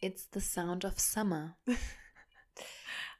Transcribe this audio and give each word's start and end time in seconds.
It's 0.00 0.28
the 0.32 0.40
sound 0.40 0.84
of 0.84 0.98
summer. 0.98 1.56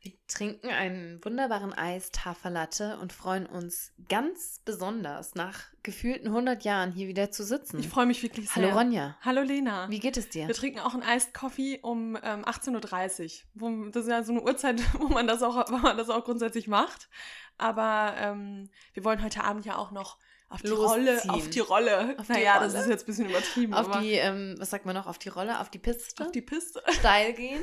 Wir 0.01 0.13
trinken 0.29 0.69
einen 0.69 1.25
wunderbaren 1.25 1.73
Eis 1.73 2.13
Tafellatte 2.13 2.99
und 2.99 3.13
freuen 3.13 3.47
uns 3.47 3.93
ganz 4.09 4.61
besonders, 4.65 5.35
nach 5.35 5.65
gefühlten 5.83 6.29
100 6.29 6.63
Jahren 6.63 6.93
hier 6.93 7.09
wieder 7.09 7.33
zu 7.33 7.43
sitzen. 7.43 7.81
Ich 7.81 7.89
freue 7.89 8.07
mich 8.07 8.23
wirklich 8.23 8.49
sehr. 8.49 8.63
Hallo 8.63 8.77
Ronja. 8.77 9.17
Hallo 9.23 9.43
Lena. 9.43 9.91
Wie 9.91 9.99
geht 9.99 10.17
es 10.17 10.29
dir? 10.29 10.47
Wir 10.47 10.55
trinken 10.55 10.79
auch 10.79 10.95
einen 10.95 11.03
Iced 11.03 11.35
Coffee 11.35 11.81
um 11.83 12.17
ähm, 12.23 12.45
18.30 12.45 13.43
Uhr. 13.61 13.91
Das 13.91 14.05
ist 14.05 14.09
ja 14.09 14.23
so 14.23 14.33
eine 14.33 14.43
Uhrzeit, 14.43 14.81
wo 15.01 15.09
man 15.09 15.27
das 15.27 15.43
auch, 15.43 15.69
wo 15.69 15.79
man 15.79 15.97
das 15.97 16.11
auch 16.11 16.25
grundsätzlich 16.25 16.69
macht. 16.69 17.09
Aber 17.57 18.15
ähm, 18.19 18.71
wir 18.95 19.05
wollen 19.05 19.23
heute 19.23 19.43
Abend 19.43 19.67
ja 19.67 19.77
auch 19.77 19.91
noch 19.91 20.17
auf 20.49 20.63
die. 20.63 20.69
Rolle. 20.69 21.23
Auf 21.29 21.51
die 21.51 21.61
Rolle. 21.61 22.15
Auf 22.19 22.27
die 22.27 22.33
naja, 22.33 22.59
das 22.61 22.73
Rolle. 22.73 22.85
ist 22.85 22.91
jetzt 22.91 23.03
ein 23.03 23.07
bisschen 23.07 23.29
übertrieben. 23.31 23.75
auf 23.75 24.01
die, 24.01 24.13
ähm, 24.13 24.55
was 24.59 24.71
sagt 24.71 24.87
man 24.87 24.95
noch, 24.95 25.07
auf 25.07 25.19
die 25.19 25.29
Rolle, 25.29 25.61
auf 25.61 25.71
die 25.71 25.79
Piste? 25.79 26.25
auf 26.25 26.33
die 26.33 26.43
Piste. 26.43 26.83
steil 26.99 27.33
gehen, 27.35 27.63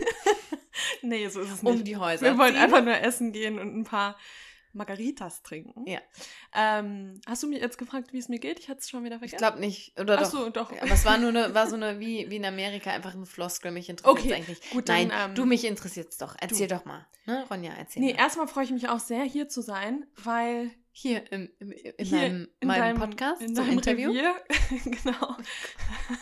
nee, 1.01 1.27
so 1.29 1.41
ist 1.41 1.51
es 1.51 1.63
nicht. 1.63 1.73
um 1.73 1.83
die 1.83 1.97
Häuser. 1.97 2.25
Wir 2.25 2.37
wollen 2.37 2.53
ziehen. 2.53 2.61
einfach 2.63 2.83
nur 2.83 2.97
essen 2.99 3.31
gehen 3.31 3.59
und 3.59 3.75
ein 3.75 3.83
paar 3.83 4.17
Margaritas 4.73 5.41
trinken. 5.41 5.87
Ja. 5.89 5.99
Ähm, 6.53 7.21
hast 7.25 7.41
du 7.43 7.47
mir 7.47 7.59
jetzt 7.59 7.77
gefragt, 7.77 8.11
wie 8.11 8.17
es 8.17 8.27
mir 8.27 8.39
geht? 8.39 8.59
Ich 8.59 8.67
hatte 8.67 8.81
es 8.81 8.89
schon 8.89 9.05
wieder 9.05 9.15
Ich 9.15 9.19
vergessen. 9.19 9.37
glaube 9.37 9.59
nicht. 9.61 9.97
Oder 9.97 10.17
Ach 10.17 10.23
doch. 10.23 10.29
so, 10.31 10.49
doch. 10.49 10.71
Ja, 10.73 10.81
Aber 10.81 10.91
es 10.91 11.05
war 11.05 11.17
nur 11.17 11.29
eine, 11.29 11.53
war 11.53 11.67
so 11.69 11.75
eine, 11.75 12.01
wie, 12.01 12.29
wie 12.29 12.35
in 12.35 12.45
Amerika, 12.45 12.91
einfach 12.91 13.13
eine 13.13 13.25
Floskel. 13.25 13.71
Mich 13.71 13.87
interessiert 13.89 14.19
Okay, 14.25 14.33
eigentlich. 14.33 14.69
gut, 14.71 14.89
dann, 14.89 15.07
Nein, 15.07 15.29
ähm, 15.29 15.35
du 15.35 15.45
mich 15.45 15.63
interessiert's 15.63 16.17
doch. 16.17 16.35
Erzähl 16.41 16.67
doch 16.67 16.83
mal. 16.83 17.05
Ne, 17.25 17.45
Ronja, 17.49 17.71
erzähl 17.77 18.03
Nee, 18.03 18.13
mal. 18.13 18.19
erstmal 18.19 18.47
freue 18.49 18.65
ich 18.65 18.71
mich 18.71 18.89
auch 18.89 18.99
sehr, 18.99 19.23
hier 19.23 19.47
zu 19.47 19.61
sein, 19.61 20.05
weil 20.17 20.71
Hier 20.97 21.29
im, 21.29 21.49
im, 21.59 21.71
in 21.73 22.05
hier 22.05 22.17
meinem, 22.19 22.47
in 22.61 22.67
meinem 22.69 22.97
Podcast 22.97 23.41
in 23.41 23.53
deinem 23.53 23.73
Interview. 23.73 24.11
Revier, 24.11 24.33
genau, 25.03 25.35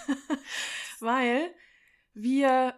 weil 1.00 1.54
wir 2.16 2.74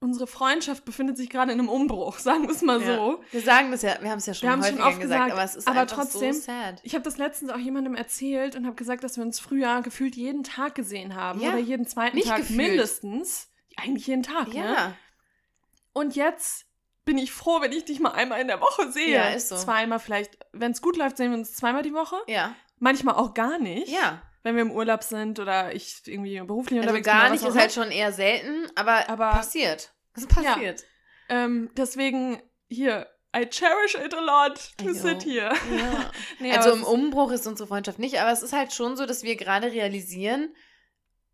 unsere 0.00 0.26
Freundschaft 0.26 0.84
befindet 0.86 1.16
sich 1.18 1.28
gerade 1.28 1.52
in 1.52 1.58
einem 1.58 1.68
Umbruch, 1.68 2.18
sagen 2.20 2.44
wir 2.44 2.50
es 2.54 2.62
mal 2.62 2.80
Ja. 2.80 2.96
so. 2.96 3.22
Wir 3.32 3.40
sagen 3.42 3.70
das 3.70 3.82
ja, 3.82 3.98
wir 4.00 4.10
haben 4.10 4.18
es 4.18 4.24
ja 4.26 4.32
schon 4.32 4.48
Wir 4.48 4.64
schon 4.66 4.80
oft 4.80 4.98
gesagt, 5.00 5.00
gesagt, 5.00 5.32
aber 5.32 5.44
es 5.44 5.56
ist 5.56 5.68
aber 5.68 5.80
einfach 5.82 5.96
trotzdem- 5.96 6.32
so 6.32 6.40
sad. 6.40 6.80
Ich 6.84 6.94
habe 6.94 7.04
das 7.04 7.18
letztens 7.18 7.50
auch 7.50 7.58
jemandem 7.58 7.94
erzählt 7.94 8.56
und 8.56 8.64
habe 8.66 8.76
gesagt, 8.76 9.04
dass 9.04 9.16
wir 9.18 9.24
uns 9.24 9.38
früher 9.40 9.82
gefühlt 9.82 10.16
jeden 10.16 10.42
Tag 10.42 10.74
gesehen 10.74 11.14
haben 11.14 11.38
Ja, 11.40 11.50
oder 11.50 11.58
jeden 11.58 11.86
zweiten 11.86 12.18
Tag 12.20 12.38
gefühlt. 12.38 12.56
mindestens. 12.56 13.50
Eigentlich 13.76 14.06
jeden 14.06 14.22
Tag, 14.22 14.48
ne? 14.48 14.54
Ja, 14.54 14.96
Und 15.92 16.16
jetzt 16.16 16.63
bin 17.04 17.18
ich 17.18 17.32
froh, 17.32 17.60
wenn 17.60 17.72
ich 17.72 17.84
dich 17.84 18.00
mal 18.00 18.12
einmal 18.12 18.40
in 18.40 18.48
der 18.48 18.60
Woche 18.60 18.90
sehe. 18.92 19.14
Ja, 19.14 19.28
ist 19.30 19.48
so. 19.48 19.56
Zweimal 19.56 19.98
vielleicht. 19.98 20.38
Wenn 20.52 20.72
es 20.72 20.80
gut 20.82 20.96
läuft, 20.96 21.16
sehen 21.16 21.30
wir 21.30 21.38
uns 21.38 21.54
zweimal 21.54 21.82
die 21.82 21.92
Woche. 21.94 22.16
ja, 22.26 22.54
Manchmal 22.78 23.14
auch 23.14 23.34
gar 23.34 23.58
nicht. 23.58 23.88
ja. 23.88 24.22
Wenn 24.42 24.56
wir 24.56 24.62
im 24.62 24.72
Urlaub 24.72 25.02
sind 25.02 25.38
oder 25.38 25.74
ich 25.74 26.02
irgendwie 26.06 26.38
beruflich 26.40 26.78
Also 26.78 26.90
unterwegs 26.90 27.06
bin. 27.08 27.16
gar 27.18 27.30
nicht 27.30 27.42
ist 27.44 27.56
halt 27.56 27.72
schon 27.72 27.90
eher 27.90 28.12
selten, 28.12 28.66
aber, 28.74 29.08
Aber- 29.08 29.30
passiert. 29.30 29.94
Es 30.14 30.26
passiert. 30.26 30.84
Ähm, 31.30 31.70
deswegen 31.78 32.42
hier, 32.68 33.06
I 33.34 33.46
cherish 33.46 33.94
it 33.94 34.12
a 34.14 34.20
lot 34.20 34.60
to 34.76 34.92
sit 34.92 35.22
here. 35.24 35.50
Ja. 35.74 36.10
Nee, 36.40 36.54
also 36.54 36.72
im 36.72 36.84
Umbruch 36.84 37.30
ist 37.32 37.46
unsere 37.46 37.66
Freundschaft 37.66 37.98
nicht, 37.98 38.20
aber 38.20 38.30
es 38.32 38.42
ist 38.42 38.52
halt 38.52 38.72
schon 38.74 38.96
so, 38.98 39.06
dass 39.06 39.22
wir 39.22 39.36
gerade 39.36 39.72
realisieren, 39.72 40.54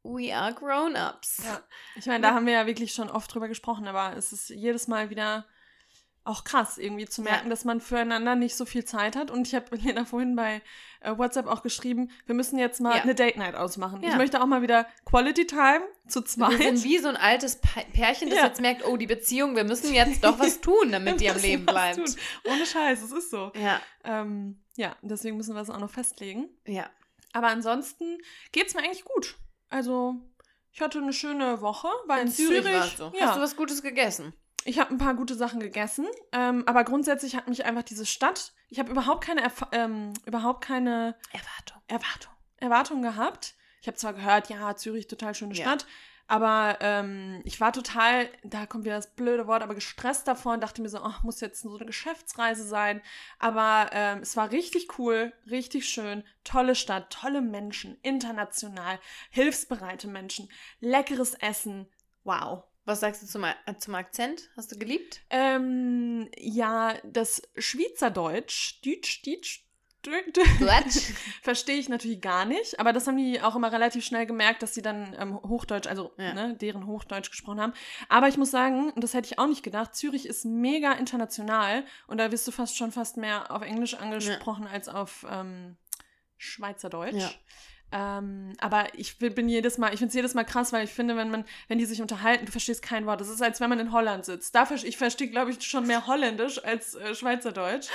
we 0.05 0.33
are 0.35 0.55
grown-ups. 0.55 1.43
Ja. 1.45 1.61
Ich 1.97 2.07
meine, 2.07 2.23
da 2.23 2.33
haben 2.35 2.47
wir 2.47 2.53
ja 2.55 2.67
wirklich 2.67 2.93
schon 2.95 3.11
oft 3.11 3.35
drüber 3.35 3.49
gesprochen, 3.49 3.89
aber 3.89 4.17
es 4.17 4.33
ist 4.33 4.51
jedes 4.51 4.87
Mal 4.89 5.11
wieder 5.11 5.47
auch 6.25 6.45
krass, 6.45 6.77
irgendwie 6.79 7.07
zu 7.07 7.23
merken, 7.23 7.47
Ja. 7.47 7.51
dass 7.51 7.65
man 7.65 7.81
füreinander 7.81 8.37
nicht 8.37 8.55
so 8.55 8.65
viel 8.67 8.85
Zeit 8.85 9.17
hat. 9.17 9.31
Und 9.31 9.47
ich 9.49 9.55
habe 9.55 9.75
Lena 9.77 10.05
vorhin 10.05 10.37
bei 10.37 10.61
äh, 11.01 11.17
WhatsApp 11.17 11.47
auch 11.47 11.63
geschrieben, 11.63 12.11
wir 12.27 12.35
müssen 12.35 12.59
jetzt 12.59 12.81
mal 12.81 12.97
Ja. 12.97 13.03
eine 13.03 13.15
Date 13.15 13.37
Night 13.39 13.55
ausmachen. 13.55 14.03
Ja. 14.03 14.11
Ich 14.11 14.17
möchte 14.17 14.41
auch 14.43 14.47
mal 14.47 14.61
wieder 14.63 14.87
Quality 15.07 15.47
Time 15.47 15.81
zu 16.07 16.21
zweit. 16.23 16.59
Wir 16.59 16.77
sind 16.77 16.85
wie 16.85 16.99
so 16.99 17.09
ein 17.09 17.17
altes 17.17 17.61
Pärchen, 17.93 18.29
das 18.31 18.39
jetzt 18.43 18.61
merkt, 18.61 18.85
oh, 18.87 18.97
die 18.99 19.07
Beziehung, 19.07 19.57
wir 19.57 19.65
müssen 19.65 19.95
jetzt 19.95 20.23
doch 20.23 20.39
was 20.39 20.61
tun, 20.61 20.93
damit 20.93 21.21
die 21.21 21.31
am 21.31 21.39
Leben 21.39 21.65
bleibt. 21.67 21.97
tun. 21.97 22.15
Ohne 22.45 22.67
Scheiß, 22.67 23.03
es 23.03 23.13
ist 23.13 23.31
so. 23.31 23.51
Ja, 23.59 23.81
Ähm, 24.05 24.61
ja, 24.77 24.95
deswegen 25.03 25.37
müssen 25.39 25.55
wir 25.55 25.63
es 25.63 25.71
auch 25.71 25.79
noch 25.81 25.91
festlegen. 25.91 26.49
ja. 26.67 26.89
Aber 27.33 27.47
ansonsten 27.47 28.19
geht's 28.51 28.75
mir 28.75 28.81
eigentlich 28.83 29.05
gut. 29.05 29.37
Also, 29.69 30.17
ich 30.73 30.81
hatte 30.81 30.99
eine 30.99 31.13
schöne 31.13 31.61
Woche, 31.61 31.87
war 32.07 32.21
in, 32.21 32.27
Zürich. 32.27 32.65
warst 32.65 32.99
du. 32.99 33.05
Ja. 33.15 33.27
Hast 33.29 33.37
du 33.37 33.41
was 33.41 33.55
Gutes 33.55 33.83
gegessen? 33.83 34.33
Ich 34.65 34.79
habe 34.79 34.91
ein 34.91 34.99
paar 34.99 35.15
gute 35.15 35.35
Sachen 35.35 35.61
gegessen, 35.61 36.07
ähm, 36.33 36.65
aber 36.67 36.85
grundsätzlich 36.85 37.35
hat 37.35 37.49
mich 37.49 37.65
einfach 37.65 37.83
diese 37.83 38.05
Stadt, 38.05 38.53
ich 38.69 38.79
habe 38.79 38.91
überhaupt 38.91 39.25
keine, 39.25 39.43
Erf 39.43 39.67
ähm, 39.73 40.13
überhaupt 40.27 40.63
keine 40.65 41.17
Erwartung. 41.33 41.83
Erwartung, 41.89 42.33
Erwartung 42.59 43.03
gehabt. 43.03 43.55
Ich 43.81 43.87
habe 43.89 43.97
zwar 43.97 44.13
gehört, 44.13 44.51
ja, 44.51 44.77
Zürich 44.77 45.07
total 45.09 45.35
schöne 45.35 45.55
Ja. 45.55 45.63
Stadt, 45.63 45.87
aber 46.31 46.79
ähm, 46.81 47.41
ich 47.43 47.61
war 47.61 47.73
total, 47.73 48.29
da 48.45 48.65
kommt 48.65 48.85
wieder 48.85 48.95
das 48.95 49.17
blöde 49.17 49.49
Wort, 49.49 49.65
aber 49.65 49.75
gestresst 49.75 50.29
davor 50.29 50.53
und 50.53 50.61
dachte 50.61 50.81
mir 50.81 50.89
so, 50.89 50.99
ach, 50.99 51.25
muss 51.25 51.41
jetzt 51.41 51.63
so 51.63 51.75
eine 51.75 51.87
Geschäftsreise 51.87 52.63
sein. 52.63 53.03
Aber 53.41 53.91
ähm, 53.93 54.21
es 54.21 54.37
war 54.37 54.53
richtig 54.53 54.97
cool, 55.01 55.33
richtig 55.51 55.89
schön, 55.89 56.23
tolle 56.45 56.77
Stadt, 56.77 57.11
tolle 57.11 57.41
Menschen, 57.41 57.99
international, 58.03 59.01
hilfsbereite 59.31 60.07
Menschen, 60.07 60.49
leckeres 60.79 61.35
Essen. 61.35 61.89
Wow. 62.23 62.63
Was 62.85 63.01
sagst 63.01 63.23
du 63.23 63.27
zum, 63.27 63.45
äh, 63.45 63.55
zum 63.79 63.95
Akzent? 63.95 64.49
Hast 64.57 64.73
du 64.73 64.79
geliebt? 64.79 65.21
Ähm, 65.31 66.29
ja, 66.39 66.95
das 67.05 67.43
Schweizerdeutsch, 67.57 68.81
Deutsch, 68.85 69.23
Deutsch, 69.23 69.65
Deutsch? 70.03 71.13
verstehe 71.43 71.77
ich 71.77 71.91
natürlich 71.91 72.23
gar 72.23 72.47
nicht, 72.47 72.81
aber 72.81 72.93
das 72.95 73.07
haben 73.07 73.19
die 73.19 73.43
auch 73.43 73.55
immer 73.55 73.71
relativ 73.71 74.05
schnell 74.05 74.25
gemerkt, 74.25 74.63
dass 74.63 74.75
sie 74.75 74.81
dann 74.81 75.15
ähm, 75.19 75.35
Hochdeutsch, 75.43 75.87
also 75.87 76.13
Ja. 76.17 76.33
ne, 76.33 76.57
deren 76.57 76.87
Hochdeutsch 76.87 77.31
gesprochen 77.31 77.61
haben. 77.61 77.75
Aber 78.09 78.27
ich 78.29 78.39
muss 78.39 78.51
sagen, 78.51 78.91
und 78.93 79.05
das 79.05 79.13
hätte 79.13 79.27
ich 79.31 79.39
auch 79.39 79.47
nicht 79.47 79.63
gedacht, 79.63 79.95
Zürich 79.95 80.25
ist 80.27 80.47
mega 80.47 80.93
international 80.93 81.85
und 82.07 82.17
da 82.17 82.33
wirst 82.33 82.49
du 82.49 82.51
fast 82.51 82.79
schon 82.79 82.93
fast 82.93 83.19
mehr 83.19 83.51
auf 83.51 83.61
Englisch 83.63 83.95
angesprochen 83.95 84.67
als 84.67 84.89
auf 84.89 85.27
ähm, 85.31 85.77
Schweizerdeutsch. 86.39 87.15
Ja. 87.21 87.31
Ähm, 87.93 88.55
aber 88.61 88.87
ich 88.97 89.19
bin 89.19 89.49
jedes 89.49 89.79
Mal, 89.79 89.93
ich 89.93 89.99
finde 89.99 90.09
es 90.09 90.15
jedes 90.15 90.35
Mal 90.35 90.45
krass, 90.45 90.73
weil 90.73 90.85
ich 90.85 90.91
finde, 90.91 91.17
wenn 91.17 91.31
man, 91.31 91.45
wenn 91.69 91.79
die 91.79 91.85
sich 91.87 92.01
unterhalten, 92.01 92.47
du 92.47 92.53
verstehst 92.53 92.83
kein 92.83 93.07
Wort. 93.07 93.21
Das 93.21 93.29
ist, 93.29 93.43
als 93.43 93.61
wenn 93.61 93.69
man 93.71 93.81
in 93.81 93.93
Holland 93.93 94.25
sitzt. 94.25 94.55
Da 94.55 94.69
ich 94.71 94.97
verstehe, 94.97 95.29
glaube 95.29 95.51
ich, 95.51 95.63
schon 95.63 95.87
mehr 95.87 96.07
Holländisch 96.07 96.63
als 96.65 96.95
äh, 96.95 97.15
Schweizerdeutsch. 97.15 97.89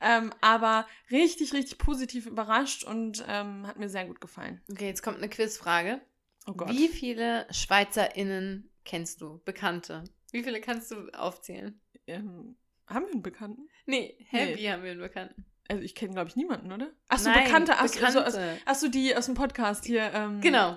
Ähm, 0.00 0.32
aber 0.40 0.86
richtig, 1.10 1.52
richtig 1.52 1.78
positiv 1.78 2.26
überrascht 2.26 2.84
und 2.84 3.24
ähm, 3.28 3.66
hat 3.66 3.78
mir 3.78 3.88
sehr 3.88 4.06
gut 4.06 4.20
gefallen. 4.20 4.60
Okay, 4.70 4.86
jetzt 4.86 5.02
kommt 5.02 5.18
eine 5.18 5.28
Quizfrage. 5.28 6.00
Oh 6.46 6.52
Gott. 6.52 6.70
Wie 6.70 6.88
viele 6.88 7.46
SchweizerInnen 7.52 8.70
kennst 8.84 9.20
du? 9.20 9.40
Bekannte? 9.44 10.04
Wie 10.32 10.42
viele 10.42 10.60
kannst 10.60 10.90
du 10.90 11.08
aufzählen? 11.10 11.80
Ähm, 12.06 12.56
haben 12.86 13.06
wir 13.06 13.12
einen 13.12 13.22
Bekannten? 13.22 13.68
Nee, 13.86 14.16
hä, 14.30 14.54
Nee. 14.54 14.70
haben 14.70 14.82
wir 14.82 14.92
einen 14.92 15.00
Bekannten? 15.00 15.44
Also 15.70 15.82
ich 15.84 15.94
kenne, 15.94 16.12
glaube 16.14 16.28
ich, 16.28 16.34
niemanden, 16.36 16.72
oder? 16.72 16.90
Achso, 17.08 17.28
Nein, 17.30 17.44
Bekannte. 17.44 17.78
Achso, 17.78 17.94
Bekannte. 17.94 18.24
Also, 18.24 18.40
achso, 18.66 18.88
die 18.88 19.16
aus 19.16 19.26
dem 19.26 19.34
Podcast 19.36 19.84
hier. 19.84 20.12
Ähm, 20.12 20.40
Genau. 20.40 20.76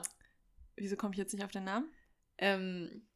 Wieso 0.76 0.96
komme 0.96 1.14
ich 1.14 1.18
jetzt 1.18 1.34
nicht 1.34 1.44
auf 1.44 1.52
den 1.52 1.64
Namen? 1.64 1.92
Ähm, 2.38 3.08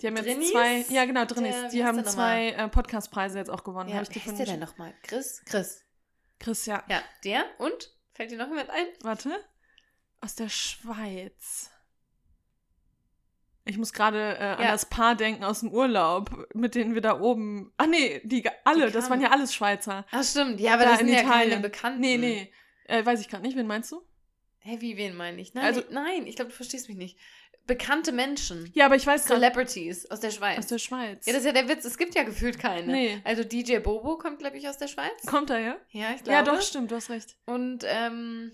Die 0.00 0.06
haben 0.06 0.16
jetzt 0.16 0.26
Drinnies? 0.26 0.50
zwei, 0.52 0.80
ja 0.90 1.04
genau, 1.06 1.24
Drinnies. 1.24 1.54
Der- 1.54 1.68
die 1.70 1.84
haben 1.84 2.04
zwei 2.04 2.50
äh, 2.50 2.68
Podcastpreise 2.68 3.38
jetzt 3.38 3.50
auch 3.50 3.64
gewonnen. 3.64 3.88
ja, 3.88 4.00
ich 4.02 4.14
wie 4.14 4.20
von 4.20 4.36
der 4.36 4.46
denn 4.46 4.60
nochmal? 4.60 4.94
Chris? 5.02 5.42
Chris. 5.44 5.84
Chris, 6.38 6.66
ja. 6.66 6.84
Ja, 6.88 7.02
der 7.24 7.44
und? 7.58 7.90
Fällt 8.12 8.30
dir 8.30 8.38
noch 8.38 8.48
jemand 8.48 8.70
ein? 8.70 8.86
Warte. 9.02 9.30
Aus 10.20 10.34
der 10.36 10.48
Schweiz. 10.48 11.70
Ich 13.66 13.78
muss 13.78 13.92
gerade 13.94 14.36
äh, 14.38 14.42
an 14.42 14.62
Ja. 14.62 14.72
das 14.72 14.86
Paar 14.86 15.14
denken 15.14 15.42
aus 15.44 15.60
dem 15.60 15.72
Urlaub, 15.72 16.48
mit 16.54 16.74
denen 16.74 16.94
wir 16.94 17.00
da 17.00 17.18
oben. 17.20 17.72
Ah 17.78 17.86
nee, 17.86 18.20
die 18.24 18.44
alle, 18.64 18.86
Die 18.88 18.92
das 18.92 19.08
waren 19.08 19.20
ja 19.22 19.30
alles 19.30 19.54
Schweizer. 19.54 20.04
Ach 20.10 20.22
stimmt, 20.22 20.60
ja, 20.60 20.74
aber 20.74 20.84
Da 20.84 20.90
das 20.92 21.00
in 21.00 21.06
sind 21.08 21.16
ja 21.16 21.22
keine 21.22 21.34
Italien. 21.44 21.62
Bekannten. 21.62 22.00
Nee, 22.00 22.16
nee. 22.18 22.52
Äh, 22.86 23.04
weiß 23.06 23.20
ich 23.20 23.28
gerade 23.28 23.42
nicht, 23.42 23.56
wen 23.56 23.66
meinst 23.66 23.90
du? 23.92 24.02
Hä, 24.58 24.76
wie, 24.80 24.96
wen 24.98 25.16
meine 25.16 25.40
ich? 25.40 25.54
Nein, 25.54 25.64
Also- 25.64 25.82
nein, 25.90 26.26
ich 26.26 26.36
glaube, 26.36 26.50
du 26.50 26.56
verstehst 26.56 26.88
mich 26.88 26.98
nicht. 26.98 27.18
Bekannte 27.66 28.12
Menschen. 28.12 28.70
Ja, 28.74 28.84
aber 28.84 28.96
ich 28.96 29.06
weiß 29.06 29.24
gerade. 29.24 29.40
Celebrities 29.40 30.10
aus 30.10 30.20
der 30.20 30.30
Schweiz. 30.30 30.58
Aus 30.58 30.66
der 30.66 30.76
Schweiz. 30.78 31.24
ja, 31.24 31.32
das 31.32 31.40
ist 31.40 31.46
ja 31.46 31.52
der 31.52 31.66
Witz, 31.66 31.86
es 31.86 31.96
gibt 31.96 32.14
ja 32.14 32.22
gefühlt 32.22 32.58
keine. 32.58 32.92
Nee. 32.92 33.22
Also 33.24 33.42
DJ 33.42 33.78
Bobo 33.78 34.18
kommt, 34.18 34.40
glaube 34.40 34.58
ich, 34.58 34.68
aus 34.68 34.76
der 34.76 34.88
Schweiz. 34.88 35.24
Kommt 35.26 35.48
er, 35.48 35.58
ja? 35.60 35.76
Ja, 35.88 36.08
ich 36.14 36.22
glaube. 36.22 36.32
Ja, 36.32 36.42
doch, 36.42 36.60
stimmt, 36.60 36.90
du 36.90 36.96
hast 36.96 37.08
recht. 37.08 37.36
Und 37.46 37.84
ähm, 37.86 38.52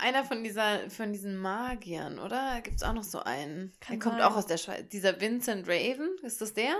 einer 0.00 0.24
von 0.24 0.42
dieser, 0.44 0.88
von 0.90 1.12
diesen 1.12 1.36
Magiern, 1.36 2.18
oder? 2.18 2.60
Gibt 2.62 2.76
es 2.76 2.82
auch 2.82 2.92
noch 2.92 3.02
so 3.04 3.20
einen? 3.20 3.72
Kann 3.80 3.98
der 3.98 4.02
kommt 4.10 4.20
sein. 4.20 4.30
auch 4.30 4.36
aus 4.36 4.46
der 4.46 4.56
Schweiz. 4.58 4.88
Dieser 4.88 5.20
Vincent 5.20 5.68
Raven, 5.68 6.16
ist 6.22 6.40
das 6.40 6.54
der? 6.54 6.74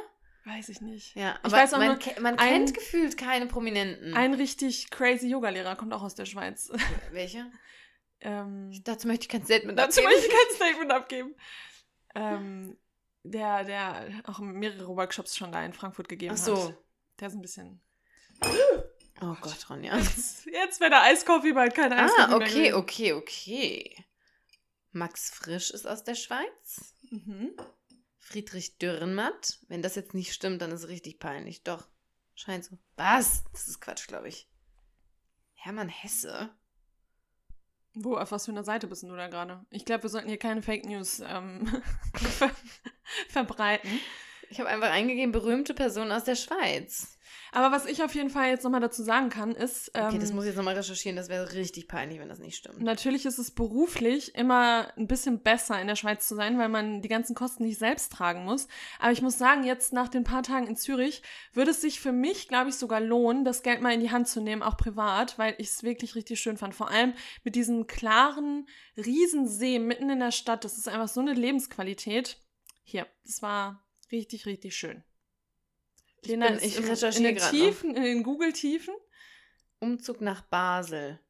Weiß 0.45 0.69
ich 0.71 0.81
nicht. 0.81 1.15
Ja, 1.15 1.33
Ich 1.41 1.45
aber 1.45 1.57
weiß 1.59 1.75
auch 1.75 1.79
man, 1.79 1.89
nur, 1.89 1.99
ke 1.99 2.21
man 2.21 2.39
ein- 2.39 2.49
kennt 2.65 2.75
gefühlt 2.75 3.17
keine 3.19 3.47
Prominenten. 3.47 4.15
Ein 4.15 4.35
richtig 4.35 4.91
crazy 4.91 5.29
Yoga-Lehrer 5.29 5.77
kommt 5.77 5.93
auch 5.93 6.03
aus 6.03 6.15
der 6.15 6.25
Schweiz. 6.27 6.71
Welche? 7.13 7.47
ähm, 8.21 8.71
Dazu 8.85 9.07
möchte 9.09 9.25
ich 9.25 9.29
kein 9.29 9.45
Statement 9.45 9.79
dazu 9.79 10.01
abgeben. 10.01 10.15
möchte 10.15 10.27
ich 10.27 10.33
kein 10.49 10.57
Statement 10.57 10.93
abgeben. 10.93 11.35
Ähm, 12.15 12.77
der, 13.23 13.65
der 13.65 14.09
auch 14.27 14.39
mehrere 14.41 14.89
Workshops 14.97 15.37
schon 15.37 15.53
da 15.53 15.63
in 15.65 15.75
Frankfurt 15.75 16.09
gegeben 16.09 16.35
Ach 16.37 16.43
so. 16.43 16.69
hat. 16.69 16.75
Der 17.21 17.29
ist 17.29 17.35
ein 17.35 17.43
bisschen. 17.43 17.81
Oh 19.21 19.37
Gott, 19.41 19.69
Ronja. 19.71 19.97
Jetzt, 19.97 20.47
jetzt 20.47 20.81
wäre 20.81 20.91
der 20.91 21.03
Eiskoffee 21.03 21.53
bald 21.53 21.75
kein 21.75 21.93
Eiskoffee 21.93 22.23
Ah, 22.23 22.27
mehr 22.29 22.37
okay, 22.37 22.49
gewesen. 22.71 22.75
okay, 22.75 23.13
okay. 23.15 24.05
Max 24.93 25.31
Frisch 25.31 25.71
ist 25.71 25.87
aus 25.87 26.05
der 26.05 26.15
Schweiz. 26.15 26.95
Mhm. 27.11 27.53
Friedrich 28.19 28.79
Dürrenmatt. 28.79 29.59
Wenn 29.69 29.83
das 29.83 29.95
jetzt 29.97 30.15
nicht 30.15 30.33
stimmt, 30.33 30.63
dann 30.63 30.71
ist 30.71 30.83
es 30.85 30.89
richtig 30.89 31.19
peinlich. 31.19 31.63
Doch, 31.65 31.89
scheint 32.35 32.65
so. 32.65 32.79
Was? 32.97 33.45
Das 33.53 33.69
ist 33.69 33.81
Quatsch, 33.81 34.07
glaube 34.07 34.29
ich. 34.29 34.49
Hermann 35.55 35.89
Hesse. 35.89 36.51
Wo, 37.95 38.17
auf 38.17 38.31
was 38.31 38.45
für 38.45 38.53
einer 38.53 38.65
Seite 38.65 38.87
bist 38.87 39.03
du 39.03 39.17
da 39.17 39.27
gerade? 39.29 39.65
Ich 39.71 39.85
glaube, 39.85 40.05
wir 40.05 40.11
sollten 40.11 40.29
hier 40.29 40.39
keine 40.39 40.63
Fake 40.63 40.85
News 40.85 41.21
ähm, 41.27 41.67
ver 42.15 42.51
verbreiten. 43.29 43.99
Ich 44.51 44.61
habe 44.61 44.69
einfach 44.69 44.91
eingegeben, 44.91 45.33
berühmte 45.33 45.75
Person 45.75 46.13
aus 46.13 46.25
der 46.25 46.37
Schweiz. 46.37 47.18
Aber 47.53 47.75
was 47.75 47.87
ich 47.87 48.03
auf 48.03 48.15
jeden 48.15 48.31
Fall 48.31 48.49
jetzt 48.49 48.65
nochmal 48.65 48.81
dazu 48.81 49.03
sagen 49.03 49.31
kann, 49.31 49.53
ist. 49.53 49.91
Ähm, 49.95 50.07
Okay, 50.09 50.19
das 50.19 50.33
muss 50.33 50.45
ich 50.45 50.49
jetzt 50.49 50.57
nochmal 50.57 50.77
recherchieren. 50.77 51.17
Das 51.17 51.29
wäre 51.29 51.53
richtig 51.55 51.89
peinlich, 51.89 52.19
wenn 52.19 52.29
das 52.29 52.39
nicht 52.39 52.57
stimmt. 52.57 52.81
Natürlich 52.81 53.27
ist 53.27 53.39
es 53.39 53.51
beruflich 53.51 54.35
immer 54.35 54.93
ein 54.97 55.07
bisschen 55.07 55.41
besser 55.43 55.81
in 55.81 55.87
der 55.87 55.97
Schweiz 55.97 56.27
zu 56.29 56.35
sein, 56.35 56.59
weil 56.59 56.69
man 56.69 57.03
die 57.03 57.09
ganzen 57.09 57.35
Kosten 57.35 57.65
nicht 57.65 57.79
selbst 57.79 58.13
tragen 58.13 58.45
muss. 58.45 58.69
Aber 58.99 59.13
ich 59.13 59.23
muss 59.23 59.39
sagen, 59.39 59.65
jetzt 59.65 59.93
nach 59.93 60.09
den 60.09 60.25
paar 60.25 60.43
Tagen 60.43 60.67
in 60.67 60.77
Zürich 60.77 61.23
würde 61.53 61.71
es 61.71 61.81
sich 61.81 62.01
für 62.01 62.13
mich, 62.13 62.49
glaube 62.49 62.71
ich, 62.71 62.77
sogar 62.77 63.01
lohnen, 63.01 63.45
das 63.45 63.63
Geld 63.63 63.81
mal 63.81 63.93
in 63.93 64.01
die 64.01 64.11
Hand 64.11 64.29
zu 64.29 64.41
nehmen, 64.41 64.63
auch 64.63 64.77
privat, 64.77 65.39
weil 65.39 65.55
ich 65.59 65.69
es 65.69 65.83
wirklich 65.83 66.15
richtig 66.15 66.41
schön 66.41 66.57
fand. 66.57 66.75
Vor 66.75 66.91
allem 66.91 67.15
mit 67.45 67.55
diesem 67.55 67.87
klaren 67.87 68.67
Riesensee 68.97 69.79
mitten 69.79 70.11
in 70.11 70.21
der 70.21 70.33
Stadt. 70.33 70.65
Das 70.65 70.79
ist 70.79 70.89
einfach 70.89 71.09
so 71.09 71.21
eine 71.21 71.35
Lebensqualität. 71.35 72.39
Hier, 72.83 73.07
das 73.25 73.43
war 73.43 73.87
richtig, 74.11 74.47
richtig 74.47 74.77
schön. 74.77 75.05
Ich 76.23 76.31
ist 76.33 76.63
ich 76.65 76.77
in 76.79 76.85
recherchiere 76.87 77.33
noch. 77.35 77.51
Tiefen, 77.51 77.95
in 77.95 78.03
den 78.03 78.23
Google-Tiefen. 78.23 78.95
Umzug 79.81 80.21
nach 80.21 80.43
Basel. 80.43 81.21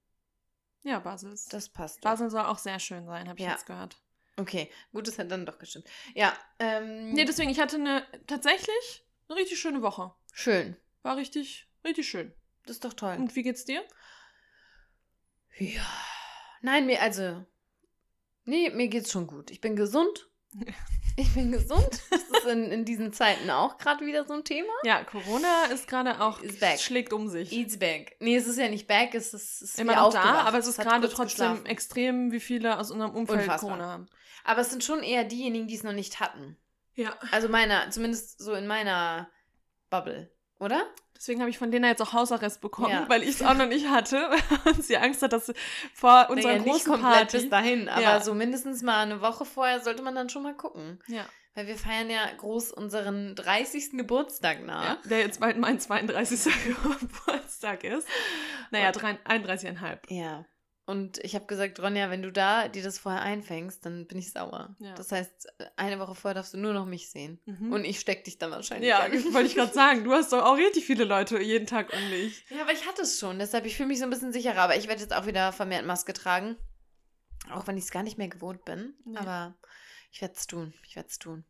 Ja, 0.82 0.98
Basel 1.00 1.32
ist. 1.32 1.52
Das 1.52 1.68
passt. 1.68 1.98
doch. 1.98 2.10
Basel 2.10 2.30
soll 2.30 2.44
auch 2.46 2.58
sehr 2.58 2.78
schön 2.78 3.04
sein, 3.06 3.28
habe 3.28 3.38
ich 3.38 3.44
Ja. 3.44 3.52
jetzt 3.52 3.66
gehört. 3.66 4.00
Okay, 4.36 4.70
gut, 4.92 5.06
das 5.08 5.18
hat 5.18 5.30
dann 5.30 5.44
doch 5.44 5.58
gestimmt. 5.58 5.86
Ja, 6.14 6.32
ähm, 6.60 7.12
Nee, 7.12 7.24
deswegen, 7.24 7.50
ich 7.50 7.58
hatte 7.60 7.76
eine 7.76 8.06
tatsächlich 8.26 9.04
eine 9.28 9.36
richtig 9.38 9.60
schöne 9.60 9.82
Woche. 9.82 10.14
schön. 10.32 10.76
War 11.02 11.16
richtig, 11.16 11.68
richtig 11.84 12.08
schön. 12.08 12.32
Das 12.64 12.76
ist 12.76 12.84
doch 12.84 12.92
toll. 12.94 13.16
Und 13.16 13.34
wie 13.36 13.42
geht's 13.42 13.64
dir? 13.64 13.82
Ja. 15.58 15.86
Nein, 16.62 16.86
mir, 16.86 17.02
also. 17.02 17.44
Nee, 18.44 18.70
mir 18.70 18.88
geht's 18.88 19.10
schon 19.12 19.26
gut. 19.26 19.50
Ich 19.50 19.60
bin 19.60 19.76
gesund. 19.76 20.28
Ich 21.20 21.34
bin 21.34 21.50
gesund. 21.50 22.00
In, 22.48 22.70
in 22.72 22.84
diesen 22.84 23.12
Zeiten 23.12 23.50
auch 23.50 23.78
gerade 23.78 24.04
wieder 24.06 24.24
so 24.24 24.32
ein 24.34 24.44
Thema. 24.44 24.72
Ja, 24.84 25.04
Corona 25.04 25.64
ist 25.72 25.86
gerade 25.88 26.20
auch, 26.20 26.40
Ist 26.40 26.60
back. 26.60 26.80
schlägt 26.80 27.12
um 27.12 27.28
sich. 27.28 27.52
Eats 27.52 27.78
back. 27.78 28.16
Nee, 28.20 28.36
es 28.36 28.46
ist 28.46 28.58
ja 28.58 28.68
nicht 28.68 28.86
back, 28.86 29.14
es 29.14 29.34
ist, 29.34 29.62
es 29.62 29.70
ist 29.72 29.78
Immer 29.78 29.96
noch 29.96 30.12
da, 30.12 30.22
aber 30.42 30.58
es 30.58 30.66
ist 30.66 30.78
gerade 30.80 31.08
trotzdem 31.08 31.24
geschlafen. 31.52 31.66
extrem, 31.66 32.32
wie 32.32 32.40
viele 32.40 32.78
aus 32.78 32.90
unserem 32.90 33.12
Umfeld 33.14 33.40
Unfassbar. 33.42 33.70
Corona 33.70 33.92
haben. 33.92 34.06
Aber 34.44 34.60
es 34.62 34.70
sind 34.70 34.82
schon 34.82 35.02
eher 35.02 35.24
diejenigen, 35.24 35.66
die 35.68 35.74
es 35.74 35.82
noch 35.82 35.92
nicht 35.92 36.20
hatten. 36.20 36.56
Ja. 36.94 37.14
Also 37.30 37.48
meiner, 37.48 37.90
zumindest 37.90 38.40
so 38.40 38.54
in 38.54 38.66
meiner 38.66 39.28
Bubble, 39.90 40.30
oder? 40.58 40.82
Deswegen 41.16 41.40
habe 41.40 41.50
ich 41.50 41.58
von 41.58 41.70
Lena 41.72 41.88
jetzt 41.88 42.00
auch 42.00 42.12
Hausarrest 42.12 42.60
bekommen, 42.60 42.90
Ja. 42.92 43.08
weil 43.08 43.24
ich 43.24 43.30
es 43.30 43.42
auch 43.42 43.54
noch 43.54 43.66
nicht 43.66 43.88
hatte 43.88 44.30
und 44.66 44.84
sie 44.84 44.96
Angst 44.96 45.20
hat, 45.22 45.32
dass 45.32 45.52
vor 45.92 46.28
unserer 46.30 46.52
naja, 46.52 46.62
nicht 46.62 46.72
großen 46.84 46.92
komplett 46.92 47.12
Party... 47.14 47.38
bis 47.38 47.50
dahin, 47.50 47.88
aber 47.88 48.02
Ja. 48.02 48.20
so 48.20 48.34
mindestens 48.34 48.82
mal 48.82 49.02
eine 49.02 49.20
Woche 49.20 49.44
vorher 49.44 49.80
sollte 49.80 50.02
man 50.02 50.14
dann 50.14 50.28
schon 50.28 50.44
mal 50.44 50.54
gucken. 50.54 51.00
ja. 51.08 51.24
Weil 51.58 51.66
wir 51.66 51.76
feiern 51.76 52.08
ja 52.08 52.24
groß 52.36 52.70
unseren 52.70 53.34
30. 53.34 53.90
Geburtstag 53.98 54.64
nach. 54.64 54.84
ja, 54.84 54.98
der 55.10 55.18
jetzt 55.18 55.40
bald 55.40 55.58
mein 55.58 55.80
32. 55.80 56.44
Geburtstag 56.64 57.82
ist. 57.82 58.06
Naja, 58.70 58.92
drei- 58.92 59.18
31,5. 59.24 59.98
Ja. 60.08 60.44
Und 60.86 61.18
ich 61.24 61.34
habe 61.34 61.46
gesagt, 61.46 61.80
Ronja, 61.82 62.10
wenn 62.10 62.22
du 62.22 62.30
da 62.30 62.68
dir 62.68 62.84
das 62.84 63.00
vorher 63.00 63.22
einfängst, 63.22 63.84
dann 63.84 64.06
bin 64.06 64.18
ich 64.18 64.30
sauer. 64.30 64.76
Ja. 64.78 64.94
Das 64.94 65.10
heißt, 65.10 65.48
eine 65.74 65.98
Woche 65.98 66.14
vorher 66.14 66.36
darfst 66.36 66.54
du 66.54 66.58
nur 66.58 66.72
noch 66.74 66.86
mich 66.86 67.10
sehen. 67.10 67.40
Mhm. 67.44 67.72
Und 67.72 67.84
ich 67.84 67.98
steck 67.98 68.22
dich 68.22 68.38
dann 68.38 68.52
wahrscheinlich 68.52 68.88
Ja, 68.88 69.00
an. 69.00 69.12
wollte 69.34 69.48
ich 69.48 69.56
gerade 69.56 69.74
sagen. 69.74 70.04
Du 70.04 70.12
hast 70.12 70.32
doch 70.32 70.44
auch 70.44 70.56
richtig 70.56 70.86
viele 70.86 71.02
Leute 71.02 71.40
jeden 71.42 71.66
Tag 71.66 71.92
um 71.92 72.10
dich. 72.10 72.44
Ja, 72.50 72.62
aber 72.62 72.72
ich 72.72 72.86
hatte 72.86 73.02
es 73.02 73.18
schon. 73.18 73.40
Deshalb, 73.40 73.66
ich 73.66 73.76
fühle 73.76 73.88
mich 73.88 73.98
so 73.98 74.04
ein 74.04 74.10
bisschen 74.10 74.32
sicherer. 74.32 74.60
Aber 74.60 74.76
ich 74.76 74.86
werde 74.86 75.02
jetzt 75.02 75.12
auch 75.12 75.26
wieder 75.26 75.50
vermehrt 75.52 75.84
Maske 75.84 76.12
tragen. 76.12 76.56
Auch 77.50 77.66
wenn 77.66 77.76
ich 77.76 77.84
es 77.84 77.90
gar 77.90 78.04
nicht 78.04 78.16
mehr 78.16 78.28
gewohnt 78.28 78.64
bin. 78.64 78.94
Nee. 79.04 79.18
Aber 79.18 79.56
ich 80.18 80.22
werde 80.22 80.34
es 80.34 80.48
tun. 80.48 80.74
Ich 80.84 80.96
werde 80.96 81.08
es 81.08 81.18
tun. 81.20 81.44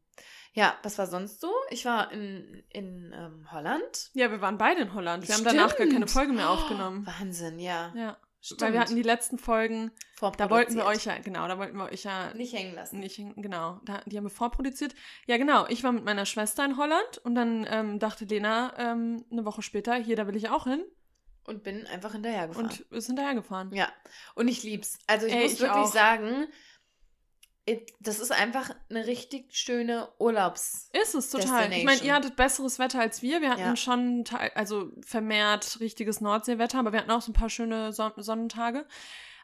Ja, 0.53 0.77
was 0.83 0.99
war 0.99 1.07
sonst 1.07 1.41
so? 1.41 1.51
Ich 1.71 1.87
war 1.87 2.13
in, 2.13 2.63
in 2.69 3.15
ähm, 3.17 3.51
Holland. 3.51 4.11
Ja, 4.13 4.31
wir 4.31 4.43
waren 4.43 4.59
beide 4.59 4.83
in 4.83 4.93
Holland. 4.93 5.27
Wir 5.27 5.35
haben 5.35 5.45
danach 5.45 5.69
gar 5.77 5.87
keine 5.87 5.91
Stimmt. 6.07 6.11
Folge 6.11 6.33
mehr 6.35 6.49
Oh, 6.51 6.55
aufgenommen. 6.55 7.07
Wahnsinn, 7.07 7.59
ja. 7.61 7.93
Ja, 7.97 8.19
Stimmt. 8.43 8.61
weil 8.61 8.73
wir 8.75 8.81
hatten 8.81 8.95
die 8.97 9.03
letzten 9.03 9.39
Folgen, 9.39 9.91
da 10.37 10.51
wollten 10.51 10.77
wir 10.77 10.85
euch 10.85 11.07
ja, 11.07 11.17
genau, 11.19 11.49
da 11.49 11.57
wollten 11.59 11.79
wir 11.79 11.85
euch 11.87 12.05
ja 12.05 12.35
nicht 12.35 12.53
hängen 12.53 12.75
lassen. 12.75 12.99
nicht, 13.01 13.17
genau, 13.37 13.81
da, 13.85 14.03
die 14.05 14.19
haben 14.19 14.25
wir 14.25 14.31
vorproduziert. 14.31 14.95
Ja, 15.27 15.39
genau, 15.39 15.67
ich 15.69 15.83
war 15.83 15.93
mit 15.93 16.05
meiner 16.05 16.27
Schwester 16.27 16.63
in 16.65 16.77
Holland 16.77 17.19
und 17.25 17.35
dann 17.35 17.67
ähm, 17.71 17.99
dachte 17.99 18.27
Lena 18.27 18.75
ähm, 18.77 19.25
eine 19.31 19.47
Woche 19.47 19.63
später, 19.63 19.95
hier, 19.95 20.15
da 20.17 20.27
will 20.27 20.37
ich 20.37 20.51
auch 20.51 20.65
hin 20.65 20.85
Und 21.45 21.63
bin 21.63 21.87
einfach 21.87 22.13
hinterhergefahren. 22.13 22.69
und 22.69 22.81
ist 22.91 23.07
hinterhergefahren. 23.07 23.73
Ja, 23.73 23.89
und 24.35 24.49
ich 24.49 24.63
lieb's. 24.63 24.99
Also 25.07 25.27
ich 25.27 25.33
Ey, 25.33 25.45
muss 25.45 25.53
ich 25.55 25.61
wirklich 25.61 25.79
auch. 25.87 25.93
sagen, 25.93 26.47
das 28.01 28.19
ist 28.21 28.31
einfach 28.33 28.71
eine 28.91 29.07
richtig 29.07 29.55
schöne 29.55 30.09
Urlaubs. 30.19 30.91
Ist 30.93 31.15
es 31.15 31.31
total. 31.31 31.73
Ich 31.73 31.85
meine, 31.85 32.03
ihr 32.03 32.15
hattet 32.15 32.37
besseres 32.37 32.79
Wetter 32.79 33.01
als 33.01 33.23
wir. 33.23 33.41
Wir 33.41 33.51
hatten 33.51 33.61
Ja. 33.61 33.77
schon 33.77 34.25
also 34.55 34.91
vermehrt 35.05 35.79
richtiges 35.81 36.21
Nordseewetter, 36.21 36.79
aber 36.79 36.93
wir 36.93 37.01
hatten 37.01 37.11
auch 37.11 37.23
so 37.23 37.31
ein 37.31 37.35
paar 37.35 37.51
schöne 37.51 37.93
Son 37.93 38.13
Sonnentage. 38.17 38.87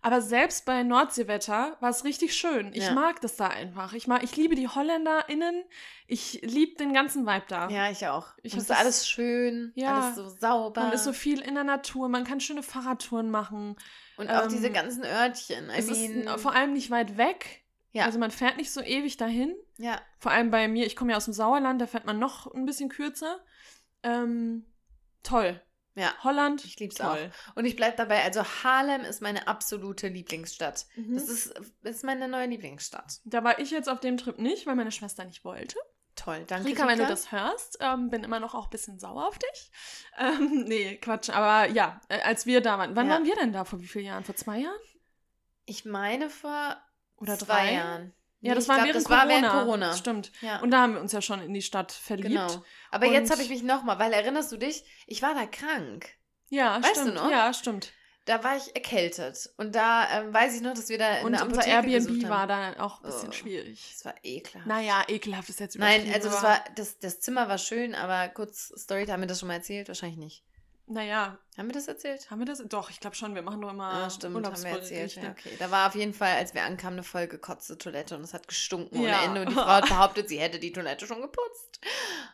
Aber 0.02 0.20
selbst 0.20 0.66
bei 0.66 0.82
Nordseewetter 0.82 1.78
war 1.80 1.88
es 1.88 2.04
richtig 2.04 2.36
schön. 2.36 2.72
Ich 2.74 2.84
Ja. 2.84 2.92
mag 2.92 3.22
das 3.22 3.36
da 3.36 3.46
einfach. 3.46 3.94
Ich 3.94 4.06
mag, 4.06 4.22
ich 4.22 4.36
liebe 4.36 4.54
die 4.54 4.68
HolländerInnen. 4.68 5.64
Ich 6.06 6.40
liebe 6.42 6.76
den 6.76 6.92
ganzen 6.92 7.24
Vibe 7.24 7.46
da. 7.48 7.70
Ja, 7.70 7.90
ich 7.90 8.06
auch. 8.06 8.26
Ich 8.42 8.52
und 8.52 8.58
ist 8.58 8.68
das- 8.68 8.78
alles 8.78 9.08
schön, 9.08 9.72
Ja. 9.76 9.98
alles 10.02 10.16
so 10.16 10.28
sauber. 10.28 10.82
Man 10.82 10.92
ist 10.92 11.04
so 11.04 11.14
viel 11.14 11.40
in 11.40 11.54
der 11.54 11.64
Natur. 11.64 12.10
Man 12.10 12.24
kann 12.24 12.38
schöne 12.40 12.62
Fahrradtouren 12.62 13.30
machen. 13.30 13.76
und 14.16 14.30
auch 14.30 14.42
ähm, 14.44 14.48
diese 14.50 14.70
ganzen 14.70 15.04
Örtchen. 15.04 15.70
I 15.70 15.78
es 15.78 15.86
mean, 15.88 16.34
ist 16.34 16.40
vor 16.40 16.52
allem 16.54 16.72
nicht 16.74 16.90
weit 16.92 17.16
weg. 17.16 17.63
Ja. 17.94 18.04
Also 18.04 18.18
man 18.18 18.30
fährt 18.30 18.56
nicht 18.58 18.70
so 18.72 18.82
ewig 18.82 19.16
dahin. 19.16 19.56
ja, 19.78 20.00
Vor 20.18 20.30
allem 20.32 20.50
bei 20.50 20.68
mir, 20.68 20.84
ich 20.86 20.96
komme 20.96 21.12
ja 21.12 21.16
aus 21.16 21.24
dem 21.24 21.32
Sauerland, 21.32 21.80
da 21.80 21.86
fährt 21.86 22.04
man 22.04 22.18
noch 22.18 22.52
ein 22.52 22.66
bisschen 22.66 22.88
kürzer. 22.90 23.38
Ähm, 24.02 24.66
toll. 25.22 25.62
ja. 25.94 26.12
Holland, 26.22 26.64
Ich 26.64 26.78
lieb's 26.80 26.96
toll. 26.96 27.30
Und 27.54 27.64
ich 27.64 27.76
bleib 27.76 27.96
dabei, 27.96 28.22
also 28.24 28.42
Harlem 28.44 29.02
ist 29.02 29.22
meine 29.22 29.46
absolute 29.48 30.08
Lieblingsstadt. 30.08 30.86
Mhm. 30.96 31.14
Das 31.14 31.28
ist, 31.28 31.54
ist 31.82 32.04
meine 32.04 32.28
neue 32.28 32.46
Lieblingsstadt. 32.48 33.20
Da 33.24 33.42
war 33.44 33.58
ich 33.58 33.70
jetzt 33.70 33.88
auf 33.88 34.00
dem 34.00 34.16
Trip 34.18 34.38
nicht, 34.38 34.66
weil 34.66 34.74
meine 34.74 34.92
Schwester 34.92 35.24
nicht 35.24 35.44
wollte. 35.44 35.78
Toll, 36.16 36.44
danke. 36.46 36.68
Rika, 36.68 36.86
wenn 36.86 36.98
du 36.98 37.06
das 37.06 37.32
hörst, 37.32 37.78
ähm, 37.80 38.08
bin 38.10 38.22
immer 38.22 38.38
noch 38.40 38.54
auch 38.54 38.64
ein 38.66 38.70
bisschen 38.70 38.98
sauer 38.98 39.26
auf 39.28 39.38
dich. 39.38 39.70
Ähm, 40.16 40.64
nee, 40.68 40.96
Quatsch. 40.98 41.28
Aber 41.30 41.68
ja, 41.72 42.00
äh, 42.08 42.20
als 42.20 42.46
wir 42.46 42.60
da 42.60 42.78
waren. 42.78 42.94
Wann 42.94 43.06
Ja. 43.08 43.14
waren 43.14 43.24
wir 43.24 43.34
denn 43.34 43.52
da? 43.52 43.64
Vor 43.64 43.80
wie 43.80 43.86
vielen 43.88 44.04
Jahren? 44.04 44.22
Vor 44.22 44.36
zwei 44.36 44.58
Jahren? 44.60 44.78
Ich 45.64 45.84
meine 45.84 46.30
vor 46.30 46.76
Oder 47.16 47.38
zwei 47.38 47.46
drei? 47.66 47.74
Jahren. 47.74 48.14
Ja, 48.40 48.54
das 48.54 48.68
war, 48.68 48.76
glaub, 48.76 48.88
während 48.88 48.96
das 48.96 49.04
Corona. 49.04 49.22
war 49.22 49.28
während 49.28 49.48
Corona. 49.52 49.96
Stimmt. 49.96 50.32
Ja. 50.42 50.60
Und 50.60 50.70
da 50.70 50.82
haben 50.82 50.94
wir 50.94 51.00
uns 51.00 51.12
ja 51.12 51.22
schon 51.22 51.40
in 51.40 51.54
die 51.54 51.62
Stadt 51.62 51.92
verliebt. 51.92 52.28
Genau. 52.28 52.62
Aber 52.90 53.06
jetzt 53.06 53.30
habe 53.30 53.40
ich 53.42 53.48
mich 53.48 53.62
nochmal, 53.62 53.98
weil 53.98 54.12
erinnerst 54.12 54.52
du 54.52 54.58
dich, 54.58 54.84
ich 55.06 55.22
war 55.22 55.34
da 55.34 55.46
krank. 55.46 56.10
Ja, 56.50 56.76
Weißt 56.82 56.96
du 56.96 57.00
stimmt. 57.00 57.14
noch? 57.14 57.30
Ja, 57.30 57.54
stimmt. 57.54 57.92
Da 58.26 58.42
war 58.44 58.56
ich 58.56 58.74
erkältet. 58.74 59.50
Und 59.56 59.74
da 59.74 60.08
ähm, 60.20 60.32
weiß 60.34 60.56
ich 60.56 60.60
noch, 60.62 60.74
dass 60.74 60.88
wir 60.90 60.98
da 60.98 61.18
in 61.18 61.26
Und 61.26 61.32
der 61.32 61.42
Apotheke 61.42 61.70
Airbnb 61.70 62.28
war 62.28 62.46
da 62.46 62.74
auch 62.82 63.00
ein 63.02 63.06
bisschen 63.06 63.28
Oh. 63.30 63.32
schwierig. 63.32 63.90
Das 63.92 64.04
war 64.04 64.14
ekelhaft. 64.22 64.66
Naja, 64.66 65.04
ekelhaft 65.08 65.48
ist 65.48 65.60
jetzt 65.60 65.78
Nein, 65.78 66.02
übertrieben, 66.06 66.14
also 66.14 66.28
das 66.30 66.42
war, 66.42 66.64
das, 66.76 66.98
das 66.98 67.20
Zimmer 67.20 67.48
war 67.48 67.58
schön, 67.58 67.94
aber 67.94 68.28
kurz 68.28 68.72
Story, 68.78 69.06
haben 69.06 69.20
wir 69.20 69.26
das 69.26 69.40
schon 69.40 69.48
mal 69.48 69.54
erzählt? 69.54 69.88
Wahrscheinlich 69.88 70.18
nicht. 70.18 70.44
Naja, 70.86 71.38
Haben 71.56 71.68
wir 71.68 71.72
das 71.74 71.88
erzählt? 71.88 72.30
haben 72.30 72.40
wir 72.40 72.46
das? 72.46 72.62
Doch, 72.68 72.90
ich 72.90 73.00
glaube 73.00 73.16
schon. 73.16 73.34
Wir 73.34 73.40
machen 73.42 73.60
nur 73.60 73.70
immer 73.70 73.84
Ah, 73.90 74.10
stimmt, 74.10 74.34
haben 74.46 74.62
wir 74.62 74.70
erzählt. 74.70 75.14
Ja, 75.16 75.30
okay. 75.30 75.56
Da 75.58 75.70
war 75.70 75.88
auf 75.88 75.94
jeden 75.94 76.12
Fall, 76.12 76.36
als 76.36 76.52
wir 76.52 76.62
ankamen, 76.62 76.98
eine 76.98 77.02
voll 77.04 77.26
gekotzte 77.26 77.78
Toilette 77.78 78.16
und 78.16 78.22
es 78.22 78.34
hat 78.34 78.46
gestunken 78.48 78.98
ohne 78.98 79.08
Ja. 79.08 79.24
Ende 79.24 79.40
und 79.42 79.48
die 79.50 79.54
Frau 79.54 79.64
hat 79.66 79.88
behauptet, 79.88 80.28
sie 80.28 80.38
hätte 80.38 80.58
die 80.58 80.72
Toilette 80.72 81.06
schon 81.06 81.22
geputzt. 81.22 81.80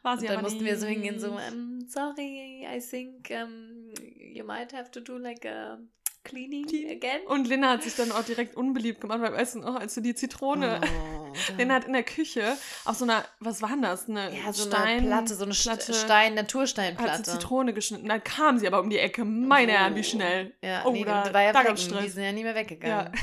War 0.02 0.14
Und 0.14 0.20
sie 0.20 0.26
dann 0.26 0.38
aber 0.38 0.44
mussten 0.48 0.64
wir 0.64 0.76
so 0.78 0.86
hingehen, 0.86 1.20
so, 1.20 1.38
ähm, 1.38 1.86
sorry, 1.88 2.66
I 2.68 2.80
think 2.80 3.30
um, 3.30 3.92
you 4.18 4.44
might 4.44 4.72
have 4.72 4.90
to 4.90 5.00
do 5.00 5.16
like 5.16 5.44
a 5.44 5.78
cleaning 6.24 6.66
Clean. 6.66 6.90
again. 6.90 7.20
Und 7.26 7.48
Lena 7.48 7.70
hat 7.70 7.82
sich 7.82 7.96
dann 7.96 8.12
auch 8.12 8.22
direkt 8.24 8.56
unbeliebt 8.56 9.00
gemacht, 9.00 9.20
weil, 9.20 9.32
weißt 9.32 9.56
du 9.56 9.58
noch, 9.60 9.76
als 9.76 9.94
du 9.94 10.00
die 10.00 10.14
Zitrone. 10.14 10.80
Oh, 10.82 11.32
Lena 11.58 11.74
hat 11.74 11.84
in 11.86 11.92
der 11.92 12.02
Küche 12.02 12.56
auf 12.84 12.96
so 12.96 13.04
einer, 13.04 13.24
was 13.40 13.62
war 13.62 13.70
denn 13.70 13.82
das? 13.82 14.08
Eine 14.08 14.34
ja, 14.36 14.52
so 14.52 14.66
Stein, 14.66 14.98
eine 14.98 15.06
Platte, 15.06 15.34
so 15.34 15.44
eine 15.44 15.54
Platte, 15.54 15.92
St- 15.92 16.04
Stein, 16.04 16.24
Hat 16.24 16.30
sie 16.30 16.34
Natursteinplatte. 16.42 17.22
Zitrone 17.22 17.72
geschnitten. 17.74 18.08
Dann 18.08 18.22
kam 18.24 18.58
sie 18.58 18.66
aber 18.66 18.80
um 18.80 18.90
die 18.90 18.98
Ecke. 18.98 19.24
Meine 19.24 19.72
Oh. 19.72 19.74
Herren, 19.76 19.94
wie 19.94 20.04
schnell. 20.04 20.54
Ja, 20.62 20.82
Oh, 20.84 20.92
nee, 20.92 21.04
da- 21.04 21.32
war 21.32 21.42
ja 21.42 21.52
da 21.52 21.60
Flecken, 21.62 21.98
die 22.04 22.08
sind 22.08 22.22
ja 22.24 22.32
nie 22.32 22.42
mehr 22.44 22.54
weggegangen. 22.54 23.06
Ja. 23.06 23.12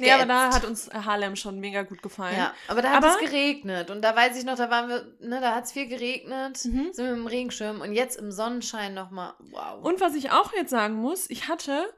Nee, 0.00 0.12
aber 0.12 0.26
da 0.26 0.52
hat 0.54 0.64
uns 0.64 0.88
Harlem 0.92 1.36
schon 1.36 1.58
mega 1.60 1.82
gut 1.82 2.02
gefallen. 2.02 2.36
Ja, 2.36 2.54
aber 2.68 2.82
da 2.82 2.90
hat 2.90 3.04
Aber- 3.04 3.14
es 3.14 3.18
geregnet 3.30 3.90
und 3.90 4.02
da 4.02 4.14
weiß 4.16 4.36
ich 4.38 4.44
noch, 4.44 4.56
da 4.56 4.70
waren 4.70 4.88
wir, 4.88 5.16
ne, 5.20 5.40
da 5.40 5.54
hat 5.54 5.64
es 5.64 5.72
viel 5.72 5.86
geregnet, 5.86 6.64
Mhm. 6.64 6.92
sind 6.92 7.04
wir 7.06 7.14
dem 7.14 7.26
Regenschirm 7.26 7.80
und 7.80 7.92
jetzt 7.92 8.16
im 8.16 8.30
Sonnenschein 8.32 8.94
nochmal, 8.94 9.34
wow. 9.50 9.82
Und 9.84 10.00
was 10.00 10.14
ich 10.14 10.30
auch 10.30 10.52
jetzt 10.54 10.70
sagen 10.70 10.94
muss, 10.94 11.28
ich 11.30 11.48
hatte 11.48 11.92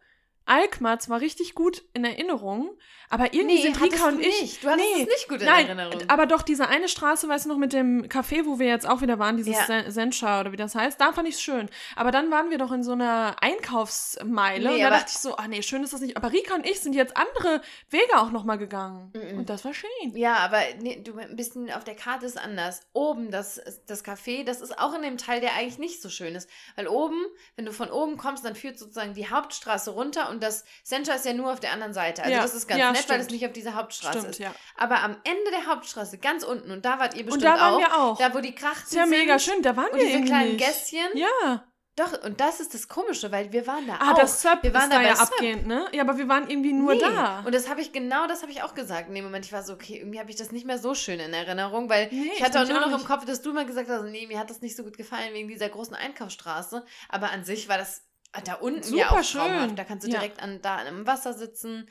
Alkmaar 0.46 0.98
zwar 0.98 1.20
richtig 1.20 1.54
gut 1.54 1.82
in 1.94 2.04
Erinnerung, 2.04 2.76
aber 3.14 3.32
irgendwie 3.32 3.62
sind 3.62 3.80
hattest 3.80 3.94
Rika 3.94 4.08
und 4.08 4.20
ich. 4.20 4.40
Nicht. 4.42 4.64
Du 4.64 4.68
hattest 4.68 4.86
nee, 4.96 5.02
es 5.02 5.08
nicht 5.08 5.28
gut 5.28 5.40
in 5.40 5.46
Nein, 5.46 5.66
Erinnerung. 5.66 6.02
aber 6.08 6.26
doch 6.26 6.42
diese 6.42 6.68
eine 6.68 6.88
Straße, 6.88 7.28
weißt 7.28 7.44
du 7.44 7.48
noch, 7.48 7.58
mit 7.58 7.72
dem 7.72 8.02
Café, 8.08 8.44
wo 8.44 8.58
wir 8.58 8.66
jetzt 8.66 8.88
auch 8.88 9.00
wieder 9.02 9.18
waren, 9.18 9.36
dieses 9.36 9.54
Ja. 9.54 9.64
Sen- 9.66 9.90
Sencha 9.90 10.40
oder 10.40 10.52
wie 10.52 10.56
das 10.56 10.74
heißt, 10.74 11.00
da 11.00 11.12
fand 11.12 11.28
ich 11.28 11.36
es 11.36 11.42
schön. 11.42 11.68
Aber 11.96 12.10
dann 12.10 12.30
waren 12.30 12.50
wir 12.50 12.58
doch 12.58 12.72
in 12.72 12.82
so 12.82 12.92
einer 12.92 13.36
Einkaufsmeile 13.40 14.68
Nee, 14.68 14.74
und 14.76 14.80
da 14.82 14.90
dachte 14.90 15.10
ich 15.12 15.18
so, 15.18 15.36
ah 15.36 15.48
nee, 15.48 15.62
schön 15.62 15.82
ist 15.82 15.92
das 15.92 16.00
nicht. 16.00 16.16
Aber 16.16 16.32
Rika 16.32 16.54
und 16.54 16.66
ich 16.68 16.80
sind 16.80 16.94
jetzt 16.94 17.16
andere 17.16 17.60
Wege 17.90 18.18
auch 18.18 18.30
nochmal 18.30 18.58
gegangen. 18.58 19.12
Mhm. 19.14 19.38
Und 19.38 19.50
das 19.50 19.64
war 19.64 19.74
schön. 19.74 19.88
Ja, 20.14 20.36
aber 20.36 20.58
nee, 20.80 21.00
du 21.02 21.16
ein 21.18 21.36
bisschen 21.36 21.70
auf 21.72 21.84
der 21.84 21.94
Karte 21.94 22.26
ist 22.26 22.38
anders. 22.38 22.80
Oben 22.92 23.30
das, 23.30 23.60
das 23.86 24.04
Café, 24.04 24.44
das 24.44 24.60
ist 24.60 24.78
auch 24.78 24.94
in 24.94 25.02
dem 25.02 25.18
Teil, 25.18 25.40
der 25.40 25.54
eigentlich 25.54 25.78
nicht 25.78 26.02
so 26.02 26.08
schön 26.08 26.34
ist. 26.34 26.48
Weil 26.76 26.88
oben, 26.88 27.24
wenn 27.56 27.64
du 27.64 27.72
von 27.72 27.90
oben 27.90 28.16
kommst, 28.16 28.44
dann 28.44 28.54
führt 28.54 28.78
sozusagen 28.78 29.14
die 29.14 29.28
Hauptstraße 29.28 29.90
runter 29.90 30.30
und 30.30 30.42
das 30.42 30.64
Center 30.82 31.14
ist 31.16 31.24
ja 31.26 31.32
nur 31.32 31.52
auf 31.52 31.60
der 31.60 31.72
anderen 31.72 31.92
Seite. 31.94 32.22
Also 32.22 32.34
Ja, 32.34 32.42
das 32.42 32.54
ist 32.54 32.66
ganz 32.66 32.80
ja, 32.80 32.92
nett, 32.92 33.03
weil 33.08 33.18
es 33.20 33.24
stimmt. 33.26 33.40
nicht 33.40 33.46
auf 33.46 33.52
dieser 33.52 33.74
Hauptstraße 33.74 34.18
Stimmt, 34.18 34.30
ist. 34.30 34.38
ja. 34.40 34.54
Aber 34.76 35.02
am 35.02 35.16
Ende 35.24 35.50
der 35.50 35.66
Hauptstraße, 35.66 36.18
ganz 36.18 36.42
unten, 36.44 36.70
und 36.70 36.84
da 36.84 36.98
wart 36.98 37.14
ihr 37.14 37.24
bestimmt 37.24 37.44
Und 37.44 37.50
da 37.50 37.60
waren 37.60 37.74
auch, 37.74 37.78
wir 37.78 37.96
auch. 37.98 38.18
da 38.18 38.34
wo 38.34 38.40
die 38.40 38.54
Krachten 38.54 38.84
ist 38.86 38.94
ja 38.94 39.06
sind. 39.06 39.10
mega 39.18 39.38
schön, 39.38 39.62
da 39.62 39.76
waren 39.76 39.90
Und 39.90 39.98
wir 39.98 40.06
diese 40.06 40.22
kleinen 40.24 40.56
nicht. 40.56 40.64
Gässchen. 40.66 41.08
Ja. 41.16 41.64
Doch, 41.96 42.24
und 42.24 42.40
das 42.40 42.58
ist 42.58 42.74
das 42.74 42.88
Komische, 42.88 43.30
weil 43.30 43.52
wir 43.52 43.68
waren 43.68 43.86
da 43.86 43.94
Ah, 44.00 44.10
auch. 44.14 44.18
das 44.18 44.42
Sub 44.42 44.58
wir 44.62 44.74
waren 44.74 44.90
ist 44.90 44.92
da 44.92 44.96
da 44.98 45.02
ja 45.06 45.14
Sub. 45.14 45.28
abgehend, 45.32 45.68
ne? 45.68 45.86
Ja, 45.92 46.02
aber 46.02 46.18
wir 46.18 46.26
waren 46.28 46.50
irgendwie 46.50 46.72
nur 46.72 46.94
Nee. 46.94 46.98
da. 47.00 47.44
Und 47.46 47.54
das 47.54 47.68
habe 47.70 47.80
ich, 47.82 47.92
genau 47.92 48.26
das 48.26 48.42
habe 48.42 48.50
ich 48.50 48.64
auch 48.64 48.74
gesagt 48.74 49.08
in 49.10 49.14
dem 49.14 49.22
Moment. 49.22 49.44
Ich 49.46 49.52
war 49.52 49.62
so, 49.62 49.74
okay, 49.74 49.98
irgendwie 49.98 50.18
habe 50.18 50.28
ich 50.28 50.34
das 50.34 50.50
nicht 50.50 50.66
mehr 50.66 50.78
so 50.78 50.96
schön 50.96 51.20
in 51.20 51.32
Erinnerung, 51.32 51.88
weil 51.88 52.08
Nee, 52.10 52.32
ich 52.34 52.42
hatte 52.42 52.60
auch 52.60 52.66
nur 52.66 52.78
auch 52.78 52.86
noch 52.86 52.88
im 52.88 52.94
nicht. 52.94 53.06
Kopf, 53.06 53.24
dass 53.26 53.42
du 53.42 53.52
mal 53.52 53.64
gesagt 53.64 53.88
hast, 53.88 54.02
nee, 54.06 54.26
mir 54.26 54.40
hat 54.40 54.50
das 54.50 54.60
nicht 54.60 54.74
so 54.76 54.82
gut 54.82 54.96
gefallen 54.96 55.32
wegen 55.34 55.46
dieser 55.46 55.68
großen 55.68 55.94
Einkaufsstraße. 55.94 56.84
Aber 57.10 57.30
an 57.30 57.44
sich 57.44 57.68
war 57.68 57.78
das 57.78 58.02
da 58.42 58.54
unten 58.54 58.94
ja 58.96 59.08
Super 59.08 59.20
auch 59.20 59.24
traumhaft. 59.24 59.66
schön. 59.68 59.76
Da 59.76 59.84
kannst 59.84 60.06
du 60.06 60.10
Ja. 60.10 60.18
direkt 60.18 60.42
an, 60.42 60.60
da 60.62 60.78
am 60.78 61.06
Wasser 61.06 61.32
sitzen. 61.34 61.88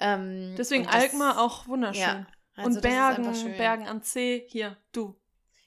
Ähm, 0.00 0.54
Deswegen 0.58 0.84
das- 0.84 0.94
Alkmaar 0.94 1.38
auch 1.40 1.66
wunderschön. 1.68 2.00
Ja, 2.02 2.26
also 2.56 2.70
und 2.76 2.82
Bergen. 2.82 3.56
Bergen 3.56 3.86
am 3.88 4.00
See, 4.02 4.44
hier, 4.48 4.76
du. 4.92 5.14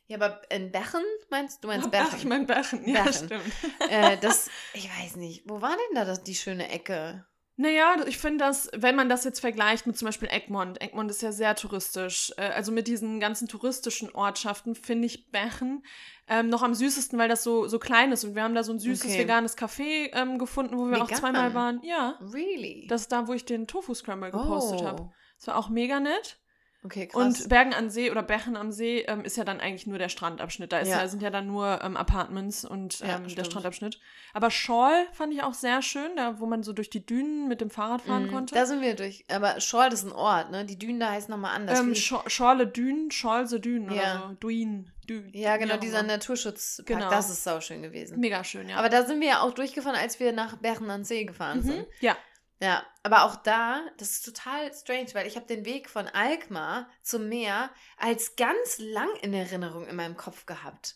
Ja, 0.07 0.17
aber 0.17 0.41
in 0.51 0.71
Bechen 0.71 1.03
meinst 1.29 1.63
du? 1.63 1.67
meinst 1.67 1.87
Ach, 1.87 1.91
Bechen? 1.91 2.17
ich 2.17 2.25
mein 2.25 2.45
Bergen, 2.45 2.87
ja, 2.87 3.03
Berchen. 3.03 3.25
stimmt. 3.27 3.43
äh, 3.89 4.17
das, 4.17 4.49
ich 4.73 4.89
weiß 4.89 5.15
nicht. 5.17 5.43
Wo 5.49 5.61
war 5.61 5.71
denn 5.75 5.95
da 5.95 6.05
das, 6.05 6.23
die 6.23 6.35
schöne 6.35 6.69
Ecke? 6.69 7.25
Naja, 7.59 7.95
ich 8.05 8.19
finde 8.19 8.45
das, 8.45 8.69
wenn 8.75 8.95
man 8.95 9.09
das 9.09 9.23
jetzt 9.23 9.39
vergleicht 9.39 9.87
mit 9.87 9.97
zum 9.97 10.05
Beispiel 10.05 10.29
Egmont, 10.29 10.79
Egmont 10.79 11.09
ist 11.09 11.23
ja 11.23 11.31
sehr 11.31 11.55
touristisch, 11.55 12.31
äh, 12.37 12.43
also 12.43 12.71
mit 12.71 12.87
diesen 12.87 13.19
ganzen 13.19 13.47
touristischen 13.47 14.13
Ortschaften 14.13 14.75
finde 14.75 15.07
ich 15.07 15.31
Bechen 15.31 15.83
ähm, 16.27 16.49
noch 16.49 16.61
am 16.61 16.75
süßesten, 16.75 17.17
weil 17.17 17.29
das 17.29 17.43
so, 17.43 17.67
so 17.67 17.79
klein 17.79 18.11
ist 18.11 18.23
und 18.23 18.35
wir 18.35 18.43
haben 18.43 18.53
da 18.53 18.63
so 18.63 18.73
ein 18.73 18.79
süßes 18.79 19.09
Okay. 19.09 19.19
veganes 19.19 19.57
Café 19.57 20.11
ähm, 20.13 20.37
gefunden, 20.37 20.77
wo 20.77 20.87
wir 20.87 21.01
auch 21.01 21.07
Vegan? 21.07 21.19
zweimal 21.19 21.53
waren. 21.55 21.81
Ja, 21.83 22.19
Really? 22.21 22.85
das 22.89 23.01
ist 23.01 23.11
da, 23.11 23.27
wo 23.27 23.33
ich 23.33 23.43
den 23.43 23.65
Tofu-Scramble 23.65 24.29
gepostet 24.29 24.81
oh. 24.81 24.85
habe. 24.85 25.11
Das 25.37 25.47
war 25.47 25.57
auch 25.57 25.69
mega 25.69 25.99
nett. 25.99 26.39
Okay, 26.87 27.07
krass. 27.07 27.41
Und 27.41 27.49
Bergen 27.49 27.73
am 27.73 27.89
See 27.89 28.09
oder 28.09 28.23
Bechen 28.23 28.55
am 28.57 28.71
See 28.71 28.99
ähm, 29.07 29.23
ist 29.25 29.37
ja 29.37 29.43
dann 29.43 29.59
eigentlich 29.59 29.85
nur 29.87 29.97
der 29.99 30.09
Strandabschnitt. 30.09 30.71
Da 30.71 30.79
Ja. 30.81 31.01
ja. 31.01 31.07
sind 31.07 31.21
ja 31.21 31.29
dann 31.29 31.45
nur 31.47 31.81
ähm, 31.83 31.95
Apartments 31.97 32.65
und 32.65 32.99
Ja, 32.99 33.17
ähm, 33.17 33.27
der. 33.35 33.43
Strandabschnitt. 33.43 33.99
Aber 34.33 34.49
Schorl 34.51 35.05
fand 35.13 35.33
ich 35.33 35.43
auch 35.43 35.53
sehr 35.53 35.81
schön, 35.81 36.15
da 36.15 36.39
wo 36.39 36.45
man 36.45 36.63
so 36.63 36.73
durch 36.73 36.89
die 36.89 37.05
Dünen 37.05 37.47
mit 37.47 37.61
dem 37.61 37.69
Fahrrad 37.69 38.01
fahren 38.01 38.27
Mhm, 38.27 38.31
konnte. 38.31 38.55
Da 38.55 38.65
sind 38.65 38.81
wir 38.81 38.95
durch. 38.95 39.25
Aber 39.29 39.59
Schorl 39.59 39.91
ist 39.93 40.03
ein 40.03 40.11
Ort, 40.13 40.49
ne? 40.51 40.65
Die 40.65 40.79
Dünen 40.79 40.99
da 40.99 41.11
heißen 41.11 41.29
nochmal 41.29 41.55
anders. 41.55 41.79
ähm, 41.79 41.93
Schor- 41.93 42.23
Schorle 42.27 42.65
Dünen, 42.67 43.11
Schorlse 43.11 43.59
Dünen 43.59 43.91
Ja. 43.91 44.01
oder 44.01 44.27
so. 44.29 44.35
Duin, 44.39 44.91
Dü. 45.09 45.23
ja, 45.33 45.57
genau, 45.57 45.75
auch 45.75 45.79
dieser. 45.79 46.03
Naturschutzpark. 46.03 46.87
Genau. 46.87 47.09
Das 47.09 47.29
ist 47.29 47.43
sauschön 47.43 47.81
gewesen. 47.81 48.19
Mega 48.19 48.43
schön, 48.43 48.69
ja. 48.69 48.77
Aber 48.77 48.89
da 48.89 49.05
sind 49.05 49.19
wir 49.21 49.27
ja 49.27 49.41
auch 49.41 49.51
durchgefahren, 49.53 49.97
als 49.97 50.19
wir 50.19 50.31
nach 50.33 50.57
Bergen 50.57 50.89
an 50.89 51.03
See 51.03 51.25
gefahren 51.25 51.59
mhm. 51.59 51.63
sind. 51.63 51.85
Ja. 52.01 52.15
Ja, 52.59 52.83
aber 53.03 53.23
auch 53.25 53.35
da, 53.35 53.81
das 53.97 54.11
ist 54.11 54.25
total 54.25 54.73
strange, 54.73 55.09
weil 55.13 55.27
ich 55.27 55.35
habe 55.35 55.45
den 55.45 55.63
Weg 55.65 55.89
von 55.89 56.07
Alkmaar 56.07 56.89
zum 57.03 57.29
Meer 57.29 57.69
als 57.97 58.35
ganz 58.35 58.79
lang 58.79 59.09
in 59.21 59.33
Erinnerung 59.33 59.85
in 59.87 59.95
meinem 59.95 60.17
Kopf 60.17 60.45
gehabt. 60.47 60.95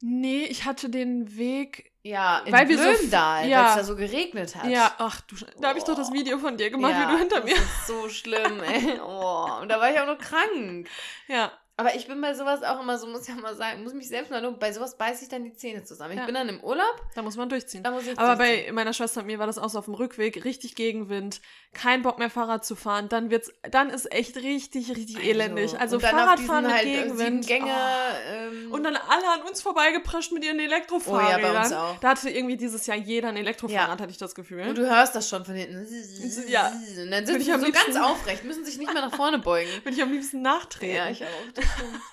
Nee, 0.00 0.44
ich 0.44 0.64
hatte 0.66 0.90
den 0.90 1.36
Weg. 1.38 1.92
Ja, 2.02 2.40
in 2.40 2.52
Weil 2.52 2.70
so 2.70 2.76
Blömdal, 2.76 3.42
weil 3.44 3.50
ja. 3.50 3.70
es 3.70 3.74
da 3.76 3.84
so 3.84 3.96
geregnet 3.96 4.54
hat. 4.54 4.66
Ja, 4.70 4.94
ach 4.98 5.22
du, 5.22 5.36
da 5.60 5.68
habe 5.68 5.78
ich 5.78 5.84
doch 5.84 5.96
das 5.96 6.10
Oh. 6.10 6.12
Video 6.12 6.38
von 6.38 6.56
dir 6.56 6.70
gemacht, 6.70 6.92
ja, 6.92 7.08
wie 7.08 7.12
du 7.12 7.18
hinter 7.18 7.36
das 7.40 7.44
mir. 7.46 7.56
ist 7.56 7.86
so 7.86 8.08
schlimm, 8.08 8.60
ey. 8.62 9.00
Oh, 9.04 9.48
und 9.62 9.68
da 9.70 9.80
war 9.80 9.90
ich 9.90 9.98
auch 9.98 10.06
noch 10.06 10.18
krank. 10.18 10.88
Ja. 11.26 11.50
Aber 11.78 11.94
ich 11.94 12.06
bin 12.06 12.18
bei 12.22 12.32
sowas 12.32 12.62
auch 12.62 12.80
immer 12.80 12.96
so, 12.98 13.06
muss 13.06 13.22
ich 13.22 13.28
ja 13.28 13.34
mal 13.34 13.54
sagen, 13.54 13.82
muss 13.82 13.92
mich 13.92 14.08
selbst 14.08 14.30
mal 14.30 14.42
loben, 14.42 14.58
bei 14.58 14.72
sowas 14.72 14.96
beiße 14.96 15.24
ich 15.24 15.28
dann 15.28 15.44
die 15.44 15.52
Zähne 15.52 15.84
zusammen. 15.84 16.12
Ich 16.12 16.18
Ja. 16.20 16.24
bin 16.24 16.34
dann 16.34 16.48
im 16.48 16.60
Urlaub, 16.64 17.02
Da 17.14 17.20
muss 17.20 17.36
man 17.36 17.50
durchziehen. 17.50 17.82
da 17.82 17.90
muss 17.90 18.06
ich 18.06 18.18
Aber 18.18 18.34
durchziehen. 18.36 18.66
bei 18.68 18.72
meiner 18.72 18.94
Schwester 18.94 19.20
und 19.20 19.26
mir 19.26 19.38
war 19.38 19.46
das 19.46 19.58
auch 19.58 19.68
so 19.68 19.78
auf 19.78 19.84
dem 19.84 19.92
Rückweg, 19.92 20.42
richtig 20.46 20.74
Gegenwind, 20.74 21.42
kein 21.74 22.00
Bock 22.00 22.18
mehr 22.18 22.30
Fahrrad 22.30 22.64
zu 22.64 22.76
fahren, 22.76 23.10
dann 23.10 23.28
wird's, 23.30 23.52
dann 23.70 23.90
ist 23.90 24.10
echt 24.10 24.36
richtig, 24.36 24.88
richtig 24.96 25.22
elendig. 25.22 25.78
Also 25.78 25.98
dann 25.98 26.14
auf 26.14 26.18
Fahrradfahren 26.20 26.64
mit 26.64 26.72
halt, 26.72 26.84
Gegenwind. 26.84 27.46
Gänge. 27.46 27.70
oh. 27.70 28.32
Ähm, 28.32 28.72
Und 28.72 28.82
dann 28.82 28.96
alle 28.96 29.28
an 29.34 29.42
uns 29.46 29.60
vorbeigeprescht 29.60 30.32
mit 30.32 30.44
ihren 30.46 30.58
Elektrofahrrädern. 30.58 31.40
Oh 31.40 31.46
ja, 31.46 31.52
bei 31.52 31.60
uns 31.60 31.72
auch. 31.74 31.98
Da 32.00 32.08
hatte 32.08 32.30
irgendwie 32.30 32.56
dieses 32.56 32.86
Jahr 32.86 32.96
jeder 32.96 33.28
ein 33.28 33.36
Elektrofahrrad, 33.36 34.00
hatte 34.00 34.10
ich 34.10 34.16
das 34.18 34.34
Gefühl. 34.34 34.62
und 34.66 34.78
du 34.78 34.88
hörst 34.88 35.14
das 35.14 35.28
schon 35.28 35.44
von 35.44 35.54
hinten. 35.54 35.86
Ja. 36.48 36.72
Und 37.02 37.10
dann 37.10 37.26
sie 37.26 37.34
am 37.52 37.60
so 37.60 37.66
ganz 37.70 37.86
liebsten- 37.86 37.96
aufrecht, 38.02 38.44
müssen 38.44 38.64
sich 38.64 38.78
nicht 38.78 38.90
mehr 38.94 39.02
nach 39.02 39.14
vorne 39.14 39.38
beugen. 39.38 39.68
Würde 39.84 39.94
ich 39.94 40.02
am 40.02 40.10
liebsten 40.12 40.40
nachtreten. 40.40 40.96
Ja, 40.96 41.10
ich 41.10 41.22
auch. 41.22 41.28
Stimmt. 41.74 42.00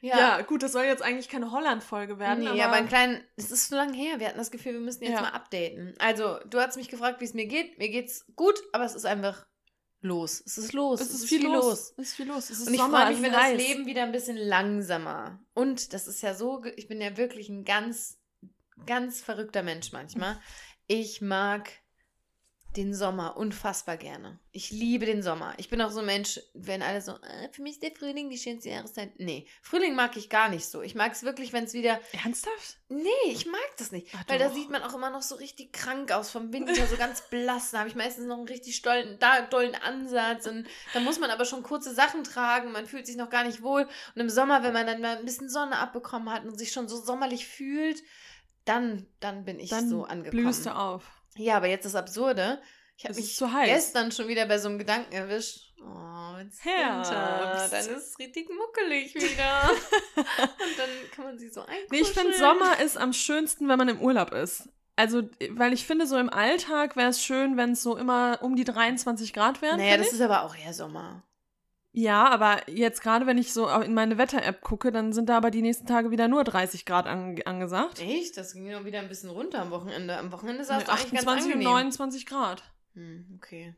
Ja. 0.00 0.42
gut, 0.42 0.62
das 0.62 0.70
soll 0.70 0.84
jetzt 0.84 1.02
eigentlich 1.02 1.28
keine 1.28 1.50
Holland-Folge 1.50 2.20
werden. 2.20 2.44
Nee, 2.44 2.50
aber, 2.50 2.66
aber 2.66 2.74
ein 2.74 2.86
kleinen, 2.88 3.20
es 3.34 3.50
ist 3.50 3.68
so 3.68 3.74
lange 3.74 3.96
her, 3.96 4.20
wir 4.20 4.28
hatten 4.28 4.38
das 4.38 4.52
Gefühl, 4.52 4.74
wir 4.74 4.80
müssen 4.80 5.02
jetzt 5.02 5.14
Ja. 5.14 5.22
mal 5.22 5.30
updaten. 5.30 5.94
Also, 5.98 6.38
du 6.48 6.60
hast 6.60 6.76
mich 6.76 6.88
gefragt, 6.88 7.20
wie 7.20 7.24
es 7.24 7.34
mir 7.34 7.46
geht. 7.46 7.78
Mir 7.78 7.88
geht's 7.88 8.24
gut, 8.36 8.54
aber 8.72 8.84
es 8.84 8.94
ist 8.94 9.06
einfach 9.06 9.44
los. 10.00 10.40
Es 10.46 10.56
ist 10.56 10.72
los. 10.72 11.00
es 11.00 11.10
ist 11.10 11.28
viel 11.28 11.42
los. 11.44 11.94
Es 11.96 12.10
ist 12.10 12.14
viel 12.14 12.28
los. 12.28 12.48
Es 12.48 12.60
ist 12.60 12.68
Und 12.68 12.74
ich 12.74 12.80
freue 12.80 13.08
mich, 13.08 13.16
es 13.16 13.22
wenn 13.24 13.32
das. 13.32 13.52
Leben 13.54 13.86
wieder 13.86 14.04
ein 14.04 14.12
bisschen 14.12 14.36
langsamer. 14.36 15.40
Und 15.52 15.92
das 15.92 16.06
ist 16.06 16.22
ja 16.22 16.34
so, 16.34 16.62
ich 16.76 16.86
bin 16.86 17.00
ja 17.00 17.16
wirklich 17.16 17.48
ein 17.48 17.64
ganz, 17.64 18.20
ganz 18.86 19.20
verrückter 19.20 19.64
Mensch 19.64 19.90
manchmal. 19.90 20.40
Ich 20.86 21.20
mag 21.20 21.70
den 22.78 22.94
Sommer 22.94 23.36
unfassbar 23.36 23.96
gerne. 23.96 24.38
Ich 24.52 24.70
liebe 24.70 25.04
den 25.04 25.20
Sommer. 25.20 25.52
Ich 25.56 25.68
bin 25.68 25.82
auch 25.82 25.90
so 25.90 25.98
ein 25.98 26.06
Mensch, 26.06 26.38
wenn 26.54 26.80
alle 26.80 27.02
so, 27.02 27.10
äh, 27.12 27.48
für 27.50 27.60
mich 27.62 27.72
ist 27.74 27.82
der 27.82 27.90
Frühling 27.90 28.30
die 28.30 28.38
schönste 28.38 28.68
Jahreszeit. 28.70 29.18
Nee, 29.18 29.48
Frühling 29.62 29.96
mag 29.96 30.16
ich 30.16 30.30
gar 30.30 30.48
nicht 30.48 30.64
so. 30.64 30.80
Ich 30.80 30.94
mag 30.94 31.10
es 31.10 31.24
wirklich, 31.24 31.52
wenn 31.52 31.64
es 31.64 31.72
wieder 31.72 32.00
Ernsthaft? 32.22 32.78
Nee, 32.88 33.08
ich 33.26 33.46
mag 33.46 33.60
das 33.78 33.90
nicht. 33.90 34.06
Ach, 34.14 34.22
weil 34.28 34.38
da 34.38 34.50
sieht 34.50 34.70
man 34.70 34.84
auch 34.84 34.94
immer 34.94 35.10
noch 35.10 35.22
so 35.22 35.34
richtig 35.34 35.72
krank 35.72 36.12
aus 36.12 36.30
vom 36.30 36.52
Winter, 36.52 36.86
so 36.86 36.96
ganz 36.96 37.20
blass. 37.30 37.72
Da 37.72 37.80
habe 37.80 37.88
ich 37.88 37.96
meistens 37.96 38.26
noch 38.26 38.38
einen 38.38 38.46
richtig 38.48 38.76
stollen, 38.76 39.18
da, 39.18 39.40
dollen 39.42 39.74
Ansatz. 39.74 40.46
Und 40.46 40.68
da 40.94 41.00
muss 41.00 41.18
man 41.18 41.30
aber 41.30 41.46
schon 41.46 41.64
kurze 41.64 41.92
Sachen 41.92 42.22
tragen. 42.22 42.70
Man 42.70 42.86
fühlt 42.86 43.08
sich 43.08 43.16
noch 43.16 43.28
gar 43.28 43.42
nicht 43.42 43.60
wohl. 43.60 43.88
Und 44.14 44.20
im 44.20 44.30
Sommer, 44.30 44.62
wenn 44.62 44.72
man 44.72 44.86
dann 44.86 45.00
mal 45.00 45.18
ein 45.18 45.24
bisschen 45.24 45.48
Sonne 45.48 45.78
abbekommen 45.78 46.30
hat 46.30 46.44
und 46.44 46.56
sich 46.56 46.70
schon 46.70 46.86
so 46.86 46.96
sommerlich 46.96 47.48
fühlt, 47.48 48.04
dann, 48.64 49.06
dann 49.18 49.44
bin 49.44 49.58
ich 49.58 49.70
Dann 49.70 49.88
so 49.88 50.04
angekommen. 50.04 50.44
blühst 50.44 50.64
du 50.66 50.76
auf. 50.76 51.17
Ja, 51.38 51.56
aber 51.56 51.68
jetzt 51.68 51.84
das 51.84 51.94
Absurde. 51.94 52.60
Ich 52.96 53.04
habe 53.04 53.14
mich 53.14 53.38
gestern 53.66 54.10
schon 54.10 54.26
wieder 54.26 54.46
bei 54.46 54.58
so 54.58 54.68
einem 54.68 54.78
Gedanken 54.78 55.12
erwischt. 55.12 55.72
Oh, 55.80 56.36
wenn's 56.36 56.64
Herbst. 56.64 57.12
Winter, 57.12 57.68
dann 57.70 57.96
ist 57.96 58.08
es 58.08 58.18
richtig 58.18 58.48
muckelig 58.50 59.14
wieder. 59.14 59.70
und 60.16 60.78
dann 60.78 60.88
kann 61.14 61.24
man 61.24 61.38
sie 61.38 61.48
so 61.48 61.60
einkuscheln. 61.60 61.86
Nee, 61.90 62.00
ich 62.00 62.08
finde, 62.08 62.36
Sommer 62.36 62.80
ist 62.80 62.98
am 62.98 63.12
schönsten, 63.12 63.68
wenn 63.68 63.78
man 63.78 63.88
im 63.88 64.00
Urlaub 64.00 64.32
ist. 64.32 64.68
Also, 64.96 65.22
weil 65.50 65.72
ich 65.72 65.86
finde, 65.86 66.08
so 66.08 66.18
im 66.18 66.28
Alltag 66.28 66.96
wäre 66.96 67.10
es 67.10 67.22
schön, 67.22 67.56
wenn 67.56 67.72
es 67.72 67.84
so 67.84 67.96
immer 67.96 68.40
um 68.42 68.56
die 68.56 68.64
23 68.64 69.32
Grad 69.32 69.62
wären. 69.62 69.78
Naja, 69.78 69.96
das 69.96 70.08
ich. 70.08 70.14
ist 70.14 70.20
aber 70.20 70.42
auch 70.42 70.56
eher 70.56 70.74
Sommer. 70.74 71.22
Ja, 71.92 72.28
aber 72.28 72.68
jetzt 72.68 73.02
gerade, 73.02 73.26
wenn 73.26 73.38
ich 73.38 73.52
so 73.52 73.68
in 73.68 73.94
meine 73.94 74.18
Wetter-App 74.18 74.60
gucke, 74.60 74.92
dann 74.92 75.12
sind 75.12 75.28
da 75.28 75.36
aber 75.36 75.50
die 75.50 75.62
nächsten 75.62 75.86
Tage 75.86 76.10
wieder 76.10 76.28
nur 76.28 76.44
30 76.44 76.84
Grad 76.84 77.06
an, 77.06 77.40
angesagt. 77.44 78.00
Echt? 78.00 78.36
Das 78.36 78.52
ging 78.52 78.70
noch 78.70 78.84
wieder 78.84 79.00
ein 79.00 79.08
bisschen 79.08 79.30
runter 79.30 79.60
am 79.60 79.70
Wochenende. 79.70 80.16
Am 80.16 80.30
Wochenende 80.30 80.60
Nee, 80.60 80.66
sah 80.66 80.78
es 80.78 80.86
ganz 80.86 81.00
28 81.02 81.46
und 81.46 81.52
angenehm. 81.52 81.64
29 81.64 82.26
Grad. 82.26 82.62
Hm, 82.94 83.24
okay. 83.36 83.74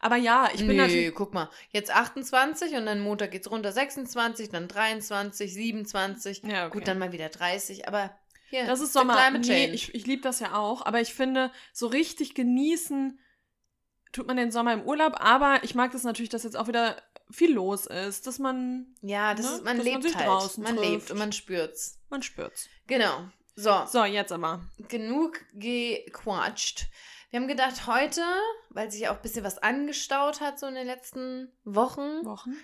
Aber 0.00 0.16
ja, 0.16 0.48
ich 0.52 0.60
bin 0.66 0.76
Nö, 0.76 0.82
natürlich. 0.82 1.14
guck 1.14 1.34
mal. 1.34 1.50
Jetzt 1.70 1.94
28 1.94 2.74
und 2.74 2.86
dann 2.86 3.00
Montag 3.00 3.30
geht's 3.30 3.50
runter 3.50 3.70
26, 3.70 4.48
dann 4.48 4.66
23, 4.66 5.52
27. 5.52 6.42
Ja, 6.42 6.66
okay. 6.66 6.78
Gut, 6.78 6.88
dann 6.88 6.98
mal 6.98 7.12
wieder 7.12 7.28
30. 7.28 7.86
Aber 7.86 8.10
hier, 8.50 8.66
Das 8.66 8.80
ist 8.80 8.92
Sommer. 8.92 9.30
Nee, 9.30 9.66
ich 9.66 9.94
ich 9.94 10.06
liebe 10.06 10.22
das 10.22 10.40
ja 10.40 10.54
auch, 10.54 10.84
aber 10.84 11.00
ich 11.00 11.14
finde, 11.14 11.50
so 11.72 11.86
richtig 11.86 12.34
genießen 12.34 13.18
tut 14.12 14.26
man 14.26 14.36
den 14.36 14.50
Sommer 14.52 14.72
im 14.74 14.82
Urlaub, 14.82 15.14
aber 15.18 15.60
ich 15.62 15.74
mag 15.74 15.92
das 15.92 16.04
natürlich, 16.04 16.30
dass 16.30 16.42
jetzt 16.44 16.56
auch 16.56 16.68
wieder 16.68 16.96
viel 17.30 17.52
los 17.54 17.86
ist, 17.86 18.26
dass 18.26 18.38
man, 18.38 18.94
ja, 19.00 19.34
das 19.34 19.46
ne, 19.46 19.52
ist, 19.56 19.64
man 19.64 19.76
dass 19.78 19.84
man 19.86 19.94
lebt 19.94 20.02
sich 20.04 20.16
halt. 20.16 20.26
draußen 20.28 20.62
man 20.62 20.76
trifft. 20.76 20.90
lebt 20.90 21.10
und 21.10 21.18
man 21.18 21.32
spürt's. 21.32 21.98
man 22.10 22.22
spürt's. 22.22 22.68
Genau. 22.86 23.24
So, 23.56 23.84
So, 23.86 24.04
jetzt 24.04 24.32
aber. 24.32 24.60
genug 24.88 25.40
gequatscht. 25.54 26.86
Wir 27.30 27.40
haben 27.40 27.48
gedacht, 27.48 27.86
heute, 27.86 28.22
weil 28.70 28.90
sich 28.90 29.08
auch 29.08 29.16
ein 29.16 29.22
bisschen 29.22 29.44
was 29.44 29.58
angestaut 29.58 30.40
hat, 30.40 30.58
so 30.58 30.66
in 30.66 30.74
den 30.74 30.86
letzten 30.86 31.50
Wochen, 31.64 32.24
Wochen. 32.26 32.54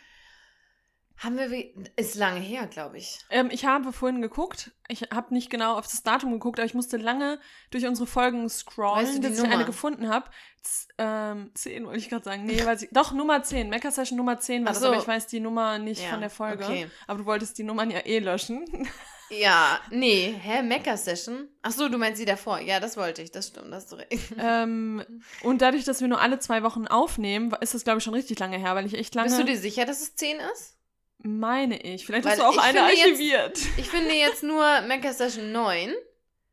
Haben 1.19 1.37
wir, 1.37 1.51
wie- 1.51 1.75
ist 1.97 2.15
lange 2.15 2.41
her, 2.41 2.67
glaube 2.69 2.97
ich. 2.99 3.19
Ähm, 3.31 3.49
ich 3.51 3.65
habe 3.67 3.93
vorhin 3.93 4.23
geguckt. 4.23 4.71
Ich 4.89 5.03
habe 5.13 5.35
nicht 5.35 5.51
genau 5.51 5.77
auf 5.77 5.87
das 5.87 6.03
Datum 6.03 6.31
geguckt, 6.33 6.59
aber 6.61 6.67
ich 6.67 6.75
musste 6.75 6.97
lange 6.97 7.41
durch 7.71 7.87
unsere 7.87 8.07
Folgen 8.07 8.49
scrollen, 8.49 9.05
Weißt 9.05 9.17
du 9.17 9.21
die 9.21 9.29
bis 9.29 9.37
ich 9.39 9.43
Nummer? 9.43 9.57
eine 9.57 9.65
gefunden 9.65 10.09
habe. 10.09 10.31
Z- 10.63 10.89
Ähm, 10.99 11.51
10 11.55 11.87
wollte 11.87 11.99
ich 11.99 12.09
gerade 12.09 12.25
sagen. 12.25 12.45
Nee, 12.47 12.65
weiß 12.65 12.83
ich. 12.83 12.91
Doch, 12.93 13.13
Nummer 13.13 13.43
10. 13.43 13.69
Mecha 13.69 13.91
Session 13.91 14.17
Nummer 14.17 14.39
10 14.39 14.63
war 14.65 14.71
Ach 14.71 14.75
das, 14.75 14.83
so. 14.83 14.89
aber 14.89 14.97
ich 14.99 15.07
weiß 15.09 15.27
die 15.27 15.41
Nummer 15.41 15.79
nicht 15.79 16.03
Ja, 16.03 16.11
von 16.11 16.21
der 16.21 16.31
Folge. 16.31 16.65
okay. 16.65 16.91
Aber 17.07 17.19
du 17.19 17.27
wolltest 17.27 17.59
die 17.59 17.65
Nummern 17.65 17.91
ja 17.91 18.01
eh 18.01 18.19
löschen. 18.21 18.65
Ja, 19.31 19.79
nee, 19.91 20.35
hä, 20.43 20.63
Mecha-Session? 20.63 21.49
Ach 21.61 21.71
so, 21.71 21.91
du 21.91 21.99
meinst 21.99 22.19
die 22.19 22.25
davor. 22.25 22.61
Ja, 22.61 22.81
das 22.81 22.97
wollte 22.97 23.21
ich, 23.21 23.31
das 23.31 23.49
stimmt, 23.49 23.71
das 23.71 23.87
du 23.87 23.97
recht. 23.97 24.33
ähm, 24.39 25.05
und 25.43 25.61
dadurch, 25.61 25.85
dass 25.85 26.01
wir 26.01 26.09
nur 26.09 26.23
alle 26.23 26.39
zwei 26.39 26.63
Wochen 26.63 26.87
aufnehmen, 26.87 27.55
ist 27.61 27.75
das, 27.75 27.85
glaube 27.85 27.99
ich, 27.99 28.05
schon 28.05 28.15
richtig 28.15 28.39
lange 28.39 28.57
her, 28.57 28.75
weil 28.75 28.87
ich 28.87 28.95
echt 28.95 29.15
lange 29.15 29.29
Bist 29.29 29.39
du 29.39 29.45
dir 29.45 29.59
sicher, 29.59 29.85
dass 29.85 30.01
es 30.01 30.17
10 30.17 30.39
ist? 30.55 30.78
Meine 31.19 31.81
ich. 31.83 32.07
Vielleicht 32.07 32.25
Weil 32.25 32.33
hast 32.33 32.41
du 32.41 32.45
auch 32.45 32.57
eine 32.59 32.79
finde 32.81 32.93
jetzt- 32.93 33.03
archiviert. 33.11 33.59
Ich 33.77 33.89
finde 33.91 34.15
jetzt 34.15 34.43
nur 34.43 34.81
Mecha-Session 34.83 35.53
9 35.53 35.95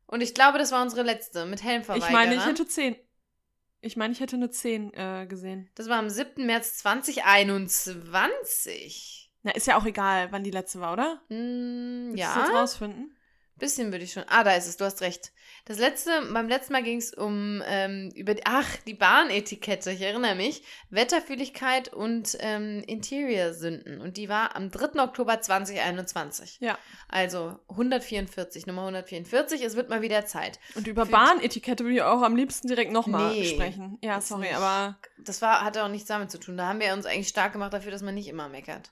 und 0.08 0.22
ich 0.22 0.34
glaube, 0.34 0.58
das 0.58 0.72
war 0.72 0.82
unsere 0.82 1.04
letzte 1.04 1.46
mit 1.46 1.64
Helmverweigerer. 1.64 2.08
Ich 2.08 2.14
meine, 2.14 2.36
ich 2.36 2.46
hätte 2.46 2.68
10. 2.68 2.96
Ich 3.82 3.98
meine, 3.98 4.14
ich 4.14 4.20
hätte 4.20 4.36
eine 4.36 4.50
10 4.50 4.94
äh, 4.94 5.26
gesehen. 5.28 5.70
Das 5.76 5.90
war 5.90 5.98
am 6.00 6.10
7. 6.10 6.46
März 6.46 6.78
2021. 6.80 9.32
Na, 9.44 9.52
ist 9.52 9.68
ja 9.68 9.78
auch 9.78 9.86
egal, 9.86 10.32
wann 10.32 10.44
die 10.44 10.52
letzte 10.52 10.80
war, 10.80 10.94
oder? 10.94 11.22
Hm, 11.30 12.10
Willst 12.14 12.36
du 12.36 12.40
das 12.40 12.50
ja, 12.50 12.60
rausfinden? 12.60 13.16
Bisschen 13.58 13.92
würde 13.92 14.04
ich 14.06 14.14
schon. 14.14 14.24
Ah, 14.28 14.44
da 14.44 14.54
ist 14.56 14.68
es, 14.68 14.78
du 14.78 14.86
hast 14.86 15.02
recht. 15.02 15.32
Das 15.66 15.80
letzte, 15.80 16.12
beim 16.32 16.48
letzten 16.48 16.74
Mal 16.74 16.84
ging 16.84 16.98
es 17.00 17.14
um, 17.14 17.64
ähm, 17.66 18.12
über, 18.16 18.34
die, 18.36 18.44
ach, 18.46 18.68
die 18.86 18.94
Bahnetikette, 18.94 19.92
ich 19.92 20.02
erinnere 20.02 20.36
mich. 20.36 20.64
Wetterfühligkeit 20.90 21.92
und 21.94 22.38
ähm, 22.40 22.84
Interior-Sünden. 22.86 24.02
Und 24.02 24.18
die 24.18 24.30
war 24.30 24.56
am 24.56 24.70
3. 24.72 25.02
Oktober 25.02 25.42
2021. 25.42 26.58
Ja. 26.62 26.78
Also 27.08 27.58
144, 27.70 28.68
Nummer 28.68 28.82
144. 28.84 29.62
Es 29.64 29.76
wird 29.76 29.90
mal 29.90 30.02
wieder 30.02 30.26
Zeit. 30.26 30.60
Und 30.76 30.88
über 30.88 31.06
Für- 31.06 31.12
Bahnetikette 31.14 31.84
würde 31.84 31.96
ich 31.96 32.02
auch 32.02 32.22
am 32.22 32.36
liebsten 32.36 32.68
direkt 32.68 32.92
nochmal 32.92 33.34
Nee, 33.34 33.46
sprechen. 33.46 33.98
Ja, 34.02 34.22
sorry, 34.22 34.44
nicht. 34.48 34.56
aber. 34.56 34.98
Das 35.18 35.42
war, 35.42 35.64
hatte 35.64 35.84
auch 35.84 35.90
nichts 35.90 36.08
damit 36.08 36.30
zu 36.32 36.40
tun. 36.40 36.58
Da 36.58 36.68
haben 36.68 36.80
wir 36.80 36.94
uns 36.94 37.06
eigentlich 37.06 37.30
stark 37.30 37.54
gemacht 37.54 37.74
dafür, 37.74 37.92
dass 37.92 38.02
man 38.04 38.14
nicht 38.16 38.28
immer 38.28 38.50
meckert. 38.50 38.92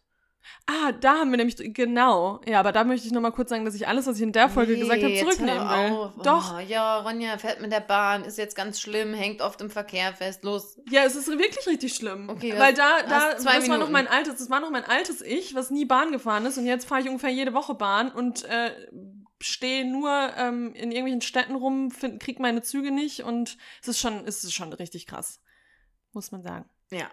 Ah, 0.65 0.91
da 0.91 1.19
haben 1.19 1.31
wir 1.31 1.37
nämlich. 1.37 1.55
Genau. 1.73 2.41
Ja, 2.47 2.59
aber 2.59 2.71
da 2.71 2.83
möchte 2.83 3.07
ich 3.07 3.13
nochmal 3.13 3.31
kurz 3.31 3.49
sagen, 3.49 3.65
dass 3.65 3.75
ich 3.75 3.87
alles, 3.87 4.07
was 4.07 4.17
ich 4.17 4.23
in 4.23 4.31
der 4.31 4.49
Folge 4.49 4.77
gesagt 4.77 5.03
habe, 5.03 5.15
zurücknehmen 5.15 5.69
will. 5.69 5.91
auf. 5.97 6.11
Doch. 6.23 6.57
Oh, 6.57 6.59
ja, 6.59 6.99
Ronja 6.99 7.37
fährt 7.37 7.61
mit 7.61 7.71
der 7.71 7.79
Bahn, 7.79 8.23
ist 8.23 8.37
jetzt 8.37 8.55
ganz 8.55 8.79
schlimm, 8.79 9.13
hängt 9.13 9.41
oft 9.41 9.61
im 9.61 9.69
Verkehr 9.69 10.13
fest. 10.13 10.43
Los. 10.43 10.79
Ja, 10.89 11.03
es 11.03 11.15
ist 11.15 11.27
wirklich 11.27 11.67
richtig 11.67 11.93
schlimm. 11.93 12.29
Okay, 12.29 12.53
Weil 12.57 12.73
da, 12.73 13.03
da, 13.03 13.33
das 13.33 13.45
war 13.45 13.77
noch 13.77 13.89
mein 13.89 14.07
altes, 14.07 14.35
das 14.37 14.49
war 14.49 14.59
noch 14.59 14.71
mein 14.71 14.85
altes 14.85 15.21
Ich, 15.21 15.55
was 15.55 15.69
nie 15.69 15.85
Bahn 15.85 16.11
gefahren 16.11 16.45
ist 16.45 16.57
und 16.57 16.65
jetzt 16.65 16.87
fahre 16.87 17.01
ich 17.01 17.07
ungefähr 17.07 17.29
jede 17.29 17.53
Woche 17.53 17.75
Bahn 17.75 18.11
und 18.11 18.43
äh, 18.45 18.71
stehe 19.41 19.85
nur 19.85 20.09
ähm, 20.37 20.73
in 20.73 20.91
irgendwelchen 20.91 21.21
Städten 21.21 21.55
rum, 21.55 21.91
find, 21.91 22.21
krieg 22.21 22.39
meine 22.39 22.61
Züge 22.61 22.91
nicht 22.91 23.23
und 23.23 23.57
es 23.81 23.89
ist 23.89 23.99
schon, 23.99 24.25
es 24.25 24.43
ist 24.43 24.53
schon 24.53 24.71
richtig 24.73 25.07
krass. 25.07 25.41
Muss 26.13 26.31
man 26.31 26.43
sagen. 26.43 26.69
Ja. 26.91 27.09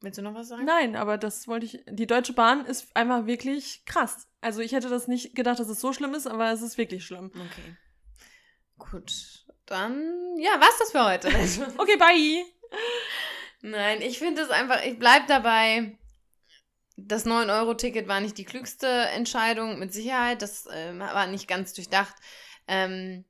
Willst 0.00 0.18
du 0.18 0.22
noch 0.22 0.34
was 0.34 0.48
sagen? 0.48 0.64
Nein, 0.64 0.96
aber 0.96 1.18
das 1.18 1.46
wollte 1.46 1.66
ich. 1.66 1.84
Die 1.86 2.06
Deutsche 2.06 2.32
Bahn 2.32 2.64
ist 2.64 2.94
einfach 2.96 3.26
wirklich 3.26 3.84
krass. 3.84 4.26
Also 4.40 4.60
ich 4.60 4.72
hätte 4.72 4.88
das 4.88 5.08
nicht 5.08 5.34
gedacht, 5.34 5.58
dass 5.58 5.68
es 5.68 5.80
so 5.80 5.92
schlimm 5.92 6.14
ist, 6.14 6.26
aber 6.26 6.50
es 6.50 6.62
ist 6.62 6.78
wirklich 6.78 7.04
schlimm. 7.04 7.30
Okay. 7.34 7.76
Gut. 8.78 9.44
Dann, 9.66 10.36
ja, 10.38 10.52
was 10.58 10.78
das 10.78 10.92
für 10.92 11.04
heute? 11.04 11.28
Okay, 11.78 11.96
bye. 11.96 12.44
Nein, 13.60 14.00
ich 14.00 14.18
finde 14.18 14.42
es 14.42 14.50
einfach, 14.50 14.82
ich 14.84 14.98
bleib 14.98 15.26
dabei. 15.26 15.98
Das 16.96 17.26
9-Euro-Ticket 17.26 18.08
war 18.08 18.20
nicht 18.20 18.38
die 18.38 18.44
klügste 18.44 18.86
Entscheidung, 18.86 19.78
mit 19.78 19.92
Sicherheit. 19.92 20.42
Das 20.42 20.66
ähm, 20.72 21.00
war 21.00 21.26
nicht 21.26 21.46
ganz 21.46 21.74
durchdacht. 21.74 22.14
Ähm, 22.66 23.24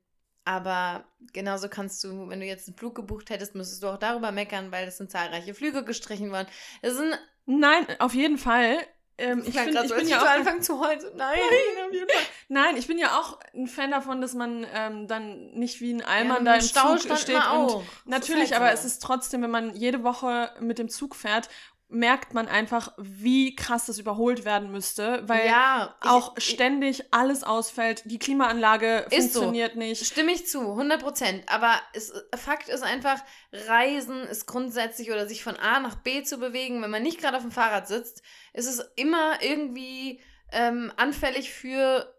aber 0.45 1.05
genauso 1.33 1.69
kannst 1.69 2.03
du, 2.05 2.29
wenn 2.29 2.41
du 2.41 2.47
jetzt 2.47 2.69
einen 2.69 2.77
Flug 2.77 2.95
gebucht 2.95 3.31
hättest, 3.31 3.55
müsstest 3.55 3.83
du 3.83 3.89
auch 3.89 3.99
darüber 3.99 4.33
meckern, 4.33 4.73
weil 4.73 4.89
es 4.89 4.97
sind 4.97 5.11
zahlreiche 5.11 5.55
Flüge 5.55 5.85
gestrichen 5.85 6.31
worden. 6.31 6.49
Es 6.83 6.97
sind, 6.97 7.19
Nein, 7.47 7.87
auf 7.99 8.15
jeden 8.15 8.39
Fall. 8.39 8.79
Ähm, 9.21 9.43
ich, 9.45 9.59
find, 9.59 9.75
ich 9.75 9.89
so, 9.89 9.95
bin 9.97 10.09
ja 10.09 10.23
auch. 10.23 10.29
anfangen 10.29 10.63
zu 10.63 10.81
heulen. 10.81 11.01
Nein. 11.15 11.37
Fall. 11.37 12.09
Nein, 12.49 12.77
ich 12.77 12.87
bin 12.87 12.97
ja 12.97 13.21
auch 13.21 13.39
ein 13.55 13.67
Fan 13.67 13.91
davon, 13.91 14.23
dass 14.23 14.33
man 14.33 14.67
ähm, 14.73 15.07
dann 15.09 15.51
nicht 15.53 15.81
wie 15.83 15.93
ein 15.93 16.03
Allmann 16.03 16.47
Ja, 16.47 16.53
da 16.53 16.55
im 16.55 16.63
Stau 16.63 16.97
Zug 16.97 17.19
steht 17.19 17.37
und. 17.37 17.73
Das 17.73 17.83
Natürlich, 18.07 18.53
halt 18.53 18.63
aber 18.63 18.69
so. 18.69 18.75
es 18.75 18.85
ist 18.87 19.03
trotzdem, 19.03 19.43
wenn 19.43 19.51
man 19.51 19.75
jede 19.75 20.03
Woche 20.05 20.51
mit 20.61 20.79
dem 20.79 20.89
Zug 20.89 21.15
fährt, 21.15 21.51
merkt 21.93 22.35
man 22.35 22.47
einfach, 22.49 22.93
wie 22.99 23.55
krass 23.57 23.87
das 23.87 23.99
überholt 23.99 24.45
werden 24.45 24.71
müsste, 24.71 25.23
weil 25.29 25.47
ja, 25.47 25.95
auch 26.01 26.37
ich- 26.37 26.45
ständig 26.45 27.05
alles 27.13 27.43
ausfällt, 27.45 28.03
die 28.05 28.19
Klimaanlage 28.19 29.07
Ist 29.11 29.33
so. 29.33 29.41
funktioniert 29.41 29.77
nicht. 29.77 30.07
Stimme 30.07 30.33
ich 30.33 30.47
zu, 30.47 30.61
100 30.61 31.03
Prozent. 31.03 31.43
Aber 31.49 31.81
es, 31.93 32.13
Fakt 32.37 32.69
ist 32.69 32.83
einfach, 32.83 33.21
Reisen 33.53 34.23
ist 34.23 34.47
grundsätzlich 34.47 35.11
oder 35.11 35.27
sich 35.27 35.43
von 35.43 35.57
A 35.57 35.81
nach 35.81 35.97
B 35.97 36.23
zu 36.23 36.39
bewegen, 36.39 36.81
wenn 36.83 36.91
man 36.91 37.03
nicht 37.03 37.21
gerade 37.21 37.37
auf 37.37 37.43
dem 37.43 37.51
Fahrrad 37.53 37.89
sitzt, 37.89 38.23
ist 38.53 38.67
es 38.67 38.79
immer 38.97 39.43
irgendwie 39.43 40.21
ähm, 40.53 40.93
anfällig 40.97 41.53
für, 41.53 42.15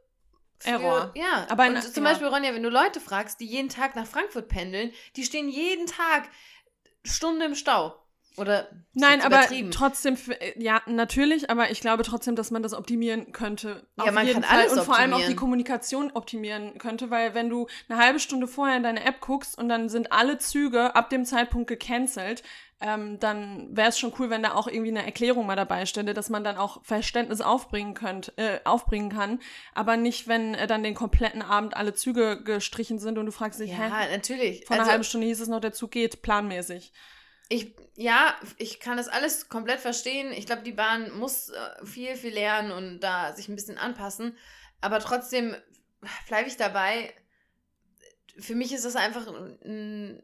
für 0.60 0.70
Error. 0.70 1.12
Ja, 1.16 1.48
Aber 1.50 1.66
in- 1.68 1.82
zum 1.82 2.04
ja. 2.04 2.10
Beispiel, 2.10 2.28
Ronja, 2.28 2.54
wenn 2.54 2.64
du 2.64 2.70
Leute 2.70 3.00
fragst, 3.00 3.40
die 3.40 3.46
jeden 3.46 3.70
Tag 3.70 3.96
nach 3.96 4.06
Frankfurt 4.08 4.48
pendeln, 4.50 4.92
die 5.16 5.24
stehen 5.24 5.50
jeden 5.50 5.86
Tag 5.88 6.30
Stunde 7.04 7.46
im 7.46 7.56
Stau. 7.56 7.98
Oder 8.38 8.70
Nein, 8.94 9.22
aber 9.22 9.42
trotzdem, 9.72 10.16
äh, 10.40 10.54
ja, 10.62 10.82
natürlich, 10.86 11.50
aber 11.50 11.70
ich 11.70 11.82
glaube 11.82 12.04
trotzdem, 12.04 12.36
dass 12.36 12.50
man 12.50 12.64
das 12.64 12.74
optimieren 12.74 13.34
könnte. 13.34 13.86
Ja, 13.98 14.06
Auf 14.06 14.12
man 14.14 14.26
jeden 14.26 14.42
kann 14.42 14.50
Fall. 14.50 14.60
alles 14.62 14.74
Und 14.74 14.84
vor 14.86 14.98
allem 14.98 15.14
auch 15.14 15.26
die. 15.26 15.36
Kommunikation 15.36 16.12
optimieren 16.14 16.78
könnte, 16.78 17.10
weil 17.10 17.34
wenn 17.34 17.50
du 17.50 17.68
eine 17.90 18.00
halbe 18.00 18.20
Stunde 18.20 18.48
vorher 18.48 18.78
in 18.78 18.84
deine 18.84 19.04
App 19.04 19.20
guckst 19.20 19.58
und 19.58 19.68
dann 19.68 19.90
sind 19.90 20.12
alle 20.14 20.38
Züge 20.38 20.96
ab 20.96 21.10
dem 21.10 21.26
Zeitpunkt 21.26 21.68
gecancelt, 21.68 22.42
ähm, 22.80 23.20
dann 23.20 23.68
wäre 23.76 23.90
es 23.90 24.00
schon 24.00 24.14
cool, 24.18 24.30
wenn 24.30 24.42
da 24.44 24.54
auch 24.56 24.68
irgendwie 24.68 24.90
eine 24.92 25.06
Erklärung 25.06 25.46
mal 25.46 25.56
dabei 25.56 25.86
stände, 25.86 26.14
dass 26.14 26.30
man 26.30 26.44
dann 26.44 26.58
auch 26.58 26.84
Verständnis 26.84 27.40
aufbringen 27.42 27.94
könnt, 27.94 28.34
äh, 28.38 28.60
aufbringen 28.64 29.10
kann, 29.12 29.40
aber 29.76 29.98
nicht, 29.98 30.28
wenn 30.28 30.56
äh, 30.56 30.66
dann 30.68 30.82
den 30.84 30.96
kompletten 30.96 31.42
Abend 31.44 31.76
alle 31.76 31.94
Züge 31.94 32.42
gestrichen 32.44 32.98
sind 32.98 33.18
und 33.20 33.26
du 33.28 33.32
fragst 33.32 33.60
dich, 33.60 33.72
ja, 33.72 33.78
hä? 33.78 34.16
natürlich. 34.16 34.66
Vor 34.66 34.74
einer 34.76 34.82
Also- 34.84 34.92
halben 34.92 35.04
Stunde 35.04 35.28
hieß 35.28 35.42
es 35.42 35.48
noch, 35.48 35.60
der 35.60 35.74
Zug 35.74 35.92
geht 35.92 36.22
planmäßig. 36.24 36.92
Ich, 37.52 37.76
ja, 37.98 38.34
ich 38.56 38.80
kann 38.80 38.96
das 38.96 39.10
alles 39.10 39.50
komplett 39.50 39.82
verstehen. 39.82 40.32
Ich 40.32 40.46
glaube, 40.46 40.62
die 40.62 40.72
Bahn 40.72 41.12
muss 41.20 41.50
äh, 41.50 41.86
viel, 41.86 42.16
viel 42.16 42.34
lernen 42.34 42.72
und 42.72 43.02
da 43.02 43.34
sich 43.34 43.50
ein 43.50 43.56
bisschen 43.56 43.78
anpassen. 43.78 44.38
Aber 44.80 45.00
trotzdem 45.00 45.58
bleibe 46.30 46.48
ich 46.48 46.56
dabei. 46.56 47.14
Für 48.40 48.56
mich 48.56 48.72
ist 48.72 48.86
das 48.86 48.96
einfach 48.96 49.28
ein, 49.28 50.24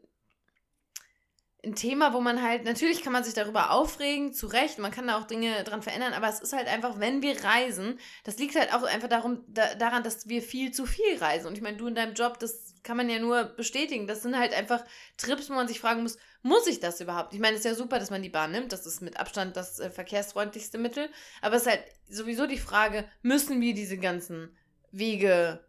ein 1.62 1.74
Thema, 1.74 2.14
wo 2.14 2.22
man 2.22 2.42
halt, 2.42 2.64
natürlich 2.64 3.02
kann 3.02 3.12
man 3.12 3.24
sich 3.24 3.34
darüber 3.34 3.72
aufregen, 3.72 4.32
zu 4.32 4.46
Recht, 4.46 4.78
man 4.78 4.90
kann 4.90 5.08
da 5.08 5.18
auch 5.18 5.26
Dinge 5.26 5.62
dran 5.64 5.82
verändern, 5.82 6.14
aber 6.14 6.28
es 6.28 6.40
ist 6.40 6.54
halt 6.54 6.66
einfach, 6.66 6.98
wenn 6.98 7.20
wir 7.20 7.44
reisen, 7.44 8.00
das 8.24 8.38
liegt 8.38 8.56
halt 8.56 8.72
auch 8.72 8.84
einfach 8.84 9.08
darum, 9.08 9.44
da, 9.48 9.74
daran, 9.74 10.02
dass 10.02 10.28
wir 10.28 10.40
viel 10.40 10.72
zu 10.72 10.86
viel 10.86 11.18
reisen. 11.18 11.46
Und 11.46 11.58
ich 11.58 11.62
meine, 11.62 11.76
du 11.76 11.88
in 11.88 11.94
deinem 11.94 12.14
Job, 12.14 12.38
das 12.38 12.67
kann 12.82 12.96
man 12.96 13.10
ja 13.10 13.18
nur 13.18 13.44
bestätigen. 13.44 14.06
Das 14.06 14.22
sind 14.22 14.38
halt 14.38 14.52
einfach 14.52 14.84
Trips, 15.16 15.50
wo 15.50 15.54
man 15.54 15.68
sich 15.68 15.80
fragen 15.80 16.02
muss, 16.02 16.18
muss 16.42 16.66
ich 16.66 16.80
das 16.80 17.00
überhaupt? 17.00 17.34
Ich 17.34 17.40
meine, 17.40 17.54
es 17.54 17.60
ist 17.60 17.70
ja 17.70 17.74
super, 17.74 17.98
dass 17.98 18.10
man 18.10 18.22
die 18.22 18.28
Bahn 18.28 18.52
nimmt, 18.52 18.72
das 18.72 18.86
ist 18.86 19.02
mit 19.02 19.18
Abstand 19.18 19.56
das 19.56 19.80
äh, 19.80 19.90
verkehrsfreundlichste 19.90 20.78
Mittel, 20.78 21.10
aber 21.42 21.56
es 21.56 21.62
ist 21.62 21.68
halt 21.68 21.84
sowieso 22.08 22.46
die 22.46 22.58
Frage, 22.58 23.08
müssen 23.22 23.60
wir 23.60 23.74
diese 23.74 23.98
ganzen 23.98 24.56
Wege. 24.90 25.64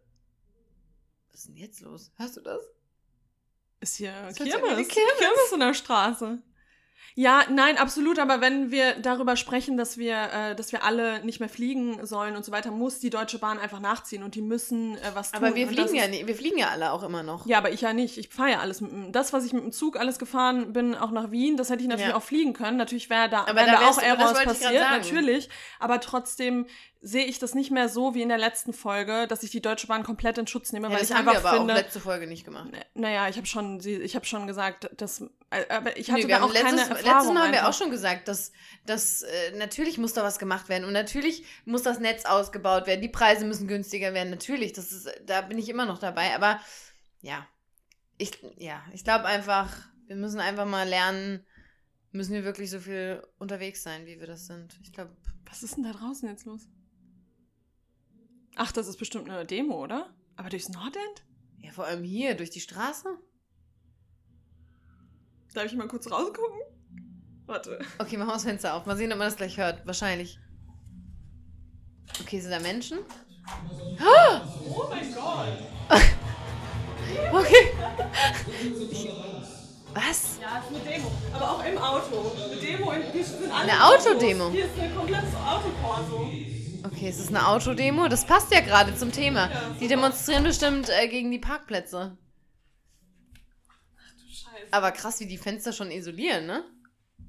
Was 1.30 1.40
ist 1.40 1.48
denn 1.48 1.56
jetzt 1.56 1.80
los? 1.80 2.12
Hörst 2.16 2.36
du 2.36 2.40
das? 2.40 2.62
Ist 3.80 3.96
hier 3.96 4.12
Das 4.12 4.36
Kirmes. 4.36 4.60
Kirmes. 4.60 4.88
Kirmes 4.88 5.52
in 5.52 5.60
der 5.60 5.74
Straße. 5.74 6.38
Ja, 7.14 7.42
nein, 7.50 7.76
absolut. 7.78 8.18
Aber 8.18 8.40
wenn 8.40 8.70
wir 8.70 8.94
darüber 8.94 9.36
sprechen, 9.36 9.76
dass 9.76 9.98
wir, 9.98 10.16
äh, 10.32 10.54
dass 10.54 10.72
wir 10.72 10.84
alle 10.84 11.24
nicht 11.24 11.40
mehr 11.40 11.48
fliegen 11.48 12.04
sollen 12.06 12.36
und 12.36 12.44
so 12.44 12.52
weiter, 12.52 12.70
muss 12.70 12.98
die 12.98 13.10
Deutsche 13.10 13.38
Bahn 13.38 13.58
einfach 13.58 13.80
nachziehen 13.80 14.22
und 14.22 14.34
die 14.34 14.42
müssen 14.42 14.96
äh, 14.96 15.00
was 15.14 15.32
tun. 15.32 15.44
Aber 15.44 15.54
wir 15.54 15.66
fliegen 15.68 15.94
ja 15.94 16.08
nicht, 16.08 16.26
wir 16.26 16.34
fliegen 16.34 16.58
ja 16.58 16.68
alle 16.68 16.92
auch 16.92 17.02
immer 17.02 17.22
noch. 17.22 17.46
Ja, 17.46 17.58
aber 17.58 17.70
ich 17.72 17.80
ja 17.80 17.92
nicht. 17.92 18.16
Ich 18.18 18.28
fahre 18.28 18.50
ja 18.52 18.58
alles 18.60 18.80
mit 18.80 19.14
das, 19.14 19.32
was 19.32 19.44
ich 19.44 19.52
mit 19.52 19.62
dem 19.64 19.72
Zug 19.72 19.98
alles 19.98 20.18
gefahren 20.18 20.72
bin, 20.72 20.94
auch 20.94 21.10
nach 21.10 21.30
Wien, 21.30 21.56
das 21.56 21.70
hätte 21.70 21.82
ich 21.82 21.88
natürlich 21.88 22.10
Ja. 22.10 22.16
auch 22.16 22.22
fliegen 22.22 22.52
können. 22.52 22.76
Natürlich 22.76 23.10
wäre 23.10 23.28
da, 23.28 23.40
Aber 23.42 23.54
wären 23.56 23.66
da 23.66 23.80
da, 23.80 23.88
auch 23.88 23.98
Errors 24.00 24.42
passiert, 24.44 24.72
natürlich. 24.90 25.48
Aber 25.78 26.00
trotzdem 26.00 26.66
sehe 27.02 27.24
ich 27.24 27.38
das 27.38 27.54
nicht 27.54 27.70
mehr 27.70 27.88
so 27.88 28.14
wie 28.14 28.20
in 28.20 28.28
der 28.28 28.36
letzten 28.38 28.72
Folge, 28.74 29.26
dass 29.26 29.42
ich 29.42 29.50
die 29.50 29.62
Deutsche 29.62 29.86
Bahn 29.86 30.02
komplett 30.02 30.36
in 30.36 30.46
Schutz 30.46 30.70
nehme, 30.72 30.88
Ja, 30.88 30.92
weil 30.92 31.00
das 31.00 31.10
ich 31.10 31.16
haben 31.16 31.24
wir 31.24 31.32
einfach 31.32 31.48
aber 31.50 31.58
finde. 31.58 31.72
auch 31.74 31.78
letzte 31.78 32.00
Folge 32.00 32.26
nicht 32.26 32.44
gemacht. 32.44 32.68
Naja, 32.94 33.28
ich 33.28 33.36
habe 33.38 33.46
schon, 33.46 33.80
ich 33.80 34.14
habe 34.14 34.26
schon 34.26 34.46
gesagt, 34.46 34.90
dass, 35.00 35.22
äh, 35.50 35.66
aber 35.70 35.96
ich 35.96 36.10
hatte 36.10 36.22
Nee, 36.26 36.28
da 36.28 36.42
auch 36.42 36.52
keine 36.52 36.70
letztes, 36.76 36.88
Erfahrung. 36.90 37.04
letztes 37.14 37.32
Mal 37.32 37.42
haben 37.44 37.52
wir 37.52 37.58
einfach. 37.60 37.68
auch 37.70 37.78
schon 37.78 37.90
gesagt, 37.90 38.28
dass, 38.28 38.52
dass 38.84 39.22
äh, 39.22 39.56
natürlich 39.56 39.96
muss 39.96 40.12
da 40.12 40.22
was 40.22 40.38
gemacht 40.38 40.68
werden 40.68 40.84
und 40.84 40.92
natürlich 40.92 41.44
muss 41.64 41.82
das 41.82 42.00
Netz 42.00 42.26
ausgebaut 42.26 42.86
werden, 42.86 43.00
die 43.00 43.08
Preise 43.08 43.46
müssen 43.46 43.66
günstiger 43.66 44.12
werden, 44.12 44.28
natürlich, 44.30 44.74
das 44.74 44.92
ist, 44.92 45.08
da 45.24 45.40
bin 45.40 45.56
ich 45.58 45.68
immer 45.70 45.86
noch 45.86 45.98
dabei, 45.98 46.34
aber 46.34 46.60
ja, 47.22 47.46
ich, 48.18 48.32
ja, 48.58 48.82
ich 48.92 49.04
glaube 49.04 49.24
einfach, 49.24 49.74
wir 50.06 50.16
müssen 50.16 50.40
einfach 50.40 50.66
mal 50.66 50.86
lernen, 50.86 51.46
müssen 52.12 52.34
wir 52.34 52.44
wirklich 52.44 52.68
so 52.70 52.78
viel 52.80 53.22
unterwegs 53.38 53.82
sein, 53.82 54.04
wie 54.04 54.20
wir 54.20 54.26
das 54.26 54.46
sind. 54.46 54.78
Ich 54.82 54.92
glaube, 54.92 55.16
Was 55.48 55.62
ist 55.62 55.76
denn 55.76 55.84
da 55.84 55.92
draußen 55.92 56.28
jetzt 56.28 56.44
los? 56.44 56.68
Ach, 58.56 58.72
das 58.72 58.88
ist 58.88 58.98
bestimmt 58.98 59.30
eine 59.30 59.46
Demo, 59.46 59.82
oder? 59.82 60.12
Aber 60.36 60.48
durchs 60.48 60.68
Nordend? 60.68 61.24
Ja, 61.58 61.72
vor 61.72 61.84
allem 61.84 62.04
hier, 62.04 62.34
durch 62.34 62.50
die 62.50 62.60
Straße. 62.60 63.08
Darf 65.54 65.66
ich 65.66 65.74
mal 65.74 65.88
kurz 65.88 66.10
rausgucken? 66.10 66.60
Warte. 67.46 67.78
Okay, 67.98 68.16
machen 68.16 68.28
wir 68.28 68.34
das 68.34 68.44
Fenster 68.44 68.74
auf. 68.74 68.86
Mal 68.86 68.96
sehen, 68.96 69.12
ob 69.12 69.18
man 69.18 69.26
das 69.26 69.36
gleich 69.36 69.56
hört. 69.56 69.86
Wahrscheinlich. 69.86 70.38
Okay, 72.20 72.40
sind 72.40 72.52
da 72.52 72.60
Menschen? 72.60 72.98
Oh 74.00 74.84
mein 74.88 75.14
Gott. 75.14 75.58
Okay. 77.32 77.72
Was? 79.92 80.38
Ja, 80.40 80.58
ist 80.58 80.68
eine 80.68 80.78
Demo. 80.78 81.10
Aber 81.34 81.50
auch 81.50 81.64
im 81.64 81.78
Auto. 81.78 82.32
Eine 82.36 82.56
Demo, 82.56 82.92
in, 82.92 83.24
sind 83.24 83.52
alle 83.52 83.72
Eine 83.72 83.84
Autodemo? 83.84 84.50
Hier 84.50 84.66
ist 84.66 84.78
ein 84.78 84.94
komplettes 84.94 85.34
Autokorso. 85.34 86.30
Okay, 86.84 87.08
es 87.08 87.18
ist 87.18 87.28
eine 87.28 87.46
Autodemo. 87.46 88.08
Das 88.08 88.24
passt 88.24 88.52
ja 88.52 88.60
gerade 88.60 88.94
zum 88.96 89.12
Thema. 89.12 89.50
Die 89.80 89.88
demonstrieren 89.88 90.44
bestimmt 90.44 90.88
äh, 90.88 91.08
gegen 91.08 91.30
die 91.30 91.38
Parkplätze. 91.38 92.16
Scheiße. 94.32 94.66
Aber 94.72 94.92
krass, 94.92 95.20
wie 95.20 95.26
die 95.26 95.38
Fenster 95.38 95.72
schon 95.72 95.90
isolieren, 95.90 96.46
ne? 96.46 96.64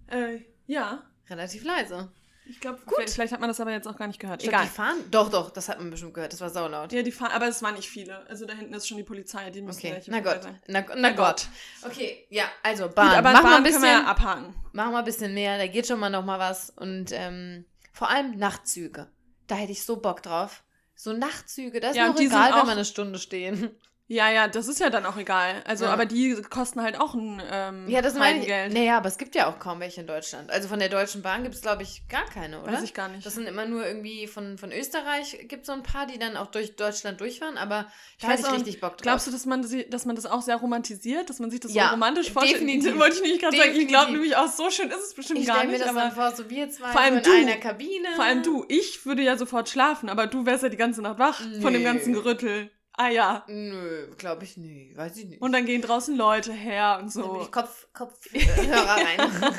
Äh, 0.07 0.39
ja. 0.67 1.03
Relativ 1.29 1.63
leise. 1.63 2.11
Ich 2.45 2.59
glaube, 2.59 2.79
vielleicht, 3.07 3.31
hat 3.31 3.39
man 3.39 3.49
das 3.49 3.59
aber 3.61 3.71
jetzt 3.71 3.87
auch 3.87 3.95
gar 3.95 4.07
nicht 4.07 4.19
gehört. 4.19 4.41
Glaub, 4.41 4.53
Egal. 4.53 4.65
die 4.65 4.71
fahren. 4.71 4.97
Doch, 5.09 5.29
doch, 5.29 5.51
das 5.51 5.69
hat 5.69 5.79
man 5.79 5.89
bestimmt 5.89 6.13
gehört. 6.13 6.33
Das 6.33 6.41
war 6.41 6.49
saulaut. 6.49 6.91
Ja, 6.91 7.01
die 7.01 7.11
fahren, 7.11 7.31
aber 7.31 7.47
es 7.47 7.61
waren 7.61 7.75
nicht 7.75 7.87
viele. 7.89 8.27
Also 8.27 8.45
da 8.45 8.53
hinten 8.53 8.73
ist 8.73 8.87
schon 8.87 8.97
die 8.97 9.03
Polizei, 9.03 9.49
die 9.51 9.61
müssen 9.61 9.77
Okay, 9.79 9.91
gleich 9.91 10.07
na 10.07 10.19
Gott. 10.19 10.43
sein. 10.43 10.59
Na, 10.67 10.83
na 10.97 11.11
Gott. 11.11 11.47
Okay, 11.83 12.25
ja, 12.29 12.45
also 12.63 12.87
Gut, 12.87 12.95
Bahn. 12.95 13.09
aber 13.15 13.31
Mach 13.31 13.41
Bahn 13.43 13.51
mal 13.51 13.57
ein 13.57 13.63
können 13.63 13.75
wir 13.75 13.89
bisschen, 13.89 14.05
abhaken. 14.05 14.55
mach 14.73 14.91
mal 14.91 14.99
ein 14.99 15.05
bisschen 15.05 15.33
mehr. 15.33 15.57
Da 15.57 15.67
geht 15.67 15.87
schon 15.87 15.99
mal 15.99 16.09
noch 16.09 16.25
mal 16.25 16.39
was. 16.39 16.71
Und 16.71 17.11
ähm, 17.13 17.65
vor 17.93 18.09
allem 18.09 18.31
Nachtzüge. 18.37 19.07
Da 19.51 19.57
hätte 19.57 19.73
ich 19.73 19.83
so 19.83 19.97
Bock 19.97 20.23
drauf. 20.23 20.63
So 20.95 21.11
Nachtzüge, 21.11 21.81
das 21.81 21.91
ist 21.91 21.97
Ja, 21.97 22.09
auch 22.11 22.15
die 22.15 22.27
egal, 22.27 22.53
wenn 22.53 22.67
wir 22.67 22.71
eine 22.71 22.85
Stunde 22.85 23.19
stehen. 23.19 23.75
Ja, 24.07 24.29
ja, 24.29 24.49
das 24.49 24.67
ist 24.67 24.81
ja 24.81 24.89
dann 24.89 25.05
auch 25.05 25.15
egal. 25.15 25.61
Also, 25.65 25.85
Ja. 25.85 25.91
aber 25.93 26.05
die 26.05 26.35
kosten 26.49 26.81
halt 26.81 26.99
auch 26.99 27.13
ein 27.13 27.41
ähm, 27.49 27.87
Ja, 27.87 28.01
das 28.01 28.13
meine 28.15 28.39
ich. 28.43 28.51
Heidengeld. 28.51 28.73
Naja, 28.73 28.97
aber 28.97 29.07
es 29.07 29.17
gibt 29.17 29.35
ja 29.35 29.47
auch 29.49 29.57
kaum 29.57 29.79
welche 29.79 30.01
in 30.01 30.07
Deutschland. 30.07 30.51
Also 30.51 30.67
von 30.67 30.79
der 30.79 30.89
Deutschen 30.89 31.21
Bahn 31.21 31.43
gibt 31.43 31.55
es, 31.55 31.61
glaube 31.61 31.83
ich, 31.83 32.05
gar 32.09 32.25
keine, 32.25 32.61
oder? 32.61 32.73
Weiß 32.73 32.83
ich 32.83 32.93
gar 32.93 33.07
nicht. 33.07 33.25
Das 33.25 33.35
sind 33.35 33.47
immer 33.47 33.65
nur 33.65 33.85
irgendwie 33.87 34.27
von, 34.27 34.57
von 34.57 34.73
Österreich 34.73 35.37
gibt 35.47 35.61
es 35.61 35.67
so 35.67 35.71
ein 35.71 35.83
paar, 35.83 36.07
die 36.07 36.19
dann 36.19 36.35
auch 36.35 36.47
durch 36.47 36.75
Deutschland 36.75 37.21
durchfahren, 37.21 37.57
aber 37.57 37.87
Ich 38.17 38.23
da 38.25 38.27
weiß 38.33 38.41
ich 38.41 38.51
richtig 38.51 38.81
Bock 38.81 38.97
drauf. 38.97 39.01
Glaubst 39.03 39.27
du, 39.27 39.31
dass 39.31 39.45
man, 39.45 39.63
sie- 39.63 39.89
dass 39.89 40.05
man 40.05 40.17
das 40.17 40.25
auch 40.25 40.41
sehr 40.41 40.57
romantisiert, 40.57 41.29
dass 41.29 41.39
man 41.39 41.49
sich 41.49 41.61
das 41.61 41.73
Ja, 41.73 41.85
so 41.85 41.91
romantisch 41.91 42.31
vorstellt? 42.33 42.55
definitiv. 42.61 42.97
Wollte 42.99 43.15
ich 43.15 43.21
nämlich 43.21 43.39
gerade 43.41 43.55
sagen. 43.55 43.71
Ich 43.75 43.87
glaube 43.87 44.11
nämlich 44.11 44.35
auch, 44.35 44.47
so 44.51 44.69
schön 44.69 44.89
ist 44.89 44.97
es 45.07 45.13
bestimmt 45.13 45.39
ich 45.39 45.47
gar 45.47 45.55
stelle 45.59 45.71
mir 45.71 45.77
nicht. 45.77 45.89
das 45.89 45.95
aber 45.95 46.11
vor, 46.11 46.35
so 46.35 46.49
wir 46.49 46.69
zwei 46.69 46.91
Vor 46.91 46.99
allem 46.99 47.17
in 47.19 47.23
du. 47.23 47.31
einer 47.31 47.55
Kabine. 47.55 48.09
vor 48.17 48.25
allem 48.25 48.43
du, 48.43 48.65
ich 48.67 49.05
würde 49.05 49.21
ja 49.21 49.37
sofort 49.37 49.69
schlafen, 49.69 50.09
aber 50.09 50.27
du 50.27 50.45
wärst 50.45 50.63
ja 50.63 50.69
die 50.69 50.75
ganze 50.75 51.01
Nacht 51.01 51.17
wach 51.17 51.39
von 51.61 51.71
dem 51.71 51.83
Nö. 51.83 51.83
ganzen 51.83 52.11
Gerüttel. 52.11 52.69
Ah 52.93 53.09
ja. 53.09 53.45
Nö, 53.47 54.13
glaube 54.17 54.43
ich 54.43 54.57
nicht. 54.57 54.95
Weiß 54.97 55.15
ich 55.17 55.25
nicht. 55.25 55.41
Und 55.41 55.53
dann 55.53 55.65
gehen 55.65 55.81
draußen 55.81 56.15
Leute 56.15 56.51
her 56.53 56.99
und 57.01 57.15
Dann 57.15 57.23
bin 57.23 57.31
so. 57.33 57.41
ich 57.41 57.51
Kopf, 57.51 57.87
Kopfhörer 57.93 58.85
rein. 58.87 59.55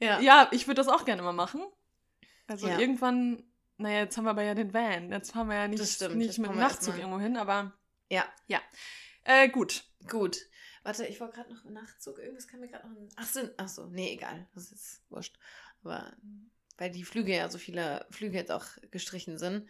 ja. 0.00 0.20
Ja, 0.20 0.48
ich 0.52 0.66
würde 0.66 0.76
das 0.82 0.88
auch 0.88 1.04
gerne 1.04 1.22
mal 1.22 1.32
machen. 1.32 1.62
Also 2.46 2.68
Ja. 2.68 2.78
irgendwann, 2.78 3.42
naja, 3.78 4.00
jetzt 4.00 4.16
haben 4.16 4.24
wir 4.24 4.30
aber 4.30 4.42
ja 4.42 4.54
den 4.54 4.72
Van. 4.74 5.10
Jetzt 5.10 5.32
fahren 5.32 5.48
wir 5.48 5.56
ja 5.56 5.68
nicht, 5.68 5.84
stimmt, 5.86 6.16
nicht 6.16 6.26
jetzt 6.28 6.38
mit 6.38 6.50
dem 6.50 6.58
Nachtzug 6.58 6.96
irgendwo 6.98 7.18
hin, 7.18 7.36
aber 7.36 7.72
Ja, 8.10 8.24
ja. 8.46 8.60
Äh, 9.24 9.48
gut. 9.48 9.84
gut. 10.08 10.38
Warte, 10.84 11.06
ich 11.06 11.20
wollte 11.20 11.34
gerade 11.36 11.52
noch 11.52 11.64
einen 11.64 11.74
Nachtzug. 11.74 12.18
Irgendwas 12.18 12.46
kann 12.48 12.60
mir 12.60 12.68
gerade 12.68 12.88
noch. 12.88 12.96
ein- 12.96 13.08
Ach 13.16 13.26
so, 13.26 13.40
ach 13.58 13.68
so, 13.68 13.86
nee, 13.86 14.12
egal. 14.12 14.46
Das 14.54 14.70
ist 14.72 15.02
wurscht. 15.10 15.38
Aber 15.82 16.12
weil 16.78 16.90
die 16.90 17.04
Flüge 17.04 17.34
ja 17.36 17.48
so 17.50 17.58
viele 17.58 18.06
Flüge 18.10 18.36
jetzt 18.38 18.52
auch 18.52 18.64
gestrichen 18.90 19.36
sind. 19.38 19.68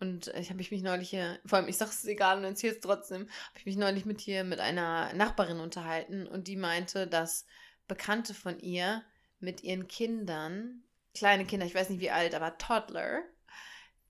Und 0.00 0.28
ich 0.28 0.48
habe 0.48 0.56
mich 0.58 0.70
neulich 0.82 1.10
hier, 1.10 1.38
vor 1.44 1.58
allem 1.58 1.68
ich 1.68 1.76
sage 1.76 1.90
es 1.90 2.04
egal 2.06 2.38
und 2.38 2.44
erzähle 2.44 2.72
es 2.74 2.80
trotzdem, 2.80 3.22
habe 3.22 3.58
ich 3.58 3.66
mich 3.66 3.76
neulich 3.76 4.06
mit 4.06 4.20
hier 4.20 4.44
mit 4.44 4.58
einer 4.58 5.12
Nachbarin 5.12 5.60
unterhalten 5.60 6.26
und 6.26 6.48
die 6.48 6.56
meinte, 6.56 7.06
dass 7.06 7.46
Bekannte 7.86 8.32
von 8.34 8.58
ihr 8.60 9.02
mit 9.40 9.62
ihren 9.62 9.88
Kindern, 9.88 10.82
kleine 11.14 11.44
Kinder, 11.44 11.66
ich 11.66 11.74
weiß 11.74 11.90
nicht 11.90 12.00
wie 12.00 12.10
alt, 12.10 12.34
aber 12.34 12.56
Toddler, 12.56 13.22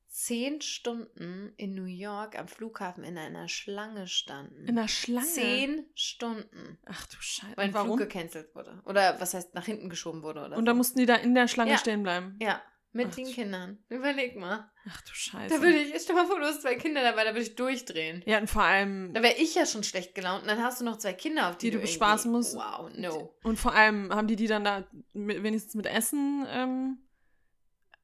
zehn 0.06 0.60
Stunden 0.60 1.52
in 1.56 1.74
New 1.74 1.84
York 1.84 2.38
am 2.38 2.46
Flughafen 2.48 3.04
in 3.04 3.16
einer 3.18 3.48
Schlange 3.48 4.06
standen. 4.06 4.66
In 4.68 4.76
der 4.76 4.88
Schlange. 4.88 5.26
Zehn 5.26 5.86
Stunden. 5.94 6.78
Ach 6.86 7.06
du 7.06 7.16
Scheiße. 7.20 7.56
Weil 7.56 7.66
ein 7.66 7.72
Flug 7.74 7.98
gecancelt 7.98 8.54
wurde. 8.54 8.80
Oder 8.86 9.20
was 9.20 9.34
heißt, 9.34 9.54
nach 9.54 9.64
hinten 9.66 9.88
geschoben 9.88 10.22
wurde 10.22 10.40
oder 10.40 10.56
Und 10.56 10.62
so. 10.62 10.66
dann 10.66 10.76
mussten 10.76 10.98
die 10.98 11.06
da 11.06 11.14
in 11.16 11.34
der 11.34 11.48
Schlange 11.48 11.72
Ja. 11.72 11.78
stehen 11.78 12.02
bleiben. 12.02 12.36
Ja, 12.40 12.60
mit 12.92 13.08
Ach, 13.10 13.14
den 13.14 13.26
du- 13.26 13.32
Kindern. 13.32 13.78
Überleg 13.88 14.36
mal. 14.36 14.70
Ach 14.88 15.00
du 15.02 15.12
Scheiße. 15.14 15.54
Da 15.54 15.62
würde 15.62 15.78
ich, 15.78 16.00
stell 16.02 16.16
mal 16.16 16.26
vor, 16.26 16.38
du 16.40 16.44
hast 16.46 16.62
zwei 16.62 16.74
Kinder 16.74 17.02
dabei, 17.02 17.22
da 17.24 17.30
würde 17.30 17.42
ich 17.42 17.54
durchdrehen. 17.54 18.22
ja, 18.26 18.38
und 18.38 18.48
vor 18.50 18.62
allem, 18.62 19.12
Da 19.14 19.22
wäre 19.22 19.36
ich 19.36 19.54
ja 19.54 19.64
schon 19.66 19.84
schlecht 19.84 20.14
gelaunt 20.14 20.42
und 20.42 20.48
dann 20.48 20.62
hast 20.62 20.80
du 20.80 20.84
noch 20.84 20.98
zwei 20.98 21.12
Kinder, 21.12 21.48
auf 21.50 21.56
die, 21.58 21.66
Die 21.66 21.70
du 21.72 21.76
irgendwie- 21.78 21.92
bespaßen 21.92 22.30
musst. 22.32 22.56
Wow, 22.56 22.90
no. 22.96 23.34
und 23.44 23.58
vor 23.58 23.74
allem 23.74 24.12
haben 24.12 24.26
die 24.26 24.36
die 24.36 24.46
dann 24.48 24.64
da 24.64 24.84
mit, 25.12 25.42
wenigstens 25.42 25.74
mit 25.74 25.86
Essen, 25.86 26.44
ähm, 26.48 26.98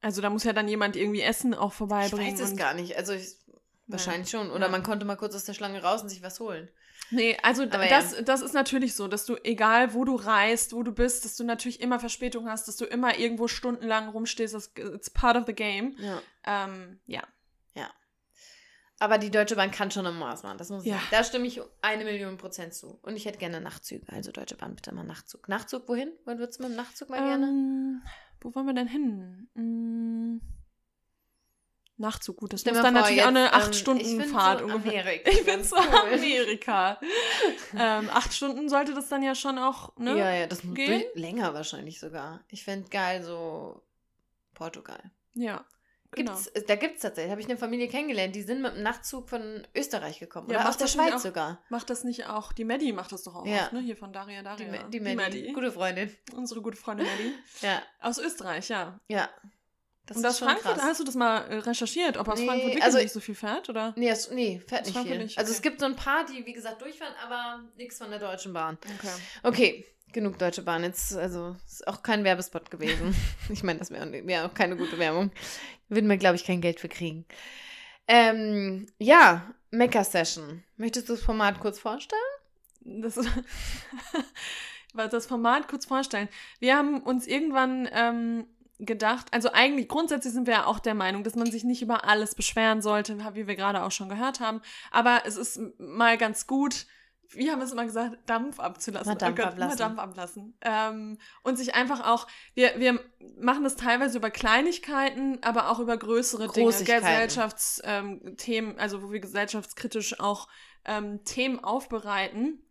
also 0.02 0.20
da 0.22 0.30
muss 0.30 0.44
ja 0.44 0.52
dann 0.52 0.68
jemand 0.68 0.94
irgendwie 0.94 1.22
Essen 1.22 1.52
auch 1.54 1.70
Ich 1.72 1.76
vorbeibringen. 1.78 2.32
weiß 2.34 2.40
es 2.40 2.56
gar 2.56 2.74
nicht. 2.74 2.96
Also 2.96 3.12
ich, 3.12 3.34
wahrscheinlich 3.88 4.30
schon. 4.30 4.50
Oder 4.50 4.66
Ja. 4.66 4.70
man 4.70 4.82
konnte 4.84 5.04
mal 5.04 5.16
kurz 5.16 5.34
aus 5.34 5.44
der 5.44 5.54
Schlange 5.54 5.82
raus 5.82 6.02
und 6.02 6.08
sich 6.10 6.22
was 6.22 6.38
holen. 6.38 6.68
Nee, 7.10 7.36
also 7.42 7.62
Aber 7.62 7.86
das, 7.86 8.16
das 8.24 8.42
ist 8.42 8.52
natürlich 8.52 8.94
so, 8.94 9.06
dass 9.06 9.26
du, 9.26 9.36
egal 9.44 9.94
wo 9.94 10.04
du 10.04 10.16
reist, 10.16 10.72
wo 10.72 10.82
du 10.82 10.92
bist, 10.92 11.24
dass 11.24 11.36
du 11.36 11.44
natürlich 11.44 11.80
immer 11.80 12.00
Verspätung 12.00 12.48
hast, 12.48 12.68
dass 12.68 12.76
du 12.76 12.84
immer 12.84 13.18
irgendwo 13.18 13.48
stundenlang 13.48 14.08
rumstehst. 14.08 14.54
Das, 14.54 14.72
it's 14.76 15.10
part 15.10 15.36
of 15.36 15.44
the 15.46 15.54
game. 15.54 15.96
Ja. 15.98 16.20
Ähm, 16.44 17.00
ja. 17.06 17.22
Aber 18.98 19.18
die 19.18 19.30
Deutsche 19.30 19.56
Bahn 19.56 19.70
kann 19.70 19.90
schon 19.90 20.06
ein 20.06 20.18
Maß 20.18 20.42
machen. 20.42 20.58
Das 20.58 20.70
muss 20.70 20.84
ich 20.84 20.90
Ja. 20.90 21.00
Da 21.10 21.22
stimme 21.22 21.46
ich 21.46 21.60
eine 21.82 22.04
Million 22.04 22.38
Prozent 22.38 22.72
zu. 22.72 22.98
Und 23.02 23.16
ich 23.16 23.26
hätte 23.26 23.38
gerne 23.38 23.60
Nachtzüge. 23.60 24.06
Also 24.10 24.32
Deutsche 24.32 24.56
Bahn, 24.56 24.74
bitte 24.74 24.94
mal 24.94 25.04
Nachtzug. 25.04 25.48
Nachtzug 25.48 25.88
wohin? 25.88 26.12
Wohin 26.24 26.38
würdest 26.38 26.58
du 26.58 26.62
mit 26.62 26.72
dem 26.72 26.76
Nachtzug 26.76 27.10
mal 27.10 27.22
gerne? 27.22 27.46
Ähm, 27.46 28.02
wo 28.40 28.54
wollen 28.54 28.66
wir 28.66 28.74
denn 28.74 28.88
hin? 28.88 30.40
Nachtzug, 31.98 32.36
gut, 32.36 32.52
das 32.52 32.60
Stell 32.60 32.74
muss 32.74 32.82
dann 32.82 32.92
vor, 32.94 33.00
natürlich 33.02 33.22
auch 33.22 33.28
eine 33.28 33.44
jetzt, 33.44 33.54
ähm, 33.54 33.60
8-Stunden-Fahrt 33.62 34.60
ich 34.60 34.66
find 34.66 34.70
so 34.70 34.76
ungefähr. 34.76 35.00
Amerika 35.02 35.30
Ich 35.30 35.44
bin 35.46 35.64
so 35.64 35.76
cool. 35.76 36.12
Amerika. 36.14 37.00
ähm, 37.78 38.10
acht 38.12 38.34
Stunden 38.34 38.68
sollte 38.68 38.92
das 38.94 39.08
dann 39.08 39.22
ja 39.22 39.34
schon 39.34 39.58
auch, 39.58 39.96
ne? 39.96 40.16
Ja, 40.18 40.30
ja, 40.34 40.46
das 40.46 40.60
Gehen? 40.62 41.04
länger 41.14 41.54
wahrscheinlich 41.54 41.98
sogar. 41.98 42.40
Ich 42.48 42.64
fände 42.64 42.88
geil 42.90 43.22
so 43.22 43.82
Portugal. 44.54 45.00
Ja, 45.34 45.64
genau. 46.10 46.32
Gibt's, 46.32 46.46
äh, 46.48 46.62
Da 46.66 46.76
gibt 46.76 46.96
es 46.96 47.02
tatsächlich, 47.02 47.30
habe 47.30 47.40
ich 47.40 47.46
eine 47.48 47.56
Familie 47.58 47.88
kennengelernt, 47.88 48.34
die 48.34 48.42
sind 48.42 48.60
mit 48.62 48.74
dem 48.74 48.82
Nachtzug 48.82 49.28
von 49.30 49.66
Österreich 49.74 50.18
gekommen. 50.18 50.50
Ja, 50.50 50.60
oder 50.60 50.68
aus 50.68 50.76
der 50.76 50.86
Schweiz 50.88 51.14
auch- 51.14 51.18
sogar. 51.18 51.60
Macht 51.70 51.88
das 51.90 52.04
nicht 52.04 52.26
auch, 52.26 52.52
die 52.52 52.64
Maddie 52.64 52.92
macht 52.92 53.12
das 53.12 53.22
doch 53.22 53.36
auch 53.36 53.46
Ja. 53.46 53.64
oft, 53.64 53.72
ne? 53.72 53.80
Hier 53.80 53.96
von 53.96 54.12
Daria 54.12 54.40
Die, 54.40 54.44
Daria. 54.44 54.82
Ma- 54.82 54.88
die, 54.88 55.00
Maddie, 55.00 55.16
Maddie. 55.16 55.52
Gute 55.52 55.72
Freundin. 55.72 56.14
Unsere 56.34 56.60
gute 56.62 56.76
Freundin 56.76 57.06
Maddie. 57.06 57.32
Ja, 57.62 57.82
Aus 58.00 58.18
Österreich, 58.18 58.68
ja. 58.68 59.00
ja. 59.08 59.28
Das 60.06 60.16
Und 60.18 60.22
ist 60.24 60.28
aus 60.30 60.38
schon 60.38 60.48
Frankfurt, 60.48 60.74
krass. 60.76 60.84
hast 60.84 61.00
du 61.00 61.04
das 61.04 61.14
mal 61.16 61.38
äh, 61.50 61.56
recherchiert, 61.58 62.16
ob 62.16 62.28
aus 62.28 62.38
Nee, 62.38 62.46
Frankfurt 62.46 62.68
wirklich 62.68 62.84
also- 62.84 62.98
nicht 62.98 63.12
so 63.12 63.20
viel 63.20 63.34
fährt, 63.34 63.68
oder? 63.68 63.92
Nee, 63.96 64.08
das, 64.08 64.30
nee, 64.30 64.62
fährt 64.66 64.86
nicht 64.86 64.96
viel. 64.98 65.18
nicht, 65.18 65.36
Also 65.36 65.50
okay. 65.50 65.56
es 65.56 65.62
gibt 65.62 65.80
so 65.80 65.86
ein 65.86 65.96
paar, 65.96 66.24
die, 66.26 66.46
wie 66.46 66.52
gesagt, 66.52 66.80
durchfahren, 66.80 67.14
aber 67.24 67.60
nichts 67.76 67.98
von 67.98 68.10
der 68.10 68.20
Deutschen 68.20 68.52
Bahn. 68.52 68.78
Okay. 68.98 69.10
Okay, 69.42 69.86
genug 70.12 70.38
Deutsche 70.38 70.62
Bahn. 70.62 70.84
Jetzt, 70.84 71.16
also, 71.16 71.56
ist 71.66 71.86
auch 71.88 72.02
kein 72.04 72.22
Werbespot 72.22 72.70
gewesen. 72.70 73.14
ich 73.50 73.62
meine, 73.64 73.80
das 73.80 73.90
wäre 73.90 74.10
wär 74.26 74.46
auch 74.46 74.54
keine 74.54 74.76
gute 74.76 74.96
Werbung. 74.98 75.32
Würden 75.88 76.08
wir, 76.08 76.16
glaube 76.18 76.36
ich, 76.36 76.44
kein 76.44 76.60
Geld 76.60 76.78
für 76.78 76.88
kriegen. 76.88 77.24
Ähm, 78.08 78.86
ja, 78.98 79.52
Mecha-Session. 79.72 80.62
Möchtest 80.76 81.08
du 81.08 81.14
das 81.14 81.22
Format 81.22 81.58
kurz 81.58 81.80
vorstellen? 81.80 82.20
Das, 82.80 83.16
weil 84.94 85.08
das 85.08 85.26
Format 85.26 85.68
kurz 85.68 85.86
vorstellen. 85.86 86.28
Wir 86.60 86.76
haben 86.76 87.02
uns 87.02 87.26
irgendwann 87.26 87.88
ähm, 87.92 88.46
gedacht, 88.78 89.26
also 89.32 89.50
eigentlich 89.52 89.88
grundsätzlich 89.88 90.32
sind 90.32 90.46
wir 90.46 90.54
ja 90.54 90.66
auch 90.66 90.78
der 90.78 90.94
Meinung, 90.94 91.24
dass 91.24 91.34
man 91.34 91.50
sich 91.50 91.64
nicht 91.64 91.82
über 91.82 92.04
alles 92.04 92.34
beschweren 92.34 92.82
sollte, 92.82 93.18
wie 93.34 93.46
wir 93.46 93.56
gerade 93.56 93.82
auch 93.82 93.90
schon 93.90 94.08
gehört 94.08 94.40
haben. 94.40 94.60
Aber 94.90 95.22
es 95.24 95.36
ist 95.36 95.60
mal 95.78 96.18
ganz 96.18 96.46
gut, 96.46 96.86
wie 97.30 97.50
haben 97.50 97.58
wir 97.58 97.64
es 97.64 97.72
immer 97.72 97.84
gesagt, 97.84 98.18
Dampf 98.26 98.60
abzulassen. 98.60 99.12
Mal 99.12 99.18
Dampf 99.18 99.36
Gott, 99.36 99.46
ablassen. 99.46 99.68
Mal 99.68 99.76
Dampf 99.76 99.98
ablassen. 99.98 100.58
Ähm, 100.60 101.18
und 101.42 101.56
sich 101.56 101.74
einfach 101.74 102.06
auch, 102.06 102.26
wir, 102.54 102.78
wir 102.78 103.00
machen 103.38 103.64
das 103.64 103.76
teilweise 103.76 104.18
über 104.18 104.30
Kleinigkeiten, 104.30 105.38
aber 105.42 105.70
auch 105.70 105.78
über 105.78 105.96
größere 105.96 106.48
Dinge. 106.48 106.66
Gesellschaftsthemen, 106.68 108.20
ähm, 108.46 108.74
also 108.78 109.02
wo 109.02 109.10
wir 109.10 109.20
gesellschaftskritisch 109.20 110.20
auch 110.20 110.48
ähm, 110.84 111.24
Themen 111.24 111.62
aufbereiten. 111.62 112.62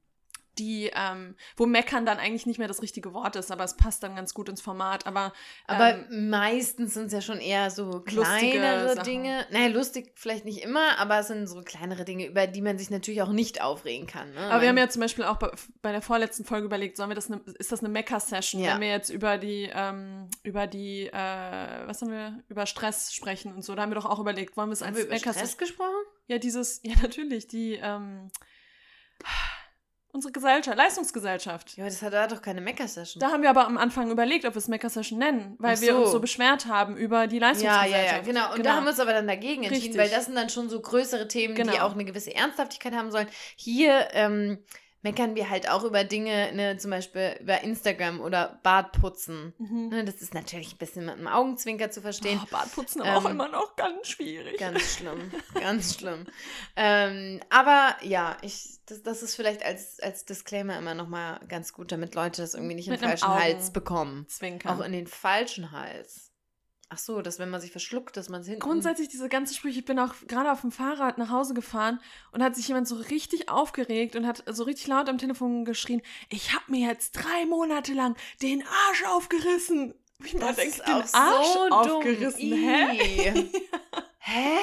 Die, 0.58 0.92
ähm, 0.94 1.36
wo 1.58 1.66
meckern 1.66 2.06
dann 2.06 2.18
eigentlich 2.18 2.46
nicht 2.46 2.58
mehr 2.58 2.68
das 2.68 2.82
richtige 2.82 3.14
Wort 3.14 3.36
ist, 3.36 3.52
aber 3.52 3.64
es 3.64 3.76
passt 3.76 4.04
dann 4.04 4.16
ganz 4.16 4.34
gut 4.34 4.50
ins 4.50 4.62
Format. 4.62 5.06
Aber, 5.08 5.34
Aber 5.68 5.96
ähm, 5.96 6.30
meistens 6.30 6.94
sind 6.94 7.08
es 7.08 7.14
ja 7.14 7.22
schon 7.22 7.40
eher 7.40 7.70
so 7.72 8.02
kleinere. 8.02 9.04
Dinge. 9.04 9.46
Naja, 9.52 9.68
lustig 9.68 10.14
vielleicht 10.16 10.46
nicht 10.46 10.64
immer, 10.64 10.98
aber 11.00 11.20
es 11.20 11.28
sind 11.28 11.48
so 11.48 11.62
kleinere 11.62 12.06
Dinge, 12.06 12.26
über 12.28 12.48
die 12.48 12.62
man 12.62 12.78
sich 12.78 12.90
natürlich 12.90 13.22
auch 13.22 13.32
nicht 13.32 13.62
aufregen 13.62 14.08
kann. 14.08 14.34
Ne? 14.34 14.40
aber 14.40 14.62
wir 14.62 14.70
haben 14.70 14.78
ja 14.78 14.90
zum 14.90 15.02
Beispiel 15.02 15.26
auch 15.26 15.38
bei, 15.38 15.52
bei 15.82 15.92
der 15.92 16.02
vorletzten 16.02 16.46
Folge 16.46 16.66
überlegt, 16.66 16.98
sollen 16.98 17.10
wir 17.10 17.16
das 17.16 17.30
ne, 17.30 17.42
ist 17.60 17.72
das 17.72 17.80
eine 17.80 17.90
Mecker-Session, 17.90 18.62
Ja. 18.62 18.74
wenn 18.74 18.82
wir 18.82 18.90
jetzt 18.90 19.10
über 19.10 19.38
die, 19.38 19.70
ähm, 19.74 20.30
über 20.44 20.68
die, 20.68 21.08
äh, 21.08 21.88
was 21.88 22.02
haben 22.02 22.12
wir, 22.12 22.44
über 22.48 22.66
Stress 22.66 23.14
sprechen 23.14 23.54
und 23.54 23.64
so. 23.64 23.76
Da 23.76 23.82
haben 23.84 23.92
wir 23.92 23.96
doch 23.96 24.06
auch 24.06 24.20
überlegt, 24.20 24.58
wollen 24.58 24.70
wir 24.70 24.74
es 24.74 24.82
als 24.82 24.98
Mecker-Session. 24.98 25.34
Stress 25.34 25.58
gesprochen? 25.58 26.06
Ja, 26.28 26.38
dieses, 26.38 26.82
ja 26.84 26.94
natürlich, 27.02 27.48
die, 27.48 27.80
ähm, 27.82 28.32
unsere 30.16 30.32
Gesellschaft, 30.32 30.78
Leistungsgesellschaft. 30.78 31.78
Ja, 31.78 31.84
aber 31.84 31.90
das 31.92 32.02
hat 32.02 32.14
da 32.14 32.26
doch 32.28 32.42
keine 32.42 32.62
Mecker-Session. 32.62 33.20
Da 33.20 33.32
haben 33.32 33.44
wir 33.44 33.50
aber 33.50 33.68
am 33.68 33.78
Anfang 33.78 34.10
überlegt, 34.10 34.46
ob 34.46 34.56
wir 34.56 34.60
es 34.60 34.68
Mecker 34.68 34.90
Session 34.90 35.20
nennen, 35.20 35.56
weil 35.60 35.76
Ach 35.78 35.82
wir 35.82 35.96
uns 35.98 36.06
so. 36.08 36.14
so 36.14 36.20
beschwert 36.22 36.66
haben 36.68 36.96
über 36.96 37.28
die 37.28 37.36
Ja, 37.38 37.48
Leistungsgesellschaft. 37.50 37.92
ja, 37.94 38.18
ja, 38.18 38.22
genau. 38.24 38.54
Und 38.56 38.66
da 38.66 38.76
haben 38.76 38.86
wir 38.86 38.92
uns 38.92 39.00
aber 39.00 39.12
dann 39.14 39.28
dagegen 39.28 39.64
entschieden, 39.64 39.88
Richtig. 39.96 39.98
weil 40.02 40.10
das 40.10 40.26
sind 40.26 40.36
dann 40.36 40.50
schon 40.50 40.70
so 40.70 40.80
größere 40.82 41.28
Themen, 41.28 41.54
die 41.56 41.62
Genau. 41.64 41.80
auch 41.86 41.94
eine 41.94 42.06
gewisse 42.06 42.34
Ernsthaftigkeit 42.34 42.94
haben 42.94 43.12
sollen. 43.12 43.28
Hier 43.58 44.08
ähm, 44.14 44.60
meckern 45.06 45.36
wir 45.36 45.52
halt 45.52 45.70
auch 45.70 45.84
über 45.84 46.04
Dinge, 46.04 46.52
ne, 46.54 46.78
zum 46.78 46.90
Beispiel 46.90 47.38
über 47.40 47.62
Instagram 47.62 48.20
oder 48.22 48.60
Bartputzen. 48.64 49.54
Mhm. 49.60 49.90
Ne, 49.90 50.04
das 50.04 50.16
ist 50.16 50.34
natürlich 50.34 50.74
ein 50.74 50.78
bisschen 50.80 51.06
mit 51.06 51.14
einem 51.14 51.28
Augenzwinker 51.28 51.92
zu 51.92 52.02
verstehen. 52.02 52.42
Oh, 52.44 52.48
Bartputzen 52.50 53.04
aber 53.04 53.18
auch 53.18 53.26
Ähm, 53.26 53.32
immer 53.32 53.48
noch 53.48 53.76
ganz 53.76 54.08
schwierig. 54.08 54.58
Ganz 54.58 54.82
schlimm, 54.98 55.32
ganz 55.54 55.94
schlimm. 56.00 56.26
Ähm, 56.76 57.40
aber 57.52 57.96
ja, 58.02 58.36
ich, 58.42 58.80
das, 58.88 59.04
das 59.04 59.22
ist 59.22 59.36
vielleicht 59.36 59.64
als, 59.64 60.00
als 60.00 60.26
Disclaimer 60.26 60.76
immer 60.80 60.96
nochmal 60.96 61.40
ganz 61.48 61.72
gut, 61.72 61.92
damit 61.92 62.16
Leute 62.16 62.42
das 62.42 62.56
irgendwie 62.56 62.74
nicht 62.74 62.88
in 62.88 62.96
den 62.96 63.04
falschen 63.04 63.28
Hals 63.28 63.70
bekommen. 63.70 64.26
Zwinkern. 64.28 64.76
Auch 64.76 64.84
in 64.84 64.92
den 64.92 65.06
falschen 65.06 65.72
Hals. 65.72 66.25
Ach 66.90 67.00
so, 67.00 67.22
dass 67.22 67.40
wenn 67.40 67.50
man 67.50 67.60
sich 67.62 67.72
verschluckt, 67.72 68.16
dass 68.16 68.30
man 68.30 68.42
es 68.42 68.48
hinten... 68.48 68.62
Grundsätzlich 68.62 69.08
diese 69.10 69.28
ganze 69.28 69.56
Sprüche, 69.56 69.80
ich 69.80 69.86
bin 69.86 69.98
auch 69.98 70.14
gerade 70.28 70.52
auf 70.52 70.62
dem 70.62 70.72
Fahrrad 70.72 71.18
nach 71.18 71.30
Hause 71.32 71.56
gefahren 71.56 72.00
und 72.32 72.44
hat 72.44 72.56
sich 72.56 72.68
jemand 72.68 72.88
so 72.88 72.96
richtig 72.96 73.50
aufgeregt 73.50 74.16
und 74.16 74.28
hat 74.28 74.44
so 74.48 74.64
richtig 74.64 74.86
laut 74.88 75.10
am 75.10 75.18
Telefon 75.18 75.66
geschrien, 75.66 76.02
ich 76.30 76.54
habe 76.54 76.66
mir 76.72 76.88
jetzt 76.88 77.14
drei 77.14 77.46
Monate 77.48 77.94
lang 77.94 78.16
den 78.44 78.64
Arsch 78.88 79.04
aufgerissen. 79.08 79.96
Man 80.20 80.40
Das 80.42 80.56
denkt, 80.58 80.78
ist 80.78 80.88
den 80.88 80.94
Arsch 80.94 81.48
so 81.54 81.64
dumm. 81.70 81.74
aufgerissen. 81.74 82.40
Hä? 82.54 82.98
Ih. 83.32 83.52
Hä? 84.20 84.58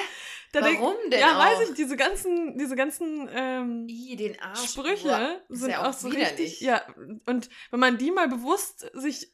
Da 0.53 0.61
denk- 0.61 0.79
Warum 0.81 0.95
denn 1.09 1.19
Ja, 1.19 1.35
auch? 1.35 1.45
weiß 1.45 1.69
ich, 1.69 1.75
diese 1.75 1.97
ganzen, 1.97 2.57
diese 2.59 2.75
ganzen 2.75 3.27
ähm, 3.33 3.87
I, 3.89 4.15
den 4.15 4.39
Arsch. 4.39 4.69
Sprüche 4.71 5.07
Boah, 5.07 5.41
sind 5.49 5.71
ja 5.71 5.81
auch, 5.81 5.87
auch 5.89 5.93
so 5.93 6.11
widerlich. 6.11 6.39
richtig. 6.39 6.61
Ja, 6.61 6.83
und 7.25 7.49
wenn 7.71 7.79
man 7.79 7.97
die 7.97 8.11
mal 8.11 8.27
bewusst 8.29 8.85
sich 8.93 9.32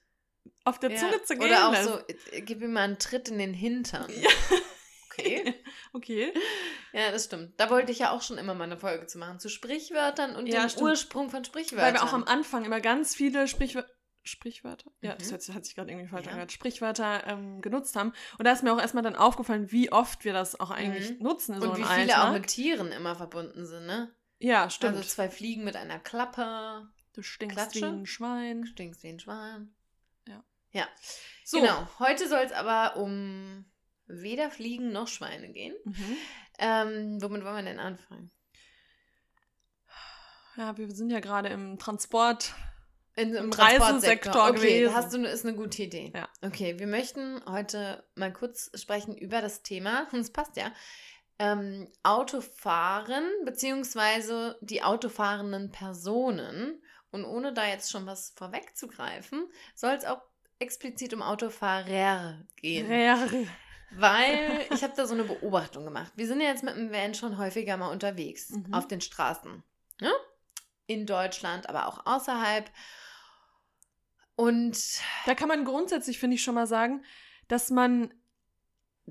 auf 0.69 0.79
der 0.79 0.91
Ja. 0.91 0.97
Zunge 0.97 1.21
zergehen 1.23 1.49
Oder 1.49 1.67
auch 1.67 1.71
lässt. 1.73 1.83
so, 1.85 1.99
äh, 2.31 2.41
gib 2.41 2.61
ihm 2.61 2.73
mal 2.73 2.81
einen 2.83 2.99
Tritt 2.99 3.27
in 3.29 3.37
den 3.39 3.53
Hintern. 3.53 4.07
Ja. 4.21 4.29
Okay. 5.11 5.53
Okay. 5.91 6.31
Ja, 6.93 7.09
das 7.11 7.25
stimmt. 7.25 7.59
Da 7.59 7.71
wollte 7.71 7.91
ich 7.91 7.97
ja 7.97 8.11
auch 8.11 8.21
schon 8.21 8.37
immer 8.37 8.53
mal 8.53 8.65
eine 8.65 8.77
Folge 8.77 9.07
zu 9.07 9.17
machen. 9.17 9.39
Zu 9.39 9.49
Sprichwörtern 9.49 10.35
und 10.35 10.45
Ja, 10.45 10.61
dem 10.61 10.69
stimmt. 10.69 10.83
Ursprung 10.83 11.31
von 11.31 11.43
Sprichwörtern. 11.43 11.87
Weil 11.87 11.93
wir 11.99 12.03
auch 12.03 12.13
am 12.13 12.23
Anfang 12.25 12.63
immer 12.63 12.79
ganz 12.79 13.15
viele 13.15 13.47
Sprichwörter. 13.47 13.89
Sprichwörter? 14.21 14.91
Ja, 15.01 15.13
Mhm. 15.13 15.17
das 15.17 15.31
hat, 15.31 15.55
hat 15.55 15.65
sich 15.65 15.73
gerade 15.75 15.89
irgendwie 15.89 16.07
falsch 16.09 16.25
Ja. 16.25 16.31
angehört. 16.33 16.51
Sprichwörter 16.51 17.25
ähm, 17.25 17.61
genutzt 17.61 17.95
haben. 17.95 18.13
Und 18.37 18.45
da 18.45 18.51
ist 18.51 18.61
mir 18.61 18.71
auch 18.71 18.79
erstmal 18.79 19.01
dann 19.01 19.15
aufgefallen, 19.15 19.71
wie 19.71 19.91
oft 19.91 20.25
wir 20.25 20.33
das 20.33 20.59
auch 20.59 20.69
eigentlich 20.69 21.09
Mhm. 21.17 21.23
nutzen 21.23 21.55
in 21.55 21.61
so 21.61 21.71
Und 21.71 21.77
wie 21.79 21.83
viele 21.83 22.13
auch 22.19 22.25
Alltag. 22.25 22.33
mit 22.33 22.47
Tieren 22.47 22.91
immer 22.91 23.15
verbunden 23.15 23.65
sind, 23.65 23.87
ne? 23.87 24.13
ja, 24.37 24.69
stimmt. 24.69 24.97
Also 24.97 25.09
zwei 25.09 25.29
Fliegen 25.29 25.63
mit 25.63 25.75
einer 25.75 25.97
Klappe. 25.99 26.87
du 27.13 27.23
stinkst 27.23 27.57
Klatsche. 27.57 27.81
wie 27.81 27.85
ein 27.85 28.05
Schwein. 28.05 28.65
Stinkst 28.67 29.01
wie 29.01 29.09
ein 29.09 29.19
Schwan. 29.19 29.73
Ja. 30.71 30.87
So. 31.43 31.59
Genau. 31.59 31.87
Heute 31.99 32.27
soll 32.27 32.43
es 32.43 32.51
aber 32.51 32.97
um 32.97 33.65
weder 34.07 34.51
Fliegen 34.51 34.91
noch 34.91 35.07
Schweine 35.07 35.49
gehen. 35.51 35.75
Mhm. 35.83 36.17
Ähm, 36.59 37.21
womit 37.21 37.43
wollen 37.43 37.55
wir 37.55 37.63
denn 37.63 37.79
anfangen? 37.79 38.31
Ja, 40.57 40.77
wir 40.77 40.91
sind 40.91 41.09
ja 41.09 41.19
gerade 41.19 41.49
im 41.49 41.79
Transport. 41.79 42.53
In, 43.15 43.33
Im 43.33 43.51
Transportsektor. 43.51 44.33
Reisesektor 44.33 44.49
okay, 44.49 44.55
gewesen. 44.55 44.93
Hast 44.93 45.13
du, 45.13 45.23
ist 45.23 45.45
eine 45.45 45.55
gute 45.55 45.83
Idee. 45.83 46.11
Ja. 46.13 46.29
Okay, 46.41 46.79
wir 46.79 46.87
möchten 46.87 47.41
heute 47.45 48.07
mal 48.15 48.31
kurz 48.31 48.71
sprechen 48.75 49.15
über 49.15 49.41
das 49.41 49.61
Thema, 49.63 50.07
es 50.13 50.31
passt 50.31 50.57
ja, 50.57 50.73
ähm, 51.37 51.87
Autofahren 52.03 53.25
beziehungsweise 53.45 54.57
die 54.61 54.83
autofahrenden 54.83 55.71
Personen. 55.71 56.81
Und 57.11 57.25
ohne 57.25 57.53
da 57.53 57.65
jetzt 57.65 57.89
schon 57.89 58.05
was 58.05 58.33
vorwegzugreifen, 58.35 59.49
soll 59.73 59.93
es 59.93 60.05
auch 60.05 60.21
explizit 60.59 61.13
um 61.13 61.21
Autofahrer 61.21 62.43
gehen. 62.57 62.91
Rare. 62.91 63.47
Weil 63.91 64.65
ich 64.73 64.83
habe 64.83 64.93
da 64.95 65.07
so 65.07 65.13
eine 65.13 65.23
Beobachtung 65.23 65.83
gemacht. 65.85 66.11
Wir 66.15 66.27
sind 66.27 66.41
ja 66.41 66.47
jetzt 66.49 66.63
mit 66.63 66.75
dem 66.75 66.91
Van 66.91 67.15
schon 67.15 67.37
häufiger 67.37 67.77
mal 67.77 67.89
unterwegs 67.91 68.49
Mhm. 68.51 68.73
auf 68.73 68.87
den 68.87 69.01
Straßen. 69.01 69.63
Ne? 70.01 70.11
In 70.85 71.05
Deutschland, 71.05 71.67
aber 71.69 71.87
auch 71.87 72.05
außerhalb. 72.05 72.69
Und 74.35 74.77
Da 75.25 75.35
kann 75.35 75.47
man 75.49 75.65
grundsätzlich, 75.65 76.19
finde 76.19 76.35
ich, 76.35 76.43
schon 76.43 76.55
mal 76.55 76.67
sagen, 76.67 77.03
dass 77.47 77.69
man 77.71 78.13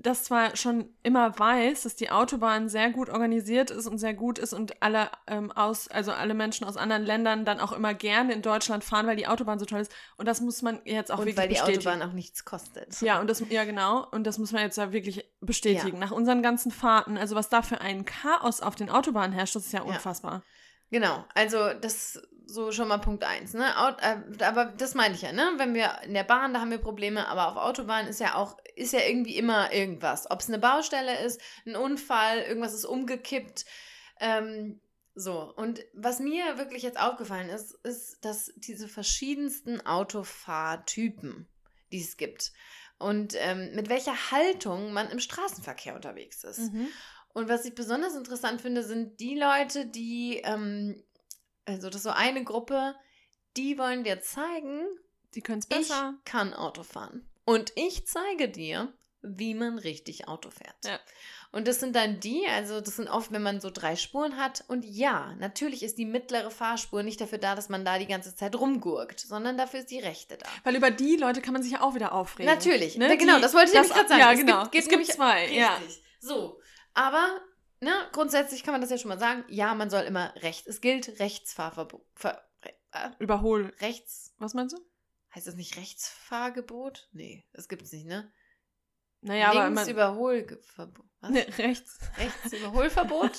das 0.01 0.23
zwar 0.23 0.55
schon 0.55 0.89
immer 1.03 1.37
weiß, 1.37 1.83
dass 1.83 1.95
die 1.95 2.09
Autobahn 2.11 2.69
sehr 2.69 2.89
gut 2.89 3.09
organisiert 3.09 3.71
ist 3.71 3.87
und 3.87 3.97
sehr 3.97 4.13
gut 4.13 4.39
ist 4.39 4.53
und 4.53 4.81
alle 4.81 5.09
ähm, 5.27 5.51
aus, 5.51 5.87
also 5.87 6.11
alle 6.11 6.33
Menschen 6.33 6.65
aus 6.65 6.77
anderen 6.77 7.03
Ländern 7.03 7.45
dann 7.45 7.59
auch 7.59 7.71
immer 7.71 7.93
gerne 7.93 8.33
in 8.33 8.41
Deutschland 8.41 8.83
fahren, 8.83 9.07
weil 9.07 9.15
die 9.15 9.27
Autobahn 9.27 9.59
so 9.59 9.65
toll 9.65 9.81
ist. 9.81 9.91
Und 10.17 10.27
das 10.27 10.41
muss 10.41 10.61
man 10.61 10.79
jetzt 10.85 11.11
auch 11.11 11.19
und 11.19 11.25
wirklich 11.25 11.37
weil 11.37 11.47
die 11.49 11.55
bestätigen. 11.55 11.87
Autobahn 11.87 12.09
auch 12.09 12.13
nichts 12.13 12.45
kostet. 12.45 12.99
Ja, 13.01 13.19
und 13.19 13.29
das, 13.29 13.43
ja, 13.49 13.63
genau. 13.65 14.07
Und 14.11 14.25
das 14.25 14.37
muss 14.37 14.51
man 14.51 14.61
jetzt 14.61 14.77
ja 14.77 14.91
wirklich 14.91 15.25
bestätigen. 15.41 15.99
Nach 15.99 16.11
unseren 16.11 16.41
ganzen 16.41 16.71
Fahrten, 16.71 17.17
also 17.17 17.35
was 17.35 17.49
da 17.49 17.61
für 17.61 17.81
ein 17.81 18.05
Chaos 18.05 18.61
auf 18.61 18.75
den 18.75 18.89
Autobahnen 18.89 19.33
herrscht, 19.33 19.55
das 19.55 19.65
ist 19.65 19.73
ja 19.73 19.79
Ja. 19.79 19.85
unfassbar. 19.85 20.43
Genau, 20.91 21.23
also 21.35 21.73
das 21.79 22.19
so 22.53 22.71
schon 22.71 22.87
mal 22.87 22.97
Punkt 22.97 23.23
eins, 23.23 23.53
ne? 23.53 23.77
Aut 23.79 23.97
äh, 24.01 24.43
aber 24.43 24.65
das 24.65 24.95
meine 24.95 25.15
ich 25.15 25.21
ja, 25.21 25.31
ne? 25.31 25.53
Wenn 25.57 25.73
wir 25.73 25.99
in 26.03 26.13
der 26.13 26.23
Bahn, 26.23 26.53
da 26.53 26.61
haben 26.61 26.71
wir 26.71 26.79
Probleme, 26.79 27.27
aber 27.27 27.47
auf 27.49 27.57
Autobahn 27.57 28.07
ist 28.07 28.19
ja 28.19 28.35
auch, 28.35 28.57
ist 28.75 28.93
ja 28.93 29.01
irgendwie 29.01 29.37
immer 29.37 29.71
irgendwas. 29.71 30.29
Ob 30.29 30.39
es 30.39 30.47
eine 30.47 30.59
Baustelle 30.59 31.23
ist, 31.25 31.39
ein 31.65 31.75
Unfall, 31.75 32.41
irgendwas 32.41 32.73
ist 32.73 32.85
umgekippt. 32.85 33.65
Ähm, 34.19 34.81
so, 35.15 35.53
und 35.55 35.83
was 35.93 36.19
mir 36.19 36.57
wirklich 36.57 36.83
jetzt 36.83 36.99
aufgefallen 36.99 37.49
ist, 37.49 37.73
ist, 37.83 38.23
dass 38.23 38.53
diese 38.55 38.87
verschiedensten 38.87 39.85
Autofahrtypen, 39.85 41.47
die 41.91 42.01
es 42.01 42.17
gibt, 42.17 42.53
und 42.99 43.33
ähm, 43.37 43.71
mit 43.75 43.89
welcher 43.89 44.31
Haltung 44.31 44.93
man 44.93 45.09
im 45.09 45.19
Straßenverkehr 45.19 45.95
unterwegs 45.95 46.43
ist. 46.43 46.73
Mhm. 46.73 46.87
Und 47.33 47.47
was 47.47 47.65
ich 47.65 47.75
besonders 47.75 48.15
interessant 48.15 48.61
finde, 48.61 48.83
sind 48.83 49.19
die 49.19 49.37
Leute, 49.37 49.85
die, 49.85 50.41
ähm, 50.43 51.01
also 51.73 51.87
das 51.87 51.97
ist 51.97 52.03
so 52.03 52.09
eine 52.09 52.43
Gruppe, 52.43 52.95
die 53.57 53.77
wollen 53.77 54.03
dir 54.03 54.21
zeigen, 54.21 54.85
Die 55.35 55.41
können 55.41 55.59
es 55.59 55.65
ich 55.69 55.87
besser. 55.89 56.15
kann 56.25 56.53
Auto 56.53 56.83
fahren. 56.83 57.27
Und 57.45 57.71
ich 57.75 58.05
zeige 58.07 58.47
dir, 58.49 58.93
wie 59.21 59.53
man 59.53 59.77
richtig 59.79 60.27
Auto 60.27 60.49
fährt. 60.49 60.75
Ja. 60.85 60.99
Und 61.51 61.67
das 61.67 61.79
sind 61.79 61.95
dann 61.95 62.19
die, 62.19 62.45
also 62.47 62.79
das 62.79 62.95
sind 62.95 63.09
oft, 63.09 63.31
wenn 63.31 63.41
man 63.41 63.59
so 63.59 63.69
drei 63.71 63.95
Spuren 63.95 64.37
hat. 64.37 64.63
Und 64.67 64.85
ja, 64.85 65.33
natürlich 65.39 65.81
ist 65.83 65.97
die 65.97 66.05
mittlere 66.05 66.51
Fahrspur 66.51 67.01
nicht 67.03 67.19
dafür 67.19 67.39
da, 67.39 67.55
dass 67.55 67.69
man 67.69 67.83
da 67.83 67.97
die 67.97 68.05
ganze 68.05 68.35
Zeit 68.35 68.55
rumgurkt, 68.55 69.19
sondern 69.19 69.57
dafür 69.57 69.79
ist 69.79 69.89
die 69.89 69.99
rechte 69.99 70.37
da. 70.37 70.45
Weil 70.63 70.75
über 70.75 70.91
die 70.91 71.15
Leute 71.17 71.41
kann 71.41 71.53
man 71.53 71.63
sich 71.63 71.71
ja 71.71 71.81
auch 71.81 71.95
wieder 71.95 72.13
aufregen. 72.13 72.53
Natürlich, 72.53 72.97
Ne? 72.97 73.17
genau, 73.17 73.39
das 73.39 73.53
wollte 73.55 73.69
ich 73.69 73.73
nämlich 73.73 73.91
gerade 73.93 74.07
sagen. 74.09 74.21
Ja, 74.21 74.31
Es 74.31 74.39
genau. 74.39 74.59
gibt- 74.61 74.71
gibt 74.73 74.83
es 74.83 74.89
gibt 74.89 75.05
zwei. 75.07 75.47
Ja. 75.51 75.73
Richtig. 75.77 76.03
So, 76.19 76.59
aber 76.93 77.41
ne, 77.81 77.91
grundsätzlich 78.11 78.63
kann 78.63 78.73
man 78.73 78.81
das 78.81 78.89
ja 78.89 78.97
schon 78.97 79.09
mal 79.09 79.19
sagen. 79.19 79.43
Ja, 79.47 79.73
man 79.75 79.89
soll 79.89 80.03
immer 80.03 80.33
rechts. 80.37 80.67
Es 80.67 80.81
gilt 80.81 81.19
Rechtsfahrverbot. 81.19 82.05
Ver, 82.15 82.43
äh, 82.91 83.09
Überhol. 83.19 83.73
rechts. 83.79 84.33
Was 84.37 84.53
meinst 84.53 84.75
du? 84.77 84.81
Heißt 85.35 85.47
das 85.47 85.55
nicht 85.55 85.77
Rechtsfahrgebot? 85.77 87.07
Nee, 87.11 87.45
das 87.53 87.67
gibt's 87.67 87.91
nicht, 87.91 88.05
ne? 88.05 88.31
Naja, 89.21 89.51
aber 89.51 89.65
Links 89.65 89.81
man, 89.81 89.89
Überholverbot. 89.89 91.05
Was? 91.19 91.31
ne, 91.31 91.45
rechts. 91.57 91.99
Rechtsüberholverbot? 92.17 93.31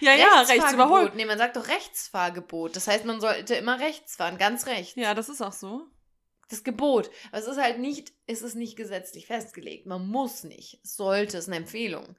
Ja, 0.00 0.14
ja, 0.14 0.26
rechts 0.26 0.50
Rechtsfahrgebot. 0.50 0.74
überholt. 0.74 1.14
Nee, 1.14 1.24
man 1.24 1.38
sagt 1.38 1.56
doch 1.56 1.68
Rechtsfahrgebot. 1.68 2.76
Das 2.76 2.88
heißt, 2.88 3.04
man 3.04 3.20
sollte 3.20 3.54
immer 3.54 3.78
rechts 3.80 4.16
fahren, 4.16 4.36
ganz 4.36 4.66
rechts. 4.66 4.96
Ja, 4.96 5.14
das 5.14 5.28
ist 5.28 5.40
auch 5.40 5.52
so. 5.52 5.86
Das 6.48 6.64
Gebot. 6.64 7.10
Aber 7.30 7.38
es 7.38 7.46
ist 7.46 7.56
halt 7.56 7.78
nicht, 7.78 8.12
es 8.26 8.42
ist 8.42 8.54
nicht 8.54 8.76
gesetzlich 8.76 9.26
festgelegt. 9.26 9.86
Man 9.86 10.06
muss 10.08 10.44
nicht. 10.44 10.80
Es 10.84 10.96
sollte, 10.96 11.38
es 11.38 11.44
ist 11.44 11.48
eine 11.48 11.56
Empfehlung. 11.58 12.16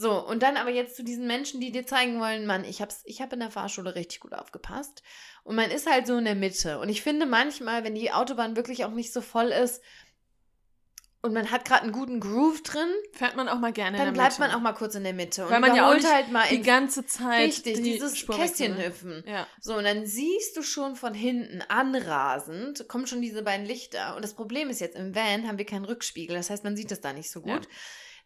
So, 0.00 0.26
und 0.26 0.42
dann 0.42 0.56
aber 0.56 0.70
jetzt 0.70 0.96
zu 0.96 1.04
diesen 1.04 1.26
Menschen, 1.26 1.60
die 1.60 1.72
dir 1.72 1.86
zeigen 1.86 2.20
wollen, 2.20 2.46
Mann, 2.46 2.64
ich 2.64 2.80
hab's, 2.80 3.02
ich 3.04 3.20
habe 3.20 3.34
in 3.34 3.40
der 3.40 3.50
Fahrschule 3.50 3.94
richtig 3.94 4.20
gut 4.20 4.32
aufgepasst. 4.32 5.02
Und 5.44 5.56
man 5.56 5.70
ist 5.70 5.90
halt 5.90 6.06
so 6.06 6.16
in 6.16 6.24
der 6.24 6.34
Mitte. 6.34 6.78
Und 6.78 6.88
ich 6.88 7.02
finde 7.02 7.26
manchmal, 7.26 7.84
wenn 7.84 7.94
die 7.94 8.10
Autobahn 8.10 8.56
wirklich 8.56 8.86
auch 8.86 8.92
nicht 8.92 9.12
so 9.12 9.20
voll 9.20 9.48
ist, 9.48 9.82
und 11.20 11.34
man 11.34 11.50
hat 11.50 11.66
gerade 11.66 11.82
einen 11.82 11.92
guten 11.92 12.18
Groove 12.18 12.62
drin, 12.62 12.88
Fährt 13.12 13.36
man 13.36 13.46
auch 13.50 13.58
mal 13.58 13.74
gerne 13.74 13.98
dann 13.98 14.08
in 14.08 14.14
der 14.14 14.22
bleibt 14.22 14.38
man 14.38 14.52
auch 14.52 14.60
mal 14.60 14.72
kurz 14.72 14.94
in 14.94 15.04
der 15.04 15.12
Mitte 15.12 15.44
und 15.44 15.50
Weil 15.50 15.60
man 15.60 15.76
ja 15.76 15.86
auch 15.86 16.02
halt 16.02 16.32
mal 16.32 16.48
die 16.48 16.62
ganze 16.62 17.04
Zeit 17.04 17.48
richtig 17.48 17.76
die 17.76 17.82
dieses 17.82 18.16
Spur 18.16 18.36
Kästchen 18.36 18.82
hüpfen. 18.82 19.22
Ja. 19.26 19.46
So, 19.60 19.76
und 19.76 19.84
dann 19.84 20.06
siehst 20.06 20.56
du 20.56 20.62
schon 20.62 20.96
von 20.96 21.12
hinten 21.12 21.60
anrasend, 21.68 22.88
kommen 22.88 23.06
schon 23.06 23.20
diese 23.20 23.42
beiden 23.42 23.66
Lichter. 23.66 24.16
Und 24.16 24.22
das 24.22 24.32
Problem 24.32 24.70
ist 24.70 24.80
jetzt, 24.80 24.96
im 24.96 25.14
Van 25.14 25.46
haben 25.46 25.58
wir 25.58 25.66
keinen 25.66 25.84
Rückspiegel. 25.84 26.34
Das 26.34 26.48
heißt, 26.48 26.64
man 26.64 26.74
sieht 26.74 26.90
das 26.90 27.02
da 27.02 27.12
nicht 27.12 27.30
so 27.30 27.42
gut. 27.42 27.66
Ja. 27.66 27.70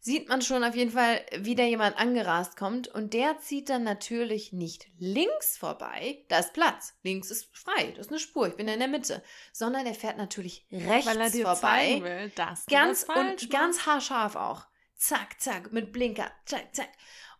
Sieht 0.06 0.28
man 0.28 0.42
schon 0.42 0.64
auf 0.64 0.76
jeden 0.76 0.90
Fall, 0.90 1.24
wie 1.38 1.54
da 1.54 1.62
jemand 1.62 1.96
angerast 1.96 2.58
kommt. 2.58 2.88
Und 2.88 3.14
der 3.14 3.38
zieht 3.38 3.70
dann 3.70 3.84
natürlich 3.84 4.52
nicht 4.52 4.86
links 4.98 5.56
vorbei. 5.56 6.22
Da 6.28 6.40
ist 6.40 6.52
Platz. 6.52 6.92
Links 7.02 7.30
ist 7.30 7.48
frei. 7.56 7.94
Das 7.96 8.08
ist 8.08 8.12
eine 8.12 8.20
Spur. 8.20 8.48
Ich 8.48 8.56
bin 8.56 8.68
in 8.68 8.80
der 8.80 8.88
Mitte. 8.88 9.22
Sondern 9.50 9.86
er 9.86 9.94
fährt 9.94 10.18
natürlich 10.18 10.66
rechts 10.70 11.06
Weil 11.06 11.20
er 11.22 11.30
dir 11.30 11.46
vorbei. 11.46 12.00
will, 12.02 12.30
dass 12.34 12.66
Ganz 12.66 13.04
falsch 13.04 13.44
und 13.44 13.50
ganz 13.50 13.86
haarscharf 13.86 14.36
auch. 14.36 14.66
Zack, 14.94 15.40
zack, 15.40 15.72
mit 15.72 15.90
Blinker, 15.90 16.30
zack, 16.44 16.74
zack. 16.74 16.90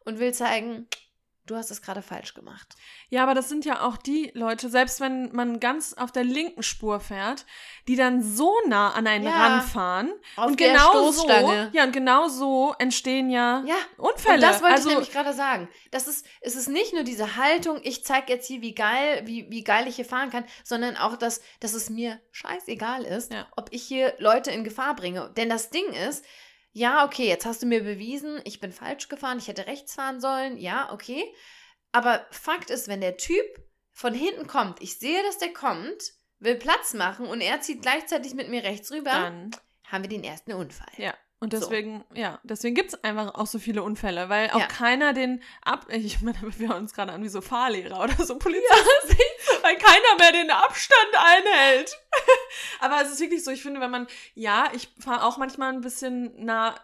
Und 0.06 0.18
will 0.18 0.32
zeigen, 0.32 0.88
du 1.46 1.56
hast 1.56 1.70
es 1.70 1.82
gerade 1.82 2.02
falsch 2.02 2.34
gemacht. 2.34 2.74
Ja, 3.10 3.22
aber 3.22 3.34
das 3.34 3.48
sind 3.48 3.64
ja 3.64 3.82
auch 3.86 3.96
die 3.96 4.30
Leute, 4.34 4.68
selbst 4.68 5.00
wenn 5.00 5.30
man 5.32 5.60
ganz 5.60 5.92
auf 5.94 6.10
der 6.12 6.24
linken 6.24 6.62
Spur 6.62 7.00
fährt, 7.00 7.44
die 7.86 7.96
dann 7.96 8.22
so 8.22 8.52
nah 8.66 8.92
an 8.92 9.06
einen 9.06 9.24
Ja. 9.26 9.32
ranfahren. 9.36 10.12
Auf 10.36 10.46
und 10.46 10.60
der 10.60 10.72
genau 10.72 10.92
so, 11.10 11.12
Stoßstange. 11.22 11.70
ja, 11.72 11.84
und 11.84 11.92
genau 11.92 12.28
so 12.28 12.74
entstehen 12.78 13.30
ja, 13.30 13.62
Ja, 13.66 13.74
Unfälle. 13.98 14.34
Und 14.36 14.42
das 14.42 14.60
wollte 14.62 14.74
also, 14.74 14.88
ich 14.88 14.94
nämlich 14.94 15.12
gerade 15.12 15.32
sagen. 15.34 15.68
Das 15.90 16.08
ist, 16.08 16.26
es 16.40 16.56
ist 16.56 16.68
nicht 16.68 16.92
nur 16.94 17.02
diese 17.04 17.36
Haltung, 17.36 17.78
ich 17.82 18.04
zeige 18.04 18.32
jetzt 18.32 18.46
hier, 18.46 18.62
wie 18.62 18.74
geil, 18.74 19.22
wie, 19.26 19.50
wie 19.50 19.62
geil 19.64 19.86
ich 19.86 19.96
hier 19.96 20.04
fahren 20.04 20.30
kann, 20.30 20.44
sondern 20.64 20.96
auch, 20.96 21.16
dass, 21.16 21.40
dass 21.60 21.74
es 21.74 21.90
mir 21.90 22.20
scheißegal 22.32 23.02
ist, 23.04 23.32
Ja. 23.32 23.46
ob 23.56 23.68
ich 23.72 23.82
hier 23.82 24.14
Leute 24.18 24.50
in 24.50 24.64
Gefahr 24.64 24.94
bringe. 24.96 25.30
Denn 25.36 25.48
das 25.48 25.70
Ding 25.70 25.86
ist, 26.08 26.24
ja, 26.74 27.04
okay, 27.04 27.28
jetzt 27.28 27.46
hast 27.46 27.62
du 27.62 27.66
mir 27.66 27.84
bewiesen, 27.84 28.40
ich 28.44 28.58
bin 28.58 28.72
falsch 28.72 29.08
gefahren, 29.08 29.38
ich 29.38 29.46
hätte 29.46 29.68
rechts 29.68 29.94
fahren 29.94 30.20
sollen, 30.20 30.58
ja, 30.58 30.92
okay. 30.92 31.24
Aber 31.92 32.26
Fakt 32.32 32.68
ist, 32.68 32.88
wenn 32.88 33.00
der 33.00 33.16
Typ 33.16 33.46
von 33.92 34.12
hinten 34.12 34.48
kommt, 34.48 34.82
ich 34.82 34.98
sehe, 34.98 35.22
dass 35.22 35.38
der 35.38 35.52
kommt, 35.52 36.02
will 36.40 36.56
Platz 36.56 36.92
machen 36.92 37.26
und 37.26 37.40
er 37.40 37.60
zieht 37.60 37.82
gleichzeitig 37.82 38.34
mit 38.34 38.48
mir 38.48 38.64
rechts 38.64 38.90
rüber, 38.90 39.12
dann 39.12 39.50
haben 39.84 40.02
wir 40.02 40.08
den 40.08 40.24
ersten 40.24 40.52
Unfall. 40.52 40.92
Ja. 40.96 41.14
Und 41.44 41.52
So. 41.52 41.60
deswegen, 41.60 42.04
ja, 42.14 42.40
deswegen 42.42 42.74
gibt 42.74 42.92
es 42.94 43.04
einfach 43.04 43.34
auch 43.34 43.46
so 43.46 43.58
viele 43.58 43.82
Unfälle, 43.82 44.28
weil 44.28 44.50
auch 44.50 44.58
Ja. 44.60 44.66
keiner 44.66 45.12
den 45.12 45.42
ab. 45.62 45.86
Ich 45.90 46.20
meine, 46.22 46.38
wir 46.58 46.68
hören 46.68 46.82
uns 46.82 46.94
gerade 46.94 47.12
an 47.12 47.22
wie 47.22 47.28
so 47.28 47.40
Fahrlehrer 47.40 48.02
oder 48.02 48.24
so 48.24 48.36
Polizisten, 48.38 48.68
weil 49.62 49.76
keiner 49.76 50.16
mehr 50.18 50.32
den 50.32 50.50
Abstand 50.50 51.14
einhält. 51.14 51.96
Aber 52.80 53.00
es 53.02 53.10
ist 53.12 53.20
wirklich 53.20 53.44
so, 53.44 53.50
ich 53.50 53.62
finde, 53.62 53.80
wenn 53.80 53.90
man, 53.90 54.06
ja, 54.34 54.70
ich 54.74 54.88
fahre 54.98 55.24
auch 55.24 55.36
manchmal 55.36 55.72
ein 55.72 55.80
bisschen 55.82 56.32
nah 56.44 56.74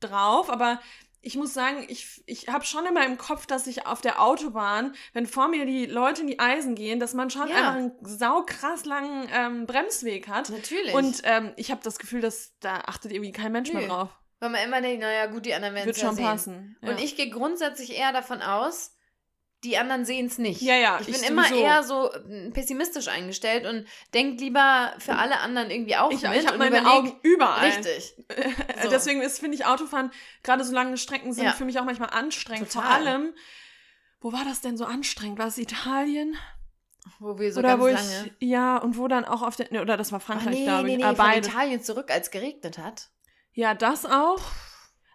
drauf, 0.00 0.48
aber 0.50 0.80
ich 1.22 1.36
muss 1.36 1.52
sagen, 1.52 1.84
ich, 1.88 2.22
ich 2.26 2.48
habe 2.48 2.64
schon 2.64 2.86
immer 2.86 3.04
im 3.04 3.18
Kopf, 3.18 3.46
dass 3.46 3.66
ich 3.66 3.86
auf 3.86 4.00
der 4.00 4.22
Autobahn, 4.22 4.94
wenn 5.12 5.26
vor 5.26 5.48
mir 5.48 5.66
die 5.66 5.86
Leute 5.86 6.22
in 6.22 6.26
die 6.26 6.38
Eisen 6.38 6.74
gehen, 6.74 6.98
dass 7.00 7.12
man 7.14 7.28
schon 7.30 7.48
Ja. 7.48 7.56
einfach 7.56 7.74
einen 7.74 7.92
saukrass 8.02 8.84
langen 8.86 9.28
ähm, 9.32 9.66
Bremsweg 9.66 10.28
hat. 10.28 10.48
Natürlich. 10.50 10.94
Und 10.94 11.20
ähm, 11.24 11.52
ich 11.56 11.70
habe 11.70 11.80
das 11.82 11.98
Gefühl, 11.98 12.20
dass 12.20 12.54
da 12.60 12.76
achtet 12.86 13.12
irgendwie 13.12 13.32
kein 13.32 13.52
Mensch 13.52 13.72
mehr 13.72 13.82
Nö. 13.82 13.88
drauf. 13.88 14.08
weil 14.38 14.50
man 14.50 14.64
immer 14.64 14.80
denkt, 14.80 15.02
naja, 15.02 15.26
gut, 15.26 15.44
die 15.44 15.52
anderen 15.54 15.74
werden 15.74 15.86
Wird 15.86 15.98
schon 15.98 16.14
sehen. 16.16 16.24
passen. 16.24 16.76
Ja. 16.82 16.90
Und 16.90 17.00
ich 17.00 17.16
gehe 17.16 17.28
grundsätzlich 17.28 17.94
eher 17.96 18.12
davon 18.12 18.40
aus, 18.40 18.92
die 19.64 19.76
anderen 19.76 20.04
sehen 20.06 20.26
es 20.26 20.38
nicht. 20.38 20.62
Ja, 20.62 20.74
ja, 20.76 20.98
Ich 21.00 21.08
ich 21.08 21.14
bin 21.20 21.24
immer 21.30 21.44
sowieso. 21.44 21.62
eher 21.62 21.82
so 21.82 22.10
mm, 22.26 22.52
pessimistisch 22.52 23.08
eingestellt 23.08 23.66
und 23.66 23.86
denk 24.14 24.40
lieber 24.40 24.94
für 24.98 25.16
alle 25.16 25.40
anderen 25.40 25.70
irgendwie 25.70 25.96
auch 25.96 26.10
ich, 26.10 26.22
mit 26.22 26.34
ich 26.34 26.46
habe 26.46 26.56
meine 26.58 26.78
überleg, 26.78 26.86
Augen 26.88 27.16
überall. 27.22 27.66
Richtig. 27.66 28.14
So. 28.82 28.88
Deswegen 28.88 29.28
finde 29.28 29.56
ich, 29.56 29.66
Autofahren, 29.66 30.10
gerade 30.42 30.64
so 30.64 30.72
lange 30.72 30.96
Strecken 30.96 31.32
sind 31.34 31.44
Ja. 31.44 31.52
für 31.52 31.66
mich 31.66 31.78
auch 31.78 31.84
manchmal 31.84 32.08
anstrengend. 32.10 32.68
Vor 32.72 32.82
Total. 32.82 33.06
allem, 33.06 33.34
wo 34.20 34.32
war 34.32 34.44
das 34.46 34.62
denn 34.62 34.78
so 34.78 34.86
anstrengend? 34.86 35.38
War 35.38 35.48
es 35.48 35.58
Italien? 35.58 36.34
Wo 37.18 37.38
wir 37.38 37.52
so 37.52 37.60
oder 37.60 37.70
ganz 37.76 37.82
wo 37.82 37.86
lange. 37.88 38.30
ich, 38.38 38.48
ja, 38.48 38.78
und 38.78 38.96
wo 38.96 39.08
dann 39.08 39.24
auch 39.26 39.42
auf 39.42 39.56
der, 39.56 39.70
ne, 39.72 39.82
oder 39.82 39.96
das 39.98 40.12
war 40.12 40.20
Ach, 40.20 40.26
Frankreich, 40.26 40.54
nee, 40.54 40.64
glaube 40.64 40.88
ich. 40.90 40.96
nee, 40.96 41.04
nee, 41.04 41.14
von. 41.14 41.30
Italien 41.32 41.82
zurück, 41.82 42.10
als 42.10 42.30
geregnet 42.30 42.78
hat. 42.78 43.10
Ja, 43.52 43.74
das 43.74 44.06
auch. 44.06 44.40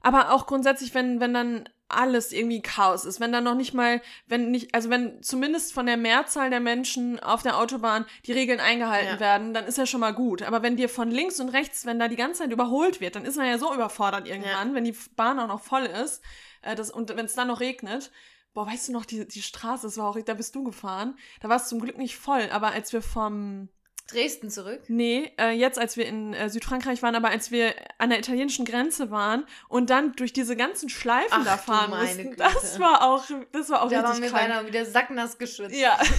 Aber 0.01 0.31
auch 0.31 0.45
grundsätzlich, 0.45 0.93
wenn, 0.93 1.19
wenn 1.19 1.33
dann 1.33 1.69
alles 1.87 2.31
irgendwie 2.31 2.61
Chaos 2.61 3.05
ist, 3.05 3.19
wenn 3.19 3.31
dann 3.31 3.43
noch 3.43 3.55
nicht 3.55 3.73
mal, 3.73 4.01
wenn 4.27 4.49
nicht, 4.49 4.73
also 4.73 4.89
wenn 4.89 5.21
zumindest 5.21 5.73
von 5.73 5.85
der 5.85 5.97
Mehrzahl 5.97 6.49
der 6.49 6.59
Menschen 6.59 7.19
auf 7.19 7.43
der 7.43 7.57
Autobahn 7.59 8.05
die 8.25 8.31
Regeln 8.31 8.59
eingehalten 8.59 9.13
Ja. 9.15 9.19
werden, 9.19 9.53
dann 9.53 9.65
ist 9.65 9.77
ja 9.77 9.85
schon 9.85 9.99
mal 9.99 10.13
gut. 10.13 10.41
Aber 10.41 10.63
wenn 10.63 10.77
dir 10.77 10.89
von 10.89 11.11
links 11.11 11.39
und 11.39 11.49
rechts, 11.49 11.85
wenn 11.85 11.99
da 11.99 12.07
die 12.07 12.15
ganze 12.15 12.39
Zeit 12.41 12.51
überholt 12.51 13.01
wird, 13.01 13.15
dann 13.15 13.25
ist 13.25 13.37
man 13.37 13.47
ja 13.47 13.57
so 13.59 13.73
überfordert 13.73 14.27
irgendwann, 14.27 14.73
wenn 14.73 14.83
die 14.83 14.95
Bahn 15.15 15.39
auch 15.39 15.47
noch 15.47 15.61
voll 15.61 15.83
ist, 15.85 16.23
äh, 16.63 16.75
das, 16.75 16.89
und 16.89 17.15
wenn 17.15 17.25
es 17.25 17.35
dann 17.35 17.47
noch 17.49 17.59
regnet. 17.59 18.11
Boah, 18.53 18.65
weißt 18.65 18.87
du 18.87 18.93
noch, 18.93 19.05
die, 19.05 19.27
die 19.27 19.41
Straße, 19.41 19.85
das 19.85 19.97
war 19.97 20.07
auch, 20.09 20.17
da 20.19 20.33
bist 20.33 20.55
du 20.55 20.63
gefahren. 20.63 21.17
Da 21.41 21.49
war 21.49 21.57
es 21.57 21.67
zum 21.67 21.79
Glück 21.81 21.97
nicht 21.97 22.15
voll, 22.17 22.49
aber 22.51 22.71
als 22.71 22.93
wir 22.93 23.01
vom, 23.01 23.67
Dresden 24.07 24.49
zurück. 24.51 24.81
Nee, 24.87 25.31
äh, 25.39 25.49
jetzt, 25.51 25.79
als 25.79 25.97
wir 25.97 26.05
in 26.05 26.33
äh, 26.33 26.49
Südfrankreich 26.49 27.01
waren, 27.01 27.15
aber 27.15 27.29
als 27.29 27.49
wir 27.49 27.73
an 27.97 28.11
der 28.11 28.19
italienischen 28.19 28.63
Grenze 28.65 29.09
waren 29.09 29.45
und 29.67 29.89
dann 29.89 30.13
durch 30.13 30.31
diese 30.31 30.55
ganzen 30.55 30.89
Schleifen 30.89 31.29
Ach 31.31 31.43
da 31.45 31.57
fahren 31.57 31.89
mussten, 31.89 32.29
Güte. 32.31 32.35
das 32.37 32.79
war 32.79 33.03
auch, 33.03 33.23
das 33.51 33.69
war 33.69 33.81
auch 33.81 33.89
da 33.89 33.97
waren 34.03 34.05
richtig 34.11 34.23
wir 34.23 34.29
krank. 34.29 34.49
beinahe 34.49 34.67
wieder 34.67 34.85
sacknass 34.85 35.37
geschützt. 35.37 35.75
Ja, 35.75 35.99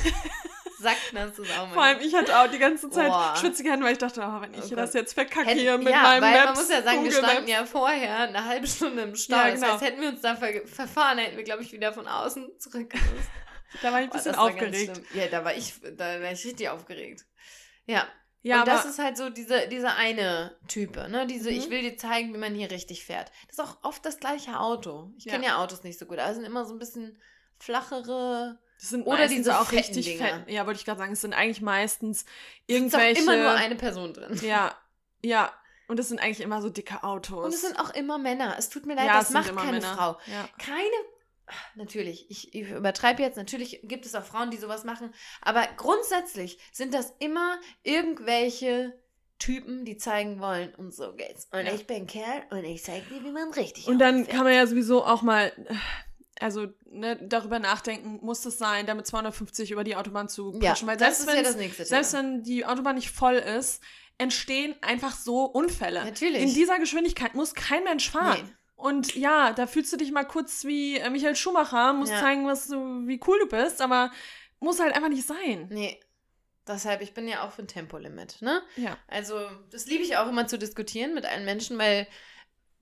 Sacknass 0.78 1.38
ist 1.38 1.50
auch 1.58 1.68
mal. 1.68 1.72
vor 1.74 1.82
allem 1.84 2.00
ich 2.00 2.14
hatte 2.14 2.38
auch 2.38 2.48
die 2.48 2.58
ganze 2.58 2.90
Zeit 2.90 3.08
Boah. 3.08 3.34
schwitzige 3.40 3.70
Hände, 3.70 3.86
weil 3.86 3.92
ich 3.92 3.98
dachte, 3.98 4.20
oh, 4.20 4.40
wenn 4.42 4.52
ich 4.52 4.70
Oh 4.70 4.76
das 4.76 4.92
jetzt 4.92 5.14
verkacke 5.14 5.46
Hätten- 5.48 5.60
hier 5.60 5.78
mit 5.78 5.88
ja, 5.88 6.02
meinem 6.02 6.22
weil 6.22 6.32
Maps, 6.34 6.44
man 6.46 6.54
muss 6.56 6.68
ja 6.70 6.82
sagen, 6.82 7.02
wir 7.04 7.12
standen 7.12 7.48
ja 7.48 7.64
vorher 7.64 8.18
eine 8.28 8.44
halbe 8.44 8.66
Stunde 8.66 9.02
im 9.02 9.16
Stau. 9.16 9.36
Ja, 9.36 9.50
Das 9.52 9.60
genau. 9.60 9.72
heißt, 9.72 9.82
hätten 9.84 10.00
wir 10.02 10.08
uns 10.10 10.20
da 10.20 10.36
ver 10.36 10.66
verfahren, 10.66 11.16
hätten 11.18 11.36
wir, 11.38 11.44
glaube 11.44 11.62
ich, 11.62 11.72
wieder 11.72 11.94
von 11.94 12.06
außen 12.06 12.50
zurückgemusst. 12.58 13.30
Da 13.80 13.90
war 13.90 14.00
ich 14.00 14.06
ein 14.06 14.10
bisschen 14.10 14.32
das 14.32 14.36
ganz 14.42 14.52
aufgeregt. 14.54 15.00
Ja, 15.14 15.26
da 15.30 15.44
war 15.44 15.54
ich, 15.54 15.72
da 15.96 16.20
war 16.20 16.30
ich 16.32 16.44
richtig 16.44 16.68
aufgeregt. 16.68 17.24
Ja. 17.86 18.06
Ja, 18.42 18.56
und 18.56 18.68
aber 18.68 18.70
das 18.72 18.84
ist 18.86 18.98
halt 19.00 19.16
so 19.16 19.28
diese, 19.28 19.66
diese 19.66 19.92
eine 19.94 20.56
Type, 20.68 21.08
ne? 21.08 21.26
Diese, 21.26 21.50
Mhm. 21.50 21.56
ich 21.56 21.68
will 21.70 21.82
dir 21.82 21.96
zeigen, 21.96 22.32
wie 22.32 22.38
man 22.38 22.54
hier 22.54 22.70
richtig 22.70 23.04
fährt. 23.04 23.32
Das 23.48 23.58
ist 23.58 23.60
auch 23.64 23.78
oft 23.82 24.04
das 24.06 24.20
gleiche 24.20 24.60
Auto. 24.60 25.10
Ich 25.18 25.24
Ja. 25.24 25.32
kenne 25.32 25.46
ja 25.46 25.56
Autos 25.62 25.82
nicht 25.82 25.98
so 25.98 26.06
gut. 26.06 26.18
Also 26.20 26.36
sind 26.36 26.44
immer 26.44 26.64
so 26.64 26.72
ein 26.74 26.78
bisschen 26.78 27.20
flachere. 27.58 28.58
das 28.78 28.90
sind 28.90 29.04
oder 29.06 29.26
diese 29.26 29.58
auch 29.58 29.72
richtig 29.72 30.04
Dinger. 30.06 30.26
fett. 30.28 30.48
Ja, 30.50 30.66
wollte 30.66 30.78
ich 30.78 30.84
gerade 30.84 30.98
sagen, 30.98 31.12
es 31.12 31.20
sind 31.22 31.32
eigentlich 31.34 31.62
meistens 31.62 32.20
Ist 32.22 32.26
auch 32.28 32.68
irgendwelche. 32.68 33.22
immer 33.22 33.36
nur 33.36 33.50
eine 33.52 33.74
Person 33.74 34.12
drin. 34.14 34.38
Ja, 34.42 34.76
ja. 35.24 35.52
Und 35.88 35.98
es 36.00 36.08
sind 36.08 36.20
eigentlich 36.20 36.40
immer 36.40 36.60
so 36.62 36.68
dicke 36.68 37.02
Autos. 37.04 37.44
Und 37.44 37.54
es 37.54 37.62
sind 37.62 37.78
auch 37.80 37.90
immer 37.94 38.18
Männer. 38.18 38.54
Es 38.58 38.68
tut 38.68 38.86
mir 38.86 38.94
leid, 38.94 39.06
ja, 39.06 39.14
das 39.18 39.28
es 39.28 39.30
macht 39.34 39.54
keine 39.56 39.72
Männer. 39.72 39.94
Frau. 39.94 40.18
Ja. 40.26 40.48
Keine. 40.58 40.84
Natürlich, 41.74 42.30
ich, 42.30 42.54
ich 42.54 42.70
übertreibe 42.70 43.22
jetzt. 43.22 43.36
Natürlich 43.36 43.80
gibt 43.84 44.06
es 44.06 44.14
auch 44.14 44.24
Frauen, 44.24 44.50
die 44.50 44.56
sowas 44.56 44.84
machen. 44.84 45.12
Aber 45.40 45.66
grundsätzlich 45.76 46.58
sind 46.72 46.92
das 46.94 47.14
immer 47.18 47.58
irgendwelche 47.82 48.98
Typen, 49.38 49.84
die 49.84 49.96
zeigen 49.98 50.40
wollen, 50.40 50.74
und 50.76 50.94
so 50.94 51.12
geht's. 51.14 51.46
Und 51.52 51.66
Ja. 51.66 51.74
ich 51.74 51.86
bin 51.86 52.06
Kerl 52.06 52.42
und 52.50 52.64
ich 52.64 52.82
zeig 52.82 53.08
dir, 53.08 53.22
wie 53.22 53.30
man 53.32 53.50
richtig 53.52 53.86
Und 53.86 53.98
dann 53.98 54.26
kann 54.26 54.44
man 54.44 54.54
ja 54.54 54.66
sowieso 54.66 55.04
auch 55.04 55.20
mal, 55.22 55.52
also 56.40 56.68
ne, 56.86 57.18
darüber 57.22 57.58
nachdenken, 57.58 58.18
muss 58.24 58.44
es 58.46 58.56
sein, 58.58 58.86
damit 58.86 59.06
250 59.06 59.70
über 59.72 59.84
die 59.84 59.94
Autobahn 59.94 60.28
zu 60.28 60.58
Ja, 60.60 60.70
preschen. 60.70 60.88
Weil 60.88 60.96
das 60.96 61.22
selbst, 61.22 61.58
ja 61.60 61.68
das 61.78 61.88
selbst 61.88 62.12
wenn 62.14 62.42
die 62.42 62.64
Autobahn 62.64 62.94
nicht 62.94 63.10
voll 63.10 63.34
ist, 63.34 63.82
entstehen 64.18 64.74
einfach 64.80 65.14
so 65.14 65.44
Unfälle. 65.44 66.04
Natürlich. 66.04 66.42
In 66.42 66.54
dieser 66.54 66.78
Geschwindigkeit 66.78 67.34
muss 67.34 67.54
kein 67.54 67.84
Mensch 67.84 68.10
fahren. 68.10 68.42
Nee. 68.46 68.52
Und 68.76 69.14
ja, 69.16 69.52
da 69.52 69.66
fühlst 69.66 69.92
du 69.92 69.96
dich 69.96 70.12
mal 70.12 70.24
kurz 70.24 70.64
wie 70.64 70.98
äh, 70.98 71.10
Michael 71.10 71.34
Schumacher, 71.34 71.94
musst 71.94 72.12
Ja. 72.12 72.20
zeigen, 72.20 72.46
was 72.46 72.68
du, 72.68 73.06
wie 73.06 73.20
cool 73.26 73.38
du 73.40 73.46
bist, 73.48 73.80
aber 73.80 74.12
muss 74.60 74.80
halt 74.80 74.94
einfach 74.94 75.08
nicht 75.08 75.26
sein. 75.26 75.68
Nee. 75.70 75.98
Deshalb, 76.68 77.00
ich 77.00 77.14
bin 77.14 77.28
ja 77.28 77.46
auch 77.46 77.52
für 77.52 77.62
ein 77.62 77.68
Tempolimit, 77.68 78.42
ne? 78.42 78.60
Ja. 78.76 78.98
Also, 79.06 79.40
das 79.70 79.86
liebe 79.86 80.02
ich 80.02 80.16
auch 80.16 80.28
immer 80.28 80.46
zu 80.46 80.58
diskutieren 80.58 81.14
mit 81.14 81.24
allen 81.24 81.44
Menschen, 81.44 81.78
weil 81.78 82.08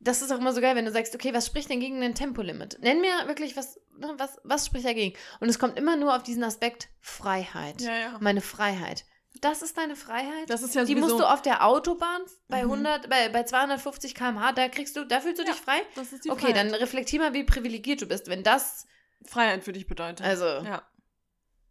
das 0.00 0.22
ist 0.22 0.32
auch 0.32 0.38
immer 0.38 0.52
so 0.52 0.60
geil, 0.60 0.74
wenn 0.74 0.84
du 0.84 0.90
sagst, 0.90 1.14
okay, 1.14 1.32
was 1.34 1.46
spricht 1.46 1.70
denn 1.70 1.80
gegen 1.80 2.02
ein 2.02 2.14
Tempolimit? 2.14 2.78
Nenn 2.80 3.00
mir 3.00 3.26
wirklich, 3.26 3.56
was, 3.56 3.80
ne, 3.96 4.14
was, 4.16 4.38
was 4.42 4.66
spricht 4.66 4.86
dagegen? 4.86 5.16
Und 5.40 5.48
es 5.48 5.58
kommt 5.58 5.78
immer 5.78 5.96
nur 5.96 6.16
auf 6.16 6.22
diesen 6.22 6.44
Aspekt 6.44 6.88
Freiheit. 7.00 7.80
Ja, 7.82 7.96
ja. 7.96 8.18
Meine 8.20 8.40
Freiheit. 8.40 9.04
Das 9.40 9.62
ist 9.62 9.76
deine 9.76 9.96
Freiheit? 9.96 10.48
Das 10.48 10.62
ist 10.62 10.74
ja 10.74 10.84
Die 10.84 10.94
musst 10.94 11.18
du 11.18 11.24
auf 11.24 11.42
der 11.42 11.66
Autobahn 11.66 12.22
bei 12.48 12.64
Mhm. 12.64 12.70
100, 12.86 13.10
bei, 13.10 13.28
bei 13.28 13.42
250 13.42 14.14
km/h, 14.14 14.52
da 14.52 14.68
kriegst 14.68 14.96
du, 14.96 15.04
da 15.04 15.20
fühlst 15.20 15.38
du 15.40 15.44
Ja, 15.44 15.52
dich 15.52 15.60
frei? 15.60 15.82
das 15.96 16.12
ist 16.12 16.24
die 16.24 16.30
Okay, 16.30 16.52
Freiheit. 16.52 16.56
dann 16.72 16.74
reflektier 16.74 17.20
mal, 17.20 17.34
wie 17.34 17.44
privilegiert 17.44 18.00
du 18.00 18.06
bist, 18.06 18.28
wenn 18.28 18.42
das, 18.42 18.86
Freiheit 19.26 19.64
für 19.64 19.72
dich 19.72 19.86
bedeutet. 19.86 20.24
also, 20.24 20.44
Ja. 20.46 20.82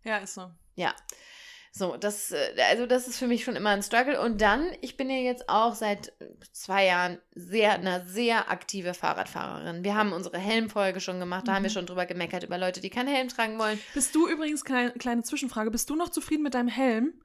Ja, 0.04 0.18
ist 0.18 0.34
so. 0.34 0.52
Ja. 0.76 0.94
So, 1.76 1.98
das, 1.98 2.32
äh, 2.32 2.56
also 2.70 2.86
das 2.86 3.08
ist 3.08 3.18
für 3.18 3.26
mich 3.26 3.44
schon 3.44 3.56
immer 3.56 3.72
ein 3.72 3.82
Struggle. 3.82 4.22
Und 4.22 4.42
dann, 4.42 4.68
ich 4.82 4.96
bin 4.98 5.10
ja 5.10 5.16
jetzt 5.18 5.50
auch 5.50 5.74
seit 5.74 6.14
zwei 6.52 6.86
Jahren 6.86 7.20
sehr, 7.34 7.74
eine 7.74 8.06
sehr 8.06 8.52
aktive 8.52 8.94
Fahrradfahrerin. 8.94 9.84
Wir 9.84 9.96
haben 9.96 10.14
unsere 10.14 10.38
Helmfolge 10.38 11.00
schon 11.00 11.20
gemacht, 11.20 11.48
da 11.48 11.54
haben 11.56 11.64
wir 11.64 11.72
Mhm. 11.72 11.74
schon 11.74 11.86
drüber 11.88 12.06
gemeckert, 12.06 12.44
über 12.44 12.60
Leute, 12.60 12.80
die 12.82 12.92
keinen 12.92 13.08
Helm 13.08 13.28
tragen 13.30 13.58
wollen. 13.58 13.80
Bist 13.96 14.14
du 14.14 14.28
übrigens, 14.28 14.64
kleine, 14.66 14.92
kleine 14.92 15.24
Zwischenfrage, 15.24 15.72
bist 15.72 15.90
du 15.90 15.96
noch 15.96 16.10
zufrieden 16.10 16.44
mit 16.44 16.54
deinem 16.54 16.68
Helm? 16.68 17.20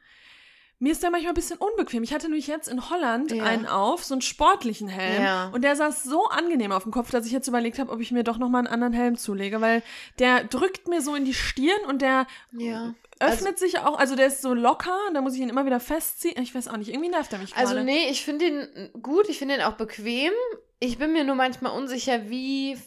Mir 0.80 0.92
ist 0.92 1.02
der 1.02 1.10
manchmal 1.10 1.32
ein 1.32 1.34
bisschen 1.34 1.58
unbequem. 1.58 2.02
Ich 2.02 2.12
hatte 2.14 2.26
nämlich 2.26 2.46
jetzt 2.46 2.68
in 2.68 2.88
Holland 2.90 3.32
Ja. 3.32 3.44
einen 3.44 3.66
auf, 3.66 4.04
so 4.04 4.14
einen 4.14 4.20
sportlichen 4.22 4.88
Helm. 4.88 5.22
Ja. 5.22 5.48
Und 5.48 5.62
der 5.62 5.74
saß 5.76 6.04
so 6.04 6.26
angenehm 6.28 6.70
auf 6.72 6.84
dem 6.84 6.92
Kopf, 6.92 7.10
dass 7.10 7.26
ich 7.26 7.32
jetzt 7.32 7.48
überlegt 7.48 7.78
habe, 7.78 7.90
ob 7.90 8.00
ich 8.00 8.12
mir 8.12 8.22
doch 8.24 8.38
nochmal 8.38 8.60
einen 8.60 8.72
anderen 8.72 8.92
Helm 8.92 9.16
zulege, 9.16 9.60
weil 9.60 9.82
der 10.18 10.44
drückt 10.44 10.86
mir 10.88 11.00
so 11.02 11.14
in 11.14 11.24
die 11.24 11.34
Stirn 11.34 11.84
und 11.88 12.00
der 12.02 12.26
Ja. 12.52 12.94
öffnet 13.20 13.58
sich 13.58 13.80
auch, 13.80 13.98
also 13.98 14.14
der 14.14 14.28
ist 14.28 14.40
so 14.42 14.54
locker, 14.54 14.96
da 15.12 15.20
muss 15.20 15.34
ich 15.34 15.40
ihn 15.40 15.48
immer 15.48 15.66
wieder 15.66 15.80
festziehen. 15.80 16.40
Ich 16.40 16.54
weiß 16.54 16.68
auch 16.68 16.76
nicht, 16.76 16.90
irgendwie 16.90 17.08
nervt 17.10 17.32
er 17.32 17.40
mich 17.40 17.52
gerade. 17.54 17.66
Also 17.68 17.82
nee, 17.82 18.08
ich 18.10 18.24
finde 18.24 18.46
ihn 18.46 18.90
gut, 19.02 19.28
ich 19.28 19.38
finde 19.38 19.56
ihn 19.56 19.62
auch 19.62 19.74
bequem. 19.74 20.32
Ich 20.78 20.98
bin 20.98 21.12
mir 21.12 21.24
nur 21.24 21.34
manchmal 21.34 21.72
unsicher, 21.76 22.30
wie 22.30 22.78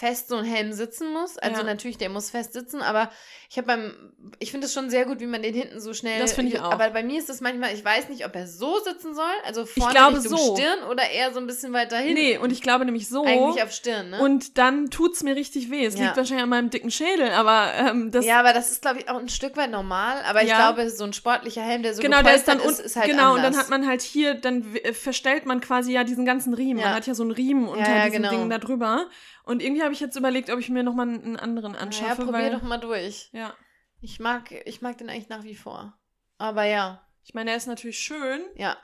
fest 0.00 0.28
so 0.28 0.36
ein 0.36 0.44
Helm 0.44 0.72
sitzen 0.72 1.12
muss. 1.12 1.38
Also 1.38 1.62
Ja. 1.62 1.66
natürlich, 1.66 1.98
der 1.98 2.08
muss 2.08 2.30
fest 2.30 2.52
sitzen, 2.52 2.82
aber 2.82 3.10
ich 3.50 3.56
habe 3.56 3.66
beim, 3.66 4.12
ich 4.38 4.52
finde 4.52 4.66
es 4.68 4.72
schon 4.72 4.90
sehr 4.90 5.04
gut, 5.06 5.18
wie 5.18 5.26
man 5.26 5.42
den 5.42 5.52
hinten 5.52 5.80
so 5.80 5.92
schnell. 5.92 6.20
Das 6.20 6.34
finde 6.34 6.52
ich 6.52 6.60
auch. 6.60 6.70
Aber 6.70 6.88
bei 6.90 7.02
mir 7.02 7.18
ist 7.18 7.28
es 7.28 7.40
manchmal, 7.40 7.74
ich 7.74 7.84
weiß 7.84 8.08
nicht, 8.08 8.24
ob 8.24 8.36
er 8.36 8.46
so 8.46 8.78
sitzen 8.78 9.12
soll, 9.16 9.24
also 9.44 9.66
vorne 9.66 9.92
glaube 9.94 10.18
Richtung 10.18 10.38
so. 10.38 10.56
Stirn 10.56 10.84
oder 10.88 11.02
eher 11.10 11.32
so 11.32 11.40
ein 11.40 11.48
bisschen 11.48 11.72
weiter 11.72 11.96
hinten. 11.96 12.14
Nee, 12.14 12.38
und 12.38 12.52
ich 12.52 12.62
glaube 12.62 12.84
nämlich 12.84 13.08
so. 13.08 13.24
eigentlich 13.24 13.60
auf 13.60 13.72
Stirn, 13.72 14.10
ne? 14.10 14.20
Und 14.20 14.56
dann 14.56 14.88
tut's 14.90 15.24
mir 15.24 15.34
richtig 15.34 15.68
weh. 15.68 15.84
Es 15.84 15.96
Ja. 15.98 16.04
liegt 16.04 16.16
wahrscheinlich 16.16 16.44
an 16.44 16.48
meinem 16.50 16.70
dicken 16.70 16.92
Schädel, 16.92 17.30
aber 17.32 17.72
ähm, 17.74 18.12
das. 18.12 18.24
ja, 18.24 18.38
aber 18.38 18.52
das 18.52 18.70
ist, 18.70 18.82
glaube 18.82 19.00
ich, 19.00 19.08
auch 19.08 19.18
ein 19.18 19.28
Stück 19.28 19.56
weit 19.56 19.72
normal. 19.72 20.22
Aber 20.28 20.42
ich 20.44 20.48
Ja. 20.48 20.70
glaube, 20.72 20.88
so 20.90 21.02
ein 21.02 21.12
sportlicher 21.12 21.62
Helm, 21.62 21.82
der 21.82 21.94
so 21.94 22.02
genau, 22.02 22.22
der 22.22 22.36
ist 22.36 22.46
dann 22.46 22.60
ist, 22.60 22.78
ist 22.78 22.94
halt 22.94 23.10
genau 23.10 23.32
anders. 23.32 23.36
und 23.36 23.42
dann 23.42 23.56
hat 23.60 23.68
man 23.68 23.84
halt 23.88 24.02
hier, 24.02 24.34
dann 24.34 24.72
w- 24.74 24.92
verstellt 24.92 25.44
man 25.44 25.60
quasi 25.60 25.92
ja 25.92 26.04
diesen 26.04 26.24
ganzen 26.24 26.54
Riemen. 26.54 26.84
Man 26.84 26.94
hat 26.94 27.08
ja 27.08 27.14
so 27.14 27.24
einen 27.24 27.32
Riemen 27.32 27.66
unter 27.66 27.88
ja, 27.96 28.04
diesem 28.04 28.22
genau. 28.22 28.30
Ding 28.30 28.48
da 28.48 28.58
drüber. 28.58 29.06
Und 29.48 29.62
irgendwie 29.62 29.82
habe 29.82 29.94
ich 29.94 30.00
jetzt 30.00 30.16
überlegt, 30.16 30.50
ob 30.50 30.58
ich 30.58 30.68
mir 30.68 30.82
nochmal 30.82 31.08
einen 31.08 31.36
anderen 31.38 31.72
Ja, 31.74 31.80
anschaffe. 31.80 32.16
probier 32.24 32.32
weil, 32.34 32.50
doch 32.52 32.62
mal 32.62 32.78
durch. 32.78 33.30
Ja. 33.32 33.54
Ich 34.00 34.20
mag, 34.20 34.52
ich 34.66 34.82
mag 34.82 34.98
den 34.98 35.08
eigentlich 35.08 35.28
nach 35.30 35.42
wie 35.42 35.56
vor. 35.56 35.98
Aber 36.36 36.64
ja, 36.64 37.04
Ich 37.24 37.34
meine, 37.34 37.50
er 37.50 37.56
ist 37.56 37.66
natürlich 37.66 37.98
schön. 37.98 38.42
ja. 38.56 38.76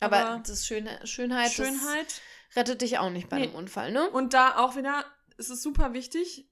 Aber, 0.00 0.18
Aber 0.26 0.42
das 0.46 0.66
Schöne, 0.66 0.98
Schönheit, 1.06 1.52
Schönheit. 1.52 2.06
Das 2.48 2.56
rettet 2.56 2.82
dich 2.82 2.98
auch 2.98 3.10
nicht 3.10 3.28
bei 3.28 3.38
Nee. 3.38 3.44
einem 3.44 3.54
Unfall, 3.54 3.92
ne? 3.92 4.10
Und 4.10 4.34
da 4.34 4.56
auch 4.58 4.74
wieder, 4.76 5.04
es 5.38 5.48
ist 5.48 5.62
super 5.62 5.92
wichtig. 5.92 6.48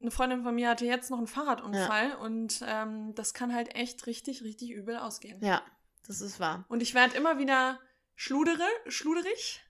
Eine 0.00 0.10
Freundin 0.10 0.42
von 0.42 0.54
mir 0.54 0.68
hatte 0.68 0.84
jetzt 0.84 1.08
noch 1.10 1.18
einen 1.18 1.26
Fahrradunfall 1.28 2.14
und 2.16 2.60
ähm, 2.66 3.14
das 3.14 3.34
kann 3.34 3.54
halt 3.54 3.74
echt 3.76 4.06
richtig, 4.06 4.42
richtig 4.42 4.70
übel 4.70 4.96
ausgehen. 4.96 5.42
Ja, 5.44 5.62
das 6.06 6.20
ist 6.20 6.40
wahr. 6.40 6.64
Und 6.68 6.82
ich 6.82 6.94
werde 6.94 7.16
immer 7.16 7.38
wieder 7.38 7.78
schludere, 8.16 8.66
schluderig 8.88 9.60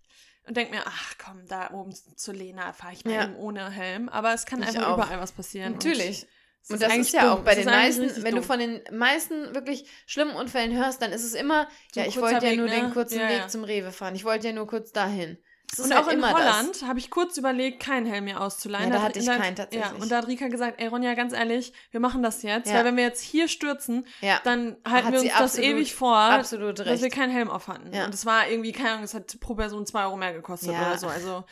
und 0.48 0.56
denke 0.56 0.74
mir, 0.74 0.82
ach 0.86 1.14
komm, 1.24 1.46
da 1.46 1.70
oben 1.72 1.94
zu 1.94 2.32
Lena 2.32 2.72
fahre 2.72 2.94
ich 2.94 3.04
mal 3.04 3.14
Ja. 3.14 3.24
eben 3.24 3.36
ohne 3.36 3.70
Helm. 3.70 4.08
Aber 4.08 4.32
es 4.34 4.46
kann 4.46 4.62
Ich 4.62 4.68
einfach 4.68 4.88
auch. 4.88 4.94
überall 4.96 5.20
was 5.20 5.32
passieren. 5.32 5.74
Natürlich. 5.74 6.26
Und, 6.68 6.74
Und 6.74 6.82
das 6.82 6.90
eigentlich 6.90 7.06
ist 7.06 7.12
ja 7.14 7.22
dumm. 7.22 7.30
auch 7.30 7.44
bei 7.44 7.54
den 7.54 7.66
ist 7.68 7.72
meisten, 7.72 8.22
wenn 8.24 8.34
du 8.34 8.42
von 8.42 8.58
den 8.58 8.82
meisten 8.90 9.54
wirklich 9.54 9.86
schlimmen 10.06 10.34
Unfällen 10.34 10.76
hörst, 10.76 11.00
dann 11.00 11.12
ist 11.12 11.24
es 11.24 11.34
immer, 11.34 11.68
So 11.94 12.00
ja, 12.00 12.06
ich 12.06 12.20
wollte 12.20 12.46
ja 12.46 12.56
nur 12.56 12.66
ne? 12.66 12.72
den 12.72 12.90
kurzen 12.92 13.20
Ja, 13.20 13.28
Weg 13.28 13.50
zum 13.50 13.64
Rewe 13.64 13.92
fahren. 13.92 14.14
Ich 14.14 14.24
wollte 14.24 14.48
ja 14.48 14.52
nur 14.52 14.66
kurz 14.66 14.92
dahin. 14.92 15.38
Das 15.70 15.80
Und 15.84 15.94
halt 15.94 16.04
auch 16.06 16.08
in 16.10 16.18
immer 16.18 16.32
Holland 16.32 16.82
habe 16.86 16.98
ich 16.98 17.10
kurz 17.10 17.36
überlegt, 17.36 17.80
keinen 17.80 18.06
Helm 18.06 18.24
mir 18.24 18.40
auszuleihen. 18.40 18.86
Ja, 18.88 18.94
da 18.96 18.98
hat- 19.02 19.08
hatte 19.10 19.18
ich 19.18 19.26
keinen 19.26 19.54
tatsächlich. 19.54 19.90
Ja, 19.92 20.02
und 20.02 20.10
da 20.10 20.16
hat 20.16 20.26
Rika 20.26 20.48
gesagt, 20.48 20.80
ey 20.80 20.86
Ronja, 20.86 21.12
ganz 21.14 21.34
ehrlich, 21.34 21.74
wir 21.90 22.00
machen 22.00 22.22
das 22.22 22.42
jetzt, 22.42 22.68
Ja. 22.70 22.76
weil 22.76 22.86
wenn 22.86 22.96
wir 22.96 23.04
jetzt 23.04 23.20
hier 23.22 23.48
stürzen, 23.48 24.04
das. 24.04 24.12
Ja, 24.22 24.40
dann 24.44 24.76
halten 24.88 25.06
Hat 25.08 25.12
wir 25.12 25.20
uns 25.20 25.28
das 25.30 25.40
absolut- 25.40 25.66
ewig 25.70 25.94
vor, 25.94 26.30
dass 26.38 26.52
recht. 26.54 27.02
wir 27.02 27.10
keinen 27.10 27.30
Helm 27.32 27.50
auf 27.50 27.68
hatten. 27.68 27.92
Ja. 27.92 28.06
Und 28.06 28.14
es 28.14 28.24
war 28.24 28.48
irgendwie, 28.48 28.72
keine 28.72 28.92
Ahnung, 28.92 29.04
es 29.04 29.12
hat 29.12 29.38
pro 29.40 29.54
Person 29.54 29.84
zwei 29.84 30.04
Euro 30.04 30.16
mehr 30.16 30.32
gekostet 30.32 30.70
oder 30.70 30.96
so. 30.96 31.06
Also 31.06 31.44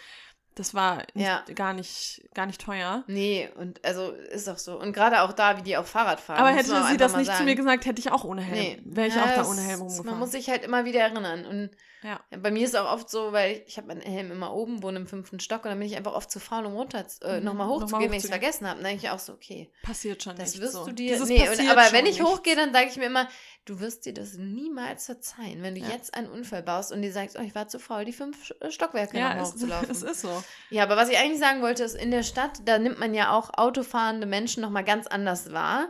das 0.55 0.73
war 0.73 1.03
nicht, 1.13 1.27
Ja. 1.27 1.45
gar, 1.55 1.75
nicht, 1.75 2.23
gar 2.35 2.47
nicht 2.47 2.63
teuer. 2.63 3.05
Nee, 3.09 3.51
und 3.57 3.85
also 3.85 4.13
ist 4.13 4.49
auch 4.49 4.57
so. 4.57 4.81
Und 4.81 4.95
gerade 4.95 5.21
auch 5.21 5.35
da, 5.35 5.59
wie 5.59 5.63
die 5.63 5.77
auch 5.77 5.85
Fahrrad 5.85 6.19
fahren. 6.21 6.39
Aber 6.39 6.49
hätte 6.49 6.71
man 6.71 6.87
sie 6.91 6.97
das 6.97 7.15
nicht 7.15 7.27
zu 7.27 7.33
sagen. 7.33 7.45
mir 7.45 7.55
gesagt, 7.55 7.85
hätte 7.85 8.01
ich 8.01 8.11
auch 8.11 8.25
ohne 8.25 8.41
Helm. 8.41 8.59
Nee. 8.59 8.81
Wäre 8.87 9.09
ich 9.09 9.15
auch 9.15 9.35
da 9.35 9.47
ohne 9.47 9.61
Helm 9.61 9.81
Man 9.81 9.89
rumgefahren. 9.89 10.19
muss 10.19 10.31
sich 10.31 10.49
halt 10.49 10.65
immer 10.65 10.87
wieder 10.87 11.01
erinnern. 11.01 11.45
Und 11.45 11.71
ja. 12.07 12.21
Bei 12.39 12.51
mir 12.51 12.65
ist 12.65 12.75
es 12.75 12.81
auch 12.81 12.93
oft 12.93 13.11
so, 13.11 13.33
weil 13.33 13.63
ich 13.67 13.77
habe 13.77 13.89
meinen 13.89 14.01
Helm 14.01 14.31
immer 14.31 14.55
oben, 14.55 14.83
wohne 14.83 14.99
im 15.01 15.07
fünften 15.07 15.41
Stock 15.41 15.65
und 15.65 15.71
dann 15.71 15.79
bin 15.79 15.89
ich 15.89 15.97
einfach 15.97 16.15
oft 16.15 16.31
zu 16.31 16.39
faul, 16.41 16.65
um 16.65 16.75
runter, 16.75 17.05
äh, 17.23 17.39
Mhm, 17.41 17.45
nochmal 17.45 17.67
hochzugehen, 17.67 17.91
nochmal 17.91 18.11
wenn 18.11 18.13
ich 18.19 18.25
es 18.25 18.31
vergessen 18.31 18.67
habe. 18.69 18.77
Dann 18.81 18.85
denke 18.91 19.05
ich 19.07 19.11
auch 19.11 19.19
so, 19.19 19.33
okay, 19.33 19.71
Passiert 19.83 20.23
schon 20.23 20.37
das 20.37 20.53
nicht 20.53 20.61
wirst 20.63 20.73
so. 20.75 20.85
du 20.85 20.93
dir. 20.93 21.15
Dieses 21.15 21.29
Nee, 21.29 21.49
und, 21.49 21.71
aber 21.71 21.93
wenn 21.93 22.07
ich 22.07 22.19
nicht. 22.21 22.23
hochgehe, 22.29 22.55
dann 22.57 22.73
sage 22.73 22.87
ich 22.89 22.97
mir 22.97 23.07
immer, 23.07 23.29
du 23.65 23.81
wirst 23.81 24.07
dir 24.07 24.15
das 24.15 24.35
niemals 24.35 25.07
verzeihen, 25.07 25.63
wenn 25.63 25.75
du 25.75 25.81
Ja. 25.81 25.89
jetzt 25.89 26.15
einen 26.15 26.29
Unfall 26.29 26.63
baust 26.63 26.93
und 26.93 27.03
dir 27.03 27.13
sagst, 27.13 27.37
oh, 27.39 27.43
ich 27.43 27.55
war 27.55 27.67
zu 27.69 27.79
faul, 27.81 28.05
die 28.05 28.13
fünf 28.13 28.53
äh, 28.61 28.71
Stockwerke 28.71 29.19
Ja, 29.19 29.31
nochmal 29.31 29.43
es, 29.43 29.49
hochzulaufen. 29.55 29.91
es 29.91 30.03
ist 30.03 30.21
so. 30.21 30.43
Ja, 30.71 30.85
aber 30.85 30.97
was 30.97 31.09
ich 31.09 31.19
eigentlich 31.19 31.41
sagen 31.41 31.63
wollte, 31.63 31.83
ist, 31.85 31.95
in 31.97 32.11
der 32.13 32.23
Stadt, 32.23 32.61
da 32.65 32.79
nimmt 32.79 32.99
man 33.01 33.15
ja 33.15 33.33
auch 33.37 33.51
autofahrende 33.57 34.27
Menschen 34.27 34.63
nochmal 34.63 34.85
ganz 34.85 35.07
anders 35.07 35.53
wahr. 35.53 35.89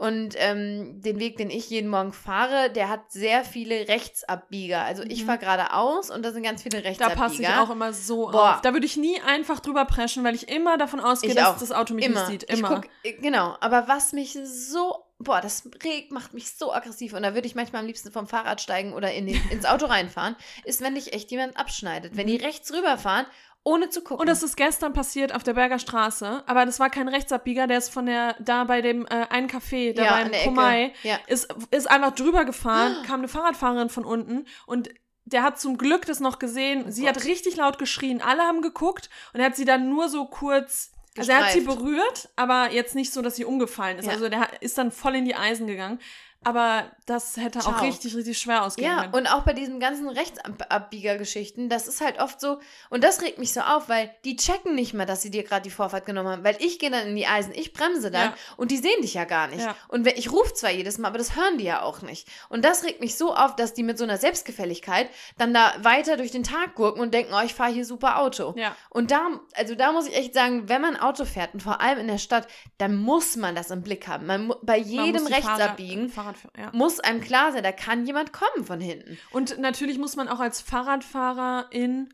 Und 0.00 0.34
ähm, 0.38 1.02
den 1.02 1.18
Weg, 1.20 1.36
den 1.36 1.50
ich 1.50 1.68
jeden 1.68 1.90
Morgen 1.90 2.14
fahre, 2.14 2.70
der 2.70 2.88
hat 2.88 3.12
sehr 3.12 3.44
viele 3.44 3.86
Rechtsabbieger. 3.86 4.80
Also 4.82 5.02
ich 5.02 5.22
Mhm. 5.22 5.26
fahre 5.26 5.38
geradeaus 5.38 6.10
und 6.10 6.22
da 6.24 6.32
sind 6.32 6.42
ganz 6.42 6.62
viele 6.62 6.80
Da 6.80 6.88
Rechtsabbieger. 6.88 7.20
passe 7.20 7.42
ich 7.42 7.48
auch 7.48 7.68
immer 7.68 7.92
so 7.92 8.30
Boah. 8.30 8.54
auf. 8.54 8.60
Da 8.62 8.72
würde 8.72 8.86
ich 8.86 8.96
nie 8.96 9.20
einfach 9.20 9.60
drüber 9.60 9.84
preschen, 9.84 10.24
weil 10.24 10.34
ich 10.34 10.48
immer 10.48 10.78
davon 10.78 11.00
ausgehe, 11.00 11.28
Ich 11.30 11.36
dass 11.36 11.58
das 11.58 11.70
Auto 11.70 11.92
mich 11.92 12.06
immer. 12.06 12.20
nicht 12.30 12.40
sieht. 12.40 12.50
Ich 12.50 12.58
Immer. 12.60 12.76
guck, 12.80 12.84
äh, 13.02 13.12
genau, 13.12 13.56
aber 13.60 13.88
was 13.88 14.12
mich 14.14 14.38
so, 14.42 15.04
boah, 15.18 15.42
das 15.42 15.64
regt, 15.84 16.12
macht 16.12 16.32
mich 16.32 16.50
so 16.56 16.72
aggressiv 16.72 17.12
und 17.12 17.22
da 17.22 17.34
würde 17.34 17.46
ich 17.46 17.54
manchmal 17.54 17.80
am 17.82 17.86
liebsten 17.86 18.10
vom 18.10 18.26
Fahrrad 18.26 18.62
steigen 18.62 18.94
oder 18.94 19.12
in 19.12 19.26
den, 19.26 19.38
ins 19.50 19.66
Auto 19.66 19.84
reinfahren, 19.84 20.34
ist, 20.64 20.80
wenn 20.80 20.94
dich 20.94 21.12
echt 21.12 21.30
jemand 21.30 21.58
abschneidet. 21.58 22.16
Wenn 22.16 22.26
die 22.26 22.36
rechts 22.36 22.72
rüberfahren, 22.72 23.26
ohne 23.62 23.90
zu 23.90 24.00
gucken. 24.00 24.20
Und 24.20 24.28
das 24.28 24.42
ist 24.42 24.56
gestern 24.56 24.92
passiert 24.92 25.34
auf 25.34 25.42
der 25.42 25.54
Berger 25.54 25.78
Straße, 25.78 26.42
aber 26.46 26.64
das 26.64 26.80
war 26.80 26.90
kein 26.90 27.08
Rechtsabbieger, 27.08 27.66
der 27.66 27.78
ist 27.78 27.92
von 27.92 28.06
der, 28.06 28.34
da 28.40 28.64
bei 28.64 28.80
dem 28.80 29.06
äh, 29.06 29.26
einen 29.28 29.48
Café, 29.48 29.92
da 29.92 30.04
ja, 30.04 30.10
beim 30.12 30.32
Komai. 30.44 30.92
Ja. 31.02 31.18
ist, 31.26 31.54
ist 31.70 31.90
einfach 31.90 32.14
drüber 32.14 32.44
gefahren, 32.44 32.96
kam 33.06 33.20
eine 33.20 33.28
Fahrradfahrerin 33.28 33.90
von 33.90 34.04
unten 34.04 34.46
und 34.66 34.90
der 35.24 35.42
hat 35.42 35.60
zum 35.60 35.76
Glück 35.78 36.06
das 36.06 36.20
noch 36.20 36.38
gesehen. 36.38 36.84
Oh 36.86 36.90
sie 36.90 37.02
Gott. 37.02 37.16
hat 37.16 37.24
richtig 37.24 37.56
laut 37.56 37.78
geschrien, 37.78 38.22
alle 38.22 38.42
haben 38.42 38.62
geguckt 38.62 39.10
und 39.32 39.40
er 39.40 39.46
hat 39.46 39.56
sie 39.56 39.66
dann 39.66 39.88
nur 39.90 40.08
so 40.08 40.24
kurz, 40.24 40.92
also 41.16 41.30
er 41.30 41.44
hat 41.44 41.52
sie 41.52 41.58
Gestreift. 41.58 41.80
berührt, 41.80 42.28
aber 42.36 42.72
jetzt 42.72 42.94
nicht 42.94 43.12
so, 43.12 43.20
dass 43.20 43.36
sie 43.36 43.44
umgefallen 43.44 43.98
ist. 43.98 44.06
Ja. 44.06 44.12
Also 44.12 44.28
der 44.28 44.48
ist 44.62 44.78
dann 44.78 44.90
voll 44.90 45.16
in 45.16 45.24
die 45.24 45.34
Eisen 45.34 45.66
gegangen. 45.66 46.00
Aber 46.42 46.90
das 47.04 47.36
hätte 47.36 47.58
auch 47.58 47.64
Ciao. 47.76 47.80
richtig, 47.84 48.16
richtig 48.16 48.38
schwer 48.38 48.64
ausgehen 48.64 48.90
Ja, 48.90 49.02
können. 49.02 49.14
und 49.14 49.26
auch 49.26 49.42
bei 49.42 49.52
diesen 49.52 49.78
ganzen 49.78 50.08
Rechtsabbiegergeschichten, 50.08 51.68
das 51.68 51.86
ist 51.88 52.00
halt 52.00 52.18
oft 52.20 52.40
so, 52.40 52.60
und 52.88 53.04
das 53.04 53.20
regt 53.22 53.38
mich 53.38 53.52
so 53.52 53.60
auf, 53.60 53.88
weil 53.88 54.10
die 54.24 54.36
checken 54.36 54.74
nicht 54.74 54.94
mal, 54.94 55.06
dass 55.06 55.22
sie 55.22 55.30
dir 55.30 55.42
gerade 55.42 55.62
die 55.62 55.70
Vorfahrt 55.70 56.06
genommen 56.06 56.28
haben, 56.30 56.44
weil 56.44 56.56
ich 56.60 56.78
gehe 56.78 56.90
dann 56.90 57.08
in 57.08 57.16
die 57.16 57.26
Eisen, 57.26 57.52
ich 57.54 57.72
bremse 57.72 58.10
dann 58.10 58.30
Ja. 58.30 58.34
und 58.56 58.70
die 58.70 58.76
sehen 58.78 59.02
dich 59.02 59.14
ja 59.14 59.24
gar 59.24 59.48
nicht. 59.48 59.60
Ja. 59.64 59.74
Und 59.88 60.06
ich 60.06 60.32
rufe 60.32 60.54
zwar 60.54 60.70
jedes 60.70 60.98
Mal, 60.98 61.08
aber 61.08 61.18
das 61.18 61.36
hören 61.36 61.58
die 61.58 61.64
ja 61.64 61.82
auch 61.82 62.02
nicht. 62.02 62.26
Und 62.48 62.64
das 62.64 62.84
regt 62.84 63.00
mich 63.00 63.16
so 63.16 63.34
auf, 63.34 63.56
dass 63.56 63.74
die 63.74 63.82
mit 63.82 63.98
so 63.98 64.04
einer 64.04 64.16
Selbstgefälligkeit 64.16 65.08
dann 65.38 65.52
da 65.54 65.74
weiter 65.82 66.16
durch 66.16 66.30
den 66.30 66.42
Tag 66.44 66.74
gurken 66.74 67.00
und 67.02 67.12
denken, 67.14 67.32
oh, 67.34 67.42
ich 67.44 67.54
fahre 67.54 67.72
hier 67.72 67.84
super 67.84 68.18
Auto. 68.18 68.54
Ja. 68.56 68.74
Und 68.88 69.10
da, 69.10 69.40
also 69.54 69.74
da 69.74 69.92
muss 69.92 70.06
ich 70.06 70.16
echt 70.16 70.34
sagen, 70.34 70.68
wenn 70.68 70.80
man 70.80 70.96
Auto 70.96 71.24
fährt 71.24 71.54
und 71.54 71.62
vor 71.62 71.80
allem 71.80 71.98
in 71.98 72.08
der 72.08 72.18
Stadt, 72.18 72.48
dann 72.78 72.96
muss 72.96 73.36
man 73.36 73.54
das 73.54 73.70
im 73.70 73.82
Blick 73.82 74.08
haben. 74.08 74.26
Man, 74.26 74.52
bei 74.62 74.78
jedem 74.78 75.26
die 75.26 75.32
Fahrer- 75.32 75.50
Rechtsabbiegen 75.58 76.08
Fahrrad, 76.08 76.29
ja. 76.56 76.70
muss 76.72 77.00
einem 77.00 77.20
klar 77.20 77.52
sein, 77.52 77.62
da 77.62 77.72
kann 77.72 78.06
jemand 78.06 78.32
kommen 78.32 78.64
von 78.64 78.80
hinten. 78.80 79.18
Und 79.30 79.58
natürlich 79.58 79.98
muss 79.98 80.16
man 80.16 80.28
auch 80.28 80.40
als 80.40 80.60
Fahrradfahrerin, 80.60 82.12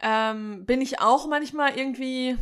ähm, 0.00 0.64
bin 0.66 0.80
ich 0.80 1.00
auch 1.00 1.26
manchmal 1.26 1.76
irgendwie 1.76 2.36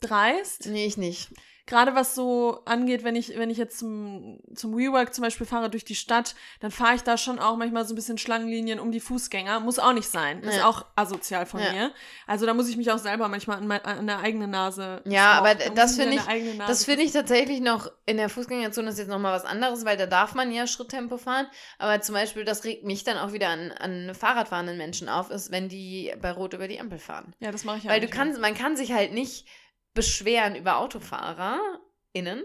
dreist. 0.00 0.66
Nee, 0.66 0.86
ich 0.86 0.96
nicht. 0.96 1.30
Gerade 1.68 1.94
was 1.94 2.14
so 2.14 2.62
angeht, 2.64 3.04
wenn 3.04 3.14
ich, 3.14 3.36
wenn 3.38 3.50
ich 3.50 3.58
jetzt 3.58 3.78
zum, 3.78 4.38
zum 4.54 4.74
WeWork 4.76 5.14
zum 5.14 5.22
Beispiel 5.22 5.46
fahre 5.46 5.68
durch 5.68 5.84
die 5.84 5.94
Stadt, 5.94 6.34
dann 6.60 6.70
fahre 6.70 6.94
ich 6.94 7.02
da 7.02 7.18
schon 7.18 7.38
auch 7.38 7.56
manchmal 7.56 7.84
so 7.84 7.92
ein 7.92 7.96
bisschen 7.96 8.16
Schlangenlinien 8.16 8.80
um 8.80 8.90
die 8.90 9.00
Fußgänger. 9.00 9.60
Muss 9.60 9.78
auch 9.78 9.92
nicht 9.92 10.08
sein. 10.08 10.42
Ist 10.42 10.56
Ja. 10.56 10.66
auch 10.66 10.86
asozial 10.96 11.44
von 11.44 11.60
Ja. 11.60 11.70
mir. 11.72 11.92
Also 12.26 12.46
da 12.46 12.54
muss 12.54 12.70
ich 12.70 12.78
mich 12.78 12.90
auch 12.90 12.96
selber 12.98 13.28
manchmal 13.28 13.58
an, 13.58 13.66
mein, 13.66 13.84
an 13.84 14.06
der 14.06 14.20
eigenen 14.20 14.50
Nase. 14.50 15.02
Ja, 15.04 15.32
aber 15.32 15.54
da 15.56 15.68
das 15.68 15.96
finde 15.96 16.14
ich- 16.16 16.58
Das 16.66 16.86
finde 16.86 17.02
ich 17.02 17.12
tatsächlich 17.12 17.60
noch 17.60 17.92
in 18.06 18.16
der 18.16 18.30
Fußgängerzone 18.30 18.88
ist 18.88 18.98
jetzt 18.98 19.08
nochmal 19.08 19.34
was 19.34 19.44
anderes, 19.44 19.84
weil 19.84 19.98
da 19.98 20.06
darf 20.06 20.34
man 20.34 20.50
ja 20.50 20.66
Schritttempo 20.66 21.18
fahren. 21.18 21.46
Aber 21.78 22.00
zum 22.00 22.14
Beispiel, 22.14 22.46
das 22.46 22.64
regt 22.64 22.84
mich 22.84 23.04
dann 23.04 23.18
auch 23.18 23.32
wieder 23.34 23.48
an, 23.50 23.72
an 23.72 24.14
Fahrradfahrenden 24.14 24.78
Menschen 24.78 25.10
auf, 25.10 25.30
ist, 25.30 25.50
wenn 25.50 25.68
die 25.68 26.14
bei 26.22 26.32
Rot 26.32 26.54
über 26.54 26.66
die 26.66 26.80
Ampel 26.80 26.98
fahren. 26.98 27.34
Ja, 27.40 27.52
das 27.52 27.64
mache 27.64 27.76
ich 27.76 27.84
ja 27.84 27.90
weil 27.90 28.00
du 28.00 28.08
kannst, 28.08 28.40
man 28.40 28.54
kann 28.54 28.74
sich 28.74 28.92
halt 28.92 29.12
nicht 29.12 29.46
beschweren 29.94 30.54
über 30.56 30.78
AutofahrerInnen, 30.78 32.44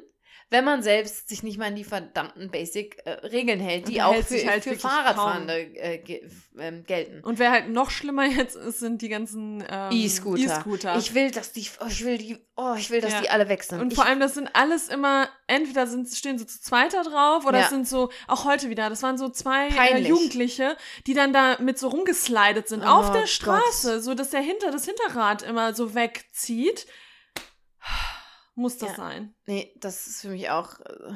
wenn 0.49 0.65
man 0.65 0.83
selbst 0.83 1.29
sich 1.29 1.41
nicht 1.41 1.57
mal 1.57 1.67
an 1.67 1.75
die 1.75 1.83
verdammten 1.83 2.51
Basic-Regeln 2.51 3.59
hält, 3.59 3.85
Und 3.85 3.91
die 3.91 4.03
auch 4.03 4.13
hält 4.13 4.27
für, 4.27 4.45
halt 4.47 4.63
für 4.63 4.75
Fahrradfahrende 4.75 5.53
äh, 5.77 5.97
ge 5.97 6.29
ähm, 6.59 6.83
gelten. 6.85 7.23
Und 7.23 7.39
wer 7.39 7.49
halt 7.49 7.69
noch 7.69 7.89
schlimmer 7.89 8.25
jetzt 8.27 8.55
ist, 8.55 8.79
sind 8.79 9.01
die 9.01 9.09
ganzen 9.09 9.63
ähm, 9.67 9.89
E-Scooter. 9.91 10.43
E-Scooter. 10.59 10.97
Ich 10.99 11.15
will, 11.15 11.31
dass 11.31 11.53
die, 11.53 11.65
oh, 11.79 11.87
ich 11.87 12.05
will 12.05 12.19
die, 12.19 12.37
oh, 12.55 12.75
ich 12.77 12.91
will, 12.91 13.01
dass 13.01 13.13
Ja. 13.13 13.21
die 13.21 13.29
alle 13.31 13.49
weg 13.49 13.63
sind. 13.63 13.81
Und 13.81 13.93
ich, 13.93 13.95
vor 13.95 14.05
allem, 14.05 14.19
das 14.19 14.35
sind 14.35 14.47
alles 14.53 14.89
immer, 14.89 15.27
entweder 15.47 15.87
sind, 15.87 16.07
stehen 16.09 16.37
so 16.37 16.45
zu 16.45 16.61
zweiter 16.61 17.01
drauf 17.03 17.45
oder 17.47 17.57
Ja. 17.59 17.63
es 17.63 17.69
sind 17.71 17.87
so, 17.87 18.09
auch 18.27 18.45
heute 18.45 18.69
wieder, 18.69 18.89
das 18.91 19.01
waren 19.01 19.17
so 19.17 19.29
zwei 19.29 19.69
äh. 19.69 20.01
Jugendliche, 20.07 20.77
die 21.07 21.15
dann 21.15 21.33
da 21.33 21.57
mit 21.61 21.79
so 21.79 21.87
rumgeslidet 21.87 22.67
sind 22.67 22.83
Oh 22.83 22.87
auf 22.89 23.11
der 23.11 23.21
Gott. 23.21 23.29
Straße, 23.29 24.01
so 24.01 24.13
dass 24.13 24.29
der 24.29 24.41
hinter, 24.41 24.69
das 24.69 24.85
Hinterrad 24.85 25.41
immer 25.41 25.73
so 25.73 25.95
wegzieht. 25.95 26.85
Muss 28.55 28.77
das 28.77 28.89
Ja. 28.91 28.95
sein. 28.95 29.33
Nee, 29.45 29.73
das 29.77 30.07
ist 30.07 30.21
für 30.21 30.29
mich 30.29 30.49
auch, 30.49 30.79
äh, 30.79 31.13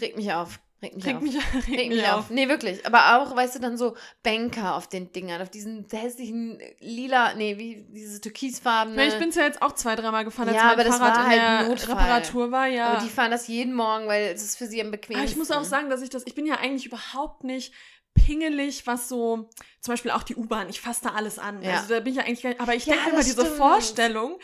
regt 0.00 0.16
mich 0.16 0.32
auf. 0.32 0.58
Regt 0.82 0.96
mich 0.96 1.06
Regt 1.06 1.16
auf. 1.18 1.22
mich, 1.22 1.36
regt 1.36 1.68
Regt 1.68 1.88
mich 1.94 2.08
auf. 2.08 2.30
Nee, 2.30 2.48
wirklich. 2.48 2.84
Aber 2.84 3.16
auch, 3.22 3.36
weißt 3.36 3.54
du, 3.54 3.58
dann 3.60 3.76
so 3.78 3.94
Banker 4.24 4.74
auf 4.74 4.88
den 4.88 5.12
Dingern, 5.12 5.40
auf 5.40 5.48
diesen 5.48 5.86
hässlichen 5.88 6.60
lila, 6.80 7.34
nee, 7.34 7.56
wie 7.56 7.86
diese 7.90 8.20
türkisfarbene. 8.20 9.00
Ja, 9.00 9.08
ich 9.12 9.16
bin's 9.18 9.36
ja 9.36 9.44
jetzt 9.44 9.62
auch 9.62 9.72
zwei, 9.72 9.94
dreimal 9.94 10.24
gefahren, 10.24 10.48
als 10.48 10.56
Ja, 10.56 10.64
mein 10.64 10.72
aber 10.72 10.82
das 10.84 10.96
Fahrrad 10.98 11.16
war 11.18 11.24
in 11.24 11.30
halt 11.30 11.40
der 11.60 11.68
Notfall. 11.68 11.94
Reparatur 11.94 12.50
war, 12.50 12.66
ja. 12.66 12.86
Aber 12.94 13.04
die 13.04 13.10
fahren 13.10 13.30
das 13.30 13.46
jeden 13.46 13.74
Morgen, 13.74 14.08
weil 14.08 14.32
es 14.34 14.42
ist 14.42 14.58
für 14.58 14.66
sie 14.66 14.80
am 14.80 14.88
Aber 14.88 14.96
bequemsten. 14.96 15.28
ich 15.28 15.36
muss 15.36 15.52
auch 15.52 15.62
sagen, 15.62 15.88
dass 15.88 16.02
ich 16.02 16.10
das, 16.10 16.24
ich 16.26 16.34
bin 16.34 16.46
ja 16.46 16.56
eigentlich 16.56 16.86
überhaupt 16.86 17.44
nicht 17.44 17.72
pingelig, 18.14 18.84
was 18.86 19.08
so, 19.08 19.48
zum 19.80 19.92
Beispiel 19.92 20.10
auch 20.10 20.22
die 20.24 20.34
U-Bahn, 20.34 20.68
ich 20.68 20.80
fasse 20.80 21.04
da 21.04 21.10
alles 21.10 21.38
an. 21.38 21.62
Ja. 21.62 21.74
Also 21.76 21.94
da 21.94 22.00
bin 22.00 22.12
ich 22.12 22.18
ja 22.18 22.24
eigentlich, 22.24 22.60
aber 22.60 22.74
ich 22.74 22.86
Ja, 22.86 22.94
denke 22.94 23.10
immer 23.10 23.18
das 23.18 23.26
diese 23.26 23.40
stimmt. 23.42 23.56
Vorstellung, 23.56 24.38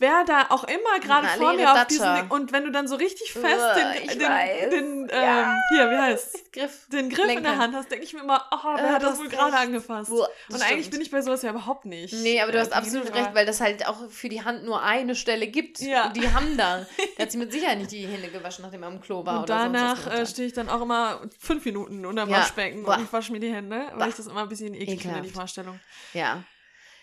wer 0.00 0.24
da 0.24 0.46
auch 0.48 0.64
immer 0.64 0.98
gerade 1.00 1.28
vor 1.38 1.52
mir 1.52 1.72
auf 1.72 1.86
diesen 1.86 2.30
und 2.30 2.52
wenn 2.52 2.64
du 2.64 2.72
dann 2.72 2.88
so 2.88 2.96
richtig 2.96 3.32
fest 3.32 3.62
den, 3.76 4.18
den, 4.18 4.70
den 4.70 5.02
ähm, 5.02 5.08
Ja. 5.12 5.54
hier, 5.70 5.90
wie 5.90 5.96
heißt 5.96 6.52
Griff. 6.52 6.86
den 6.92 7.08
Griff 7.10 7.20
in 7.20 7.26
der 7.28 7.34
Lenker. 7.52 7.58
Hand 7.58 7.74
hast, 7.76 7.90
denke 7.90 8.04
ich 8.04 8.12
mir 8.14 8.20
immer, 8.20 8.44
oh, 8.50 8.56
wer 8.76 8.84
Äh, 8.84 8.92
hat 8.94 9.02
das 9.04 9.18
wohl 9.18 9.28
gerade 9.28 9.56
angefasst? 9.56 10.10
Uah, 10.10 10.24
Und 10.26 10.30
das 10.48 10.62
eigentlich 10.62 10.86
stimmt. 10.86 10.90
bin 10.92 11.00
ich 11.02 11.10
bei 11.10 11.20
sowas 11.22 11.42
ja 11.42 11.50
überhaupt 11.50 11.84
nicht. 11.84 12.12
Nee, 12.14 12.40
aber 12.40 12.50
du 12.50 12.58
äh, 12.58 12.62
hast 12.62 12.72
absolut 12.72 13.14
recht, 13.14 13.34
weil 13.34 13.46
das 13.46 13.60
halt 13.60 13.86
auch 13.86 14.08
für 14.10 14.28
die 14.28 14.42
Hand 14.44 14.64
nur 14.64 14.82
eine 14.82 15.14
Stelle 15.14 15.46
gibt. 15.46 15.80
Ja. 15.80 16.06
Und 16.06 16.16
die 16.16 16.28
haben 16.32 16.56
da. 16.56 16.86
Da 17.16 17.24
hat 17.24 17.32
sie 17.32 17.38
mit 17.38 17.52
Sicherheit 17.52 17.78
nicht 17.78 17.90
die 17.92 18.06
Hände 18.06 18.28
gewaschen, 18.28 18.62
nachdem 18.64 18.82
er 18.82 18.88
am 18.88 19.00
Klo 19.00 19.24
war 19.26 19.36
Und 19.38 19.42
oder 19.44 19.54
danach 19.54 20.06
äh, 20.10 20.24
stehe 20.26 20.48
ich 20.48 20.54
dann 20.54 20.68
auch 20.70 20.80
immer 20.80 21.20
fünf 21.38 21.64
Minuten 21.66 22.06
unter 22.06 22.24
dem 22.24 22.30
Ja. 22.30 22.38
Waschbecken 22.38 22.82
Boah. 22.84 22.96
und 22.96 23.04
ich 23.04 23.12
wasche 23.12 23.30
mir 23.32 23.40
die 23.40 23.52
Hände, 23.52 23.84
Boah. 23.92 24.00
weil 24.00 24.08
ich 24.08 24.14
das 24.16 24.26
immer 24.26 24.42
ein 24.42 24.48
bisschen 24.48 24.72
eklig 24.74 25.02
finde, 25.02 25.20
die. 25.20 25.28
Vorstellung. 25.28 25.78
Ja. 26.14 26.42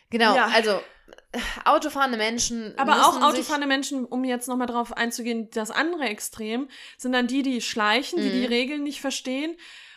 Genau, 0.09 0.35
Ja. 0.35 0.49
also 0.53 0.81
autofahrende 1.65 2.17
Menschen. 2.17 2.73
Aber 2.77 3.07
auch 3.07 3.21
autofahrende 3.21 3.67
Menschen, 3.67 4.05
um 4.05 4.23
jetzt 4.23 4.47
nochmal 4.47 4.67
drauf 4.67 4.93
einzugehen, 4.95 5.49
das 5.51 5.71
andere 5.71 6.05
Extrem 6.05 6.69
sind 6.97 7.13
dann 7.13 7.27
die, 7.27 7.41
die 7.43 7.61
schleichen, 7.61 8.19
die 8.21 8.29
Mhm. 8.29 8.31
die 8.33 8.45
Regeln 8.45 8.83
nicht 8.83 9.01
verstehen. 9.01 9.55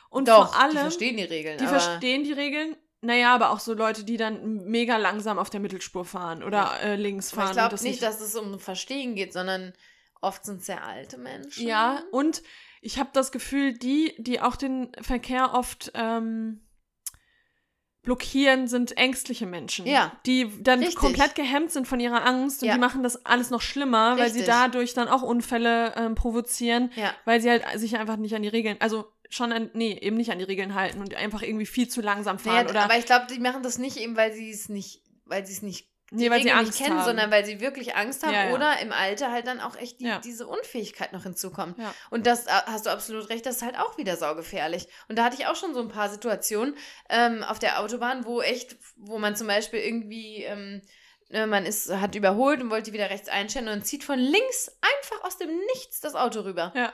Und 0.09 0.29
Doch, 0.29 0.53
vor 0.53 0.61
allem, 0.61 0.73
die 0.73 0.77
verstehen 0.79 1.17
die 1.17 1.25
Regeln. 1.25 1.59
die 1.59 1.65
aber 1.67 1.81
verstehen 1.81 2.25
die 2.25 2.33
Regeln. 2.33 2.77
Naja, 3.03 3.35
aber 3.35 3.51
auch 3.51 3.61
so 3.61 3.73
Leute, 3.73 4.05
die 4.05 4.19
dann 4.19 4.65
mega 4.67 4.99
langsam 4.99 5.39
auf 5.39 5.49
der 5.49 5.61
Mittelspur 5.61 6.05
fahren 6.05 6.43
oder 6.43 6.81
äh, 6.83 6.97
links 6.97 7.33
aber 7.33 7.43
fahren. 7.43 7.51
ich 7.53 7.57
glaube 7.57 7.71
das 7.71 7.83
nicht, 7.83 8.03
dass 8.03 8.21
es 8.21 8.35
um 8.37 8.59
Verstehen 8.59 9.15
geht, 9.15 9.33
sondern 9.33 9.73
oft 10.21 10.45
sind 10.45 10.61
es 10.61 10.67
sehr 10.67 10.85
alte 10.85 11.17
Menschen. 11.17 11.67
Ja, 11.67 12.03
und 12.11 12.43
ich 12.83 12.99
habe 12.99 13.09
das 13.15 13.33
Gefühl, 13.33 13.73
die, 13.73 14.15
die 14.19 14.41
auch 14.43 14.57
den 14.57 14.93
Verkehr 15.01 15.55
oft 15.55 15.93
ähm, 15.95 16.61
blockieren, 18.03 18.67
sind 18.67 18.97
ängstliche 18.97 19.47
Menschen. 19.47 19.87
Ja, 19.87 20.13
Die 20.27 20.51
dann 20.63 20.79
richtig. 20.81 20.97
komplett 20.97 21.35
gehemmt 21.35 21.71
sind 21.71 21.87
von 21.87 22.01
ihrer 22.01 22.25
Angst 22.27 22.63
und 22.63 22.69
Ja. 22.69 22.75
die 22.75 22.81
machen 22.81 23.03
das 23.03 23.27
alles 23.27 23.51
noch 23.51 23.61
schlimmer, 23.61 24.17
weil 24.17 24.31
sie 24.31 24.39
Richtig. 24.41 24.47
dadurch 24.47 24.95
dann 24.95 25.09
auch 25.09 25.23
Unfälle 25.23 25.95
ähm, 25.97 26.15
provozieren, 26.15 26.91
Ja. 26.97 27.15
weil 27.25 27.41
sie 27.41 27.51
halt 27.51 27.65
sich 27.79 27.97
einfach 27.99 28.17
nicht 28.17 28.35
an 28.35 28.43
die 28.43 28.49
Regeln, 28.49 28.77
also 28.81 29.13
schon 29.29 29.53
an, 29.53 29.71
nee, 29.75 29.97
eben 30.01 30.17
nicht 30.17 30.33
an 30.33 30.39
die 30.39 30.45
Regeln 30.45 30.75
halten 30.75 31.01
und 31.01 31.15
einfach 31.15 31.43
irgendwie 31.43 31.67
viel 31.67 31.89
zu 31.89 32.01
langsam 32.01 32.39
fahren 32.39 32.57
Naja, 32.65 32.71
oder 32.71 32.83
aber 32.85 32.99
ich 32.99 33.05
glaube, 33.07 33.27
die 33.33 33.39
machen 33.39 33.63
das 33.63 33.79
nicht 33.79 33.97
eben, 33.99 34.17
weil 34.17 34.33
sie 34.33 34.51
es 34.51 34.69
nicht, 34.69 35.03
weil 35.27 35.47
sie 35.47 35.53
es 35.53 35.63
nicht 35.63 35.90
die 36.11 36.17
nee, 36.17 36.31
weil 36.31 36.39
sie 36.41 36.49
Regeln 36.49 36.59
Angst 36.59 36.73
nicht 36.73 36.83
kennen, 36.85 36.99
haben. 36.99 37.05
sondern 37.07 37.31
weil 37.31 37.45
sie 37.45 37.61
wirklich 37.61 37.95
Angst 37.95 38.25
haben 38.25 38.33
Ja, 38.35 38.49
ja. 38.49 38.55
oder 38.55 38.81
im 38.81 38.93
Alter 38.93 39.31
halt 39.31 39.47
dann 39.47 39.61
auch 39.61 39.77
echt 39.77 40.01
die, 40.01 40.07
Ja. 40.07 40.19
diese 40.19 40.47
Unfähigkeit 40.47 41.13
noch 41.13 41.23
hinzukommt. 41.23 41.77
Und 42.11 42.27
das 42.27 42.47
äh, 42.47 42.51
hast 42.67 42.87
du 42.87 42.91
absolut 42.91 43.29
recht, 43.29 43.47
das 43.47 43.57
ist 43.57 43.63
halt 43.63 43.79
auch 43.79 43.97
wieder 43.97 44.17
saugefährlich. 44.17 44.89
Und 45.09 45.17
da 45.19 45.25
hatte 45.25 45.37
ich 45.39 45.47
auch 45.47 45.55
schon 45.57 45.73
so 45.73 45.81
ein 45.81 45.89
paar 45.89 46.09
Situationen 46.11 46.77
ähm, 47.09 47.43
auf 47.45 47.59
der 47.61 47.81
Autobahn, 47.81 48.25
wo 48.25 48.41
echt, 48.43 48.77
wo 48.97 49.19
man 49.19 49.37
zum 49.37 49.47
Beispiel 49.47 49.79
irgendwie, 49.81 50.43
ähm, 50.43 50.83
ne, 51.29 51.47
man 51.47 51.65
ist, 51.65 51.91
hat 51.93 52.15
überholt 52.17 52.61
und 52.61 52.71
wollte 52.71 52.93
wieder 52.93 53.09
rechts 53.11 53.29
einstellen 53.29 53.69
und 53.69 53.87
zieht 53.87 54.03
von 54.03 54.19
links 54.19 54.69
einfach 54.81 55.25
aus 55.25 55.39
dem 55.39 55.51
Nichts 55.75 56.01
das 56.01 56.15
Auto 56.17 56.41
rüber. 56.41 56.73
Ja. 56.75 56.93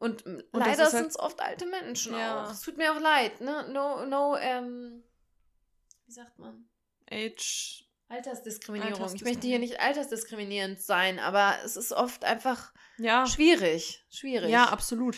Und, 0.00 0.26
ähm, 0.26 0.42
Und 0.50 0.60
leider 0.60 0.82
halt- 0.84 0.90
sind 0.90 1.06
es 1.08 1.18
oft 1.18 1.40
alte 1.40 1.66
Menschen 1.66 2.14
Ja. 2.14 2.46
auch. 2.46 2.50
Es 2.50 2.62
tut 2.62 2.78
mir 2.78 2.90
auch 2.92 3.00
leid, 3.00 3.40
ne? 3.42 3.68
No, 3.70 4.06
no, 4.06 4.36
ähm, 4.38 5.04
wie 6.06 6.12
sagt 6.12 6.38
man? 6.38 6.64
Age. 7.12 7.84
Altersdiskriminierung. 8.10 9.14
Ich 9.14 9.22
möchte 9.22 9.46
hier 9.46 9.58
nicht 9.58 9.80
altersdiskriminierend 9.80 10.80
sein, 10.80 11.18
aber 11.18 11.54
es 11.64 11.76
ist 11.76 11.92
oft 11.92 12.24
einfach 12.24 12.72
Ja. 12.98 13.26
schwierig. 13.26 14.04
Schwierig. 14.10 14.50
Ja, 14.50 14.66
absolut. 14.66 15.16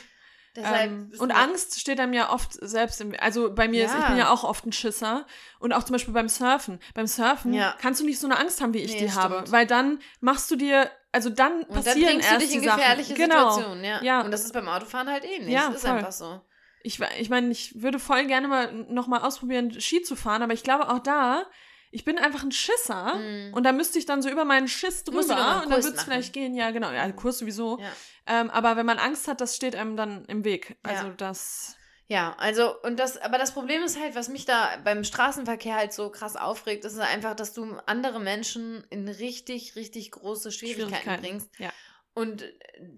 Ähm, 0.55 1.11
und 1.18 1.30
Angst 1.32 1.80
steht 1.80 1.99
einem 1.99 2.12
ja 2.12 2.30
oft 2.30 2.53
selbst 2.61 3.01
im, 3.01 3.14
also 3.18 3.55
bei 3.55 3.68
mir 3.68 3.86
ist, 3.86 3.95
ich 3.95 4.01
Ja. 4.03 4.09
bin 4.09 4.18
ja 4.18 4.30
auch 4.30 4.45
oft 4.45 4.66
ein 4.66 4.72
Schisser 4.72 5.26
und 5.61 5.72
auch 5.72 5.82
zum 5.82 5.95
Beispiel 5.95 6.12
beim 6.12 6.28
Surfen. 6.28 6.78
Beim 6.95 7.07
Surfen 7.07 7.55
Ja. 7.55 7.74
kannst 7.80 8.03
du 8.03 8.05
nicht 8.05 8.18
so 8.20 8.26
eine 8.26 8.38
Angst 8.38 8.61
haben, 8.61 8.74
wie 8.74 8.80
ich 8.82 8.93
Nee, 8.93 8.99
die 8.99 9.09
stimmt. 9.09 9.22
habe, 9.22 9.45
weil 9.51 9.66
dann 9.66 9.99
machst 10.20 10.51
du 10.51 10.57
dir, 10.57 10.90
also 11.11 11.30
dann 11.30 11.62
Und 11.62 11.70
dann 11.70 11.84
passieren 11.84 12.05
bringst 12.20 12.28
du 12.28 12.34
erst 12.34 12.47
dich 12.47 12.55
in 12.55 12.61
die 12.61 12.66
Sachen. 12.68 12.80
gefährliche 12.80 13.14
genau. 13.14 13.51
Situationen, 13.53 13.84
ja. 13.84 14.03
Ja. 14.03 14.20
Und 14.20 14.30
das 14.30 14.45
ist 14.45 14.53
beim 14.53 14.68
Autofahren 14.68 15.09
halt 15.09 15.24
ähnlich. 15.24 15.55
Ja, 15.55 15.68
das 15.68 15.76
ist 15.76 15.86
voll. 15.86 15.90
einfach 15.97 16.12
so. 16.12 16.38
Ich, 16.82 17.01
ich 17.18 17.30
meine, 17.30 17.51
ich 17.51 17.80
würde 17.80 17.99
voll 17.99 18.26
gerne 18.26 18.47
mal 18.49 18.70
noch 18.90 19.07
mal 19.07 19.22
ausprobieren, 19.22 19.80
Ski 19.80 20.03
zu 20.03 20.16
fahren, 20.16 20.43
aber 20.43 20.53
ich 20.53 20.64
glaube 20.64 20.90
auch 20.90 20.99
da, 20.99 21.47
ich 21.93 22.05
bin 22.05 22.18
einfach 22.18 22.43
ein 22.43 22.51
Schisser 22.53 23.14
Mhm. 23.14 23.55
und 23.55 23.62
da 23.64 23.70
müsste 23.72 23.99
ich 23.99 24.07
dann 24.07 24.22
so 24.22 24.28
über 24.30 24.45
meinen 24.45 24.66
Schiss 24.66 25.05
drüber 25.05 25.20
und 25.20 25.70
dann 25.70 25.84
würde 25.84 25.97
es 25.97 26.03
vielleicht 26.03 26.32
gehen. 26.32 26.55
Ja, 26.57 26.70
genau, 26.72 26.90
ja, 26.90 27.11
Kurs 27.12 27.38
sowieso. 27.38 27.78
Ja. 27.78 27.93
Ähm, 28.26 28.51
aber 28.51 28.76
wenn 28.76 28.86
man 28.86 28.99
Angst 28.99 29.28
hat, 29.28 29.40
das 29.40 29.55
steht 29.55 29.76
einem 29.76 29.97
dann 29.97 30.24
im 30.24 30.45
Weg. 30.45 30.76
Also 30.82 31.07
Ja. 31.07 31.14
das. 31.16 31.76
Ja, 32.09 32.34
also, 32.38 32.78
und 32.82 32.99
das, 32.99 33.16
aber 33.16 33.38
das 33.38 33.53
Problem 33.53 33.82
ist 33.82 33.99
halt, 33.99 34.14
was 34.14 34.28
mich 34.28 34.45
da 34.45 34.68
beim 34.84 35.03
Straßenverkehr 35.05 35.76
halt 35.76 35.93
so 35.95 36.11
krass 36.11 36.36
aufregt, 36.36 36.84
ist 36.84 36.99
einfach, 36.99 37.34
dass 37.34 37.55
du 37.55 37.76
andere 37.86 38.20
Menschen 38.20 38.84
in 38.90 39.09
richtig, 39.09 39.76
richtig 39.76 40.11
große 40.11 40.53
Schwierigkeiten, 40.53 40.95
Schwierigkeiten, 41.05 41.22
bringst. 41.22 41.51
ja. 41.59 41.70
Und 42.14 42.45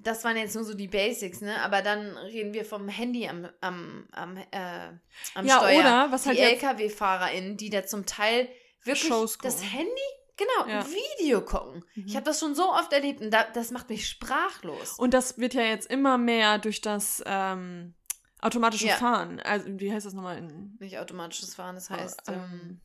das 0.03 0.25
waren 0.25 0.37
jetzt 0.37 0.57
nur 0.57 0.65
so 0.65 0.75
die 0.75 0.89
Basics, 0.89 1.41
ne? 1.41 1.61
Aber 1.63 1.83
dann 1.83 2.17
reden 2.17 2.53
wir 2.53 2.65
vom 2.65 2.89
Handy 2.89 3.29
am, 3.29 3.49
am, 3.61 4.09
am, 4.11 4.37
äh, 4.37 4.89
am 5.37 5.47
Ja, 5.47 5.59
Steuer. 5.59 5.79
oder, 5.81 6.07
was 6.11 6.25
die 6.25 6.31
halt 6.31 6.39
LKW-FahrerInnen, 6.41 7.57
die 7.57 7.71
da 7.71 7.87
zum 7.87 8.07
Teil 8.07 8.49
wirklich 8.85 9.09
Shows 9.09 9.39
das 9.39 9.57
gucken. 9.57 9.69
Handy, 9.71 9.91
genau, 10.37 10.69
Ja. 10.69 10.85
Video 10.87 11.41
gucken. 11.43 11.85
Mhm. 11.95 12.05
Ich 12.07 12.17
habe 12.17 12.25
das 12.25 12.41
schon 12.41 12.55
so 12.55 12.71
oft 12.73 12.93
erlebt 12.93 13.21
und 13.21 13.31
da, 13.31 13.45
das 13.45 13.71
macht 13.71 13.89
mich 13.89 14.09
sprachlos. 14.09 14.99
Und 14.99 15.15
das 15.15 15.39
wird 15.39 15.55
ja 15.55 15.63
jetzt 15.63 15.91
immer 15.91 16.19
mehr 16.19 16.59
durch 16.59 16.81
das 16.81 17.23
ähm, 17.27 17.95
automatische 18.41 18.89
Ja. 18.89 18.97
Fahren. 18.97 19.41
Also, 19.41 19.67
wie 19.81 19.93
heißt 19.93 20.07
das 20.07 20.13
nochmal 20.15 20.39
in. 20.39 20.77
Nicht 20.81 20.99
automatisches 20.99 21.55
Fahren, 21.55 21.75
das 21.77 21.91
heißt, 21.91 22.23
ähm, 22.29 22.35
ähm, 22.35 22.81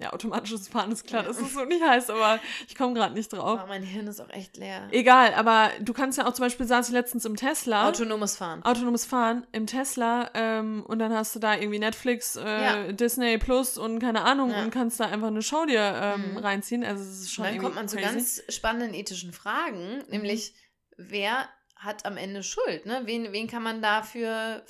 ja, 0.00 0.12
automatisches 0.12 0.68
Fahren 0.68 0.92
ist 0.92 1.06
klar, 1.06 1.24
dass 1.24 1.40
es 1.40 1.52
so 1.54 1.64
nicht 1.64 1.82
heißt, 1.82 2.10
aber 2.10 2.38
ich 2.68 2.76
komme 2.76 2.94
gerade 2.94 3.14
nicht 3.14 3.32
drauf. 3.32 3.60
oh, 3.64 3.66
mein 3.66 3.82
Hirn 3.82 4.06
ist 4.06 4.20
auch 4.20 4.30
echt 4.30 4.56
leer. 4.56 4.86
Egal, 4.92 5.34
aber 5.34 5.70
du 5.80 5.92
kannst 5.92 6.18
ja 6.18 6.26
auch 6.26 6.32
zum 6.32 6.44
Beispiel, 6.44 6.66
saß 6.66 6.88
ich 6.88 6.92
letztens 6.94 7.24
im 7.24 7.34
Tesla. 7.36 7.88
Autonomes 7.88 8.36
Fahren. 8.36 8.62
autonomes 8.64 9.04
Fahren 9.04 9.46
im 9.52 9.66
Tesla 9.66 10.30
ähm, 10.34 10.84
und 10.86 11.00
dann 11.00 11.12
hast 11.12 11.34
du 11.34 11.40
da 11.40 11.54
irgendwie 11.56 11.80
Netflix, 11.80 12.36
äh, 12.36 12.42
Ja. 12.62 12.92
Disney 12.92 13.38
Plus 13.38 13.76
und 13.76 13.98
keine 13.98 14.22
Ahnung 14.22 14.50
Ja. 14.52 14.62
und 14.62 14.70
kannst 14.70 15.00
da 15.00 15.06
einfach 15.06 15.28
eine 15.28 15.42
Show 15.42 15.64
dir 15.66 15.80
ähm, 16.00 16.30
Mhm. 16.32 16.36
reinziehen. 16.38 16.84
Also 16.84 17.02
es 17.02 17.20
ist 17.22 17.32
schon 17.32 17.44
Und 17.46 17.52
dann 17.54 17.62
kommt 17.62 17.74
man 17.74 17.88
zu 17.88 17.96
crazy. 17.96 18.14
ganz 18.14 18.42
spannenden 18.48 18.94
ethischen 18.94 19.32
Fragen, 19.32 20.04
nämlich 20.08 20.54
wer 20.96 21.48
hat 21.78 22.04
am 22.06 22.16
Ende 22.16 22.42
Schuld? 22.42 22.86
Ne? 22.86 23.02
Wen, 23.04 23.32
wen 23.32 23.46
kann 23.46 23.62
man 23.62 23.80
da 23.80 24.02
für, 24.02 24.64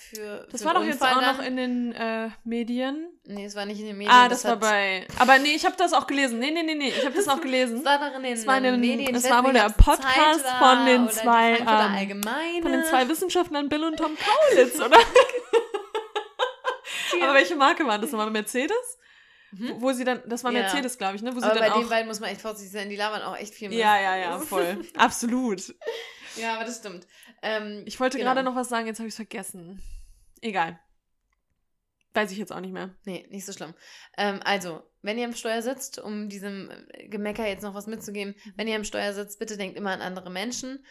Das 0.53 0.65
war 0.65 0.75
doch 0.75 0.85
jetzt 0.85 1.01
auch 1.03 1.15
noch 1.15 1.39
dann- 1.39 1.45
in 1.47 1.57
den 1.57 1.93
äh, 1.93 2.29
Medien. 2.45 3.09
Nee, 3.25 3.47
es 3.47 3.55
war 3.55 3.65
nicht 3.65 3.81
in 3.81 3.87
den 3.87 3.97
Medien. 3.97 4.13
ah, 4.15 4.29
das, 4.29 4.45
war 4.45 4.53
hat- 4.53 4.61
bei. 4.61 5.07
Aber 5.19 5.39
nee, 5.39 5.55
ich 5.55 5.65
habe 5.65 5.75
das 5.79 5.93
auch 5.95 6.07
gelesen. 6.07 6.39
Nee, 6.39 6.51
nee, 6.51 6.63
nee, 6.63 6.75
nee, 6.75 6.89
ich 6.89 7.05
habe 7.05 7.15
das 7.15 7.27
auch 7.29 7.41
gelesen. 7.43 7.79
Es 7.79 7.85
war 7.85 7.99
doch 7.99 8.15
in 8.17 8.23
den 8.23 8.33
Es 8.35 8.47
war 8.47 8.59
in 8.59 8.63
den- 8.65 8.81
Medien. 8.81 9.15
Ich 9.17 9.25
war 9.31 9.43
wohl 9.43 9.53
der 9.55 9.71
Podcast 9.71 10.45
war 10.45 10.77
von 10.77 10.87
den 10.87 11.09
zwei, 11.11 11.57
ähm, 11.59 11.67
Allgemeine. 11.69 12.63
Von 12.63 12.73
den 12.73 12.85
zwei 12.85 13.09
Wissenschaftlern 13.09 13.69
Bill 13.69 13.85
und 13.85 13.97
Tom 13.97 14.13
Kaulitz, 14.17 14.79
oder? 14.81 14.99
Aber 17.23 17.35
welche 17.35 17.57
Marke 17.57 17.87
war 17.87 17.99
das 17.99 18.11
nochmal? 18.13 18.31
Mercedes? 18.31 18.99
Mhm. 19.53 19.71
Wo, 19.77 19.81
wo 19.89 19.93
sie 19.93 20.05
dann, 20.05 20.23
das 20.27 20.45
war 20.45 20.53
Ja. 20.53 20.61
Mercedes, 20.61 20.99
glaube 20.99 21.17
ich, 21.17 21.23
ne? 21.23 21.35
Wo 21.35 21.41
sie 21.41 21.47
Aber 21.47 21.55
dann 21.55 21.69
bei 21.71 21.73
auch. 21.75 21.81
den 21.81 21.89
beiden 21.89 22.07
muss 22.07 22.21
man 22.21 22.29
echt 22.31 22.41
vorsichtig 22.43 22.71
sein. 22.73 22.91
Die 22.91 22.97
labern 22.97 23.23
auch 23.23 23.37
echt 23.37 23.55
viel. 23.55 23.73
ja, 23.73 23.93
Mist. 23.93 24.03
ja, 24.05 24.17
ja, 24.17 24.39
voll. 24.39 24.85
Absolut. 24.97 25.75
Ja, 26.41 26.55
aber 26.55 26.65
das 26.65 26.79
stimmt. 26.79 27.07
Ähm, 27.43 27.83
Ich 27.87 27.99
wollte 28.01 28.19
genau. 28.19 28.31
gerade 28.31 28.43
noch 28.45 28.57
was 28.57 28.69
sagen, 28.69 28.87
jetzt 28.87 28.99
habe 28.99 29.09
ich 29.09 29.13
es 29.13 29.17
vergessen. 29.17 29.83
Egal. 30.41 30.79
Weiß 32.15 32.33
ich 32.33 32.39
jetzt 32.39 32.53
auch 32.53 32.61
nicht 32.61 32.73
mehr. 32.73 32.95
Nee, 33.05 33.27
nicht 33.31 33.45
so 33.47 33.53
schlimm. 33.53 33.75
Ähm, 34.17 34.41
also, 34.45 34.83
wenn 35.03 35.19
ihr 35.19 35.27
am 35.27 35.35
Steuer 35.35 35.63
sitzt, 35.63 35.99
um 35.99 36.29
diesem 36.29 36.71
Gemecker 37.09 37.47
jetzt 37.47 37.63
noch 37.63 37.75
was 37.75 37.87
mitzugeben, 37.87 38.35
wenn 38.57 38.67
ihr 38.67 38.77
am 38.77 38.85
Steuer 38.85 39.13
sitzt, 39.13 39.39
bitte 39.39 39.57
denkt 39.57 39.77
immer 39.77 39.91
an 39.93 40.01
andere 40.03 40.31
Menschen. 40.31 40.85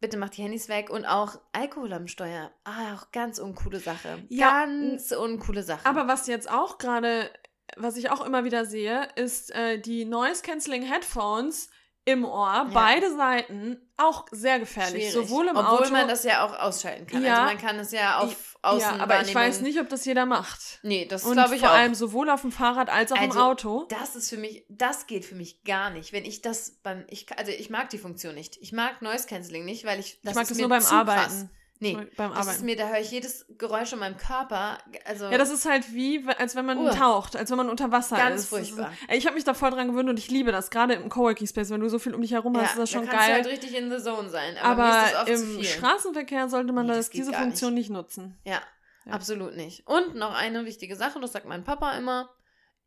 Bitte 0.00 0.16
macht 0.16 0.36
die 0.36 0.42
Handys 0.42 0.68
weg 0.68 0.90
und 0.90 1.04
auch 1.04 1.38
Alkohol 1.52 1.92
am 1.92 2.08
Steuer. 2.08 2.50
Ah, 2.64 2.94
auch 2.94 3.10
ganz 3.12 3.38
uncoole 3.38 3.80
Sache. 3.80 4.22
Ja, 4.28 4.64
ganz 4.64 5.12
uncoole 5.12 5.62
Sache. 5.62 5.86
Aber 5.86 6.08
was 6.08 6.26
jetzt 6.26 6.50
auch 6.50 6.78
gerade, 6.78 7.30
was 7.76 7.96
ich 7.96 8.10
auch 8.10 8.24
immer 8.24 8.44
wieder 8.44 8.64
sehe, 8.64 9.08
ist 9.16 9.54
äh, 9.54 9.78
die 9.78 10.04
Noise 10.06 10.42
Cancelling 10.42 10.82
Headphones 10.82 11.70
im 12.04 12.24
Ohr, 12.24 12.68
beide 12.72 13.14
Seiten, 13.14 13.76
auch 13.96 14.26
sehr 14.30 14.58
gefährlich. 14.58 15.10
Schwierig. 15.10 15.28
Sowohl 15.28 15.48
im 15.48 15.56
Obwohl 15.56 15.80
Auto. 15.80 15.92
man 15.92 16.08
das 16.08 16.24
ja 16.24 16.44
auch 16.44 16.58
ausschalten 16.58 17.06
kann. 17.06 17.22
Ja. 17.22 17.34
Also 17.34 17.44
man 17.54 17.58
kann 17.58 17.78
es 17.78 17.92
ja 17.92 18.18
auf 18.18 18.56
Außen 18.62 18.96
ja, 18.98 19.02
aber 19.02 19.20
ich 19.22 19.34
weiß 19.34 19.60
nicht, 19.60 19.78
ob 19.80 19.88
das 19.88 20.04
jeder 20.04 20.26
macht. 20.26 20.80
Nee, 20.82 21.06
das 21.06 21.24
Und 21.24 21.32
glaube 21.34 21.54
ich 21.54 21.60
vor 21.60 21.70
auch. 21.70 21.74
allem 21.74 21.94
sowohl 21.94 22.30
auf 22.30 22.40
dem 22.42 22.52
Fahrrad 22.52 22.90
als 22.90 23.12
auch 23.12 23.16
im 23.16 23.30
Also, 23.30 23.40
Auto. 23.40 23.86
Das 23.88 24.16
ist 24.16 24.30
für 24.30 24.36
mich, 24.38 24.64
das 24.68 25.06
geht 25.06 25.24
für 25.24 25.34
mich 25.34 25.62
gar 25.64 25.90
nicht. 25.90 26.12
Wenn 26.12 26.24
ich 26.24 26.42
das 26.42 26.78
beim, 26.82 27.04
ich, 27.08 27.26
also 27.38 27.52
ich 27.52 27.70
mag 27.70 27.90
die 27.90 27.98
Funktion 27.98 28.34
nicht. 28.34 28.56
Ich 28.60 28.72
mag 28.72 29.02
Noise 29.02 29.26
Cancelling 29.26 29.64
nicht, 29.64 29.84
weil 29.84 30.00
ich, 30.00 30.20
das 30.22 30.32
ich 30.32 30.36
mag 30.36 30.48
das 30.48 30.58
nur 30.58 30.68
beim 30.68 30.84
Arbeiten. 30.86 31.20
Krass. 31.20 31.46
Nee, 31.82 31.94
beim 32.16 32.30
das 32.30 32.40
ist 32.40 32.46
Arbeiten. 32.48 32.64
mir, 32.66 32.76
da 32.76 32.88
höre 32.88 33.00
ich 33.00 33.10
jedes 33.10 33.46
Geräusch 33.56 33.92
in 33.94 33.98
meinem 34.00 34.16
Körper. 34.18 34.76
Also, 35.06 35.30
Ja, 35.30 35.38
das 35.38 35.50
ist 35.50 35.64
halt 35.64 35.92
wie, 35.94 36.22
als 36.38 36.54
wenn 36.54 36.66
man 36.66 36.76
Uah. 36.78 36.90
taucht, 36.94 37.36
als 37.36 37.50
wenn 37.50 37.56
man 37.56 37.70
unter 37.70 37.90
Wasser 37.90 38.16
Ganz 38.16 38.34
ist. 38.36 38.42
Ist- 38.44 38.48
furchtbar. 38.50 38.92
Ey, 39.08 39.16
Ich 39.16 39.24
habe 39.26 39.34
mich 39.34 39.44
da 39.44 39.54
voll 39.54 39.70
dran 39.70 39.88
gewöhnt 39.88 40.08
und 40.10 40.18
ich 40.18 40.30
liebe 40.30 40.52
das, 40.52 40.70
gerade 40.70 40.92
im 40.94 41.08
Coworking 41.08 41.46
Space, 41.46 41.70
wenn 41.70 41.80
du 41.80 41.88
so 41.88 41.98
viel 41.98 42.14
um 42.14 42.20
dich 42.20 42.32
herum 42.32 42.56
hast, 42.58 42.72
ist 42.72 42.78
das 42.78 42.90
schon 42.90 43.06
da 43.06 43.12
kannst 43.12 43.26
geil. 43.28 43.42
du 43.42 43.48
halt 43.50 43.52
richtig 43.58 43.74
in 43.76 43.90
the 43.90 43.96
zone 44.02 44.28
sein. 44.28 44.58
Aber, 44.58 44.84
aber 44.84 45.28
ist 45.30 45.42
im. 45.42 45.64
Straßenverkehr 45.64 46.48
sollte 46.50 46.72
man 46.74 46.86
Nee, 46.86 46.92
das, 46.94 47.08
diese 47.10 47.32
Funktion 47.32 47.72
nicht, 47.74 47.88
nutzen. 47.88 48.38
Ja, 48.44 48.60
Ja. 49.06 49.12
absolut 49.14 49.56
nicht. 49.56 49.86
Und 49.86 50.14
noch 50.16 50.34
eine 50.34 50.66
wichtige 50.66 50.96
Sache, 50.96 51.18
das 51.18 51.32
sagt 51.32 51.46
mein 51.46 51.64
Papa 51.64 51.92
immer, 51.92 52.28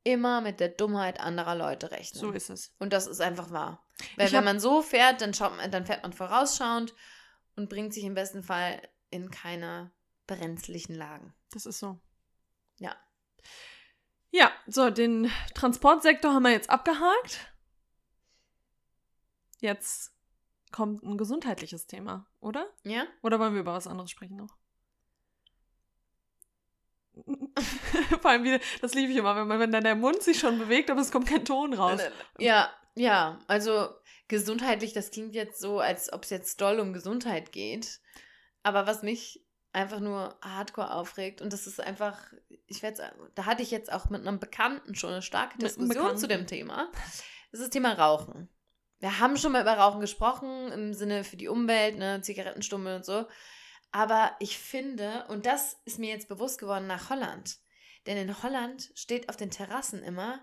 immer 0.04 0.42
mit 0.42 0.60
der 0.60 0.70
Dummheit 0.70 1.20
anderer 1.20 1.56
Leute 1.56 1.90
rechnen. 1.90 2.20
So 2.20 2.32
ist 2.32 2.50
es. 2.52 2.76
Und 2.78 2.94
das 2.94 3.08
ist 3.08 3.22
einfach 3.22 3.50
wahr. 3.52 3.84
Weil 4.18 4.28
Ich 4.28 4.34
wenn 4.34 4.44
man 4.44 4.60
so 4.60 4.82
fährt, 4.84 5.22
dann, 5.22 5.34
schaut 5.34 5.56
man, 5.58 5.72
dann 5.72 5.86
fährt 5.88 6.04
man 6.04 6.14
vorausschauend 6.14 6.94
und 7.56 7.70
bringt 7.70 7.94
sich 7.94 8.04
im 8.04 8.14
besten 8.14 8.44
Fall 8.44 8.82
in 9.10 9.32
keine 9.32 9.92
brenzlichen 10.28 10.96
Lagen. 10.96 11.34
Das 11.52 11.66
ist 11.66 11.80
so. 11.80 12.00
Ja. 12.78 12.96
Ja, 14.32 14.52
so, 14.66 14.90
den 14.90 15.32
Transportsektor 15.54 16.34
haben 16.34 16.44
wir 16.44 16.52
jetzt 16.52 16.70
abgehakt. 16.70 17.54
Jetzt 19.60 20.12
kommt 20.72 21.04
ein 21.04 21.18
gesundheitliches 21.18 21.86
Thema, 21.86 22.28
oder? 22.40 22.68
Ja? 22.84 23.06
Oder 23.22 23.40
wollen 23.40 23.54
wir 23.54 23.62
über 23.62 23.74
was 23.74 23.88
anderes 23.88 24.10
sprechen 24.10 24.38
noch? 24.38 24.58
Vor 28.22 28.32
allem, 28.32 28.44
wie, 28.44 28.60
das 28.82 28.96
liebe 28.96 29.12
ich 29.12 29.18
immer, 29.20 29.36
wenn, 29.36 29.48
man, 29.48 29.60
wenn 29.60 29.72
dann 29.72 29.84
der 29.84 29.96
Mund 29.96 30.24
sich 30.24 30.40
schon 30.40 30.58
bewegt, 30.58 30.90
aber 30.90 31.02
es 31.02 31.12
kommt 31.12 31.28
kein 31.28 31.46
Ton 31.46 31.74
raus. 31.74 32.02
Ja, 32.40 32.74
ja. 32.96 33.40
Also 33.48 33.90
gesundheitlich, 34.28 34.94
das 34.94 35.12
klingt 35.12 35.36
jetzt 35.36 35.60
so, 35.60 35.80
als 35.80 36.12
ob 36.12 36.24
es 36.24 36.30
jetzt 36.30 36.62
doll 36.62 36.80
um 36.80 36.94
Gesundheit 36.94 37.52
geht. 37.52 38.00
Aber 38.64 38.88
was 38.88 39.04
mich 39.04 39.44
einfach 39.74 40.00
nur 40.00 40.38
hardcore 40.42 40.94
aufregt, 40.94 41.42
und 41.42 41.52
das 41.52 41.68
ist 41.68 41.80
einfach, 41.80 42.20
ich 42.68 42.82
werde 42.84 43.12
da 43.36 43.46
hatte 43.46 43.64
ich 43.64 43.72
jetzt 43.72 43.92
auch 43.92 44.10
mit 44.10 44.22
einem 44.22 44.40
Bekannten 44.40 44.96
schon 44.96 45.12
eine 45.12 45.22
starke 45.22 45.58
Diskussion 45.58 46.18
zu 46.18 46.28
dem 46.28 46.48
Thema. 46.48 46.90
Das 47.52 47.60
ist 47.60 47.68
das 47.68 47.70
Thema 47.72 47.94
Rauchen. 47.94 48.50
Wir 49.00 49.20
haben 49.20 49.36
schon 49.36 49.52
mal 49.52 49.62
über 49.62 49.74
Rauchen 49.74 50.00
gesprochen, 50.00 50.72
im 50.72 50.94
Sinne 50.94 51.24
für 51.24 51.36
die 51.36 51.50
Umwelt, 51.50 51.98
ne, 51.98 52.22
Zigarettenstummel 52.22 52.96
und 52.96 53.06
so. 53.06 53.26
Aber 53.92 54.36
ich 54.40 54.58
finde, 54.58 55.26
und 55.28 55.46
das 55.46 55.78
ist 55.86 56.00
mir 56.00 56.10
jetzt 56.10 56.30
bewusst 56.30 56.60
geworden 56.60 56.88
nach 56.88 57.10
Holland. 57.10 57.58
Denn 58.08 58.18
in 58.18 58.42
Holland 58.42 58.92
steht 58.96 59.30
auf 59.30 59.38
den 59.38 59.52
Terrassen 59.52 60.02
immer 60.02 60.40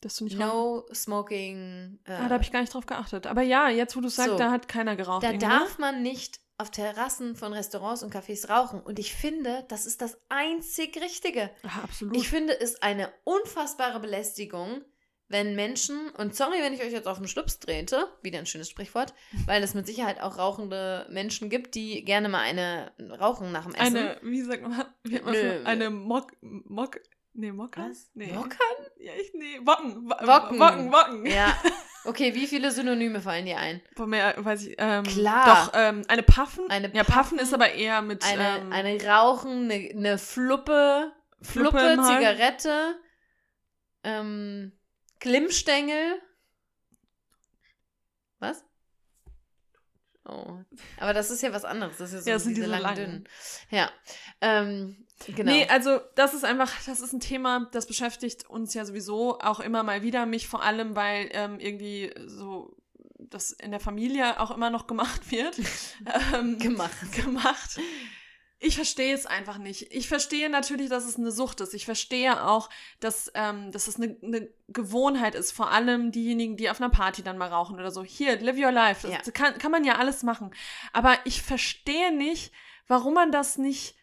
Dass 0.00 0.16
du 0.16 0.24
nicht 0.24 0.38
rauchen- 0.38 0.48
No 0.48 0.86
Smoking. 0.94 1.98
Äh, 2.04 2.12
Ah, 2.12 2.28
da 2.28 2.34
habe 2.34 2.42
ich 2.44 2.52
gar 2.52 2.60
nicht 2.60 2.72
drauf 2.72 2.86
geachtet. 2.86 3.26
Aber 3.26 3.42
ja, 3.42 3.68
jetzt 3.68 3.96
wo 3.96 4.00
du 4.00 4.08
sagst, 4.08 4.30
So. 4.30 4.38
da 4.38 4.50
hat 4.50 4.68
keiner 4.68 4.96
geraucht. 4.96 5.22
da 5.24 5.28
irgendwie, 5.30 5.46
darf 5.46 5.78
man 5.78 6.02
nicht 6.02 6.40
auf 6.56 6.70
Terrassen 6.70 7.36
von 7.36 7.52
Restaurants 7.52 8.02
und 8.02 8.12
Cafés 8.14 8.48
rauchen. 8.48 8.80
Und 8.80 8.98
ich 8.98 9.14
finde, 9.14 9.64
das 9.68 9.86
ist 9.86 10.00
das 10.02 10.18
einzig 10.28 10.96
Richtige. 11.00 11.40
ne? 11.40 11.50
Ah, 11.64 11.82
absolut. 11.84 12.16
Ich 12.16 12.28
finde 12.28 12.58
es 12.60 12.82
eine 12.82 13.12
unfassbare 13.24 14.00
Belästigung, 14.00 14.82
wenn 15.28 15.54
Menschen, 15.54 16.10
und 16.16 16.34
sorry, 16.34 16.56
wenn 16.62 16.72
ich 16.72 16.80
euch 16.82 16.90
jetzt 16.92 17.06
auf 17.06 17.18
den 17.18 17.28
Schlips 17.28 17.58
trete, 17.60 18.08
wieder 18.22 18.38
ein 18.38 18.46
schönes 18.46 18.70
Sprichwort, 18.70 19.14
weil 19.46 19.62
es 19.62 19.74
mit 19.74 19.86
Sicherheit 19.86 20.20
auch 20.20 20.38
rauchende 20.38 21.06
Menschen 21.10 21.48
gibt, 21.50 21.74
die 21.74 22.02
gerne 22.04 22.28
mal 22.28 22.40
eine 22.40 22.92
rauchen 23.20 23.52
nach 23.52 23.64
dem 23.66 23.74
Essen. 23.74 23.96
eine, 23.96 24.18
wie 24.22 24.42
sagt 24.42 24.62
man, 24.62 24.84
wie 25.04 25.16
hat 25.16 25.24
man 25.24 25.34
Nö. 25.34 25.62
eine 25.64 25.90
Mock, 25.90 26.32
Mock, 26.40 26.98
nee, 27.38 27.52
Mocker? 27.52 27.88
Was? 27.88 28.10
Nee. 28.14 28.32
Mockern? 28.32 28.58
Ja, 28.98 29.12
ich, 29.14 29.32
nee, 29.34 29.58
Wocken. 29.64 30.04
Wo- 30.10 30.26
Wocken. 30.26 30.58
Wocken, 30.58 30.92
Wocken. 30.92 31.26
Ja. 31.26 31.56
Okay, 32.04 32.34
wie 32.34 32.46
viele 32.46 32.70
Synonyme 32.70 33.20
fallen 33.20 33.44
dir 33.44 33.58
ein? 33.58 33.82
Boah, 33.94 34.06
mehr, 34.06 34.32
weiß 34.38 34.66
ich, 34.66 34.76
ähm, 34.78 35.02
Klar. 35.02 35.44
Doch, 35.66 35.72
ähm, 35.74 36.04
eine 36.08 36.22
Puffen. 36.22 36.70
Eine 36.70 36.94
ja, 36.94 37.02
Puffen 37.04 37.22
Puffen. 37.22 37.38
ist 37.40 37.52
aber 37.52 37.72
eher 37.72 38.00
mit, 38.00 38.24
Eine, 38.24 38.60
ähm, 38.60 38.72
eine 38.72 39.04
Rauchen, 39.04 39.64
eine, 39.70 39.90
eine 39.90 40.16
Fluppe, 40.16 41.12
Fluppe 41.42 41.78
Fluppe. 41.78 42.02
Zigarette, 42.04 42.98
ähm, 44.04 44.72
Glimmstängel. 45.18 46.22
Was? 48.38 48.64
Oh. 50.24 50.60
Aber 51.00 51.12
das 51.12 51.30
ist 51.30 51.42
ja 51.42 51.52
was 51.52 51.64
anderes. 51.64 51.98
Das 51.98 52.12
ist 52.12 52.14
ja 52.14 52.22
so 52.22 52.28
Ja, 52.30 52.34
das 52.36 52.44
sind 52.44 52.56
diese, 52.56 52.66
diese 52.68 52.70
langen, 52.70 52.82
langen. 52.84 52.96
dünnen. 52.96 53.28
Ja. 53.70 53.90
Ähm, 54.40 55.06
genau. 55.26 55.52
Nee, 55.52 55.66
also 55.68 56.00
das 56.14 56.34
ist 56.34 56.44
einfach, 56.44 56.72
das 56.86 57.00
ist 57.00 57.12
ein 57.12 57.20
Thema, 57.20 57.68
das 57.72 57.86
beschäftigt 57.86 58.48
uns 58.48 58.74
ja 58.74 58.84
sowieso 58.84 59.38
auch 59.40 59.60
immer 59.60 59.82
mal 59.82 60.02
wieder, 60.02 60.26
mich 60.26 60.48
vor 60.48 60.62
allem, 60.62 60.96
weil 60.96 61.28
ähm, 61.32 61.58
irgendwie 61.58 62.12
so 62.26 62.76
das 63.18 63.50
in 63.52 63.70
der 63.70 63.80
Familie 63.80 64.40
auch 64.40 64.50
immer 64.50 64.70
noch 64.70 64.86
gemacht 64.86 65.30
wird. 65.30 65.58
ähm, 66.34 66.58
gemacht. 66.58 67.12
gemacht. 67.14 67.78
Ich 68.60 68.74
verstehe 68.74 69.14
es 69.14 69.24
einfach 69.24 69.58
nicht. 69.58 69.92
Ich 69.94 70.08
verstehe 70.08 70.50
natürlich, 70.50 70.88
dass 70.88 71.04
es 71.06 71.16
eine 71.16 71.30
Sucht 71.30 71.60
ist. 71.60 71.74
Ich 71.74 71.84
verstehe 71.84 72.44
auch, 72.44 72.68
dass, 72.98 73.30
ähm, 73.34 73.70
dass 73.70 73.86
es 73.86 73.96
eine, 73.96 74.16
eine 74.20 74.48
Gewohnheit 74.66 75.36
ist. 75.36 75.52
Vor 75.52 75.70
allem 75.70 76.10
diejenigen, 76.10 76.56
die 76.56 76.68
auf 76.68 76.80
einer 76.80 76.90
Party 76.90 77.22
dann 77.22 77.38
mal 77.38 77.50
rauchen 77.50 77.76
oder 77.78 77.92
so. 77.92 78.02
Hier, 78.02 78.40
live 78.40 78.56
your 78.58 78.72
life. 78.72 79.06
Das 79.06 79.26
Ja. 79.26 79.32
kann, 79.32 79.58
kann 79.58 79.70
man 79.70 79.84
ja 79.84 79.96
alles 79.96 80.24
machen. 80.24 80.50
Aber 80.92 81.16
ich 81.24 81.42
verstehe 81.42 82.12
nicht, 82.12 82.52
warum 82.88 83.14
man 83.14 83.30
das 83.30 83.58
nicht 83.58 83.94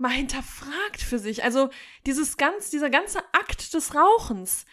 mal 0.00 0.10
hinterfragt 0.10 1.00
für 1.00 1.18
sich. 1.18 1.44
Also 1.44 1.68
dieses 2.06 2.36
ganz, 2.36 2.70
dieser 2.70 2.90
ganze 2.90 3.18
Akt 3.32 3.74
des 3.74 3.94
Rauchens, 3.94 4.64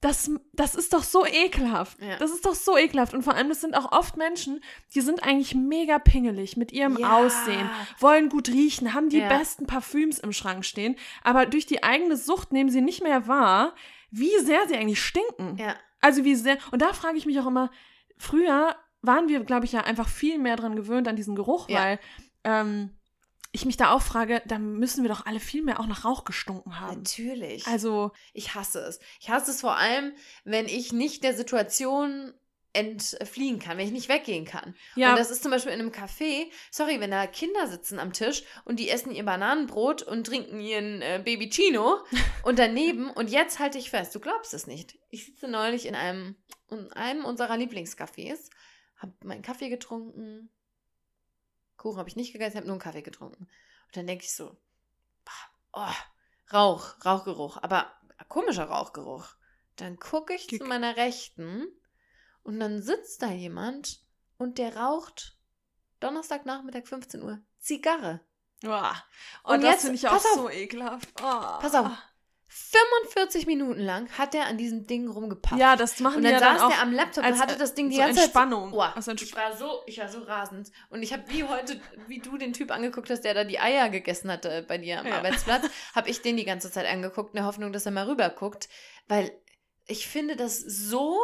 das, 0.00 0.30
das 0.52 0.74
ist 0.74 0.92
doch 0.92 1.02
so 1.02 1.24
ekelhaft. 1.24 2.00
Ja. 2.02 2.16
Das 2.18 2.30
ist 2.30 2.44
doch 2.44 2.54
so 2.54 2.76
ekelhaft. 2.76 3.14
Und 3.14 3.22
vor 3.22 3.34
allem, 3.34 3.48
das 3.48 3.60
sind 3.62 3.74
auch 3.76 3.92
oft 3.92 4.16
Menschen, 4.16 4.62
die 4.94 5.00
sind 5.00 5.22
eigentlich 5.22 5.54
mega 5.54 5.98
pingelig 5.98 6.56
mit 6.56 6.70
ihrem 6.72 6.98
Ja. 6.98 7.16
Aussehen, 7.16 7.70
wollen 7.98 8.28
gut 8.28 8.48
riechen, 8.48 8.92
haben 8.92 9.08
die 9.08 9.18
Ja. 9.18 9.28
besten 9.28 9.66
Parfüms 9.66 10.18
im 10.18 10.32
Schrank 10.32 10.64
stehen, 10.64 10.96
aber 11.22 11.46
durch 11.46 11.64
die 11.66 11.82
eigene 11.82 12.16
Sucht 12.16 12.52
nehmen 12.52 12.68
sie 12.70 12.82
nicht 12.82 13.02
mehr 13.02 13.26
wahr, 13.26 13.74
wie 14.10 14.36
sehr 14.40 14.68
sie 14.68 14.76
eigentlich 14.76 15.02
stinken. 15.02 15.56
Ja. 15.58 15.74
Also 16.00 16.24
wie 16.24 16.34
sehr. 16.34 16.58
Und 16.72 16.82
da 16.82 16.92
frage 16.92 17.16
ich 17.16 17.24
mich 17.26 17.40
auch 17.40 17.46
immer, 17.46 17.70
früher 18.18 18.76
waren 19.02 19.28
wir, 19.28 19.40
glaube 19.44 19.64
ich, 19.64 19.72
ja 19.72 19.80
einfach 19.82 20.08
viel 20.08 20.38
mehr 20.38 20.56
dran 20.56 20.76
gewöhnt 20.76 21.08
an 21.08 21.16
diesen 21.16 21.36
Geruch, 21.36 21.68
weil 21.68 21.98
ähm, 22.44 22.90
ich 23.56 23.64
mich 23.64 23.78
da 23.78 23.92
auch 23.92 24.02
frage, 24.02 24.42
da 24.44 24.58
müssen 24.58 25.02
wir 25.02 25.08
doch 25.08 25.24
alle 25.24 25.40
viel 25.40 25.62
mehr 25.62 25.80
auch 25.80 25.86
nach 25.86 26.04
Rauch 26.04 26.24
gestunken 26.24 26.78
haben. 26.78 26.98
Natürlich. 26.98 27.66
Also, 27.66 28.12
Ich 28.34 28.54
hasse 28.54 28.80
es. 28.80 29.00
Ich 29.18 29.30
hasse 29.30 29.50
es 29.50 29.62
vor 29.62 29.76
allem, 29.76 30.12
wenn 30.44 30.66
ich 30.66 30.92
nicht 30.92 31.24
der 31.24 31.34
Situation 31.34 32.34
entfliehen 32.74 33.58
kann, 33.58 33.78
wenn 33.78 33.86
ich 33.86 33.92
nicht 33.92 34.10
weggehen 34.10 34.44
kann. 34.44 34.74
ja, 34.94 35.10
Und 35.10 35.18
das 35.18 35.30
ist 35.30 35.42
zum 35.42 35.50
Beispiel 35.50 35.72
in 35.72 35.80
einem 35.80 35.90
Café, 35.90 36.50
sorry, 36.70 37.00
wenn 37.00 37.10
da 37.10 37.26
Kinder 37.26 37.66
sitzen 37.66 37.98
am 37.98 38.12
Tisch 38.12 38.42
und 38.66 38.78
die 38.78 38.90
essen 38.90 39.10
ihr 39.10 39.24
Bananenbrot 39.24 40.02
und 40.02 40.26
trinken 40.26 40.60
ihren 40.60 41.00
äh, 41.00 41.22
Babycino 41.24 42.04
und 42.44 42.58
daneben, 42.58 43.08
und 43.10 43.30
jetzt 43.30 43.58
halte 43.58 43.78
ich 43.78 43.88
fest, 43.88 44.14
du 44.14 44.20
glaubst 44.20 44.52
es 44.52 44.66
nicht. 44.66 44.98
Ich 45.08 45.24
sitze 45.24 45.48
neulich 45.48 45.86
in 45.86 45.94
einem, 45.94 46.36
in 46.68 46.92
einem 46.92 47.24
unserer 47.24 47.54
Lieblingscafés, 47.54 48.50
habe 48.98 49.14
meinen 49.24 49.40
Kaffee 49.40 49.70
getrunken, 49.70 50.50
Kuchen 51.86 51.98
habe 51.98 52.08
ich 52.08 52.16
nicht 52.16 52.32
gegessen, 52.32 52.56
habe 52.56 52.66
nur 52.66 52.74
einen 52.74 52.80
Kaffee 52.82 53.02
getrunken. 53.02 53.44
Und 53.44 53.96
dann 53.96 54.08
denke 54.08 54.24
ich 54.24 54.34
so, 54.34 54.56
oh, 55.72 55.86
Rauch, 56.52 56.96
Rauchgeruch, 57.04 57.58
aber 57.62 57.92
komischer 58.28 58.64
Rauchgeruch. 58.64 59.28
Dann 59.76 59.96
gucke 60.00 60.34
ich 60.34 60.48
zu 60.48 60.58
Kick. 60.58 60.66
meiner 60.66 60.96
Rechten 60.96 61.68
und 62.42 62.58
dann 62.58 62.82
sitzt 62.82 63.22
da 63.22 63.30
jemand 63.30 64.00
und 64.36 64.58
der 64.58 64.76
raucht 64.76 65.36
Donnerstagnachmittag 66.00 66.86
15 66.88 67.22
Uhr 67.22 67.40
Zigarre. 67.60 68.20
Oh, 68.64 69.52
Und 69.52 69.62
das 69.62 69.70
jetzt, 69.70 69.80
finde 69.82 69.96
ich 69.96 70.08
auch 70.08 70.12
pass 70.12 70.24
auf. 70.24 70.34
so 70.34 70.50
ekelhaft. 70.50 71.08
Oh. 71.20 71.58
Pass 71.60 71.74
auf. 71.76 71.92
45 72.48 73.46
Minuten 73.46 73.80
lang 73.80 74.08
hat 74.16 74.34
er 74.34 74.46
an 74.46 74.56
diesem 74.56 74.86
Ding 74.86 75.08
rumgepafft. 75.08 75.60
Ja, 75.60 75.74
das 75.76 75.98
machen 76.00 76.18
und 76.18 76.22
dann 76.22 76.32
ja 76.32 76.40
dann 76.40 76.58
saß 76.58 76.68
der 76.68 76.82
am 76.82 76.92
Laptop 76.92 77.24
als, 77.24 77.36
und 77.36 77.42
hatte 77.42 77.54
äh, 77.56 77.58
das 77.58 77.74
Ding 77.74 77.90
die 77.90 77.96
so 77.96 78.02
ganze 78.02 78.22
Entspannung. 78.22 78.70
Zeit. 78.72 78.92
Oh, 78.94 78.98
Aus 78.98 79.08
Entsp- 79.08 79.22
ich 79.24 79.36
war 79.36 79.56
so, 79.56 79.82
ich 79.86 79.98
war 79.98 80.08
so 80.08 80.20
rasend. 80.22 80.70
Und 80.88 81.02
ich 81.02 81.12
habe 81.12 81.24
wie 81.28 81.44
heute, 81.44 81.80
wie 82.06 82.20
du 82.20 82.36
den 82.38 82.52
Typ 82.52 82.70
angeguckt 82.70 83.10
hast, 83.10 83.22
der 83.22 83.34
da 83.34 83.44
die 83.44 83.58
Eier 83.58 83.88
gegessen 83.88 84.30
hatte 84.30 84.64
bei 84.66 84.78
dir 84.78 85.00
am 85.00 85.06
Ja. 85.06 85.16
Arbeitsplatz, 85.16 85.64
habe 85.94 86.08
ich 86.08 86.22
den 86.22 86.36
die 86.36 86.44
ganze 86.44 86.70
Zeit 86.70 86.86
angeguckt, 86.86 87.30
in 87.30 87.36
der 87.36 87.46
Hoffnung, 87.46 87.72
dass 87.72 87.86
er 87.86 87.92
mal 87.92 88.06
rüber 88.08 88.28
guckt. 88.30 88.68
Weil 89.08 89.32
ich 89.86 90.06
finde 90.06 90.36
das 90.36 90.58
so. 90.60 91.18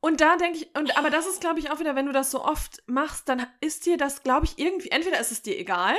Und 0.00 0.20
da 0.20 0.36
denke 0.36 0.58
ich, 0.58 0.76
und 0.76 0.96
aber 0.98 1.10
das 1.10 1.26
ist, 1.26 1.40
glaube 1.40 1.60
ich, 1.60 1.70
auch 1.70 1.78
wieder, 1.78 1.94
wenn 1.94 2.06
du 2.06 2.12
das 2.12 2.30
so 2.30 2.44
oft 2.44 2.82
machst, 2.86 3.28
dann 3.28 3.46
ist 3.60 3.86
dir 3.86 3.96
das, 3.96 4.22
glaube 4.22 4.46
ich, 4.46 4.58
irgendwie, 4.58 4.90
entweder 4.90 5.20
ist 5.20 5.30
es 5.30 5.42
dir 5.42 5.56
egal, 5.56 5.94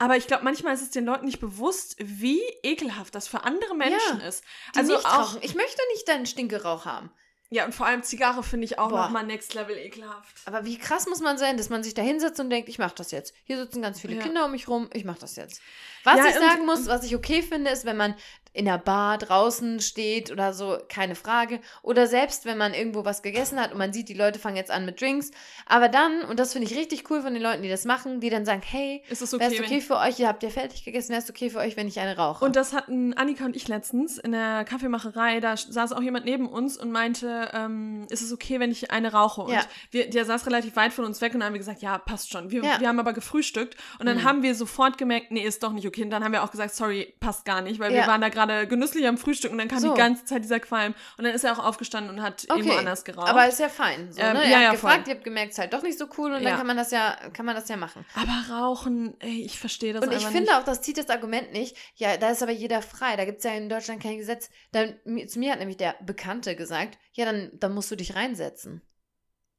aber 0.00 0.16
ich 0.16 0.26
glaube, 0.26 0.42
manchmal 0.42 0.74
ist 0.74 0.82
es 0.82 0.90
den 0.90 1.04
Leuten 1.04 1.26
nicht 1.26 1.38
bewusst, 1.40 1.94
wie 1.98 2.40
ekelhaft 2.62 3.14
das 3.14 3.28
für 3.28 3.44
andere 3.44 3.76
Menschen 3.76 4.20
ist. 4.22 4.42
Die 4.74 4.78
also 4.78 4.96
auch, 4.96 5.04
rauchen. 5.04 5.38
Ich 5.42 5.54
möchte 5.54 5.80
nicht 5.92 6.08
deinen 6.08 6.26
Stinkerauch 6.26 6.86
haben. 6.86 7.12
ja, 7.50 7.64
und 7.66 7.74
vor 7.74 7.84
allem 7.86 8.02
Zigarre 8.02 8.42
finde 8.42 8.64
ich 8.64 8.78
auch 8.78 8.90
nochmal 8.90 9.24
next 9.26 9.54
level 9.54 9.76
ekelhaft. 9.76 10.36
Aber 10.46 10.64
wie 10.64 10.78
krass 10.78 11.06
muss 11.06 11.20
man 11.20 11.36
sein, 11.36 11.56
dass 11.56 11.68
man 11.68 11.82
sich 11.82 11.94
da 11.94 12.02
hinsetzt 12.02 12.40
und 12.40 12.48
denkt, 12.48 12.68
ich 12.68 12.78
mache 12.78 12.94
das 12.96 13.10
jetzt. 13.10 13.34
Hier 13.44 13.58
sitzen 13.58 13.82
ganz 13.82 14.00
viele 14.00 14.14
Ja. 14.14 14.22
Kinder 14.22 14.44
um 14.46 14.52
mich 14.52 14.68
rum, 14.68 14.88
ich 14.94 15.04
mache 15.04 15.18
das 15.20 15.36
jetzt. 15.36 15.60
Was 16.04 16.16
Ja, 16.16 16.26
ich 16.28 16.34
sagen 16.34 16.64
muss, 16.64 16.86
was 16.86 17.04
ich 17.04 17.14
okay 17.14 17.42
finde, 17.42 17.70
ist, 17.70 17.84
wenn 17.84 17.96
man 17.96 18.14
in 18.52 18.64
der 18.64 18.78
Bar 18.78 19.16
draußen 19.18 19.80
steht 19.80 20.30
oder 20.32 20.52
so, 20.52 20.76
keine 20.88 21.14
Frage. 21.14 21.60
Oder 21.82 22.06
selbst 22.08 22.44
wenn 22.46 22.58
man 22.58 22.74
irgendwo 22.74 23.04
was 23.04 23.22
gegessen 23.22 23.60
hat 23.60 23.70
und 23.72 23.78
man 23.78 23.92
sieht, 23.92 24.08
die 24.08 24.14
Leute 24.14 24.38
fangen 24.40 24.56
jetzt 24.56 24.70
an 24.72 24.84
mit 24.84 25.00
Drinks. 25.00 25.30
Aber 25.66 25.88
dann, 25.88 26.22
und 26.24 26.40
das 26.40 26.52
finde 26.52 26.66
ich 26.66 26.76
richtig 26.76 27.08
cool 27.10 27.22
von 27.22 27.32
den 27.32 27.42
Leuten, 27.42 27.62
die 27.62 27.68
das 27.68 27.84
machen, 27.84 28.18
die 28.20 28.28
dann 28.28 28.44
sagen, 28.44 28.60
hey, 28.64 29.04
Ist 29.08 29.22
es 29.22 29.32
wäre 29.32 29.44
okay, 29.44 29.54
es 29.54 29.60
okay 29.60 29.80
für 29.80 29.96
euch, 29.98 30.18
ihr 30.18 30.26
habt 30.26 30.42
ja 30.42 30.50
fertig 30.50 30.84
gegessen, 30.84 31.10
wäre 31.10 31.22
es 31.22 31.30
okay 31.30 31.48
für 31.50 31.58
euch, 31.58 31.76
wenn 31.76 31.86
ich 31.86 32.00
eine 32.00 32.16
rauche? 32.16 32.44
Und 32.44 32.56
das 32.56 32.72
hatten 32.72 33.14
Annika 33.14 33.44
und 33.44 33.54
ich 33.54 33.68
letztens 33.68 34.18
in 34.18 34.32
der 34.32 34.64
Kaffeemacherei. 34.64 35.38
Da 35.38 35.56
saß 35.56 35.92
auch 35.92 36.02
jemand 36.02 36.24
neben 36.24 36.48
uns 36.48 36.76
und 36.76 36.90
meinte, 36.90 37.50
ähm, 37.54 38.06
ist 38.10 38.20
es 38.22 38.32
okay, 38.32 38.58
wenn 38.58 38.72
ich 38.72 38.90
eine 38.90 39.12
rauche? 39.12 39.42
Und 39.42 39.52
Ja. 39.52 39.62
wir, 39.92 40.10
der 40.10 40.24
saß 40.24 40.46
relativ 40.46 40.74
weit 40.74 40.92
von 40.92 41.04
uns 41.04 41.20
weg 41.20 41.34
und 41.34 41.40
dann 41.40 41.46
haben 41.46 41.54
wir 41.54 41.58
gesagt, 41.60 41.82
ja, 41.82 41.98
passt 41.98 42.30
schon. 42.32 42.50
Wir, 42.50 42.64
Ja. 42.64 42.80
wir 42.80 42.88
haben 42.88 42.98
aber 42.98 43.12
gefrühstückt 43.12 43.76
und 44.00 44.06
dann 44.06 44.16
Mhm. 44.18 44.24
haben 44.24 44.42
wir 44.42 44.56
sofort 44.56 44.98
gemerkt, 44.98 45.30
nee, 45.30 45.42
ist 45.44 45.62
doch 45.62 45.72
nicht 45.72 45.86
okay. 45.86 46.02
Und 46.02 46.10
dann 46.10 46.24
haben 46.24 46.32
wir 46.32 46.42
auch 46.42 46.50
gesagt, 46.50 46.74
sorry, 46.74 47.14
passt 47.20 47.44
gar 47.44 47.60
nicht, 47.60 47.78
weil 47.78 47.90
wir 47.92 47.98
Ja. 48.00 48.06
waren 48.08 48.20
da 48.20 48.28
gerade 48.28 48.39
genüsslich 48.46 49.06
am 49.06 49.18
Frühstück 49.18 49.50
und 49.52 49.58
dann 49.58 49.68
kam 49.68 49.78
So. 49.80 49.92
die 49.92 49.98
ganze 49.98 50.24
Zeit 50.24 50.42
dieser 50.44 50.60
Qualm. 50.60 50.94
Und 51.16 51.24
dann 51.24 51.34
ist 51.34 51.44
er 51.44 51.52
auch 51.52 51.64
aufgestanden 51.64 52.14
und 52.16 52.22
hat 52.22 52.44
irgendwo 52.48 52.72
anders 52.74 53.04
geraucht. 53.04 53.28
Aber 53.28 53.46
ist 53.48 53.60
ja 53.60 53.68
fein. 53.68 54.12
So, 54.12 54.20
Ähm, 54.20 54.34
ne? 54.34 54.42
ja, 54.42 54.48
Ihr 54.48 54.54
habt 54.56 54.62
ja, 54.64 54.70
gefragt, 54.72 54.94
voll. 55.04 55.08
ihr 55.08 55.14
habt 55.14 55.24
gemerkt, 55.24 55.48
es 55.50 55.54
ist 55.54 55.58
halt 55.60 55.72
doch 55.72 55.82
nicht 55.82 55.98
so 55.98 56.06
cool 56.18 56.32
und 56.32 56.42
Ja. 56.42 56.50
dann 56.50 56.58
kann 56.58 56.66
man 56.66 56.76
das 56.76 56.90
ja, 56.90 57.16
kann 57.32 57.46
man 57.46 57.54
das 57.54 57.68
ja 57.68 57.76
machen. 57.76 58.04
Aber 58.14 58.54
Rauchen, 58.54 59.14
ey, 59.20 59.42
ich 59.42 59.58
verstehe 59.58 59.92
das 59.92 60.04
Und 60.04 60.12
ich 60.12 60.24
finde 60.26 60.40
nicht. 60.42 60.54
auch, 60.54 60.64
das 60.64 60.82
zieht 60.82 60.98
das 60.98 61.08
Argument 61.10 61.52
nicht. 61.52 61.76
Ja, 61.96 62.16
da 62.16 62.30
ist 62.30 62.42
aber 62.42 62.52
jeder 62.52 62.82
frei. 62.82 63.16
Da 63.16 63.24
gibt 63.24 63.38
es 63.38 63.44
ja 63.44 63.52
in 63.52 63.68
Deutschland 63.68 64.02
kein 64.02 64.18
Gesetz. 64.18 64.50
Dann, 64.72 64.94
zu 65.28 65.38
mir 65.38 65.52
hat 65.52 65.58
nämlich 65.58 65.76
der 65.78 65.96
Bekannte 66.02 66.56
gesagt, 66.56 66.98
ja, 67.12 67.24
dann, 67.24 67.50
dann 67.54 67.72
musst 67.74 67.90
du 67.90 67.96
dich 67.96 68.14
reinsetzen. 68.16 68.82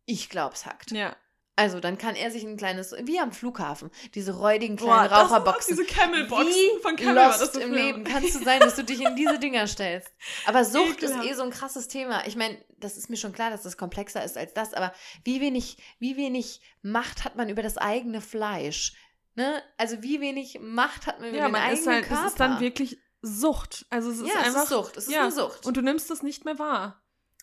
Ich 0.06 0.30
glaub's 0.30 0.66
hackt. 0.66 0.92
Ja. 0.92 1.16
Also, 1.58 1.80
dann 1.80 1.97
kann 1.97 2.16
er 2.16 2.32
sich 2.32 2.43
ein 2.43 2.56
kleines, 2.58 2.93
wie 3.04 3.20
am 3.20 3.32
Flughafen, 3.34 3.91
diese 4.16 4.38
räudigen 4.38 4.78
Boah, 4.78 4.86
kleinen 4.86 5.10
das 5.10 5.20
auch 5.20 5.32
Raucherboxen. 5.32 5.76
Diese 5.78 5.86
Camelboxen 5.86 6.47
Wie 6.47 6.82
von 6.82 6.95
Camel 6.95 7.16
war 7.18 7.28
das 7.30 7.39
lost 7.41 7.54
so 7.54 7.60
im. 7.60 7.74
Leben 7.74 8.04
kannst 8.06 8.34
du 8.36 8.43
sein, 8.43 8.60
dass 8.62 8.76
du 8.76 8.84
dich 8.84 9.02
in 9.02 9.16
diese 9.16 9.38
Dinger 9.38 9.68
stellst. 9.68 10.10
Aber 10.45 10.64
Sucht 10.66 11.04
ist 11.04 11.12
Ekelhaft. 11.12 11.30
eh 11.30 11.34
so 11.34 11.43
ein 11.43 11.52
krasses 11.52 11.88
Thema. 11.88 12.26
Ich 12.26 12.36
meine, 12.36 12.58
das 12.80 12.97
ist 12.97 13.10
mir 13.10 13.18
schon 13.18 13.34
klar, 13.34 13.49
dass 13.52 13.64
das 13.64 13.78
komplexer 13.78 14.24
ist 14.24 14.38
als 14.38 14.54
das, 14.54 14.74
aber 14.74 14.93
wie 15.26 15.41
wenig, 15.41 15.78
wie 15.99 16.16
wenig 16.18 16.62
Macht 16.82 17.26
hat 17.26 17.36
man 17.36 17.49
über 17.49 17.62
das 17.62 17.78
eigene 17.78 18.22
Fleisch? 18.22 18.93
Ne? 19.36 19.62
Also 19.78 20.02
wie 20.02 20.20
wenig 20.22 20.60
Macht 20.62 21.06
hat 21.06 21.20
man 21.20 21.30
über 21.30 21.38
Ja, 21.38 21.45
den 21.47 21.52
man 21.52 21.62
eigenen 21.62 21.80
ist 21.80 21.88
halt, 21.88 22.06
Körper? 22.08 22.26
es 22.26 22.32
ist 22.32 22.39
dann 22.39 22.60
wirklich 22.60 22.97
Sucht. 23.22 23.86
Also 23.89 24.10
es 24.10 24.20
ist 24.20 24.28
ja, 24.34 24.39
einfach 24.39 24.56
es 24.58 24.64
ist 24.64 24.70
Sucht. 24.70 24.97
Es 24.97 25.08
ist 25.08 25.14
ja. 25.14 25.22
eine 25.24 25.32
Sucht. 25.32 25.66
und 25.66 25.78
du 25.78 25.82
nimmst 25.82 26.10
das 26.10 26.24
nicht 26.24 26.43
mehr 26.43 26.58
wahr. 26.58 27.01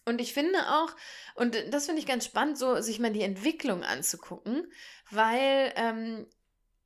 Und 0.08 0.20
ich 0.20 0.32
finde 0.32 0.58
auch, 0.70 0.90
und 1.34 1.56
das 1.70 1.86
finde 1.86 2.00
ich 2.00 2.06
ganz 2.06 2.24
spannend, 2.24 2.58
so 2.58 2.80
sich 2.80 2.98
mal 2.98 3.12
die 3.12 3.22
Entwicklung 3.22 3.84
anzugucken, 3.84 4.72
weil 5.10 5.72
ähm, 5.76 6.26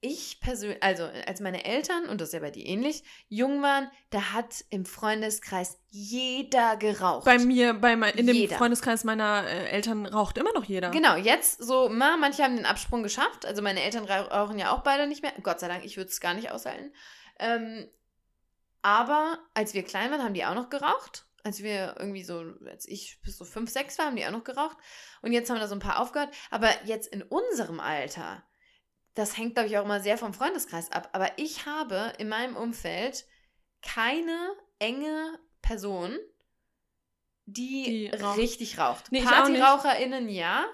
ich 0.04 0.40
persönlich, 0.40 0.82
also 0.82 1.04
als 1.26 1.38
meine 1.38 1.64
Eltern, 1.64 2.06
und 2.08 2.20
das 2.20 2.30
ist 2.30 2.34
ja 2.34 2.40
bei 2.40 2.50
dir 2.50 2.66
ähnlich, 2.66 3.04
jung 3.28 3.62
waren, 3.62 3.88
da 4.10 4.32
hat 4.32 4.64
im 4.68 4.84
Freundeskreis 4.84 5.78
jeder 5.90 6.76
geraucht. 6.76 7.24
Bei 7.24 7.38
mir, 7.38 7.72
bei 7.74 7.94
mein, 7.94 8.12
in 8.14 8.26
dem 8.26 8.34
Jeder. 8.34 8.56
Freundeskreis 8.58 9.04
meiner 9.04 9.44
äh, 9.46 9.68
Eltern 9.70 10.04
raucht 10.06 10.38
immer 10.38 10.52
noch 10.54 10.64
jeder. 10.64 10.90
Genau, 10.90 11.14
jetzt 11.14 11.62
so, 11.62 11.88
ma, 11.88 12.16
manche 12.16 12.42
haben 12.42 12.56
den 12.56 12.66
Absprung 12.66 13.04
geschafft. 13.04 13.46
Also 13.46 13.62
meine 13.62 13.80
Eltern 13.80 14.04
rau- 14.04 14.26
rauchen 14.26 14.58
ja 14.58 14.72
auch 14.72 14.80
beide 14.82 15.06
nicht 15.06 15.22
mehr. 15.22 15.32
Gott 15.44 15.60
sei 15.60 15.68
Dank, 15.68 15.84
ich 15.84 15.96
würde 15.96 16.10
es 16.10 16.20
gar 16.20 16.34
nicht 16.34 16.50
aushalten. 16.50 16.92
Ähm, 17.38 17.88
aber 18.82 19.38
als 19.54 19.74
wir 19.74 19.84
klein 19.84 20.10
waren, 20.10 20.24
haben 20.24 20.34
die 20.34 20.44
auch 20.44 20.56
noch 20.56 20.68
geraucht. 20.68 21.26
Als 21.44 21.62
wir 21.62 21.96
irgendwie 21.98 22.22
so, 22.22 22.44
als 22.66 22.86
ich 22.86 23.18
bis 23.22 23.36
so 23.36 23.44
fünf, 23.44 23.70
sechs 23.70 23.98
war, 23.98 24.06
haben 24.06 24.16
die 24.16 24.24
auch 24.24 24.30
noch 24.30 24.44
geraucht. 24.44 24.76
Und 25.22 25.32
jetzt 25.32 25.50
haben 25.50 25.58
da 25.58 25.66
so 25.66 25.74
ein 25.74 25.80
paar 25.80 25.98
aufgehört. 26.00 26.32
Aber 26.50 26.70
jetzt 26.84 27.08
in 27.08 27.22
unserem 27.22 27.80
Alter, 27.80 28.44
das 29.14 29.36
hängt, 29.36 29.54
glaube 29.54 29.68
ich, 29.68 29.76
auch 29.76 29.84
immer 29.84 30.00
sehr 30.00 30.18
vom 30.18 30.34
Freundeskreis 30.34 30.92
ab. 30.92 31.08
Aber 31.12 31.30
ich 31.36 31.66
habe 31.66 32.12
in 32.18 32.28
meinem 32.28 32.56
Umfeld 32.56 33.24
keine 33.82 34.54
enge 34.78 35.38
Person, 35.62 36.16
die, 37.46 38.08
Die 38.12 38.16
raucht. 38.16 38.38
richtig 38.38 38.78
raucht. 38.78 39.10
Nee. 39.10 39.22
PartyraucherInnen 39.22 40.28
ja. 40.28 40.64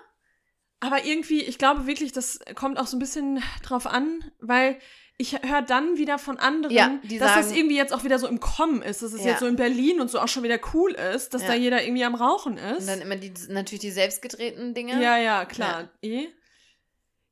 Aber 0.81 1.05
irgendwie, 1.05 1.43
ich 1.43 1.59
glaube 1.59 1.87
wirklich, 1.87 2.13
das 2.13 2.41
kommt 2.55 2.79
auch 2.79 2.87
so 2.87 2.97
ein 2.97 3.01
bisschen 3.01 3.43
drauf 3.63 3.87
an, 3.87 4.31
weil 4.39 4.79
ich 5.21 5.33
höre 5.43 5.63
dann 5.63 5.97
wieder 5.99 6.17
von 6.19 6.39
anderen, 6.39 6.75
Ja, 6.75 6.99
dass 7.03 7.19
das 7.19 7.47
sagen- 7.47 7.57
irgendwie 7.57 7.77
jetzt 7.77 7.93
auch 7.93 8.05
wieder 8.05 8.19
so 8.21 8.29
im 8.29 8.39
Kommen 8.41 8.83
ist, 8.83 9.03
dass 9.03 9.13
es 9.13 9.23
Ja. 9.25 9.31
jetzt 9.33 9.41
so 9.41 9.47
in 9.47 9.57
Berlin 9.57 10.01
und 10.01 10.11
so 10.11 10.21
auch 10.21 10.29
schon 10.29 10.45
wieder 10.45 10.59
cool 10.73 10.93
ist, 10.93 11.35
dass 11.35 11.43
Ja. 11.43 11.49
da 11.49 11.55
jeder 11.55 11.83
irgendwie 11.85 12.05
am 12.05 12.15
Rauchen 12.15 12.53
Und 12.53 12.79
ist. 12.79 12.89
dann 12.89 13.01
immer 13.01 13.17
die, 13.17 13.33
natürlich 13.49 13.81
die 13.81 13.91
selbstgedrehten 13.91 14.75
Dinge. 14.75 15.03
Ja, 15.03 15.19
ja, 15.19 15.45
klar. 15.45 15.89
Eh? 16.03 16.27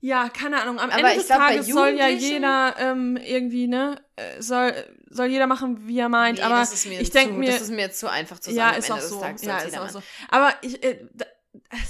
Ja, 0.01 0.29
keine 0.29 0.61
Ahnung. 0.61 0.79
Am 0.79 0.91
Aber 0.91 0.99
Ende 1.01 1.15
des 1.17 1.27
glaub, 1.27 1.39
Tages 1.39 1.67
soll 1.69 1.91
ja 1.91 2.09
jeder 2.09 2.75
ähm, 2.79 3.17
irgendwie, 3.17 3.67
ne, 3.67 4.01
äh, 4.17 4.43
soll, 4.43 4.75
soll 5.09 5.27
jeder 5.27 5.47
machen, 5.47 5.87
wie 5.89 5.99
er 5.99 6.09
meint. 6.09 6.39
Nee, 6.39 6.45
aber 6.45 6.57
das 6.57 6.85
ich 6.85 7.11
denke 7.11 7.35
mir, 7.35 7.51
das 7.51 7.63
ist 7.63 7.71
mir 7.71 7.91
zu 7.93 8.11
einfach 8.11 8.39
zu 8.39 8.51
sagen. 8.51 8.57
ja, 8.59 8.71
am 8.73 8.79
ist 8.79 8.91
Ende 8.91 9.01
auch 9.03 9.07
so. 9.09 9.21
Tages 9.21 9.43
Ja, 9.43 9.59
ist 9.59 9.79
auch 9.79 9.89
so. 9.89 10.03
Aber 10.29 10.53
ich, 10.63 10.83
äh, 10.85 11.07
da- 11.15 11.25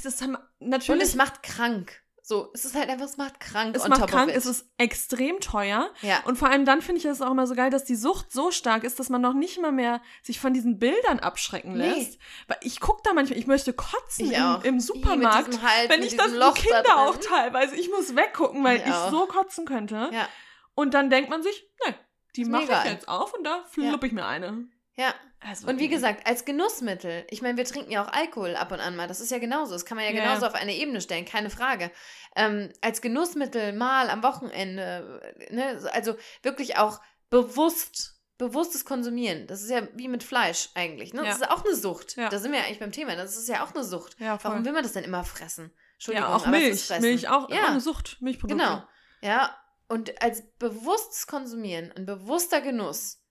das 0.04 0.22
haben 0.22 0.36
Und 0.58 0.68
natürlich. 0.68 1.02
es 1.02 1.14
macht 1.16 1.42
krank. 1.42 2.00
So, 2.28 2.50
es 2.54 2.64
ist 2.64 2.74
halt 2.74 2.88
einfach, 2.90 3.04
es 3.04 3.16
macht 3.18 3.38
krank. 3.38 3.76
es 3.76 3.86
macht 3.86 4.08
krank, 4.08 4.32
es 4.34 4.46
ist 4.46 4.66
extrem 4.78 5.38
teuer. 5.38 5.92
ja. 6.02 6.24
Und 6.24 6.36
vor 6.36 6.48
allem 6.48 6.64
dann 6.64 6.82
finde 6.82 6.98
ich 6.98 7.04
es 7.04 7.22
auch 7.22 7.30
immer 7.30 7.46
so 7.46 7.54
geil, 7.54 7.70
dass 7.70 7.84
die 7.84 7.94
Sucht 7.94 8.32
so 8.32 8.50
stark 8.50 8.82
ist, 8.82 8.98
dass 8.98 9.10
man 9.10 9.20
noch 9.20 9.32
nicht 9.32 9.60
mal 9.60 9.70
mehr 9.70 10.02
sich 10.24 10.40
von 10.40 10.52
diesen 10.52 10.80
Bildern 10.80 11.20
abschrecken 11.20 11.74
Nee. 11.74 11.86
lässt. 11.88 12.18
Weil 12.48 12.56
ich 12.62 12.80
gucke 12.80 13.00
da 13.04 13.12
manchmal, 13.12 13.38
ich 13.38 13.46
möchte 13.46 13.72
kotzen 13.72 14.26
Ich 14.32 14.36
im, 14.36 14.58
im 14.64 14.80
Supermarkt. 14.80 15.46
Diesem 15.46 15.62
Hals, 15.62 15.88
wenn 15.88 16.02
ich 16.02 16.16
das 16.16 16.32
Loch 16.32 16.54
da 16.56 16.60
Kinder 16.60 16.82
drin. 16.82 16.90
auch 16.94 17.16
teilweise, 17.16 17.76
ich 17.76 17.88
muss 17.90 18.16
weggucken, 18.16 18.64
weil 18.64 18.78
Ich 18.78 18.86
ich 18.86 18.94
so 19.10 19.26
kotzen 19.26 19.64
könnte. 19.64 20.10
Ja, 20.12 20.28
Und 20.74 20.94
dann 20.94 21.10
denkt 21.10 21.30
man 21.30 21.44
sich, 21.44 21.64
ne, 21.86 21.94
die 22.34 22.44
mache 22.44 22.64
ich 22.64 22.90
jetzt 22.90 23.08
auf 23.08 23.34
und 23.34 23.44
da 23.44 23.62
flupp 23.70 24.02
ich 24.02 24.10
mir 24.10 24.26
eine. 24.26 24.66
Ja. 24.96 25.14
Also, 25.40 25.68
Und 25.68 25.78
wie 25.78 25.88
gesagt, 25.88 26.26
als 26.26 26.44
Genussmittel, 26.44 27.24
ich 27.30 27.42
meine, 27.42 27.56
wir 27.56 27.64
trinken 27.64 27.90
ja 27.92 28.04
auch 28.04 28.12
Alkohol 28.12 28.56
ab 28.56 28.72
und 28.72 28.80
an 28.80 28.96
mal, 28.96 29.06
das 29.06 29.20
ist 29.20 29.30
ja 29.30 29.38
genauso, 29.38 29.74
das 29.74 29.84
kann 29.84 29.96
man 29.96 30.04
ja 30.06 30.10
genauso 30.12 30.42
ja. 30.42 30.48
auf 30.48 30.54
eine 30.54 30.74
Ebene 30.74 31.00
stellen, 31.00 31.24
keine 31.26 31.50
Frage. 31.50 31.90
Ähm, 32.34 32.72
als 32.80 33.00
Genussmittel 33.02 33.72
mal 33.74 34.08
am 34.10 34.22
Wochenende, 34.22 35.20
ne, 35.50 35.88
also 35.92 36.16
wirklich 36.42 36.78
auch 36.78 37.00
bewusst, 37.30 38.14
bewusstes 38.38 38.84
Konsumieren, 38.84 39.46
das 39.46 39.62
ist 39.62 39.70
ja 39.70 39.86
wie 39.94 40.08
mit 40.08 40.24
Fleisch 40.24 40.70
eigentlich, 40.74 41.12
ne? 41.14 41.20
Das 41.22 41.38
Ja. 41.38 41.46
ist 41.46 41.50
auch 41.50 41.64
eine 41.64 41.74
Sucht, 41.74 42.16
Ja. 42.16 42.28
da 42.28 42.38
sind 42.38 42.52
wir 42.52 42.58
ja 42.60 42.64
eigentlich 42.64 42.80
beim 42.80 42.92
Thema, 42.92 43.14
das 43.14 43.36
ist 43.36 43.48
ja 43.48 43.64
auch 43.64 43.74
eine 43.74 43.84
Sucht. 43.84 44.16
ja. 44.18 44.38
Warum 44.42 44.64
will 44.64 44.72
man 44.72 44.82
das 44.82 44.92
denn 44.94 45.04
immer 45.04 45.22
fressen? 45.24 45.70
Entschuldigung, 45.94 46.28
ja, 46.30 46.36
auch 46.36 46.46
Milch. 46.46 46.82
Fressen. 46.84 47.02
Milch 47.02 47.28
auch, 47.28 47.50
Ja. 47.50 47.64
auch 47.64 47.68
eine 47.70 47.80
Sucht. 47.80 48.16
Milchprodukte. 48.20 48.62
Genau. 48.64 48.82
Ja, 49.22 49.56
und 49.88 50.20
als 50.22 50.42
bewusstes 50.58 51.26
Konsumieren, 51.26 51.92
ein 51.92 52.04
bewusster 52.06 52.60
Genuss, 52.60 53.22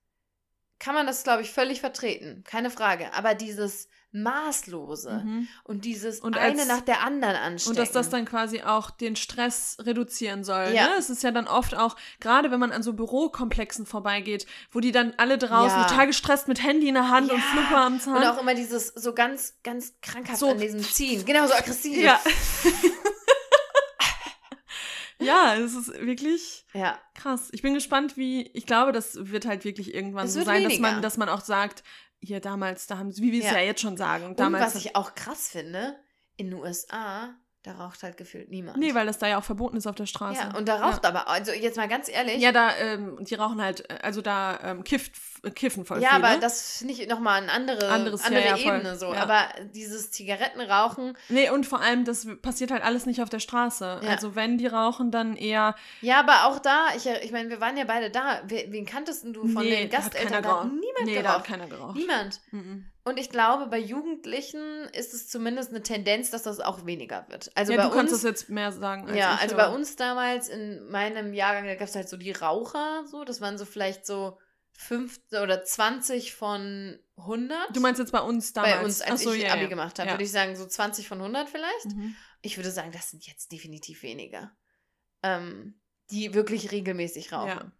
kann 0.79 0.93
man 0.95 1.07
das, 1.07 1.23
glaube 1.23 1.41
ich, 1.41 1.51
völlig 1.51 1.79
vertreten. 1.79 2.43
Keine 2.45 2.69
Frage. 2.69 3.13
Aber 3.13 3.33
dieses 3.35 3.87
Maßlose 4.11 5.23
Mhm. 5.25 5.47
und 5.65 5.83
dieses 5.83 6.21
Und 6.21 6.37
eine 6.37 6.59
als- 6.61 6.67
nach 6.69 6.79
der 6.81 7.01
anderen 7.03 7.35
anstecken. 7.35 7.71
Und 7.71 7.79
dass 7.79 7.91
das 7.91 8.09
dann 8.09 8.23
quasi 8.25 8.61
auch 8.61 8.89
den 8.89 9.15
Stress 9.17 9.75
reduzieren 9.81 10.45
soll. 10.45 10.71
Ja. 10.73 10.87
Ne? 10.87 10.93
Es 10.97 11.09
ist 11.09 11.21
ja 11.23 11.31
dann 11.31 11.47
oft 11.47 11.75
auch, 11.75 11.97
gerade 12.21 12.49
wenn 12.49 12.59
man 12.59 12.71
an 12.71 12.81
so 12.81 12.93
Bürokomplexen 12.93 13.85
vorbeigeht, 13.85 14.45
wo 14.71 14.79
die 14.79 14.93
dann 14.93 15.13
alle 15.17 15.37
draußen 15.37 15.79
Ja. 15.81 15.87
total 15.87 16.07
gestresst 16.07 16.47
mit 16.47 16.63
Handy 16.63 16.87
in 16.87 16.93
der 16.93 17.09
Hand 17.09 17.29
und 17.29 17.39
Ja. 17.39 17.43
Flipper 17.43 17.81
am 17.81 17.99
Zahn. 17.99 18.15
Und 18.17 18.23
auch 18.25 18.39
immer 18.39 18.55
dieses 18.55 18.87
so 18.87 19.13
ganz, 19.13 19.55
ganz 19.63 19.93
krankhaft 20.01 20.39
So- 20.39 20.51
an 20.51 20.59
diesem 20.59 20.81
Ziehen. 20.81 21.25
Genau, 21.25 21.45
so 21.47 21.53
aggressiv. 21.53 21.97
ja. 21.97 22.19
ja, 25.25 25.55
es 25.55 25.73
ist 25.75 25.87
wirklich 25.99 26.65
Ja. 26.73 26.99
krass. 27.13 27.49
Ich 27.51 27.61
bin 27.61 27.73
gespannt, 27.73 28.17
wie, 28.17 28.43
ich 28.53 28.65
glaube, 28.65 28.91
das 28.91 29.15
wird 29.31 29.45
halt 29.45 29.65
wirklich 29.65 29.93
irgendwann 29.93 30.27
so 30.27 30.43
sein, 30.43 30.63
dass 30.63 30.79
man, 30.79 31.01
dass 31.01 31.17
man 31.17 31.29
auch 31.29 31.41
sagt, 31.41 31.83
hier 32.19 32.39
damals, 32.39 32.87
da 32.87 32.97
haben 32.97 33.11
sie, 33.11 33.21
wie 33.21 33.31
wir 33.31 33.39
es 33.39 33.45
Ja. 33.51 33.57
ja. 33.59 33.65
jetzt 33.65 33.81
schon 33.81 33.97
sagen, 33.97 34.25
Und 34.25 34.39
damals. 34.39 34.63
was 34.65 34.75
ich 34.75 34.95
auch 34.95 35.15
krass 35.15 35.49
finde, 35.49 35.95
in 36.37 36.49
den 36.51 36.59
USA, 36.59 37.35
da 37.65 37.73
raucht 37.73 38.03
halt 38.03 38.17
gefühlt 38.17 38.49
niemand. 38.49 38.77
nee, 38.77 38.93
weil 38.93 39.05
das 39.07 39.17
da 39.17 39.27
ja 39.27 39.39
auch 39.39 39.43
verboten 39.43 39.77
ist 39.77 39.87
auf 39.87 39.95
der 39.95 40.05
Straße. 40.05 40.39
Ja, 40.39 40.57
und 40.57 40.67
da 40.67 40.75
raucht 40.75 41.05
aber, 41.05 41.27
also 41.27 41.51
jetzt 41.51 41.77
mal 41.77 41.87
ganz 41.87 42.09
ehrlich. 42.09 42.39
Ja, 42.41 42.51
da, 42.51 42.75
ähm, 42.77 43.17
die 43.21 43.35
rauchen 43.35 43.61
halt, 43.61 43.89
äh, 43.89 43.97
also 44.03 44.21
da 44.21 44.59
ähm, 44.61 44.83
kifft, 44.83 45.13
äh, 45.43 45.49
kiffen 45.49 45.83
voll 45.85 46.01
Ja, 46.01 46.11
viele. 46.15 46.27
aber 46.27 46.37
das 46.39 46.77
finde 46.77 46.93
ich 46.93 47.07
nochmal 47.07 47.41
eine 47.41 47.51
andere, 47.51 47.89
Anderes, 47.89 48.21
ja, 48.21 48.27
andere 48.27 48.45
ja, 48.45 48.57
voll. 48.57 48.75
Ebene 48.75 48.97
so. 48.97 49.13
Ja. 49.13 49.21
Aber 49.23 49.47
dieses 49.73 50.11
Zigarettenrauchen, 50.11 51.17
Nee, 51.29 51.49
und 51.49 51.65
vor 51.65 51.81
allem, 51.81 52.05
das 52.05 52.27
passiert 52.41 52.71
halt 52.71 52.83
alles 52.83 53.05
nicht 53.05 53.21
auf 53.21 53.29
der 53.29 53.39
Straße. 53.39 54.01
Ja. 54.03 54.09
Also 54.09 54.35
wenn 54.35 54.57
die 54.57 54.67
rauchen, 54.67 55.09
dann 55.11 55.35
eher. 55.35 55.75
ja, 56.01 56.19
aber 56.19 56.45
auch 56.45 56.59
da, 56.59 56.87
ich, 56.95 57.07
ich 57.07 57.31
meine, 57.31 57.49
wir 57.49 57.59
waren 57.61 57.77
ja 57.77 57.85
beide 57.85 58.11
da. 58.11 58.41
Wen, 58.45 58.71
wen 58.71 58.85
kanntest 58.85 59.23
denn 59.23 59.33
du 59.33 59.47
von 59.47 59.63
nee, 59.63 59.71
den 59.81 59.89
da 59.89 59.97
hat 59.97 60.03
Gasteltern? 60.13 60.31
Da 60.31 60.35
hat 60.37 60.43
geraucht. 60.43 60.65
niemand 60.65 61.05
nee, 61.05 61.13
da 61.15 61.33
hat 61.33 61.43
geraucht. 61.43 61.45
keiner 61.45 61.67
geraucht. 61.67 61.95
Niemand. 61.95 62.41
Mhm. 62.51 62.85
Und 63.07 63.19
ich 63.19 63.29
glaube, 63.29 63.67
bei 63.67 63.77
Jugendlichen 63.77 64.89
ist 64.93 65.13
es 65.13 65.29
zumindest 65.29 65.69
eine 65.69 65.83
Tendenz, 65.83 66.31
dass 66.31 66.41
das 66.41 66.59
auch 66.59 66.87
weniger 66.87 67.27
wird. 67.29 67.51
Also 67.53 67.71
ja, 67.71 67.77
bei 67.77 67.83
du 67.83 67.95
kannst 67.95 68.11
uns. 68.11 68.23
das 68.23 68.29
jetzt 68.29 68.49
mehr 68.49 68.71
sagen. 68.71 69.07
Als 69.07 69.15
ja, 69.15 69.35
ich, 69.35 69.41
also 69.41 69.55
bei 69.55 69.67
uns 69.67 69.95
damals 69.95 70.49
in 70.49 70.89
meinem 70.89 71.31
Jahrgang, 71.33 71.65
da 71.65 71.75
gab 71.75 71.87
es 71.87 71.95
halt 71.95 72.09
so 72.09 72.17
die 72.17 72.31
Raucher, 72.31 73.05
so, 73.05 73.23
das 73.23 73.41
waren 73.41 73.59
so 73.59 73.65
vielleicht 73.65 74.07
so 74.07 74.39
fünf 74.73 75.19
oder 75.31 75.63
20 75.63 76.33
von 76.33 76.99
100. 77.17 77.75
Du 77.75 77.79
meinst 77.79 77.99
jetzt 77.99 78.11
bei 78.11 78.21
uns 78.21 78.53
damals? 78.53 78.73
bei 78.75 78.83
uns, 78.83 79.01
als 79.01 79.21
so, 79.21 79.33
ich 79.33 79.43
ja, 79.43 79.53
Abi 79.53 79.63
ja. 79.63 79.67
gemacht 79.67 79.99
habe, 79.99 80.07
Ja. 80.07 80.15
würde 80.15 80.23
ich 80.23 80.31
sagen, 80.31 80.55
so 80.55 80.65
20 80.65 81.07
von 81.07 81.19
100 81.19 81.47
vielleicht. 81.47 81.85
Mhm. 81.85 82.15
Ich 82.41 82.57
würde 82.57 82.71
sagen, 82.71 82.91
das 82.91 83.11
sind 83.11 83.25
jetzt 83.27 83.51
definitiv 83.51 84.01
weniger, 84.01 84.51
ähm, 85.21 85.79
die 86.09 86.33
wirklich 86.33 86.71
regelmäßig 86.71 87.31
rauchen. 87.31 87.71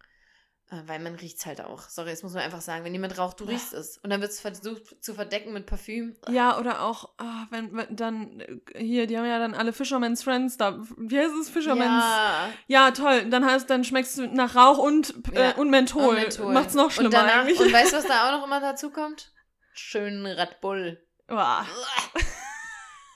Äh, 0.68 0.82
Weil 0.86 0.98
man 0.98 1.14
riecht 1.14 1.38
es 1.38 1.46
halt 1.46 1.60
auch. 1.60 1.82
Sorry, 1.88 2.10
das 2.10 2.24
muss 2.24 2.32
man 2.34 2.42
einfach 2.42 2.60
sagen. 2.60 2.84
Wenn 2.84 2.92
jemand 2.92 3.16
raucht, 3.18 3.38
du 3.38 3.44
riechst 3.44 3.72
es. 3.72 3.98
Und 3.98 4.10
dann 4.10 4.20
wird 4.20 4.32
es 4.32 4.40
versucht 4.40 5.02
zu 5.02 5.14
verdecken 5.14 5.52
mit 5.52 5.66
Parfüm. 5.66 6.16
Ja, 6.28 6.58
oder 6.58 6.82
auch, 6.82 7.10
ah, 7.18 7.46
wenn, 7.50 7.72
wenn 7.76 7.94
dann, 7.94 8.40
äh, 8.40 8.58
hier, 8.76 9.06
die 9.06 9.16
haben 9.16 9.26
ja 9.26 9.38
dann 9.38 9.54
alle 9.54 9.72
Fisherman's 9.72 10.24
Friends 10.24 10.56
da. 10.56 10.78
Wie 10.96 11.18
heißt 11.18 11.34
es? 11.40 11.50
Fisherman's? 11.50 12.04
Ja. 12.04 12.48
Ja, 12.66 12.90
toll. 12.90 13.30
Dann 13.30 13.44
heißt, 13.46 13.70
dann 13.70 13.84
schmeckst 13.84 14.18
du 14.18 14.26
nach 14.26 14.56
Rauch 14.56 14.78
und, 14.78 15.14
Ja. 15.32 15.50
äh, 15.50 15.54
und 15.54 15.70
Menthol. 15.70 16.08
Und 16.08 16.14
Menthol. 16.16 16.52
Macht's 16.52 16.74
noch 16.74 16.90
schlimmer 16.90 17.06
und 17.10 17.14
danach, 17.14 17.42
eigentlich. 17.42 17.60
Und 17.60 17.72
weißt 17.72 17.92
du, 17.92 17.96
was 17.98 18.06
da 18.06 18.28
auch 18.34 18.38
noch 18.40 18.46
immer 18.46 18.60
dazu 18.60 18.90
kommt? 18.90 19.32
Schönen 19.72 20.26
Red 20.26 20.60
Bull. 20.60 21.00
Uah. 21.30 21.64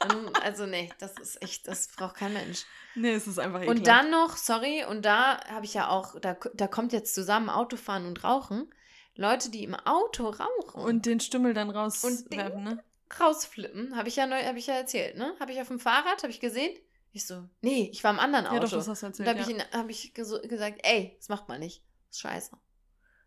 Ähm, 0.09 0.31
Also 0.43 0.67
nee, 0.67 0.91
das 0.99 1.13
ist 1.19 1.43
echt, 1.43 1.67
das 1.69 1.89
braucht 1.89 2.17
kein 2.17 2.33
Mensch. 2.33 2.65
Nee, 2.95 3.13
es 3.13 3.27
ist 3.27 3.39
einfach 3.39 3.61
Und 3.61 3.81
ekelhaft. 3.81 3.87
dann 3.87 4.11
noch, 4.11 4.37
sorry, 4.37 4.85
und 4.85 5.05
da 5.05 5.41
habe 5.49 5.65
ich 5.65 5.75
ja 5.75 5.89
auch, 5.89 6.19
da, 6.21 6.37
da 6.55 6.67
kommt 6.69 6.93
jetzt 6.93 7.15
zusammen 7.15 7.51
Autofahren 7.51 8.07
und 8.07 8.23
Rauchen. 8.25 8.73
Leute, 9.17 9.51
die 9.51 9.65
im 9.65 9.75
Auto 9.75 10.29
rauchen 10.29 10.81
Und 10.83 11.05
den 11.07 11.21
Stümmel 11.21 11.53
dann 11.53 11.69
Und 11.69 11.77
rauswerfen, 11.77 12.65
ne? 12.65 12.83
rausflippen, 13.21 13.97
habe 13.97 14.09
ich 14.09 14.17
ja 14.17 14.27
neu, 14.27 14.43
habe 14.45 14.59
ich 14.59 14.67
ja 14.69 14.75
erzählt, 14.75 15.17
ne? 15.17 15.35
Habe 15.41 15.53
ich 15.53 15.61
auf 15.61 15.69
dem 15.69 15.81
Fahrrad, 15.81 16.23
habe 16.23 16.31
ich 16.33 16.41
gesehen. 16.41 16.77
Ich 17.13 17.27
so, 17.27 17.49
nee, 17.61 17.89
ich 17.93 18.05
war 18.05 18.13
im 18.13 18.21
anderen 18.21 18.47
Auto. 18.47 18.55
Ja, 18.55 18.61
doch, 18.61 18.71
das 18.71 18.87
hast 18.89 19.03
du 19.03 19.07
und 19.07 19.11
erzählt. 19.19 19.27
da 19.27 19.31
habe 19.33 19.41
ja. 19.41 19.47
ich, 19.47 19.55
ihn- 19.55 19.79
hab 19.79 19.91
ich 19.91 20.15
gesagt, 20.49 20.79
ey, 20.85 21.17
das 21.19 21.29
macht 21.29 21.49
man 21.49 21.59
nicht. 21.61 21.83
Das 22.09 22.17
ist 22.17 22.21
scheiße. 22.21 22.57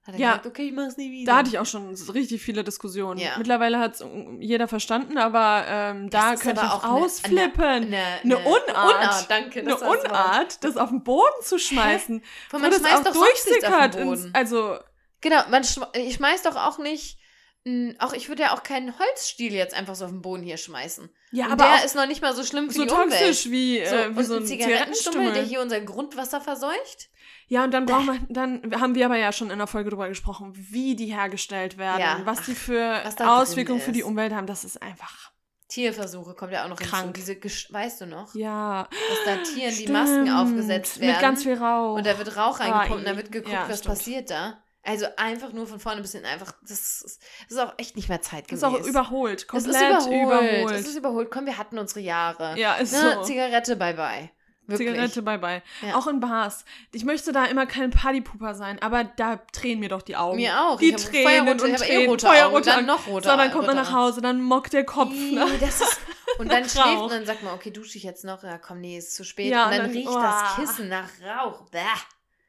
Hat 0.06 0.16
er 0.16 0.20
Ja. 0.20 0.28
gesagt, 0.32 0.48
okay, 0.48 0.68
ich 0.68 0.74
mach's 0.74 0.98
nie 0.98 1.12
wieder. 1.12 1.32
Da 1.32 1.38
hatte 1.40 1.50
ich 1.50 1.60
auch 1.60 1.66
schon 1.66 1.94
richtig 2.14 2.42
viele 2.42 2.64
Diskussionen. 2.66 3.20
Ja. 3.20 3.38
Mittlerweile 3.38 3.80
hat 3.80 3.96
es 3.96 4.06
jeder 4.40 4.68
verstanden, 4.68 5.18
aber 5.18 5.64
ähm, 5.68 6.10
da 6.10 6.32
Das 6.34 6.42
könnte 6.42 6.62
ich 6.62 6.68
aber 6.68 6.76
auch 6.76 6.84
auch 6.84 6.96
eine- 6.96 7.06
ausflippen. 7.06 7.64
Eine, 7.64 8.04
Eine 8.24 8.38
Unart. 8.40 9.30
danke. 9.30 9.60
Eine 9.62 9.70
das 9.72 9.80
das. 9.80 9.90
Unart, 9.90 10.64
das 10.64 10.76
auf 10.78 10.90
den 10.90 11.04
Boden 11.04 11.42
zu 11.42 11.58
schmeißen, 11.58 12.22
Von 12.50 12.60
wo 12.60 12.64
man 12.64 12.72
das 12.72 12.80
schmeißt 12.82 12.96
auch 12.98 13.04
doch 13.04 13.14
durchsickert. 13.14 13.94
den 13.96 14.08
Ins, 14.10 14.22
Boden. 14.24 14.34
also, 14.34 14.78
Genau, 15.22 15.42
man 15.50 15.64
schm 15.64 15.86
ich 15.94 16.16
schmeiß 16.16 16.42
doch 16.44 16.58
auch 16.58 16.80
nicht, 16.80 17.18
mh, 17.64 17.94
auch 18.00 18.12
ich 18.12 18.28
würde 18.28 18.42
ja 18.42 18.54
auch 18.54 18.64
keinen 18.64 18.94
Holzstiel 19.00 19.54
jetzt 19.54 19.74
einfach 19.74 19.96
so 19.96 20.04
auf 20.04 20.12
den 20.12 20.22
Boden 20.22 20.44
hier 20.44 20.58
schmeißen. 20.58 21.10
ja, 21.32 21.46
und 21.46 21.54
aber 21.54 21.64
der 21.78 21.86
ist 21.86 21.96
noch 21.96 22.08
nicht 22.08 22.22
mal 22.22 22.36
so 22.36 22.44
schlimm 22.44 22.68
für 22.70 22.74
so 22.76 22.82
die 22.84 22.90
toxisch 22.90 23.46
Umwelt. 23.46 23.52
wie, 23.52 23.86
So, 23.86 23.96
äh, 23.96 24.14
wie 24.14 24.20
und 24.20 24.26
so 24.26 24.36
ein 24.36 24.46
Zigarettenstummel. 24.46 25.32
der 25.32 25.44
hier 25.44 25.62
unser 25.62 25.80
Grundwasser 25.80 26.42
verseucht. 26.42 27.08
Ja, 27.48 27.64
und 27.64 27.72
dann 27.74 27.86
brauchen 27.86 28.08
wir, 28.08 28.20
dann 28.30 28.80
haben 28.82 28.96
wir 28.96 29.06
aber 29.06 29.18
ja 29.18 29.32
schon 29.32 29.50
in 29.52 29.58
der 29.58 29.68
Folge 29.68 29.90
drüber 29.90 30.08
gesprochen, 30.10 30.54
wie 30.56 30.96
die 30.96 31.08
hergestellt 31.14 31.78
werden, 31.78 32.00
Ja, 32.02 32.22
was 32.26 32.44
die 32.44 32.56
für 32.56 33.02
was 33.04 33.16
da 33.16 33.26
drin 33.26 33.34
Auswirkungen 33.34 33.80
für 33.82 33.92
die. 33.92 34.04
Umwelt 34.04 34.34
haben. 34.34 34.48
Das 34.48 34.64
ist 34.64 34.82
einfach, 34.82 35.32
Tierversuche 35.68 36.34
kommt 36.36 36.52
ja 36.54 36.64
auch 36.66 36.70
noch 36.70 36.78
Krank. 36.78 37.16
hinzu. 37.18 37.34
Diese, 37.42 37.74
weißt 37.74 38.02
du 38.02 38.06
noch, 38.08 38.34
ja. 38.36 38.88
dass 39.10 39.20
da 39.26 39.36
Tieren 39.44 39.70
die 39.72 39.76
Stimmt. 39.84 39.92
Masken 39.94 40.30
aufgesetzt 40.32 41.00
werden. 41.00 41.12
Mit 41.14 41.22
ganz 41.22 41.44
viel 41.44 41.56
Rauch. 41.56 41.96
Und 41.98 42.06
da 42.06 42.18
wird 42.18 42.36
Rauch 42.38 42.60
Ah, 42.60 42.64
reingepumpt 42.64 42.92
und 42.92 43.02
i- 43.02 43.06
da 43.06 43.18
wird 43.18 43.32
geguckt, 43.32 43.54
ja, 43.54 43.68
was 43.68 43.80
stimmt. 43.80 43.96
passiert 43.98 44.30
da. 44.30 44.60
Also 44.86 45.06
einfach 45.16 45.54
nur 45.54 45.66
von 45.66 45.80
vorne 45.80 46.02
bis 46.02 46.12
hinten 46.12 46.28
einfach, 46.28 46.54
das 46.62 46.72
ist, 46.72 47.22
das 47.48 47.52
ist 47.52 47.58
auch 47.58 47.74
echt 47.78 47.96
nicht 47.96 48.10
mehr 48.10 48.18
das 48.18 48.28
zeitgemäß. 48.28 48.62
ist 48.62 48.64
auch 48.66 48.86
überholt, 48.86 49.40
Es 49.42 49.48
komplett 49.48 49.76
ist 49.76 50.08
überholt. 50.08 50.24
überholt. 50.52 50.76
Es 50.76 50.88
ist 50.88 50.98
überholt. 50.98 51.32
Komm, 51.32 51.46
wir 51.46 51.58
hatten 51.58 51.78
unsere 51.80 52.02
Jahre. 52.02 52.60
ja, 52.60 52.74
ist 52.76 52.92
Ne? 52.92 53.14
so. 53.16 53.24
Zigarette, 53.24 53.78
bye 53.78 53.94
bye. 53.94 54.30
Wirklich. 54.66 54.90
Zigarette, 54.90 55.22
bye 55.22 55.38
bye. 55.38 55.62
Ja. 55.82 55.96
Auch 55.98 56.08
in 56.08 56.20
Bars. 56.20 56.64
Ich 56.94 57.04
möchte 57.04 57.32
da 57.34 57.46
immer 57.46 57.66
kein 57.66 57.92
Partypuper 57.92 58.56
sein, 58.56 58.82
aber 58.82 59.04
da 59.04 59.38
tränen 59.52 59.80
mir 59.82 59.90
doch 59.90 60.02
die 60.02 60.16
Augen. 60.16 60.38
Mir 60.38 60.58
auch. 60.62 60.78
Die 60.80 60.94
Tränen 60.94 61.50
und 61.50 61.62
eh 61.70 61.76
Tränen, 61.76 62.10
rote 62.10 62.28
Augen, 62.28 62.36
Feuerrote 62.38 62.66
dann 62.70 62.78
Augen. 62.78 62.86
noch 62.88 63.08
rote 63.08 63.30
So, 63.30 63.36
dann 63.36 63.52
kommt 63.52 63.68
man 63.68 63.78
rote 63.78 63.90
nach 63.90 63.94
Hause, 63.94 64.22
dann 64.22 64.42
mockt 64.42 64.72
der 64.74 64.86
Kopf. 64.86 65.12
Ih, 65.14 65.36
Ne? 65.36 65.46
ist, 65.62 65.84
und 66.40 66.52
dann 66.52 66.64
schläft 66.70 66.78
Rauch. 66.88 67.04
und 67.04 67.12
dann 67.12 67.26
sagt 67.26 67.44
man, 67.44 67.54
okay, 67.54 67.72
dusche 67.72 67.98
ich 67.98 68.04
jetzt 68.04 68.24
noch? 68.24 68.42
Ja, 68.44 68.58
komm, 68.58 68.80
nee, 68.80 68.98
ist 68.98 69.14
zu 69.16 69.24
spät. 69.26 69.52
Ja, 69.52 69.66
und 69.66 69.72
dann, 69.72 69.82
dann- 69.84 69.92
riecht 69.92 70.08
oh. 70.08 70.20
das 70.22 70.56
Kissen 70.56 70.88
nach 70.90 71.10
Rauch. 71.22 71.70
Bäh. 71.70 71.80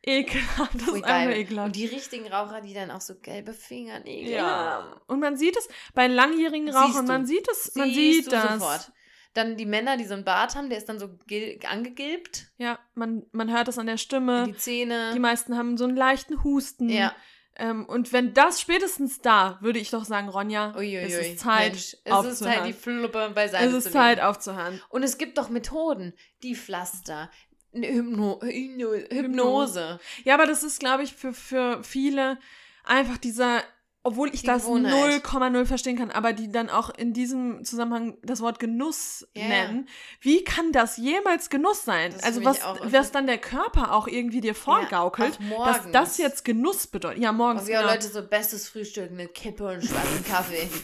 Ekelhaft, 0.06 0.74
das 0.74 0.82
Pfui, 0.82 0.98
ist 0.98 1.04
einfach 1.06 1.34
ekelhaft. 1.36 1.66
Und 1.66 1.76
die 1.76 1.86
richtigen 1.86 2.28
Raucher, 2.30 2.60
die 2.60 2.74
dann 2.74 2.90
auch 2.90 3.00
so 3.00 3.14
gelbe 3.20 3.54
Fingernägel 3.54 4.34
Ja. 4.34 4.42
haben. 4.46 5.00
Und 5.06 5.20
man 5.20 5.36
sieht 5.38 5.56
es 5.56 5.66
bei 5.94 6.06
langjährigen 6.08 6.68
Rauchern, 6.68 7.06
man 7.06 7.24
sieht 7.26 7.48
es, 7.50 7.74
man 7.74 7.88
Siehst 7.90 8.24
sieht 8.24 8.32
das. 8.32 8.52
sofort. 8.52 8.92
Dann 9.34 9.56
die 9.56 9.66
Männer, 9.66 9.96
die 9.96 10.04
so 10.04 10.14
einen 10.14 10.24
Bart 10.24 10.54
haben, 10.54 10.68
der 10.70 10.78
ist 10.78 10.88
dann 10.88 10.98
so 10.98 11.08
gil- 11.26 11.58
angegilbt. 11.68 12.46
Ja, 12.56 12.78
man, 12.94 13.24
man 13.32 13.52
hört 13.52 13.68
es 13.68 13.78
an 13.78 13.86
der 13.86 13.96
Stimme. 13.96 14.44
Die 14.46 14.56
Zähne. 14.56 15.10
Die 15.12 15.18
meisten 15.18 15.56
haben 15.56 15.76
so 15.76 15.84
einen 15.84 15.96
leichten 15.96 16.42
Husten. 16.44 16.88
ja. 16.88 17.14
Ähm, 17.56 17.84
und 17.86 18.12
wenn 18.12 18.34
das 18.34 18.60
spätestens 18.60 19.20
da, 19.20 19.58
würde 19.60 19.78
ich 19.78 19.90
doch 19.90 20.04
sagen, 20.04 20.28
Ronja, 20.28 20.74
Uiuiui. 20.76 20.96
es 21.04 21.14
ist 21.16 21.38
Zeit 21.38 21.70
Mensch, 21.74 21.96
es 22.02 22.10
aufzuhören. 22.12 22.32
ist 22.32 22.38
Zeit, 22.40 22.66
die 22.66 22.72
Fluppe 22.72 23.30
beiseite 23.32 23.64
es 23.66 23.70
zu 23.70 23.76
ist 23.78 23.84
legen. 23.84 23.92
Zeit 23.92 24.20
aufzuhören. 24.20 24.80
Und 24.88 25.04
es 25.04 25.18
gibt 25.18 25.38
doch 25.38 25.50
Methoden, 25.50 26.14
die 26.42 26.56
Pflaster, 26.56 27.30
Hypno 27.72 28.40
Hypno 28.42 28.92
Hypnose. 29.08 30.00
Ja, 30.24 30.34
aber 30.34 30.46
das 30.46 30.64
ist, 30.64 30.80
glaube 30.80 31.04
ich, 31.04 31.14
für, 31.14 31.32
für 31.32 31.82
viele 31.84 32.38
einfach 32.82 33.18
dieser, 33.18 33.62
obwohl 34.04 34.28
ich 34.32 34.42
Die 34.42 34.46
das 34.46 34.62
Gewohnheit. 34.64 35.22
0,0 35.24 35.64
verstehen 35.66 35.96
kann, 35.98 36.10
aber 36.10 36.32
die 36.34 36.52
dann 36.52 36.68
auch 36.70 36.90
in 36.90 37.12
diesem 37.14 37.64
Zusammenhang 37.64 38.16
das 38.22 38.40
Wort 38.42 38.58
Genuss 38.58 39.26
Ja, 39.34 39.42
ja. 39.42 39.48
nennen. 39.48 39.88
Wie 40.20 40.44
kann 40.44 40.70
das 40.72 40.96
jemals 40.98 41.50
Genuss 41.50 41.84
sein? 41.84 42.14
Also 42.22 42.44
was, 42.44 42.60
was 42.82 43.10
dann 43.12 43.26
der 43.26 43.38
Körper 43.38 43.92
auch 43.92 44.06
irgendwie 44.06 44.40
dir 44.42 44.54
vorgaukelt, 44.54 45.40
morgens. 45.40 45.78
dass 45.84 45.90
das 45.90 46.18
jetzt 46.18 46.44
Genuss 46.44 46.86
bedeutet. 46.86 47.22
Ja, 47.22 47.32
morgens. 47.32 47.62
Und 47.62 47.68
wir 47.68 47.78
genau. 47.78 47.90
Leute 47.90 48.06
so 48.08 48.22
bestes 48.22 48.68
Frühstück, 48.68 49.10
eine 49.10 49.26
Kippe 49.26 49.64
und 49.66 49.82
schwarzen 49.82 50.24
Kaffee. 50.30 50.68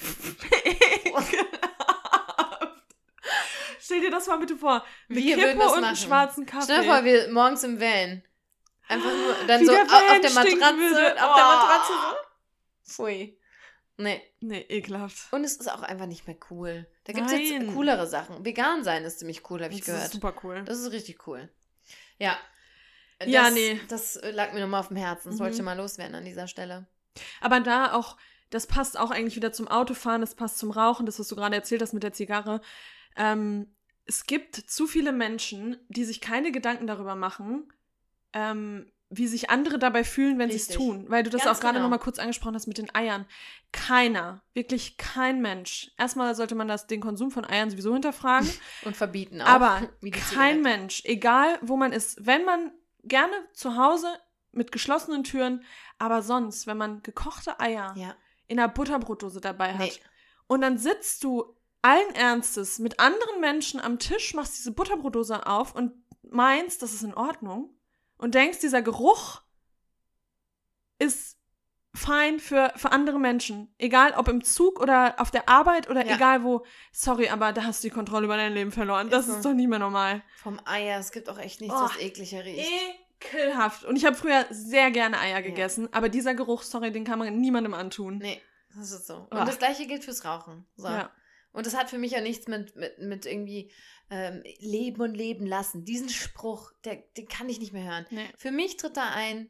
Stell 3.83 4.01
dir 4.01 4.11
das 4.11 4.27
mal 4.29 4.39
bitte 4.39 4.57
vor. 4.57 4.85
Eine 5.09 5.18
Wir 5.18 5.37
Kippe 5.37 5.51
und 5.68 5.81
machen. 5.83 5.97
schwarzen 5.97 6.47
Kaffee. 6.47 6.64
Stell 6.64 6.83
dir 6.83 6.93
vor, 6.93 7.05
wir 7.05 7.29
morgens 7.33 7.64
im 7.64 7.81
Van. 7.81 8.23
Einfach 8.89 9.11
nur, 9.11 9.35
dann 9.47 9.61
Wie 9.61 9.66
so 9.66 9.73
der 9.73 9.83
auf, 9.83 9.89
der 10.21 10.31
Matratze, 10.31 10.79
würde. 10.79 11.07
auf 11.12 11.14
der 11.16 11.27
Oh. 11.27 11.37
Matratze. 11.37 11.93
Pfui. 12.91 13.38
Nee. 13.97 14.22
Nee, 14.41 14.61
ekelhaft. 14.68 15.30
Und 15.32 15.45
es 15.45 15.57
ist 15.57 15.70
auch 15.70 15.82
einfach 15.82 16.07
nicht 16.07 16.26
mehr 16.26 16.36
cool. 16.51 16.86
Da 17.05 17.12
gibt 17.12 17.26
es 17.26 17.32
jetzt 17.32 17.74
coolere 17.74 18.07
Sachen. 18.07 18.45
Vegan 18.45 18.82
sein 18.82 19.05
ist 19.05 19.18
ziemlich 19.18 19.49
cool, 19.51 19.62
habe 19.62 19.74
ich 19.74 19.80
das 19.80 19.88
ist 19.88 19.95
gehört. 19.95 20.12
super 20.12 20.34
cool. 20.43 20.62
Das 20.64 20.78
ist 20.78 20.91
richtig 20.93 21.26
cool. 21.26 21.49
Ja. 22.18 22.38
Das, 23.18 23.28
Ja, 23.28 23.51
nee. 23.51 23.78
Das 23.88 24.16
äh, 24.16 24.30
lag 24.30 24.53
mir 24.55 24.61
nochmal 24.61 24.80
auf 24.80 24.88
dem 24.88 24.97
Herzen. 24.97 25.30
Das 25.30 25.38
wollte 25.38 25.55
ich 25.55 25.59
Mhm. 25.61 25.66
mal 25.66 25.76
loswerden 25.76 26.14
an 26.14 26.24
dieser 26.24 26.47
Stelle. 26.49 26.86
Aber 27.43 27.61
da 27.61 27.93
auch, 27.93 28.16
das 28.49 28.66
passt 28.66 28.99
auch 28.99 29.11
eigentlich 29.11 29.36
wieder 29.36 29.53
zum 29.53 29.68
Autofahren, 29.68 30.22
das 30.22 30.34
passt 30.34 30.59
zum 30.59 30.70
Rauchen, 30.70 31.05
das, 31.05 31.18
was 31.18 31.28
du 31.28 31.36
gerade 31.36 31.55
erzählt 31.55 31.82
hast 31.82 31.93
mit 31.93 32.03
der 32.03 32.14
Zigarre. 32.14 32.62
Ähm, 33.16 33.74
es 34.07 34.24
gibt 34.24 34.57
zu 34.57 34.86
viele 34.86 35.12
Menschen, 35.12 35.76
die 35.88 36.05
sich 36.05 36.22
keine 36.22 36.53
Gedanken 36.53 36.86
darüber 36.86 37.14
machen, 37.16 37.70
ähm, 38.32 38.91
wie 39.13 39.27
sich 39.27 39.51
andere 39.51 39.79
dabei 39.81 40.05
fühlen, 40.05 40.39
wenn 40.39 40.51
sie 40.51 40.57
es 40.57 40.69
tun. 40.69 41.07
Weil 41.09 41.25
du 41.25 41.31
das 41.31 41.43
Ganz 41.43 41.57
auch 41.59 41.61
gerade 41.61 41.75
genau. 41.75 41.87
noch 41.87 41.91
mal 41.91 42.03
kurz 42.03 42.21
angesprochen 42.21 42.55
hast 42.55 42.69
mit 42.69 42.79
den 42.79 42.95
Eiern. 42.95 43.27
Keiner, 43.73 44.41
wirklich 44.55 44.97
kein 44.99 45.43
Mensch. 45.43 45.91
Erstmal 45.99 46.35
sollte 46.37 46.55
man 46.55 46.69
das, 46.69 46.87
den 46.87 47.01
Konsum 47.01 47.33
von 47.33 47.45
Eiern 47.45 47.71
sowieso 47.71 47.93
hinterfragen. 47.93 48.49
Und 48.85 48.97
verbieten 48.97 49.43
auch. 49.43 49.47
Aber 49.47 49.83
kein. 50.35 50.63
Mensch, 50.63 51.03
egal 51.05 51.59
wo 51.61 51.77
man 51.77 51.93
ist, 51.93 52.25
wenn 52.25 52.45
man 52.45 52.71
gerne 53.03 53.33
zu 53.53 53.77
Hause 53.77 54.07
mit 54.53 54.71
geschlossenen 54.73 55.25
Türen, 55.25 55.65
aber 55.99 56.23
sonst, 56.23 56.67
wenn 56.67 56.77
man 56.77 57.03
gekochte 57.03 57.59
Eier 57.61 57.95
Ja. 57.97 58.15
in 58.47 58.59
einer 58.59 58.69
Butterbrotdose 58.69 59.41
dabei 59.41 59.73
hat 59.75 59.81
Nee. 59.81 59.93
und 60.47 60.61
dann 60.61 60.79
sitzt 60.79 61.25
du 61.25 61.57
allen 61.83 62.15
Ernstes 62.15 62.79
mit 62.79 63.01
anderen 63.01 63.41
Menschen 63.41 63.81
am 63.81 63.99
Tisch, 63.99 64.35
machst 64.35 64.59
diese 64.59 64.73
Butterbrotdose 64.73 65.47
auf 65.47 65.75
und 65.75 65.93
meinst, 66.23 66.83
das 66.83 66.93
ist 66.93 67.03
in 67.03 67.15
Ordnung 67.15 67.75
und 68.21 68.35
denkst, 68.35 68.61
dieser 68.61 68.83
Geruch 68.83 69.43
ist 70.99 71.39
fein 71.93 72.39
für, 72.39 72.73
für 72.77 72.93
andere 72.93 73.18
Menschen. 73.18 73.75
Egal 73.79 74.12
ob 74.12 74.29
im 74.29 74.45
Zug 74.45 74.79
oder 74.81 75.18
auf 75.18 75.31
der 75.31 75.49
Arbeit 75.49 75.91
oder 75.91 76.07
Ja. 76.07 76.14
egal 76.14 76.45
wo. 76.45 76.64
Sorry, 76.93 77.29
aber 77.31 77.53
da 77.53 77.64
hast 77.64 77.83
du 77.83 77.89
die 77.89 77.95
Kontrolle 77.95 78.27
über 78.27 78.37
dein 78.37 78.53
Leben 78.55 78.71
verloren. 78.71 79.11
Das 79.11 79.27
Ist 79.27 79.37
ist 79.37 79.45
doch 79.45 79.53
nicht 79.55 79.68
mehr 79.68 79.81
normal. 79.81 80.23
Vom 80.37 80.61
Eier. 80.66 81.01
Es 81.01 81.11
gibt 81.11 81.29
auch 81.29 81.39
echt 81.39 81.61
nichts, 81.61 81.75
Oh. 81.77 81.83
was 81.85 81.97
ekliger 81.99 82.45
riecht. 82.45 82.71
Ekelhaft. 83.21 83.85
Und 83.85 83.97
ich 83.97 84.05
habe 84.05 84.14
früher 84.14 84.47
sehr 84.51 84.91
gerne 84.93 85.18
Eier 85.18 85.43
gegessen, 85.43 85.89
aber 85.93 86.09
dieser 86.09 86.35
Geruch, 86.35 86.62
sorry, 86.62 86.93
den 86.93 87.05
kann 87.05 87.18
man 87.18 87.37
niemandem 87.39 87.75
antun. 87.75 88.18
Nee, 88.18 88.41
das 88.77 88.93
ist 88.93 89.07
so. 89.09 89.16
Und 89.29 89.33
Ah. 89.37 89.45
das 89.45 89.59
gleiche 89.59 89.87
gilt 89.87 90.05
fürs 90.05 90.25
Rauchen. 90.25 90.66
So. 90.77 90.87
Ja. 90.89 91.11
Und 91.53 91.66
das 91.66 91.76
hat 91.76 91.90
für 91.90 91.98
mich 91.98 92.12
ja 92.12 92.20
nichts 92.20 92.46
mit, 92.48 92.76
mit, 92.76 92.98
mit 92.98 93.26
irgendwie 93.26 93.70
ähm, 94.11 94.42
Leben 94.59 95.01
und 95.03 95.14
Leben 95.14 95.46
lassen. 95.46 95.84
Diesen 95.84 96.09
Spruch, 96.09 96.72
der, 96.84 96.96
den 97.16 97.28
kann 97.28 97.48
ich 97.48 97.59
nicht 97.59 97.72
mehr 97.72 97.84
hören. 97.84 98.07
Nee. 98.11 98.26
Für 98.36 98.51
mich 98.51 98.76
tritt 98.76 98.96
da 98.96 99.11
ein, 99.12 99.48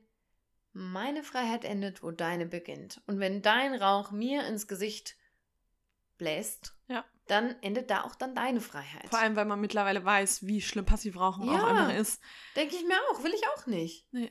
meine 0.72 1.22
Freiheit 1.22 1.64
endet, 1.64 2.02
wo 2.02 2.10
deine 2.10 2.46
beginnt. 2.46 3.02
Und 3.06 3.18
wenn 3.20 3.42
dein 3.42 3.74
Rauch 3.74 4.10
mir 4.12 4.46
ins 4.46 4.66
Gesicht 4.68 5.16
bläst, 6.16 6.74
Ja. 6.88 7.04
dann 7.26 7.54
endet 7.62 7.90
da 7.90 8.02
auch 8.04 8.14
dann 8.14 8.34
deine 8.34 8.60
Freiheit. 8.60 9.08
Vor 9.08 9.18
allem, 9.18 9.36
weil 9.36 9.46
man 9.46 9.60
mittlerweile 9.60 10.04
weiß, 10.04 10.46
wie 10.46 10.60
schlimm 10.60 10.84
Passivrauchen 10.84 11.48
auch 11.48 11.52
Ja. 11.54 11.66
einfach 11.66 11.94
ist. 11.94 12.20
Denke 12.56 12.76
ich 12.76 12.84
mir 12.86 12.96
auch, 13.10 13.22
will 13.24 13.32
ich 13.34 13.42
auch 13.56 13.66
nicht. 13.66 14.06
Nee. 14.12 14.30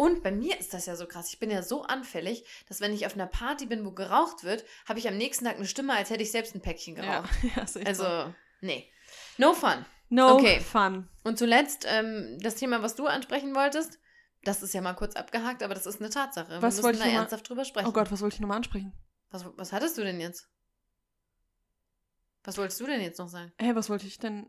Und 0.00 0.22
bei 0.22 0.30
mir 0.32 0.58
ist 0.58 0.72
das 0.72 0.86
ja 0.86 0.96
so 0.96 1.06
krass. 1.06 1.28
Ich 1.28 1.38
bin 1.38 1.50
ja 1.50 1.62
so 1.62 1.82
anfällig, 1.82 2.46
dass 2.68 2.80
wenn 2.80 2.94
ich 2.94 3.04
auf 3.04 3.12
einer 3.12 3.26
Party 3.26 3.66
bin, 3.66 3.84
wo 3.84 3.90
geraucht 3.92 4.44
wird, 4.44 4.64
habe 4.88 4.98
ich 4.98 5.06
am 5.06 5.18
nächsten 5.18 5.44
Tag 5.44 5.56
eine 5.56 5.66
Stimme, 5.66 5.92
als 5.94 6.08
hätte 6.08 6.22
ich 6.22 6.30
selbst 6.30 6.54
ein 6.54 6.62
Päckchen 6.62 6.96
Ja, 6.96 7.02
geraucht. 7.20 7.30
ja 7.56 7.62
echt 7.64 7.86
Also, 7.86 8.04
so. 8.04 8.34
nee. 8.62 8.90
No 9.36 9.52
fun. 9.52 9.84
No 10.08 10.36
okay. 10.36 10.58
fun. 10.60 11.06
Und 11.22 11.38
zuletzt 11.38 11.84
ähm, 11.86 12.38
das 12.40 12.54
Thema, 12.54 12.80
was 12.80 12.94
du 12.94 13.06
ansprechen 13.08 13.54
wolltest. 13.54 13.98
Das 14.42 14.62
ist 14.62 14.72
ja 14.72 14.80
mal 14.80 14.94
kurz 14.94 15.16
abgehakt, 15.16 15.62
aber 15.62 15.74
das 15.74 15.84
ist 15.84 16.00
eine 16.00 16.08
Tatsache. 16.08 16.62
Was 16.62 16.78
Wir 16.78 16.82
müssen 16.86 16.98
da 17.00 17.04
noch 17.04 17.12
mal- 17.12 17.18
ernsthaft 17.18 17.46
drüber 17.50 17.66
sprechen. 17.66 17.86
Oh 17.88 17.92
Gott, 17.92 18.10
was 18.10 18.22
wollte 18.22 18.36
ich 18.36 18.40
nochmal 18.40 18.56
ansprechen? 18.56 18.94
Was, 19.30 19.44
was 19.58 19.70
hattest 19.70 19.98
du 19.98 20.02
denn 20.02 20.18
jetzt? 20.18 20.48
Was 22.44 22.56
wolltest 22.56 22.80
du 22.80 22.86
denn 22.86 23.02
jetzt 23.02 23.18
noch 23.18 23.28
sagen? 23.28 23.52
Hä, 23.60 23.72
was 23.74 23.90
wollte 23.90 24.06
ich 24.06 24.18
denn? 24.18 24.48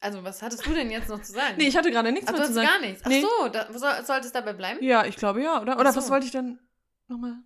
Also, 0.00 0.22
was 0.22 0.40
hattest 0.42 0.64
du 0.66 0.72
denn 0.72 0.90
jetzt 0.90 1.08
noch 1.08 1.20
zu 1.22 1.32
sagen? 1.32 1.54
Nee, 1.58 1.66
ich 1.68 1.76
hatte 1.76 1.90
gerade 1.90 2.12
nichts 2.12 2.28
Ach, 2.28 2.32
du 2.32 2.38
mehr 2.38 2.46
zu 2.46 2.52
sagen. 2.54 2.66
gar 2.68 2.80
nichts. 2.80 3.02
Ach 3.04 3.08
Nee. 3.08 3.22
so, 3.22 3.48
da, 3.48 3.72
soll, 3.72 4.04
sollte 4.04 4.26
es 4.26 4.32
dabei 4.32 4.52
bleiben? 4.52 4.82
Ja, 4.82 5.04
ich 5.04 5.16
glaube 5.16 5.42
ja, 5.42 5.60
oder? 5.60 5.78
Oder 5.78 5.92
so. 5.92 5.98
was 5.98 6.10
wollte 6.10 6.26
ich 6.26 6.32
denn 6.32 6.60
nochmal? 7.08 7.36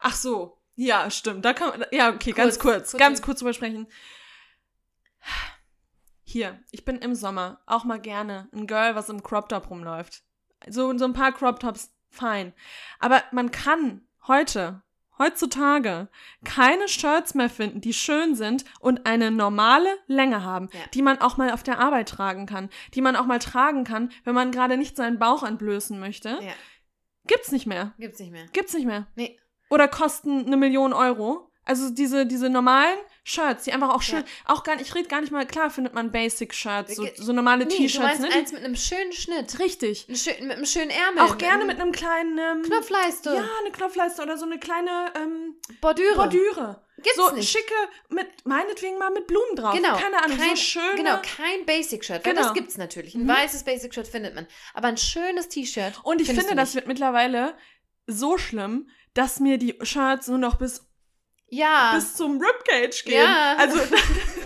Ach 0.00 0.14
so, 0.14 0.60
ja, 0.74 1.10
stimmt. 1.10 1.44
Da 1.44 1.52
kann 1.52 1.68
man, 1.70 1.84
ja, 1.90 2.10
okay, 2.14 2.32
ganz 2.32 2.58
Kurz, 2.58 2.62
kurz, 2.76 2.90
kurz 2.92 2.98
ganz 2.98 3.22
kurz 3.22 3.38
drüber 3.40 3.52
sprechen. 3.52 3.86
Hier, 6.22 6.60
ich 6.70 6.84
bin 6.84 6.98
im 6.98 7.14
Sommer 7.14 7.60
auch 7.66 7.84
mal 7.84 8.00
gerne 8.00 8.48
ein 8.52 8.66
Girl, 8.66 8.94
was 8.94 9.08
im 9.08 9.22
Crop 9.22 9.48
Top 9.48 9.70
rumläuft. 9.70 10.22
So, 10.68 10.96
so 10.96 11.04
ein 11.04 11.12
paar 11.12 11.32
Crop 11.32 11.60
Tops, 11.60 11.92
fein. 12.10 12.52
Aber 12.98 13.22
man 13.32 13.50
kann 13.50 14.06
heute, 14.26 14.82
heutzutage, 15.18 16.08
keine 16.44 16.88
Shirts 16.88 17.34
mehr 17.34 17.48
finden, 17.50 17.80
die 17.80 17.92
schön 17.92 18.34
sind 18.34 18.64
und 18.80 19.06
eine 19.06 19.30
normale 19.30 19.88
Länge 20.06 20.42
haben, 20.44 20.68
Ja. 20.72 20.80
die 20.94 21.02
man 21.02 21.20
auch 21.20 21.36
mal 21.36 21.50
auf 21.50 21.62
der 21.62 21.78
Arbeit 21.78 22.08
tragen 22.08 22.46
kann, 22.46 22.68
die 22.94 23.00
man 23.00 23.16
auch 23.16 23.26
mal 23.26 23.38
tragen 23.38 23.84
kann, 23.84 24.10
wenn 24.24 24.34
man 24.34 24.50
gerade 24.52 24.76
nicht 24.76 24.96
seinen 24.96 25.18
Bauch 25.18 25.42
entblößen 25.42 25.98
möchte. 25.98 26.38
Ja, 26.42 26.52
Gibt's 27.26 27.50
nicht 27.50 27.66
mehr. 27.66 27.92
gibt's 27.98 28.18
nicht 28.20 28.30
mehr. 28.32 28.46
Gibt's 28.52 28.72
nicht 28.74 28.86
mehr. 28.86 29.06
Nee. 29.16 29.38
Oder 29.70 29.88
kosten 29.88 30.46
eine 30.46 30.56
Million 30.56 30.92
Euro. 30.92 31.50
Also 31.64 31.90
diese, 31.90 32.24
diese 32.26 32.48
normalen 32.48 32.96
Shirts, 33.28 33.64
die 33.64 33.72
einfach 33.72 33.90
auch 33.92 34.02
schön, 34.02 34.22
auch 34.44 34.62
gar 34.62 34.76
nicht, 34.76 34.86
ich 34.86 34.94
rede 34.94 35.08
gar 35.08 35.20
nicht 35.20 35.32
mal, 35.32 35.44
klar 35.44 35.68
findet 35.68 35.94
man 35.94 36.12
Basic-Shirts, 36.12 36.94
so, 36.94 37.08
so 37.16 37.32
normale 37.32 37.66
Nee, 37.66 37.74
T-Shirts, 37.76 38.20
ne? 38.20 38.28
eins 38.32 38.52
mit 38.52 38.62
einem 38.62 38.76
schönen 38.76 39.12
Schnitt. 39.12 39.58
Richtig. 39.58 40.06
Ein 40.08 40.14
schön, 40.14 40.46
mit 40.46 40.56
einem 40.56 40.64
schönen 40.64 40.90
Ärmel. 40.90 41.24
Auch 41.24 41.36
gerne 41.36 41.64
mit 41.64 41.80
einem 41.80 41.90
kleinen 41.90 42.38
ähm, 42.38 42.62
Knopfleiste. 42.62 43.30
Ja, 43.34 43.44
eine 43.62 43.72
Knopfleiste 43.72 44.22
oder 44.22 44.38
so 44.38 44.44
eine 44.46 44.60
kleine 44.60 45.12
ähm, 45.16 45.56
Bordüre. 45.80 46.14
Bordüre. 46.14 46.86
Gibt's 46.98 47.16
so 47.16 47.30
nicht. 47.34 47.50
schicke, 47.50 47.74
mit, 48.10 48.28
meinetwegen 48.44 48.96
mal 48.96 49.10
mit 49.10 49.26
Blumen 49.26 49.56
drauf. 49.56 49.74
Genau. 49.74 49.96
Keine 49.96 50.22
Ahnung, 50.22 50.38
kein, 50.38 50.50
so 50.50 50.62
schöne. 50.62 50.94
Genau, 50.94 51.16
kein 51.20 51.66
Basic-Shirt. 51.66 52.24
Weil 52.24 52.32
Genau. 52.32 52.44
das 52.46 52.54
gibt's 52.54 52.78
natürlich. 52.78 53.16
Ein 53.16 53.24
Mhm. 53.24 53.28
weißes 53.28 53.64
Basic-Shirt 53.64 54.06
findet 54.06 54.36
man. 54.36 54.46
Aber 54.72 54.86
ein 54.86 54.96
schönes 54.96 55.48
T-Shirt. 55.48 55.94
Und 56.04 56.20
ich 56.20 56.28
finde, 56.28 56.54
das 56.54 56.76
wird 56.76 56.86
mittlerweile 56.86 57.54
so 58.06 58.38
schlimm, 58.38 58.88
dass 59.14 59.40
mir 59.40 59.58
die 59.58 59.76
Shirts 59.82 60.28
nur 60.28 60.38
noch 60.38 60.58
bis, 60.58 60.86
Ja. 61.48 61.92
bis 61.94 62.14
zum 62.14 62.40
Ribcage 62.40 63.04
gehen. 63.04 63.22
Ja. 63.22 63.54
Also 63.56 63.78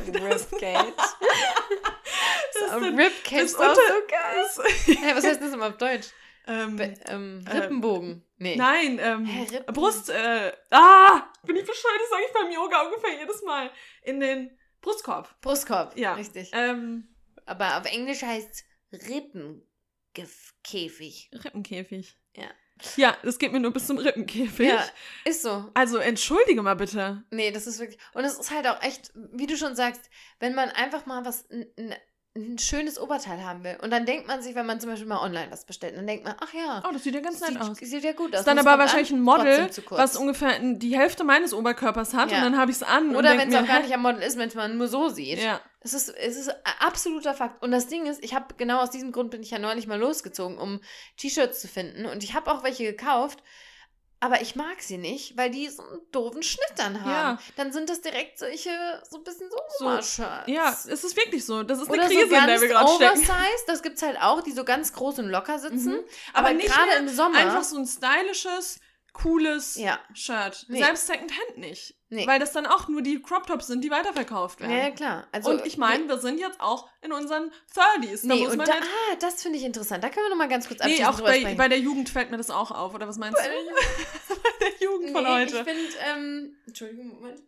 Ribcage. 0.07 0.95
das 2.53 2.71
so, 2.73 2.81
sind- 2.81 2.99
Ribcage 2.99 3.43
das 3.43 3.53
ist 3.53 3.61
auch 3.61 3.75
so 3.75 3.81
geil. 4.09 4.47
Hey, 5.01 5.13
was 5.17 5.25
heißt 5.25 5.41
das 5.41 5.53
immer 5.53 5.69
auf 5.69 5.77
Deutsch? 5.79 6.09
ähm, 6.47 6.77
Be 6.77 6.95
ähm, 7.07 7.45
äh, 7.47 7.57
Rippenbogen. 7.59 8.25
Nee. 8.39 8.57
Nein, 8.57 8.99
ähm, 9.01 9.25
Hä? 9.25 9.47
Brust, 9.69 10.11
äh, 10.11 10.53
ah, 10.71 11.31
bin 11.45 11.57
ich 11.57 11.65
bescheuert, 11.67 12.01
das 12.01 12.11
sage 12.11 12.23
ich 12.27 12.33
beim 12.33 12.51
Yoga 12.51 12.83
ungefähr 12.83 13.19
jedes 13.21 13.43
Mal. 13.43 13.71
In 14.03 14.19
den 14.21 14.59
Brustkorb. 14.81 15.41
Brustkorb. 15.43 15.97
Ja. 15.97 16.15
Richtig. 16.15 16.51
Ähm, 16.55 17.15
Aber 17.47 17.77
auf 17.79 17.85
Englisch 17.87 18.23
heißt 18.23 18.65
Rippenkäfig. 18.93 21.31
Rippenkäfig. 21.45 22.19
Ja. 22.35 22.51
Ja, 22.97 23.17
das 23.23 23.39
geht 23.39 23.53
mir 23.53 23.61
nur 23.61 23.73
bis 23.73 23.87
zum 23.87 23.99
Rippenkäfig. 23.99 24.69
Ja, 24.69 24.85
ist 25.25 25.43
so. 25.43 25.71
Also 25.75 25.99
entschuldige 25.99 26.63
mal 26.63 26.75
bitte. 26.75 27.25
Nee, 27.31 27.51
das 27.51 27.67
ist 27.67 27.79
wirklich. 27.79 27.99
Und 28.15 28.25
es 28.25 28.39
ist 28.39 28.51
halt 28.51 28.67
auch 28.67 28.83
echt, 28.83 29.13
wie 29.15 29.47
du 29.47 29.57
schon 29.57 29.77
sagst, 29.77 30.03
wenn 30.39 30.55
man 30.55 30.71
einfach 30.71 31.07
mal 31.07 31.25
was, 31.25 31.47
ein, 32.37 32.59
schönes 32.59 32.99
Oberteil 33.01 33.45
haben 33.45 33.65
will. 33.65 33.77
Und 33.83 33.91
dann 33.91 34.07
denkt 34.07 34.29
man 34.29 34.41
sich, 34.41 34.55
wenn 34.55 34.67
man 34.67 34.81
zum 34.81 34.91
Beispiel 34.91 35.09
mal 35.09 35.21
online 35.21 35.51
was 35.51 35.65
bestellt, 35.65 35.97
dann 35.97 36.07
denkt 36.07 36.25
man, 36.25 36.37
ach 36.41 36.53
ja, 36.55 36.83
Oh, 36.89 36.93
das 36.93 37.03
sieht 37.03 37.15
ja 37.15 37.21
ganz 37.21 37.41
nett 37.41 37.61
aus. 37.61 37.77
sieht 37.79 38.05
ja 38.05 38.13
gut 38.13 38.33
aus. 38.33 38.41
Ist 38.41 38.47
dann 38.47 38.59
aber 38.59 38.79
wahrscheinlich 38.79 39.11
an, 39.13 39.19
ein 39.19 39.23
Model, 39.23 39.71
was 39.91 40.17
ungefähr 40.17 40.59
die 40.61 40.97
Hälfte 40.97 41.25
meines 41.25 41.53
Oberkörpers 41.53 42.15
hat 42.15 42.31
Ja. 42.31 42.39
und 42.39 42.45
dann 42.45 42.57
habe 42.57 42.71
ich 42.71 42.77
es 42.77 42.83
an. 42.83 43.17
Oder 43.17 43.37
wenn 43.37 43.49
es 43.49 43.55
auch 43.57 43.67
gar 43.67 43.81
nicht 43.81 43.93
am 43.93 44.03
Model 44.03 44.23
ist, 44.23 44.39
wenn 44.39 44.51
man 44.55 44.79
nur 44.79 44.87
so 44.89 45.09
sieht. 45.09 45.41
Ja. 45.43 45.61
Es 45.81 45.95
ist, 45.95 46.09
es 46.11 46.37
ist 46.37 46.53
absoluter 46.79 47.35
Fakt. 47.35 47.63
Und 47.63 47.71
das 47.73 47.89
Ding 47.89 48.07
ist, 48.07 48.23
ich 48.23 48.35
habe 48.35 48.55
genau 48.57 48.81
aus 48.81 48.91
diesem 48.91 49.13
Grund 49.13 49.31
bin 49.31 49.43
ich 49.43 49.51
ja 49.51 49.59
neulich 49.59 49.87
mal 49.87 49.99
losgezogen, 49.99 50.59
um 50.59 50.81
T-Shirts 51.17 51.61
zu 51.61 51.69
finden. 51.69 52.07
Und 52.07 52.23
ich 52.23 52.35
habe 52.35 52.53
auch 52.53 52.63
welche 52.63 52.85
gekauft. 52.85 53.43
Aber 54.23 54.43
ich 54.43 54.55
mag 54.55 54.83
sie 54.83 54.99
nicht, 54.99 55.39
weil 55.39 55.51
die 55.51 55.67
so 55.69 55.83
einen 55.83 56.01
doofen 56.13 56.43
Schnitt 56.43 56.73
dann 56.77 57.01
haben. 57.01 57.11
Ja. 57.11 57.39
Dann 57.57 57.73
sind 57.73 57.89
das 57.89 58.03
direkt 58.03 58.39
solche, 58.39 58.71
so 59.09 59.17
ein 59.17 59.25
bisschen 59.25 59.49
so 59.79 59.99
So. 60.03 60.23
Ja, 60.47 60.71
es 60.73 60.85
ist 61.05 61.17
wirklich 61.17 61.47
so. 61.47 61.63
Das 61.63 61.79
ist 61.79 61.89
eine 61.89 61.97
Oder 61.97 62.07
Krise, 62.07 62.29
so 62.29 62.37
in 62.37 62.47
der 62.47 62.61
wir 62.61 62.69
gerade 62.69 62.93
stecken. 62.93 63.13
oversized, 63.13 63.65
das 63.67 63.83
gibt's 63.83 64.03
halt 64.03 64.21
auch, 64.21 64.43
die 64.43 64.53
so 64.53 64.65
ganz 64.65 64.93
groß 64.93 65.21
und 65.21 65.31
locker 65.31 65.59
sitzen. 65.59 65.93
Mhm. 65.93 66.05
Aber, 66.35 66.49
Aber 66.49 66.55
nicht 66.55 66.69
gerade 66.69 66.93
im 66.99 67.09
Sommer. 67.09 67.39
Einfach 67.39 67.65
so 67.65 67.79
ein 67.79 67.87
stylisches, 67.87 68.79
cooles 69.13 69.77
Ja. 69.77 69.99
Shirt. 70.15 70.67
Nee. 70.69 70.83
Selbst 70.83 71.07
Secondhand 71.07 71.59
nicht. 71.59 71.95
Nee. 72.09 72.27
Weil 72.27 72.39
das 72.41 72.53
dann 72.53 72.67
auch 72.67 72.89
nur 72.89 73.03
die 73.03 73.23
Crop 73.23 73.47
Tops 73.47 73.67
sind, 73.69 73.83
die 73.85 73.91
weiterverkauft 73.91 74.61
werden. 74.61 74.73
ja, 74.73 74.79
ja, 74.85 74.91
klar. 74.91 75.27
Also, 75.33 75.51
und 75.51 75.65
ich 75.67 75.77
meine, 75.79 76.09
wir 76.09 76.19
sind 76.19 76.39
jetzt 76.41 76.61
auch 76.61 76.89
in 77.03 77.13
unseren 77.13 77.53
30s. 77.75 78.27
Da 78.27 78.35
nee, 78.35 78.47
und 78.47 78.59
da, 78.59 78.73
halt 78.73 78.83
ah, 78.83 79.17
das 79.21 79.43
finde 79.43 79.59
ich 79.59 79.65
interessant. 79.65 80.03
Da 80.03 80.09
können 80.09 80.27
wir 80.27 80.31
noch 80.31 80.37
mal 80.37 80.49
ganz 80.49 80.67
kurz 80.67 80.81
Nee, 80.81 81.03
abschließend 81.03 81.15
auch 81.15 81.21
bei, 81.21 81.39
sprechen. 81.41 81.57
bei 81.57 81.69
der 81.69 81.79
Jugend 81.79 82.09
fällt 82.09 82.31
mir 82.31 82.37
das 82.37 82.51
auch 82.51 82.71
auf, 82.73 82.95
oder 82.95 83.07
was 83.07 83.19
meinst 83.19 83.39
Bei 83.39 83.49
du? 83.49 84.35
bei 84.43 84.67
der 84.67 84.87
Jugend 84.89 85.11
von 85.13 85.23
nee, 85.25 85.31
heute. 85.31 85.57
ich 85.59 85.63
finde, 85.63 85.89
ähm, 86.13 86.57
Entschuldigung, 86.67 87.09
Moment. 87.09 87.41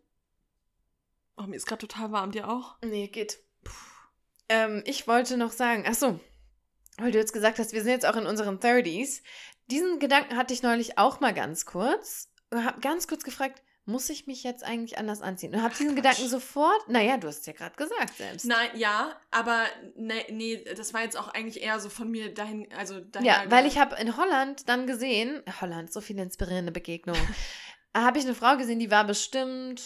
oh, 1.37 1.43
mir 1.43 1.57
ist 1.57 1.67
gerade 1.67 1.87
total 1.87 2.13
warm, 2.13 2.31
dir 2.31 2.49
auch? 2.49 2.77
Nee, 2.85 3.09
geht. 3.09 3.41
Ähm, 4.49 4.83
ich 4.87 5.07
wollte 5.09 5.37
noch 5.37 5.51
sagen, 5.51 5.85
ach 5.89 5.95
so, 5.95 6.21
weil 6.99 7.11
du 7.11 7.19
jetzt 7.19 7.33
gesagt 7.33 7.59
hast, 7.59 7.73
wir 7.73 7.83
sind 7.83 7.93
jetzt 7.93 8.07
auch 8.07 8.17
in 8.17 8.27
unseren 8.27 8.59
30s. 8.59 9.23
Diesen 9.73 9.99
Gedanken 9.99 10.37
hatte 10.37 10.53
ich 10.55 10.63
neulich 10.63 10.99
auch 10.99 11.21
mal 11.21 11.33
ganz 11.33 11.65
kurz. 11.67 12.29
Und 12.51 12.65
hab 12.65 12.83
ganz 12.83 13.09
kurz 13.09 13.25
gefragt, 13.25 13.63
muss 13.85 14.11
ich 14.11 14.27
mich 14.27 14.45
jetzt 14.45 14.63
eigentlich 14.63 14.99
anders 14.99 15.23
anziehen? 15.23 15.55
Und 15.55 15.63
habe 15.63 15.75
diesen 15.75 15.95
Quatsch. 15.95 15.97
Gedanken 15.97 16.29
sofort, 16.29 16.89
naja, 16.89 17.17
du 17.17 17.27
hast 17.29 17.41
es 17.41 17.47
ja 17.47 17.53
gerade 17.53 17.75
gesagt 17.75 18.17
selbst. 18.17 18.45
Nein, 18.45 18.71
ja, 18.75 19.19
aber 19.31 19.65
nee, 19.97 20.25
nee, 20.31 20.65
das 20.77 20.95
war 20.95 21.03
jetzt 21.03 21.17
auch 21.17 21.29
eigentlich 21.29 21.63
eher 21.63 21.81
so 21.81 21.89
von 21.89 22.11
mir 22.11 22.33
dahin, 22.33 22.69
also 22.77 23.01
daher 23.01 23.27
Ja, 23.27 23.45
weil 23.49 23.67
ich 23.67 23.79
habe 23.79 23.97
in 23.97 24.17
Holland 24.17 24.69
dann 24.69 24.87
gesehen, 24.87 25.43
Holland, 25.61 25.93
so 25.93 26.01
viele 26.01 26.23
inspirierende 26.23 26.71
Begegnungen, 26.71 27.27
habe 27.97 28.19
ich 28.19 28.25
eine 28.25 28.35
Frau 28.35 28.57
gesehen, 28.57 28.79
die 28.79 28.91
war 28.91 29.05
bestimmt 29.05 29.83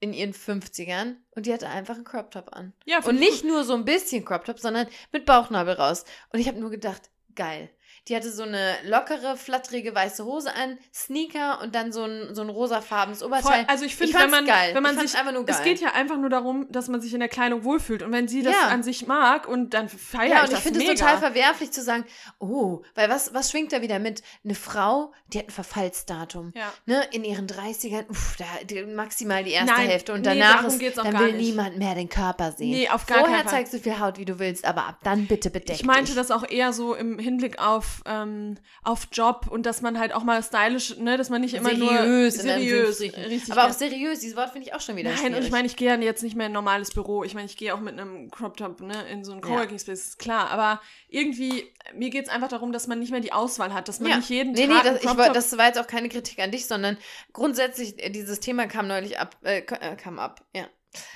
in 0.00 0.12
ihren 0.12 0.32
50ern 0.32 1.16
und 1.30 1.46
die 1.46 1.52
hatte 1.52 1.68
einfach 1.68 1.94
einen 1.94 2.04
Crop 2.04 2.30
Top 2.30 2.54
an. 2.54 2.72
ja, 2.84 3.02
Und 3.04 3.18
nicht 3.18 3.44
nur 3.44 3.64
so 3.64 3.74
ein 3.74 3.84
bisschen 3.84 4.24
Crop 4.24 4.44
Top, 4.44 4.60
sondern 4.60 4.86
mit 5.12 5.24
Bauchnabel 5.24 5.74
raus. 5.74 6.04
Und 6.32 6.40
ich 6.40 6.46
habe 6.46 6.60
nur 6.60 6.70
gedacht, 6.70 7.10
geil. 7.34 7.70
Die 8.06 8.16
hatte 8.16 8.30
so 8.30 8.42
eine 8.44 8.74
lockere, 8.84 9.36
flatterige 9.36 9.94
weiße 9.94 10.24
Hose 10.24 10.54
an, 10.54 10.78
Sneaker 10.94 11.60
und 11.62 11.74
dann 11.74 11.92
so 11.92 12.04
ein, 12.04 12.34
so 12.34 12.42
ein 12.42 12.48
rosafarbenes 12.48 13.18
Voll, 13.18 13.28
Oberteil. 13.28 13.64
also 13.68 13.84
ich 13.84 13.96
finde, 13.96 14.14
wenn 14.18 14.30
man, 14.30 14.46
geil. 14.46 14.74
wenn 14.74 14.82
man 14.82 14.98
sich, 14.98 15.16
einfach 15.16 15.32
nur 15.32 15.44
geil. 15.44 15.56
es 15.58 15.64
geht 15.64 15.80
ja 15.80 15.92
einfach 15.94 16.16
nur 16.16 16.30
darum, 16.30 16.66
dass 16.70 16.88
man 16.88 17.00
sich 17.00 17.12
in 17.12 17.20
der 17.20 17.28
Kleidung 17.28 17.64
wohlfühlt 17.64 18.02
und 18.02 18.12
wenn 18.12 18.28
sie 18.28 18.42
das 18.42 18.54
Ja. 18.54 18.68
an 18.68 18.82
sich 18.82 19.06
mag 19.06 19.46
und 19.48 19.74
dann 19.74 19.88
feiere 19.88 20.28
ja, 20.30 20.44
ich 20.44 20.50
und 20.50 20.56
ich 20.56 20.62
finde 20.62 20.80
es 20.84 20.86
total 20.98 21.18
verwerflich 21.18 21.70
zu 21.72 21.82
sagen, 21.82 22.04
oh, 22.38 22.82
weil 22.94 23.08
was, 23.10 23.34
was 23.34 23.50
schwingt 23.50 23.72
da 23.72 23.82
wieder 23.82 23.98
mit? 23.98 24.22
Eine 24.44 24.54
Frau, 24.54 25.12
die 25.32 25.38
hat 25.40 25.48
ein 25.48 25.50
Verfallsdatum. 25.50 26.52
ja. 26.54 26.72
Ne, 26.86 27.02
in 27.12 27.24
ihren 27.24 27.46
30ern, 27.46 28.08
uff, 28.08 28.36
da, 28.38 28.44
die, 28.64 28.82
maximal 28.84 29.44
die 29.44 29.50
erste 29.52 29.72
Nein, 29.74 29.88
Hälfte 29.88 30.12
und 30.12 30.20
nee, 30.20 30.38
danach 30.38 30.62
darum 30.62 30.80
ist, 30.80 30.96
dann 30.96 31.18
will 31.18 31.32
nicht. 31.32 31.48
niemand 31.48 31.78
mehr 31.78 31.94
den 31.94 32.08
Körper 32.08 32.52
sehen. 32.52 32.70
Nee, 32.70 32.88
auf 32.88 33.06
gar 33.06 33.18
Vorher 33.18 33.36
keinen 33.38 33.48
Fall. 33.48 33.58
zeigst 33.58 33.74
du 33.74 33.78
viel 33.78 33.98
Haut, 33.98 34.18
wie 34.18 34.24
du 34.24 34.38
willst, 34.38 34.64
aber 34.64 34.86
ab 34.86 34.98
dann 35.02 35.26
bitte 35.26 35.50
bedeckt 35.50 35.80
Ich 35.80 35.84
meinte 35.84 36.06
dich. 36.06 36.14
das 36.14 36.30
auch 36.30 36.48
eher 36.48 36.72
so 36.72 36.94
im 36.94 37.18
Hinblick 37.18 37.58
auf, 37.58 37.97
ähm, 38.06 38.56
auf 38.82 39.08
Job 39.12 39.46
und 39.50 39.66
dass 39.66 39.82
man 39.82 39.98
halt 39.98 40.12
auch 40.12 40.24
mal 40.24 40.42
stylisch, 40.42 40.96
ne, 40.98 41.16
dass 41.16 41.30
man 41.30 41.40
nicht 41.40 41.54
immer 41.54 41.70
seriös, 41.70 42.36
nur 42.36 42.44
seriös, 42.44 43.00
richtig. 43.00 43.52
Aber 43.52 43.66
auch 43.66 43.72
seriös, 43.72 44.20
dieses 44.20 44.36
Wort 44.36 44.50
finde 44.50 44.68
ich 44.68 44.74
auch 44.74 44.80
schon 44.80 44.96
wieder 44.96 45.10
Nein, 45.10 45.18
schwierig. 45.18 45.36
und 45.36 45.44
ich 45.44 45.50
meine, 45.50 45.66
ich 45.66 45.76
gehe 45.76 45.88
ja 45.88 46.00
jetzt 46.00 46.22
nicht 46.22 46.36
mehr 46.36 46.46
in 46.46 46.52
ein 46.52 46.54
normales 46.54 46.90
Büro. 46.90 47.24
Ich 47.24 47.34
meine, 47.34 47.46
ich 47.46 47.56
gehe 47.56 47.74
auch 47.74 47.80
mit 47.80 47.98
einem 47.98 48.30
Crop 48.30 48.56
Top 48.56 48.80
ne, 48.80 49.08
in 49.10 49.24
so 49.24 49.34
Ja. 49.34 49.40
Coworking 49.40 49.78
Space, 49.78 50.06
ist 50.06 50.18
klar. 50.18 50.50
Aber 50.50 50.80
irgendwie, 51.08 51.64
mir 51.94 52.10
geht 52.10 52.26
es 52.26 52.30
einfach 52.30 52.48
darum, 52.48 52.72
dass 52.72 52.86
man 52.86 52.98
nicht 52.98 53.10
mehr 53.10 53.20
die 53.20 53.32
Auswahl 53.32 53.72
hat, 53.72 53.88
dass 53.88 54.00
man 54.00 54.10
ja. 54.10 54.16
nicht 54.16 54.30
jeden 54.30 54.52
nee, 54.52 54.66
Tag 54.66 54.84
nee, 54.84 54.90
das, 54.90 55.00
ich, 55.02 55.08
Top 55.08 55.32
das 55.32 55.56
war 55.56 55.66
jetzt 55.66 55.78
auch 55.78 55.86
keine 55.86 56.08
Kritik 56.08 56.38
an 56.38 56.50
dich, 56.50 56.66
sondern 56.66 56.96
grundsätzlich, 57.32 58.02
äh, 58.02 58.10
dieses 58.10 58.40
Thema 58.40 58.66
kam 58.66 58.88
neulich 58.88 59.18
ab, 59.18 59.36
äh, 59.42 59.58
äh, 59.58 59.96
kam 59.96 60.18
ab, 60.18 60.44
ja. 60.54 60.66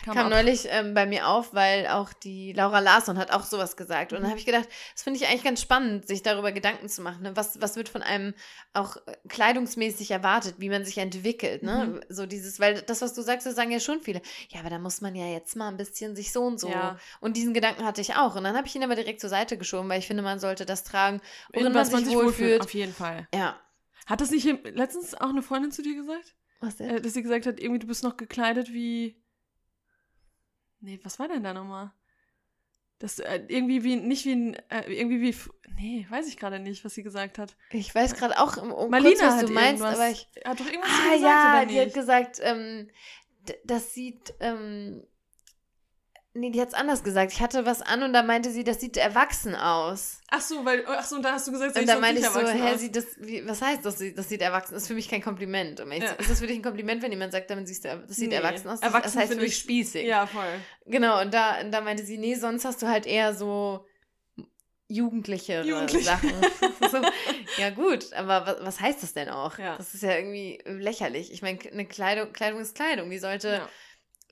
Kam 0.05 0.15
kam 0.15 0.29
neulich 0.31 0.67
ähm, 0.69 0.95
bei 0.95 1.07
mir 1.07 1.29
auf, 1.29 1.55
weil 1.55 1.87
auch 1.87 2.13
die 2.13 2.53
Laura 2.53 2.79
Larsson 2.81 3.19
hat 3.19 3.31
auch 3.31 3.45
sowas 3.45 3.77
gesagt. 3.77 4.13
Und 4.13 4.19
Mhm. 4.19 4.23
dann 4.23 4.31
habe 4.31 4.39
ich 4.39 4.47
gedacht, 4.47 4.69
das 4.95 5.03
finde 5.03 5.19
ich 5.19 5.27
eigentlich 5.29 5.45
ganz 5.45 5.63
spannend, 5.63 6.07
sich 6.07 6.23
darüber 6.23 6.53
Gedanken 6.53 6.89
zu 6.89 7.03
machen. 7.03 7.23
Ne? 7.23 7.37
Was, 7.37 7.61
was 7.61 7.77
wird 7.77 7.89
von 7.89 8.03
einem 8.03 8.35
auch 8.75 8.97
äh, 9.07 9.17
kleidungsmäßig 9.29 10.11
erwartet, 10.11 10.57
wie 10.59 10.69
man 10.69 10.85
sich 10.85 10.99
entwickelt. 10.99 11.63
Ne? 11.63 11.87
Mhm. 11.87 12.01
So 12.09 12.27
dieses, 12.27 12.61
weil 12.61 12.83
das, 12.83 13.01
was 13.03 13.15
du 13.15 13.23
sagst, 13.23 13.47
das 13.47 13.55
sagen 13.55 13.71
ja 13.71 13.81
schon 13.81 14.01
viele. 14.01 14.21
Ja, 14.51 14.61
aber 14.61 14.71
da 14.71 14.79
muss 14.79 15.01
man 15.01 15.15
ja 15.15 15.27
jetzt 15.27 15.57
mal 15.57 15.69
ein 15.69 15.77
bisschen 15.77 16.15
sich 16.17 16.33
so 16.33 16.43
und 16.43 16.61
so. 16.61 16.69
Ja. 16.69 16.99
Und 17.21 17.37
diesen 17.37 17.55
Gedanken 17.55 17.85
hatte 17.85 18.01
ich 18.01 18.15
auch. 18.15 18.37
Und 18.37 18.45
dann 18.45 18.57
habe 18.57 18.67
ich 18.67 18.75
ihn 18.77 18.85
aber 18.85 18.95
direkt 18.95 19.21
zur 19.21 19.31
Seite 19.31 19.57
geschoben, 19.57 19.89
weil 19.89 19.99
ich 19.99 20.07
finde, 20.07 20.23
man 20.23 20.39
sollte 20.39 20.67
das 20.67 20.85
tragen, 20.85 21.21
In 21.53 21.61
worin 21.63 21.75
was 21.75 21.91
man 21.91 22.05
sich 22.05 22.15
wohlfühlt. 22.15 22.61
Auf 22.61 22.75
jeden 22.75 22.93
Fall. 22.95 23.27
Ja. 23.35 23.59
Hat 24.07 24.21
das 24.21 24.31
nicht 24.31 24.47
letztens 24.75 25.15
auch 25.15 25.29
eine 25.31 25.43
Freundin 25.43 25.71
zu 25.73 25.81
dir 25.83 25.95
gesagt? 25.95 26.35
Was 26.61 26.77
denn? 26.77 26.91
Äh, 26.91 27.01
dass 27.01 27.15
sie 27.15 27.23
gesagt 27.23 27.47
hat, 27.47 27.59
irgendwie 27.61 27.79
du 27.81 27.87
bist 27.87 28.03
noch 28.05 28.17
gekleidet 28.17 28.73
wie. 28.73 29.22
Nee, 30.83 31.01
was 31.03 31.19
war 31.19 31.29
denn 31.29 31.43
da 31.45 31.55
nochmal? 31.55 31.93
Das 32.99 33.19
äh, 33.19 33.41
irgendwie 33.49 33.83
wie, 33.83 33.97
nicht 33.97 34.25
wie 34.27 34.33
ein, 34.33 34.55
äh, 34.69 34.93
irgendwie 34.93 35.21
wie, 35.23 35.35
nee, 35.77 36.07
weiß 36.09 36.29
ich 36.29 36.37
gerade 36.37 36.59
nicht, 36.61 36.85
was 36.85 36.95
sie 36.95 37.03
gesagt 37.03 37.39
hat. 37.39 37.57
Ich 37.71 37.93
weiß 37.95 38.15
gerade 38.15 38.39
auch 38.39 38.57
um, 38.57 38.71
um 38.71 38.91
Marlina 38.91 39.11
kurz, 39.11 39.23
was 39.23 39.37
hat 39.39 39.49
du 39.49 39.55
meinst, 39.55 39.83
aber 39.83 40.11
ich. 40.11 40.29
hat 40.45 40.61
doch 40.61 40.67
irgendwas 40.67 40.91
Ah 40.91 41.15
gesagt, 41.15 41.21
ja, 41.23 41.49
oder 41.49 41.67
die 41.67 41.81
hat 41.81 41.87
nicht? 41.87 41.95
gesagt, 41.95 42.39
ähm, 42.43 42.91
das 43.65 43.93
sieht, 43.95 44.35
ähm, 44.41 45.03
nee, 46.35 46.51
die 46.51 46.61
hat 46.61 46.69
es 46.69 46.75
anders 46.75 47.03
gesagt. 47.05 47.33
Ich 47.33 47.41
hatte 47.41 47.67
was 47.67 47.83
an 47.83 48.03
und 48.03 48.13
da 48.13 48.23
meinte 48.23 48.51
sie, 48.51 48.65
das 48.65 48.81
sieht 48.81 48.97
erwachsen 48.97 49.55
aus. 49.55 50.21
Ach 50.31 50.41
so, 50.41 50.65
weil, 50.65 50.85
ach 50.87 51.05
so, 51.05 51.17
und 51.17 51.23
da 51.23 51.33
hast 51.33 51.47
du 51.47 51.53
gesagt, 51.53 51.75
Und 51.75 51.81
sie 51.81 51.87
da 51.87 51.93
sonst 51.95 52.01
meinte 52.01 52.21
nicht 52.21 52.29
ich 52.29 52.33
so, 52.35 52.41
erwachsen 52.41 52.63
hä, 52.67 52.73
aus. 52.75 52.81
sieht 52.81 52.97
das, 52.97 53.07
wie, 53.19 53.47
was 53.47 53.61
heißt 53.63 53.85
das, 53.85 54.03
das 54.17 54.29
sieht 54.29 54.41
erwachsen? 54.43 54.75
Das 54.75 54.83
ist 54.85 54.89
für 54.89 54.95
mich 54.95 55.09
kein 55.09 55.23
Kompliment. 55.23 55.79
Ja. 55.79 56.13
Ist 56.13 56.31
das 56.31 56.41
für 56.41 56.47
dich 56.47 56.57
ein 56.57 56.63
Kompliment, 56.63 57.03
wenn 57.03 57.11
jemand 57.13 57.33
sagt, 57.33 57.51
damit 57.51 57.69
siehst 57.69 57.85
du, 57.85 58.05
das 58.07 58.17
sieht 58.17 58.31
Nee. 58.31 58.37
erwachsen 58.37 58.69
aus? 58.69 58.81
Das, 58.81 58.89
Erwachsen 58.91 59.13
das 59.15 59.17
heißt 59.17 59.33
für 59.35 59.39
mich 59.41 59.53
ich- 59.53 59.59
spießig. 59.59 60.07
Ja, 60.07 60.27
voll. 60.27 60.45
Genau, 60.87 61.21
und 61.21 61.33
da, 61.35 61.61
und 61.61 61.71
da 61.71 61.81
meinte 61.81 62.05
sie, 62.05 62.19
nee, 62.19 62.35
sonst 62.35 62.65
hast 62.65 62.81
du 62.83 62.89
halt 62.89 63.07
eher 63.07 63.35
so 63.35 63.85
jugendliche 64.89 65.63
Jugendliche. 65.63 66.05
Sachen. 66.05 66.31
so, 66.91 66.99
ja 67.57 67.71
gut, 67.71 68.13
aber 68.13 68.47
was, 68.47 68.57
was 68.67 68.81
heißt 68.81 69.03
das 69.03 69.15
denn 69.15 69.29
auch? 69.31 69.59
Ja. 69.59 69.77
Das 69.77 69.95
ist 69.95 70.03
ja 70.03 70.17
irgendwie 70.17 70.61
lächerlich. 70.67 71.33
Ich 71.33 71.41
meine, 71.43 71.59
eine 71.71 71.87
Kleidung, 71.87 72.33
Kleidung 72.33 72.61
ist 72.61 72.75
Kleidung. 72.75 73.09
Die 73.11 73.19
sollte 73.19 73.49
Ja, 73.49 73.69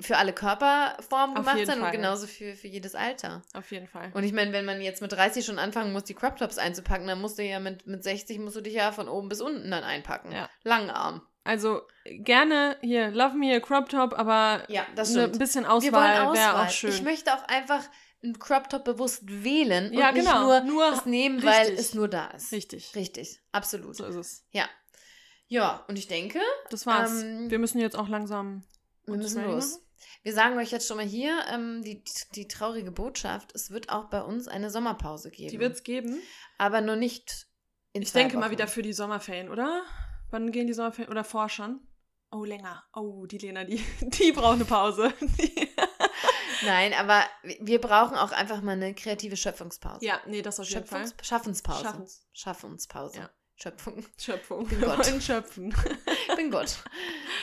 für 0.00 0.16
alle 0.16 0.32
Körperformen 0.32 1.36
Auf 1.36 1.42
gemacht 1.44 1.56
jeden 1.58 1.66
sein 1.66 1.78
und 1.78 1.84
Fall. 1.84 1.92
genauso 1.96 2.26
für, 2.26 2.54
für 2.54 2.68
jedes 2.68 2.94
Alter. 2.94 3.42
auf 3.54 3.70
jeden 3.70 3.86
Fall. 3.86 4.10
Und 4.14 4.24
ich 4.24 4.32
meine, 4.32 4.52
wenn 4.52 4.64
man 4.64 4.80
jetzt 4.80 5.02
mit 5.02 5.12
30 5.12 5.44
schon 5.44 5.58
anfangen 5.58 5.92
muss, 5.92 6.04
die 6.04 6.14
Crop 6.14 6.36
Tops 6.36 6.58
einzupacken, 6.58 7.06
dann 7.06 7.20
musst 7.20 7.38
du 7.38 7.42
ja 7.44 7.60
mit, 7.60 7.86
mit 7.86 8.02
60 8.02 8.38
musst 8.38 8.56
du 8.56 8.60
dich 8.60 8.74
ja 8.74 8.92
von 8.92 9.08
oben 9.08 9.28
bis 9.28 9.40
unten 9.40 9.70
dann 9.70 9.84
einpacken. 9.84 10.32
Ja. 10.32 10.48
Langarm. 10.64 11.22
Also 11.44 11.82
gerne 12.04 12.76
hier, 12.82 13.10
love 13.10 13.34
me 13.36 13.54
a 13.56 13.60
Crop 13.60 13.88
Top, 13.88 14.12
aber 14.18 14.62
Ja, 14.68 14.86
das 14.94 15.10
ne, 15.10 15.20
stimmt. 15.22 15.34
ein 15.34 15.38
bisschen 15.38 15.64
Wir 15.64 15.70
wollen 15.70 15.84
Auswahl 15.92 16.34
wäre 16.34 16.62
auch 16.62 16.70
schön. 16.70 16.90
Ich 16.90 17.02
möchte 17.02 17.32
auch 17.34 17.42
einfach 17.48 17.82
einen 18.22 18.38
Crop 18.38 18.68
Top 18.68 18.84
bewusst 18.84 19.22
wählen 19.26 19.92
Ja, 19.94 20.08
und 20.10 20.14
nicht 20.16 20.26
genau. 20.26 20.42
nur, 20.44 20.60
Nur 20.60 20.90
das 20.90 21.06
nehmen, 21.06 21.42
weil 21.42 21.60
richtig. 21.68 21.78
es 21.78 21.94
nur 21.94 22.08
da 22.08 22.26
ist. 22.28 22.52
Richtig. 22.52 22.94
Richtig, 22.94 23.40
absolut. 23.52 23.96
So 23.96 24.04
ist 24.04 24.16
es. 24.16 24.46
Ja, 25.48 25.84
und 25.88 25.98
ich 25.98 26.06
denke, 26.06 26.38
Das 26.70 26.86
war's. 26.86 27.22
Ähm, 27.22 27.50
wir 27.50 27.58
müssen 27.58 27.80
jetzt 27.80 27.96
auch 27.96 28.08
langsam. 28.08 28.62
wir 29.06 29.16
müssen 29.16 29.42
los. 29.44 29.70
machen. 29.72 29.82
Wir 30.22 30.32
sagen 30.34 30.56
euch 30.58 30.70
jetzt 30.70 30.86
schon 30.86 30.96
mal 30.96 31.06
hier 31.06 31.44
ähm, 31.50 31.82
die, 31.82 32.02
die 32.34 32.48
traurige 32.48 32.90
Botschaft, 32.92 33.54
es 33.54 33.70
wird 33.70 33.88
auch 33.90 34.04
bei 34.10 34.22
uns 34.22 34.48
eine 34.48 34.70
Sommerpause 34.70 35.30
geben. 35.30 35.50
Die 35.50 35.60
wird's 35.60 35.82
geben. 35.82 36.20
Aber 36.58 36.80
nur 36.80 36.96
nicht 36.96 37.46
in 37.92 38.02
Ich 38.02 38.12
denke 38.12 38.36
mal 38.36 38.44
Wochen. 38.46 38.52
wieder 38.52 38.68
für 38.68 38.82
die 38.82 38.92
Sommerferien, 38.92 39.48
oder? 39.48 39.82
Wann 40.30 40.52
gehen 40.52 40.66
die 40.66 40.72
Sommerferien? 40.74 41.10
Oder 41.10 41.24
vor 41.24 41.48
schon? 41.48 41.80
Oh, 42.30 42.44
länger. 42.44 42.84
Oh, 42.94 43.26
die 43.26 43.38
Lena, 43.38 43.64
die, 43.64 43.82
die 44.00 44.32
braucht 44.32 44.54
eine 44.54 44.64
Pause. 44.64 45.12
Die- 45.20 45.68
Nein, 46.62 46.92
aber 46.92 47.24
wir 47.60 47.80
brauchen 47.80 48.16
auch 48.16 48.32
einfach 48.32 48.60
mal 48.60 48.72
eine 48.72 48.94
kreative 48.94 49.36
Schöpfungspause. 49.36 50.04
ja, 50.04 50.20
nee, 50.26 50.42
das 50.42 50.60
auf 50.60 50.68
jeden 50.68 50.84
Fall. 50.86 51.06
Schöpfungs 51.06 51.26
Schaffenspause. 51.26 51.82
Schaffens. 51.82 52.26
Schaffenspause. 52.32 53.18
Ja. 53.18 53.30
Schöpfung. 53.62 54.04
Schöpfung. 54.18 54.66
Bin 54.66 54.80
Wir 54.80 54.88
Gott. 54.88 55.06
wollen 55.06 55.20
schöpfen. 55.20 55.74
Ich 56.28 56.34
bin 56.36 56.50
Gott. 56.50 56.76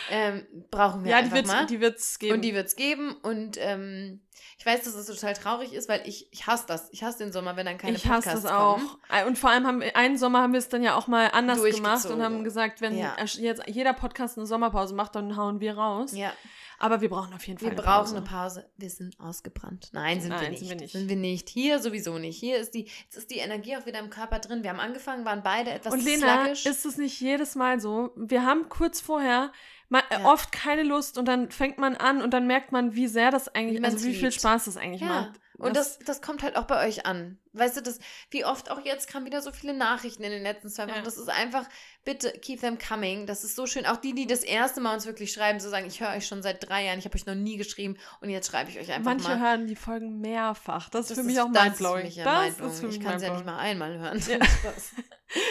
ähm, 0.09 0.45
brauchen 0.71 1.03
wir 1.03 1.11
Ja, 1.11 1.17
die 1.17 1.23
einfach 1.25 1.35
wird's, 1.37 1.47
mal. 1.49 1.65
die 1.67 1.79
wird's 1.79 2.17
geben. 2.19 2.33
Und 2.35 2.41
die 2.41 2.53
wird 2.55 2.67
es 2.67 2.75
geben. 2.75 3.15
Und 3.21 3.57
ähm, 3.59 4.21
ich 4.57 4.65
weiß, 4.65 4.83
dass 4.83 4.95
es 4.95 5.05
total 5.05 5.33
traurig 5.35 5.73
ist, 5.73 5.87
weil 5.89 6.01
ich, 6.07 6.27
ich 6.31 6.47
hasse 6.47 6.65
das. 6.67 6.89
Ich 6.91 7.03
hasse 7.03 7.19
den 7.19 7.31
Sommer, 7.31 7.55
wenn 7.55 7.67
dann 7.67 7.77
keine 7.77 7.95
ich 7.97 8.07
hasse 8.07 8.29
Podcasts 8.29 8.43
das 8.43 8.51
auch. 8.51 8.75
kommen. 8.77 8.89
Äh, 9.09 9.25
Und 9.25 9.37
vor 9.37 9.51
allem 9.51 9.67
haben 9.67 9.81
wir, 9.81 9.95
einen 9.95 10.17
Sommer 10.17 10.41
haben 10.41 10.53
wir 10.53 10.57
es 10.59 10.69
dann 10.69 10.81
ja 10.81 10.95
auch 10.95 11.07
mal 11.07 11.29
anders 11.33 11.61
gemacht 11.63 12.05
und 12.07 12.23
haben 12.23 12.43
gesagt, 12.43 12.81
wenn 12.81 12.97
Ja. 12.97 13.15
jetzt 13.23 13.61
jeder 13.67 13.93
Podcast 13.93 14.37
eine 14.37 14.47
Sommerpause 14.47 14.95
macht, 14.95 15.15
dann 15.15 15.37
hauen 15.37 15.59
wir 15.59 15.77
raus. 15.77 16.13
Ja, 16.15 16.33
Aber 16.79 17.01
wir 17.01 17.09
brauchen 17.09 17.33
auf 17.33 17.45
jeden 17.47 17.57
Fall 17.59 17.67
wir 17.67 17.71
eine 17.71 17.81
brauchen 17.81 18.03
Pause. 18.03 18.15
eine 18.17 18.25
Pause. 18.25 18.69
Wir 18.77 18.89
sind 18.89 19.19
ausgebrannt. 19.19 19.89
Nein, 19.93 20.21
sind, 20.21 20.31
wir, 20.31 20.37
Nein, 20.41 20.51
nicht. 20.51 20.59
sind 20.59 20.69
wir 20.69 20.75
nicht. 20.77 20.91
Sind 20.91 21.09
wir 21.09 21.15
nicht. 21.15 21.49
Hier 21.49 21.79
sowieso 21.79 22.17
nicht. 22.19 22.37
Hier 22.39 22.57
ist 22.57 22.73
die, 22.75 22.89
jetzt 23.03 23.17
ist 23.17 23.31
die 23.31 23.37
Energie 23.37 23.75
auch 23.77 23.85
wieder 23.85 23.99
im 23.99 24.09
Körper 24.09 24.39
drin. 24.39 24.61
Wir 24.63 24.69
haben 24.69 24.79
angefangen, 24.79 25.25
waren 25.25 25.41
beide 25.43 25.71
etwas 25.71 25.93
Und 25.93 26.03
Lena, 26.03 26.43
sluggish. 26.43 26.65
ist 26.67 26.85
es 26.85 26.97
nicht 26.97 27.19
jedes 27.19 27.55
Mal 27.55 27.79
so? 27.79 28.11
Wir 28.15 28.45
haben 28.45 28.69
kurz 28.69 29.01
vorher 29.01 29.51
mal, 29.89 30.03
äh, 30.09 30.19
Ja. 30.21 30.25
oft 30.31 30.51
keine 30.51 30.83
Lust 30.83 31.17
und 31.17 31.25
dann 31.27 31.49
fängt 31.49 31.77
man 31.79 31.95
an 31.95 32.21
und 32.21 32.31
dann 32.31 32.45
merkt 32.45 32.71
man, 32.71 32.93
wie 32.95 33.07
sehr 33.07 33.31
das 33.31 33.47
eigentlich, 33.47 33.79
Wie 33.81 33.85
also 33.85 34.05
wie 34.05 34.13
viel. 34.13 34.31
Spaß 34.31 34.65
das 34.65 34.77
eigentlich 34.77 35.01
Ja, 35.01 35.07
macht. 35.07 35.39
Und 35.57 35.75
das, 35.75 35.99
das 35.99 36.21
kommt 36.21 36.43
halt 36.43 36.55
auch 36.55 36.65
bei 36.65 36.87
euch 36.87 37.05
an. 37.05 37.37
Weißt 37.53 37.75
du, 37.77 37.81
das, 37.81 37.97
wie 38.29 38.45
oft 38.45 38.69
auch 38.69 38.85
jetzt 38.85 39.09
kamen 39.09 39.25
wieder 39.25 39.41
so 39.41 39.51
viele 39.51 39.73
Nachrichten 39.73 40.23
in 40.23 40.29
den 40.31 40.43
letzten 40.43 40.69
zwei 40.69 40.83
Wochen. 40.87 40.97
Ja. 40.97 41.01
Das 41.01 41.17
ist 41.17 41.29
einfach, 41.29 41.67
bitte 42.05 42.31
keep 42.31 42.59
them 42.59 42.77
coming. 42.77 43.25
Das 43.25 43.43
ist 43.43 43.55
so 43.55 43.65
schön. 43.65 43.85
Auch 43.87 43.97
die, 43.97 44.13
die 44.13 44.27
das 44.27 44.43
erste 44.43 44.79
Mal 44.81 44.93
uns 44.93 45.07
wirklich 45.07 45.33
schreiben, 45.33 45.59
so 45.59 45.69
sagen, 45.69 45.87
ich 45.87 45.99
höre 45.99 46.11
euch 46.11 46.27
schon 46.27 46.43
seit 46.43 46.67
drei 46.69 46.85
Jahren, 46.85 46.99
ich 46.99 47.05
habe 47.05 47.15
euch 47.15 47.25
noch 47.25 47.33
nie 47.35 47.57
geschrieben 47.57 47.97
und 48.21 48.29
jetzt 48.29 48.51
schreibe 48.51 48.69
ich 48.69 48.77
euch 48.77 48.91
einfach 48.91 49.11
Manche 49.11 49.29
mal. 49.29 49.39
hören 49.39 49.65
die 49.67 49.75
Folgen 49.75 50.21
mehrfach. 50.21 50.89
Das 50.89 51.01
ist 51.05 51.11
Das 51.11 51.17
für 51.19 51.23
mich 51.23 51.35
ist- 51.37 51.41
auch 51.41 51.51
das 51.51 51.63
ist 51.63 51.69
mindblowing. 51.79 51.99
für 52.01 52.05
mich 52.07 52.15
ja 52.17 52.23
Das 52.25 52.43
mindblowing. 52.43 52.71
ist 52.73 52.79
für 52.79 52.87
mich 52.87 52.95
Ich 52.97 53.03
kann 53.03 53.15
es 53.15 53.21
ja 53.23 53.29
nicht 53.33 53.45
mindblowing. 53.45 53.77
mal 53.77 53.89
einmal 53.91 53.97
hören. 53.97 54.23
Ja. 54.29 54.37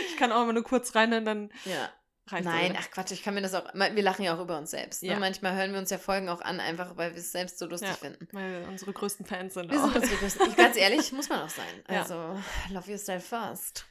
Ich 0.09 0.17
kann 0.17 0.33
auch 0.33 0.43
immer 0.43 0.55
nur 0.55 0.63
kurz 0.63 0.95
rein 0.95 1.13
und 1.13 1.27
dann 1.27 1.51
ja. 1.67 1.91
Reicht 2.29 2.45
Nein, 2.45 2.73
es. 2.73 2.79
ach 2.87 2.91
Quatsch, 2.91 3.13
ich 3.13 3.23
kann 3.23 3.35
mir 3.35 3.43
das 3.43 3.55
auch. 3.55 3.73
Wir 3.75 4.03
lachen 4.03 4.25
ja 4.25 4.35
auch 4.37 4.41
über 4.41 4.59
uns 4.59 4.71
selbst. 4.73 5.03
Ne? 5.03 5.11
Ja. 5.11 5.19
Manchmal 5.19 5.55
hören 5.55 5.73
wir 5.73 5.79
uns 5.79 5.91
ja 5.91 5.99
Folgen 5.99 6.29
auch 6.29 6.41
an, 6.41 6.61
einfach 6.61 6.97
weil 6.97 7.13
wir 7.13 7.21
es 7.21 7.33
selbst 7.33 7.59
so 7.59 7.67
lustig 7.67 7.89
Ja. 7.91 7.95
finden. 7.95 8.29
Weil 8.33 8.61
wir 8.63 8.69
unsere 8.69 8.93
größten 8.93 9.25
Fans 9.27 9.55
sind. 9.55 9.71
Wir 9.71 9.79
auch. 9.81 9.85
sind 9.93 9.97
unsere 10.03 10.17
größten. 10.17 10.49
Ich, 10.49 10.57
ganz 10.57 10.77
ehrlich, 10.77 11.13
muss 11.13 11.29
man 11.29 11.41
auch 11.43 11.49
sein. 11.51 11.67
Ja. 11.89 12.01
Also, 12.03 12.39
love 12.73 12.91
yourself 12.91 13.25
first. 13.27 13.85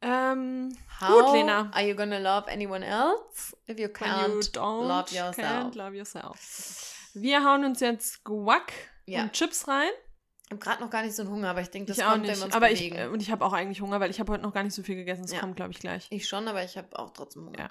ähm, 0.00 0.76
How 1.00 1.08
Gut, 1.26 1.32
Lena. 1.34 1.70
are 1.72 1.86
you 1.86 1.94
gonna 1.94 2.18
love 2.18 2.50
anyone 2.50 2.84
else 2.84 3.56
if 3.68 3.78
you 3.78 3.86
can't 3.88 4.54
you 4.56 4.60
love 4.62 5.10
yourself? 5.14 5.36
can't 5.36 5.74
love 5.76 5.94
yourself. 5.96 7.10
Wir 7.14 7.44
hauen 7.44 7.64
uns 7.64 7.80
jetzt 7.80 8.24
Guac 8.24 8.72
Ja. 9.06 9.22
und 9.22 9.32
Chips 9.32 9.68
rein. 9.68 9.90
Ich 10.52 10.58
habe 10.58 10.70
gerade 10.70 10.82
noch 10.82 10.90
gar 10.90 11.02
nicht 11.02 11.14
so 11.16 11.22
einen 11.22 11.30
Hunger, 11.30 11.50
aber 11.50 11.60
ich 11.62 11.70
denke, 11.70 11.88
das 11.88 11.98
ich 11.98 12.04
auch 12.04 12.10
kommt, 12.10 12.22
wenn 12.24 12.30
nicht. 12.30 12.40
wir 12.40 12.44
uns 12.46 12.54
Aber 12.54 12.70
ich, 12.70 12.78
bewegen. 12.80 12.96
äh, 12.96 13.06
und 13.06 13.22
ich 13.22 13.30
habe 13.30 13.44
auch 13.44 13.52
eigentlich 13.52 13.80
Hunger, 13.80 14.00
weil 14.00 14.10
ich 14.10 14.20
habe 14.20 14.32
heute 14.32 14.42
noch 14.42 14.52
gar 14.52 14.62
nicht 14.62 14.74
so 14.74 14.82
viel 14.82 14.96
gegessen. 14.96 15.22
Das 15.22 15.32
Ja. 15.32 15.40
kommt, 15.40 15.56
glaube 15.56 15.70
ich, 15.72 15.78
gleich. 15.78 16.06
ich 16.10 16.28
schon, 16.28 16.46
aber 16.48 16.62
ich 16.64 16.76
habe 16.76 16.98
auch 16.98 17.10
trotzdem 17.10 17.46
Hunger. 17.46 17.58
Ja. 17.58 17.70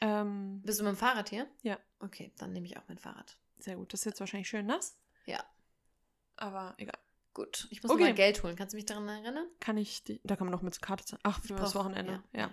Ähm, 0.00 0.62
Bist 0.64 0.78
du 0.80 0.84
mit 0.84 0.92
dem 0.94 0.96
Fahrrad 0.96 1.28
hier? 1.28 1.46
Ja. 1.62 1.78
Okay, 2.00 2.32
dann 2.38 2.52
nehme 2.52 2.66
ich 2.66 2.76
auch 2.76 2.82
mein 2.88 2.98
Fahrrad. 2.98 3.36
sehr 3.58 3.76
gut. 3.76 3.92
Das 3.92 4.00
ist 4.00 4.04
jetzt 4.04 4.20
wahrscheinlich 4.20 4.48
schön 4.48 4.66
nass. 4.66 4.98
Ja. 5.26 5.42
Aber 6.36 6.74
egal. 6.78 6.98
Gut. 7.34 7.66
Ich 7.70 7.82
muss 7.82 7.90
Okay. 7.92 8.02
mal 8.04 8.14
Geld 8.14 8.42
holen. 8.42 8.56
Kannst 8.56 8.72
du 8.72 8.76
mich 8.76 8.86
daran 8.86 9.08
erinnern? 9.08 9.46
Kann 9.60 9.76
ich 9.76 10.04
die. 10.04 10.20
Da 10.24 10.36
kann 10.36 10.46
man 10.46 10.52
noch 10.52 10.62
mit 10.62 10.80
Karte 10.80 11.04
zahlen. 11.04 11.20
Ach, 11.24 11.40
für 11.40 11.54
Ich 11.54 11.60
das 11.60 11.72
brauch- 11.72 11.80
Wochenende. 11.84 12.22
ja. 12.32 12.40
Ja. 12.42 12.50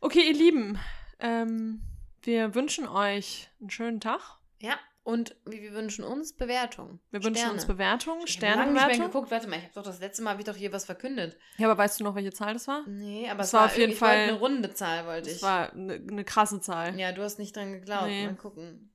Okay, 0.00 0.26
ihr 0.28 0.34
Lieben. 0.34 0.78
Ähm, 1.18 1.82
wir 2.22 2.54
wünschen 2.54 2.86
euch 2.88 3.50
einen 3.60 3.70
schönen 3.70 4.00
Tag. 4.00 4.38
Ja. 4.58 4.78
Und 5.02 5.34
wir 5.46 5.72
wünschen 5.72 6.04
uns 6.04 6.34
Bewertungen. 6.36 7.00
Wir 7.10 7.24
wünschen 7.24 7.36
Sterne. 7.38 7.54
uns 7.54 7.66
Bewertungen, 7.66 8.22
Ich 8.26 8.40
habe 8.42 8.70
nicht 8.72 8.86
mehr 8.86 8.98
geguckt. 9.06 9.30
Warte 9.30 9.48
mal, 9.48 9.56
ich 9.56 9.62
habe 9.64 9.74
doch 9.74 9.82
das 9.82 9.98
letzte 10.00 10.22
Mal, 10.22 10.30
habe 10.32 10.42
ich 10.42 10.46
doch 10.46 10.54
hier 10.56 10.72
was 10.72 10.84
verkündet. 10.84 11.38
Ja, 11.56 11.70
aber 11.70 11.78
weißt 11.78 11.98
du 12.00 12.04
noch, 12.04 12.14
welche 12.14 12.32
Zahl 12.32 12.52
das 12.52 12.68
war? 12.68 12.86
Nee, 12.86 13.28
aber 13.28 13.40
Es 13.40 13.48
es 13.48 13.52
war 13.54 13.60
war 13.62 13.66
auf 13.68 13.78
jeden 13.78 13.94
Fall- 13.94 14.16
eine 14.16 14.32
runde 14.34 14.72
Zahl, 14.74 15.06
wollte 15.06 15.28
ich. 15.30 15.36
Das 15.40 15.42
war 15.42 15.72
eine, 15.72 15.94
eine 15.94 16.24
krasse 16.24 16.60
Zahl. 16.60 16.98
ja, 16.98 17.12
du 17.12 17.22
hast 17.22 17.38
nicht 17.38 17.56
dran 17.56 17.72
geglaubt. 17.72 18.06
Nee. 18.06 18.26
Mal 18.26 18.36
gucken. 18.36 18.92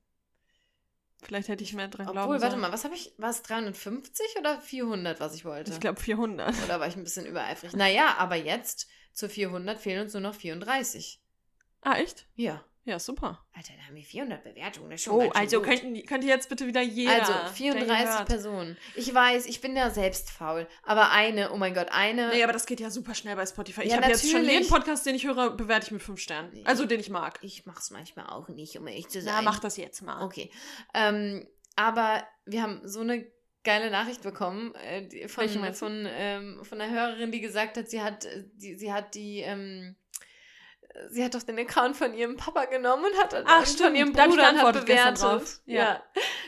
Vielleicht 1.22 1.48
hätte 1.48 1.64
ich 1.64 1.72
mehr 1.72 1.88
dran 1.88 2.06
glauben 2.06 2.18
Obwohl, 2.20 2.40
warte 2.40 2.56
mal, 2.56 2.72
was 2.72 2.84
habe 2.84 2.94
ich? 2.94 3.12
War 3.18 3.30
es 3.30 3.42
350 3.42 4.36
oder 4.38 4.60
400, 4.60 5.18
was 5.18 5.34
ich 5.34 5.44
wollte? 5.44 5.72
Ich 5.72 5.80
glaube 5.80 5.98
400. 6.00 6.54
Oder 6.64 6.78
war 6.78 6.86
ich 6.86 6.94
ein 6.96 7.02
bisschen 7.04 7.26
übereifrig? 7.26 7.72
Naja, 7.74 8.14
aber 8.18 8.36
jetzt 8.36 8.86
zu 9.12 9.28
400 9.28 9.78
fehlen 9.80 10.02
uns 10.02 10.12
nur 10.12 10.20
noch 10.22 10.34
34. 10.34 11.20
Ah, 11.80 11.96
echt? 11.96 12.28
Ja. 12.36 12.64
Ja, 12.86 13.00
super. 13.00 13.44
Alter, 13.52 13.72
da 13.76 13.82
haben 13.88 13.96
wir 13.96 14.04
400 14.04 14.44
Bewertungen. 14.44 14.90
Das 14.90 15.00
ist 15.00 15.04
schon 15.06 15.14
Oh, 15.14 15.30
also 15.34 15.58
gut. 15.58 15.66
könnten, 15.68 15.92
die- 15.94 16.04
könnte 16.04 16.26
jetzt 16.28 16.48
bitte 16.48 16.66
wieder 16.68 16.80
jeder. 16.82 17.14
Also 17.14 17.32
der 17.32 17.52
hier 17.52 17.72
34 17.72 18.06
hört. 18.18 18.28
Personen. 18.28 18.76
Ich 18.94 19.12
weiß, 19.12 19.46
ich 19.46 19.60
bin 19.60 19.76
ja 19.76 19.90
selbst 19.90 20.30
faul. 20.30 20.68
Aber 20.84 21.10
eine, 21.10 21.50
oh 21.52 21.56
mein 21.56 21.74
Gott, 21.74 21.88
eine. 21.90 22.28
Nee, 22.30 22.44
aber 22.44 22.52
das 22.52 22.64
geht 22.64 22.78
ja 22.78 22.88
super 22.90 23.14
schnell 23.14 23.34
bei 23.34 23.44
Spotify. 23.44 23.82
Ich 23.82 23.90
Ja, 23.90 23.96
habe 23.96 24.06
jetzt 24.08 24.30
schon 24.30 24.44
jeden 24.44 24.68
Podcast, 24.68 25.04
den 25.04 25.16
ich 25.16 25.26
höre, 25.26 25.50
bewerte 25.56 25.86
ich 25.86 25.90
mit 25.92 26.02
fünf 26.02 26.20
Sternen. 26.20 26.50
Nee. 26.52 26.62
Also 26.64 26.86
den 26.86 27.00
ich 27.00 27.10
mag. 27.10 27.38
Ich 27.42 27.66
mach's 27.66 27.90
manchmal 27.90 28.26
auch 28.26 28.48
nicht, 28.48 28.78
um 28.78 28.86
ehrlich 28.86 29.08
zu 29.08 29.18
Na, 29.18 29.32
sein. 29.34 29.44
mach 29.44 29.58
das 29.58 29.76
jetzt 29.76 30.00
mal. 30.02 30.24
Okay. 30.24 30.50
Ähm, 30.94 31.46
aber 31.74 32.24
wir 32.44 32.62
haben 32.62 32.80
so 32.84 33.00
eine 33.00 33.26
geile 33.64 33.90
Nachricht 33.90 34.22
bekommen 34.22 34.76
äh, 34.76 35.26
von, 35.26 35.48
von, 35.74 36.06
ähm, 36.08 36.60
von 36.62 36.80
einer 36.80 36.94
Hörerin, 36.94 37.32
die 37.32 37.40
gesagt 37.40 37.76
hat, 37.76 37.90
sie 37.90 38.00
hat 38.00 38.24
äh, 38.26 38.44
die, 38.54 38.76
sie 38.76 38.92
hat 38.92 39.16
die, 39.16 39.40
ähm, 39.40 39.96
sie 41.08 41.24
hat 41.24 41.34
doch 41.34 41.42
den 41.42 41.58
Account 41.58 41.96
von 41.96 42.14
ihrem 42.14 42.36
Papa 42.36 42.64
genommen 42.66 43.04
und 43.04 43.18
hat 43.18 43.34
Ach, 43.34 43.58
und 43.60 43.66
von 43.66 43.66
stimmt. 43.66 43.96
ihrem 43.96 44.12
Bruder 44.12 44.50
und 44.50 44.58
hat 44.62 44.72
bewertet. 44.74 45.22
drauf. 45.22 45.60
Ja, 45.66 45.74
Ja. 45.82 46.02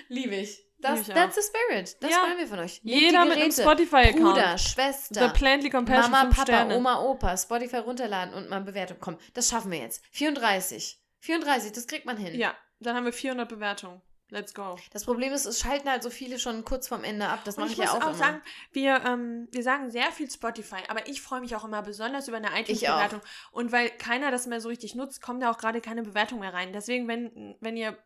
liebe 0.09 0.35
ich. 0.37 0.65
Das, 0.81 1.01
Lieb 1.01 1.09
ich 1.09 1.15
that's 1.15 1.35
the 1.35 1.43
spirit. 1.43 1.97
Das 2.01 2.11
Ja. 2.11 2.23
wollen 2.23 2.39
wir 2.39 2.47
von 2.47 2.61
euch. 2.61 2.85
Nehmt 2.85 3.01
Jeder 3.01 3.25
mit 3.25 3.37
einem. 3.37 3.51
Spotify-Account. 3.51 4.23
Bruder, 4.23 4.57
Schwester, 4.59 5.27
The 5.29 5.37
Plantly 5.37 5.71
Compassion, 5.71 6.13
Mama, 6.13 6.31
Papa, 6.31 6.43
Sterne. 6.43 6.77
Oma, 6.77 7.01
Opa, 7.03 7.37
Spotify 7.37 7.79
runterladen 7.79 8.33
und 8.35 8.49
mal 8.49 8.61
Bewertung. 8.61 8.99
Komm, 9.01 9.19
das 9.35 9.49
schaffen 9.49 9.73
wir 9.73 9.79
jetzt. 9.81 10.05
34. 10.13 11.01
34, 11.21 11.73
das 11.73 11.87
kriegt 11.89 12.07
man 12.07 12.17
hin. 12.17 12.39
Ja, 12.39 12.55
dann 12.79 12.95
haben 12.95 13.05
wir 13.07 13.13
400 13.13 13.49
Bewertungen. 13.49 14.01
Let's 14.31 14.53
go. 14.53 14.77
Das 14.93 15.05
Problem 15.05 15.33
ist, 15.33 15.47
es 15.47 15.59
schalten 15.61 15.89
halt 15.89 16.03
so 16.03 16.11
viele 16.11 16.39
schon 16.39 16.65
kurz 16.65 16.87
vorm 16.89 17.03
Ende 17.03 17.27
ab. 17.29 17.41
Das 17.45 17.57
mache 17.57 17.69
ich 17.69 17.73
ich 17.73 17.79
ja 17.79 17.87
muss 17.87 17.95
auch, 17.95 18.03
auch 18.03 18.09
immer. 18.09 18.19
sagen, 18.19 18.43
wir, 18.73 19.03
ähm, 19.07 19.49
wir 19.53 19.63
sagen 19.63 19.91
sehr 19.91 20.13
viel 20.13 20.31
Spotify, 20.31 20.83
aber 20.89 21.09
ich 21.09 21.23
freue 21.23 21.41
mich 21.41 21.57
auch 21.57 21.65
immer 21.65 21.83
besonders 21.83 22.29
über 22.29 22.37
eine 22.37 22.49
Ich 22.61 22.83
iTunes-Bewertung. 22.83 23.21
Und 23.53 23.73
weil 23.73 23.89
keiner 23.89 24.31
das 24.31 24.47
mehr 24.47 24.61
so 24.61 24.69
richtig 24.69 24.95
nutzt, 24.95 25.23
kommen 25.23 25.41
da 25.41 25.51
auch 25.51 25.57
gerade 25.59 25.81
keine 25.81 26.03
Bewertungen 26.03 26.43
mehr 26.43 26.53
rein. 26.53 26.73
Deswegen, 26.75 27.09
wenn, 27.09 27.57
wenn 27.61 27.77
ihr 27.77 27.97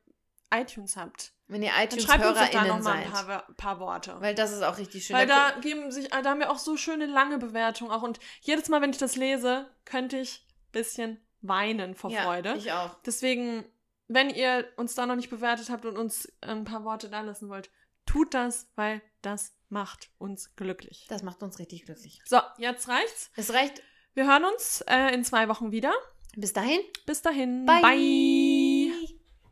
iTunes 0.55 0.97
habt 0.97 1.33
Wenn 1.49 1.63
ihr 1.63 1.71
Dann 1.71 1.99
schreibt 1.99 2.25
uns 2.25 2.39
da 2.39 2.45
iTunes-HörerInnen 2.45 2.69
noch 2.69 2.85
mal 2.85 2.97
ein 2.99 3.11
paar, 3.11 3.47
paar 3.57 3.81
Worte. 3.81 4.17
Weil 4.21 4.35
das 4.35 4.53
ist 4.53 4.63
auch 4.63 4.79
richtig 4.79 5.07
schön. 5.07 5.17
Weil 5.17 5.27
Da 5.27 5.53
da 5.53 5.61
geben 5.61 5.91
sich, 5.91 6.09
da 6.09 6.23
haben 6.25 6.41
wir 6.41 6.51
auch 6.51 6.59
so 6.59 6.77
schöne 6.77 7.07
lange 7.07 7.39
Bewertungen 7.39 7.91
auch. 7.91 8.03
Und 8.03 8.21
jedes 8.43 8.69
Mal, 8.69 8.81
wenn 8.81 8.91
ich 8.91 8.99
das 8.99 9.17
lese, 9.17 9.69
könnte 9.85 10.19
ich 10.19 10.47
ein 10.47 10.73
bisschen 10.73 11.27
weinen 11.41 11.95
vor 11.95 12.11
ja, 12.11 12.23
Freude. 12.23 12.55
Ich 12.57 12.71
auch. 12.73 12.97
Deswegen, 13.05 13.65
wenn 14.15 14.31
ihr 14.31 14.69
uns 14.77 14.95
da 14.95 15.07
noch 15.07 15.17
nicht 15.17 15.31
bewertet 15.31 15.71
habt 15.71 15.85
und 15.85 15.97
uns 15.97 16.31
ein 16.41 16.65
paar 16.65 16.85
Worte 16.85 17.09
da 17.09 17.21
lassen 17.21 17.49
wollt, 17.49 17.71
tut 18.07 18.35
das, 18.35 18.69
weil 18.75 19.03
das 19.23 19.55
macht 19.69 20.11
uns 20.19 20.55
glücklich. 20.57 21.07
Das 21.09 21.23
macht 21.23 21.43
uns 21.43 21.59
richtig 21.59 21.85
glücklich. 21.85 22.21
So, 22.25 22.39
jetzt 22.59 22.89
reicht's. 22.89 23.31
Es 23.37 23.53
reicht. 23.53 23.83
Wir 24.15 24.27
hören 24.27 24.45
uns 24.45 24.83
äh, 24.89 25.15
in 25.15 25.25
zwei 25.25 25.49
Wochen 25.49 25.73
wieder. 25.73 25.93
Bis 26.37 26.53
dahin. 26.53 26.81
Bis 27.07 27.23
dahin. 27.23 27.67
Bye. 27.67 27.83
Bye. 27.83 28.62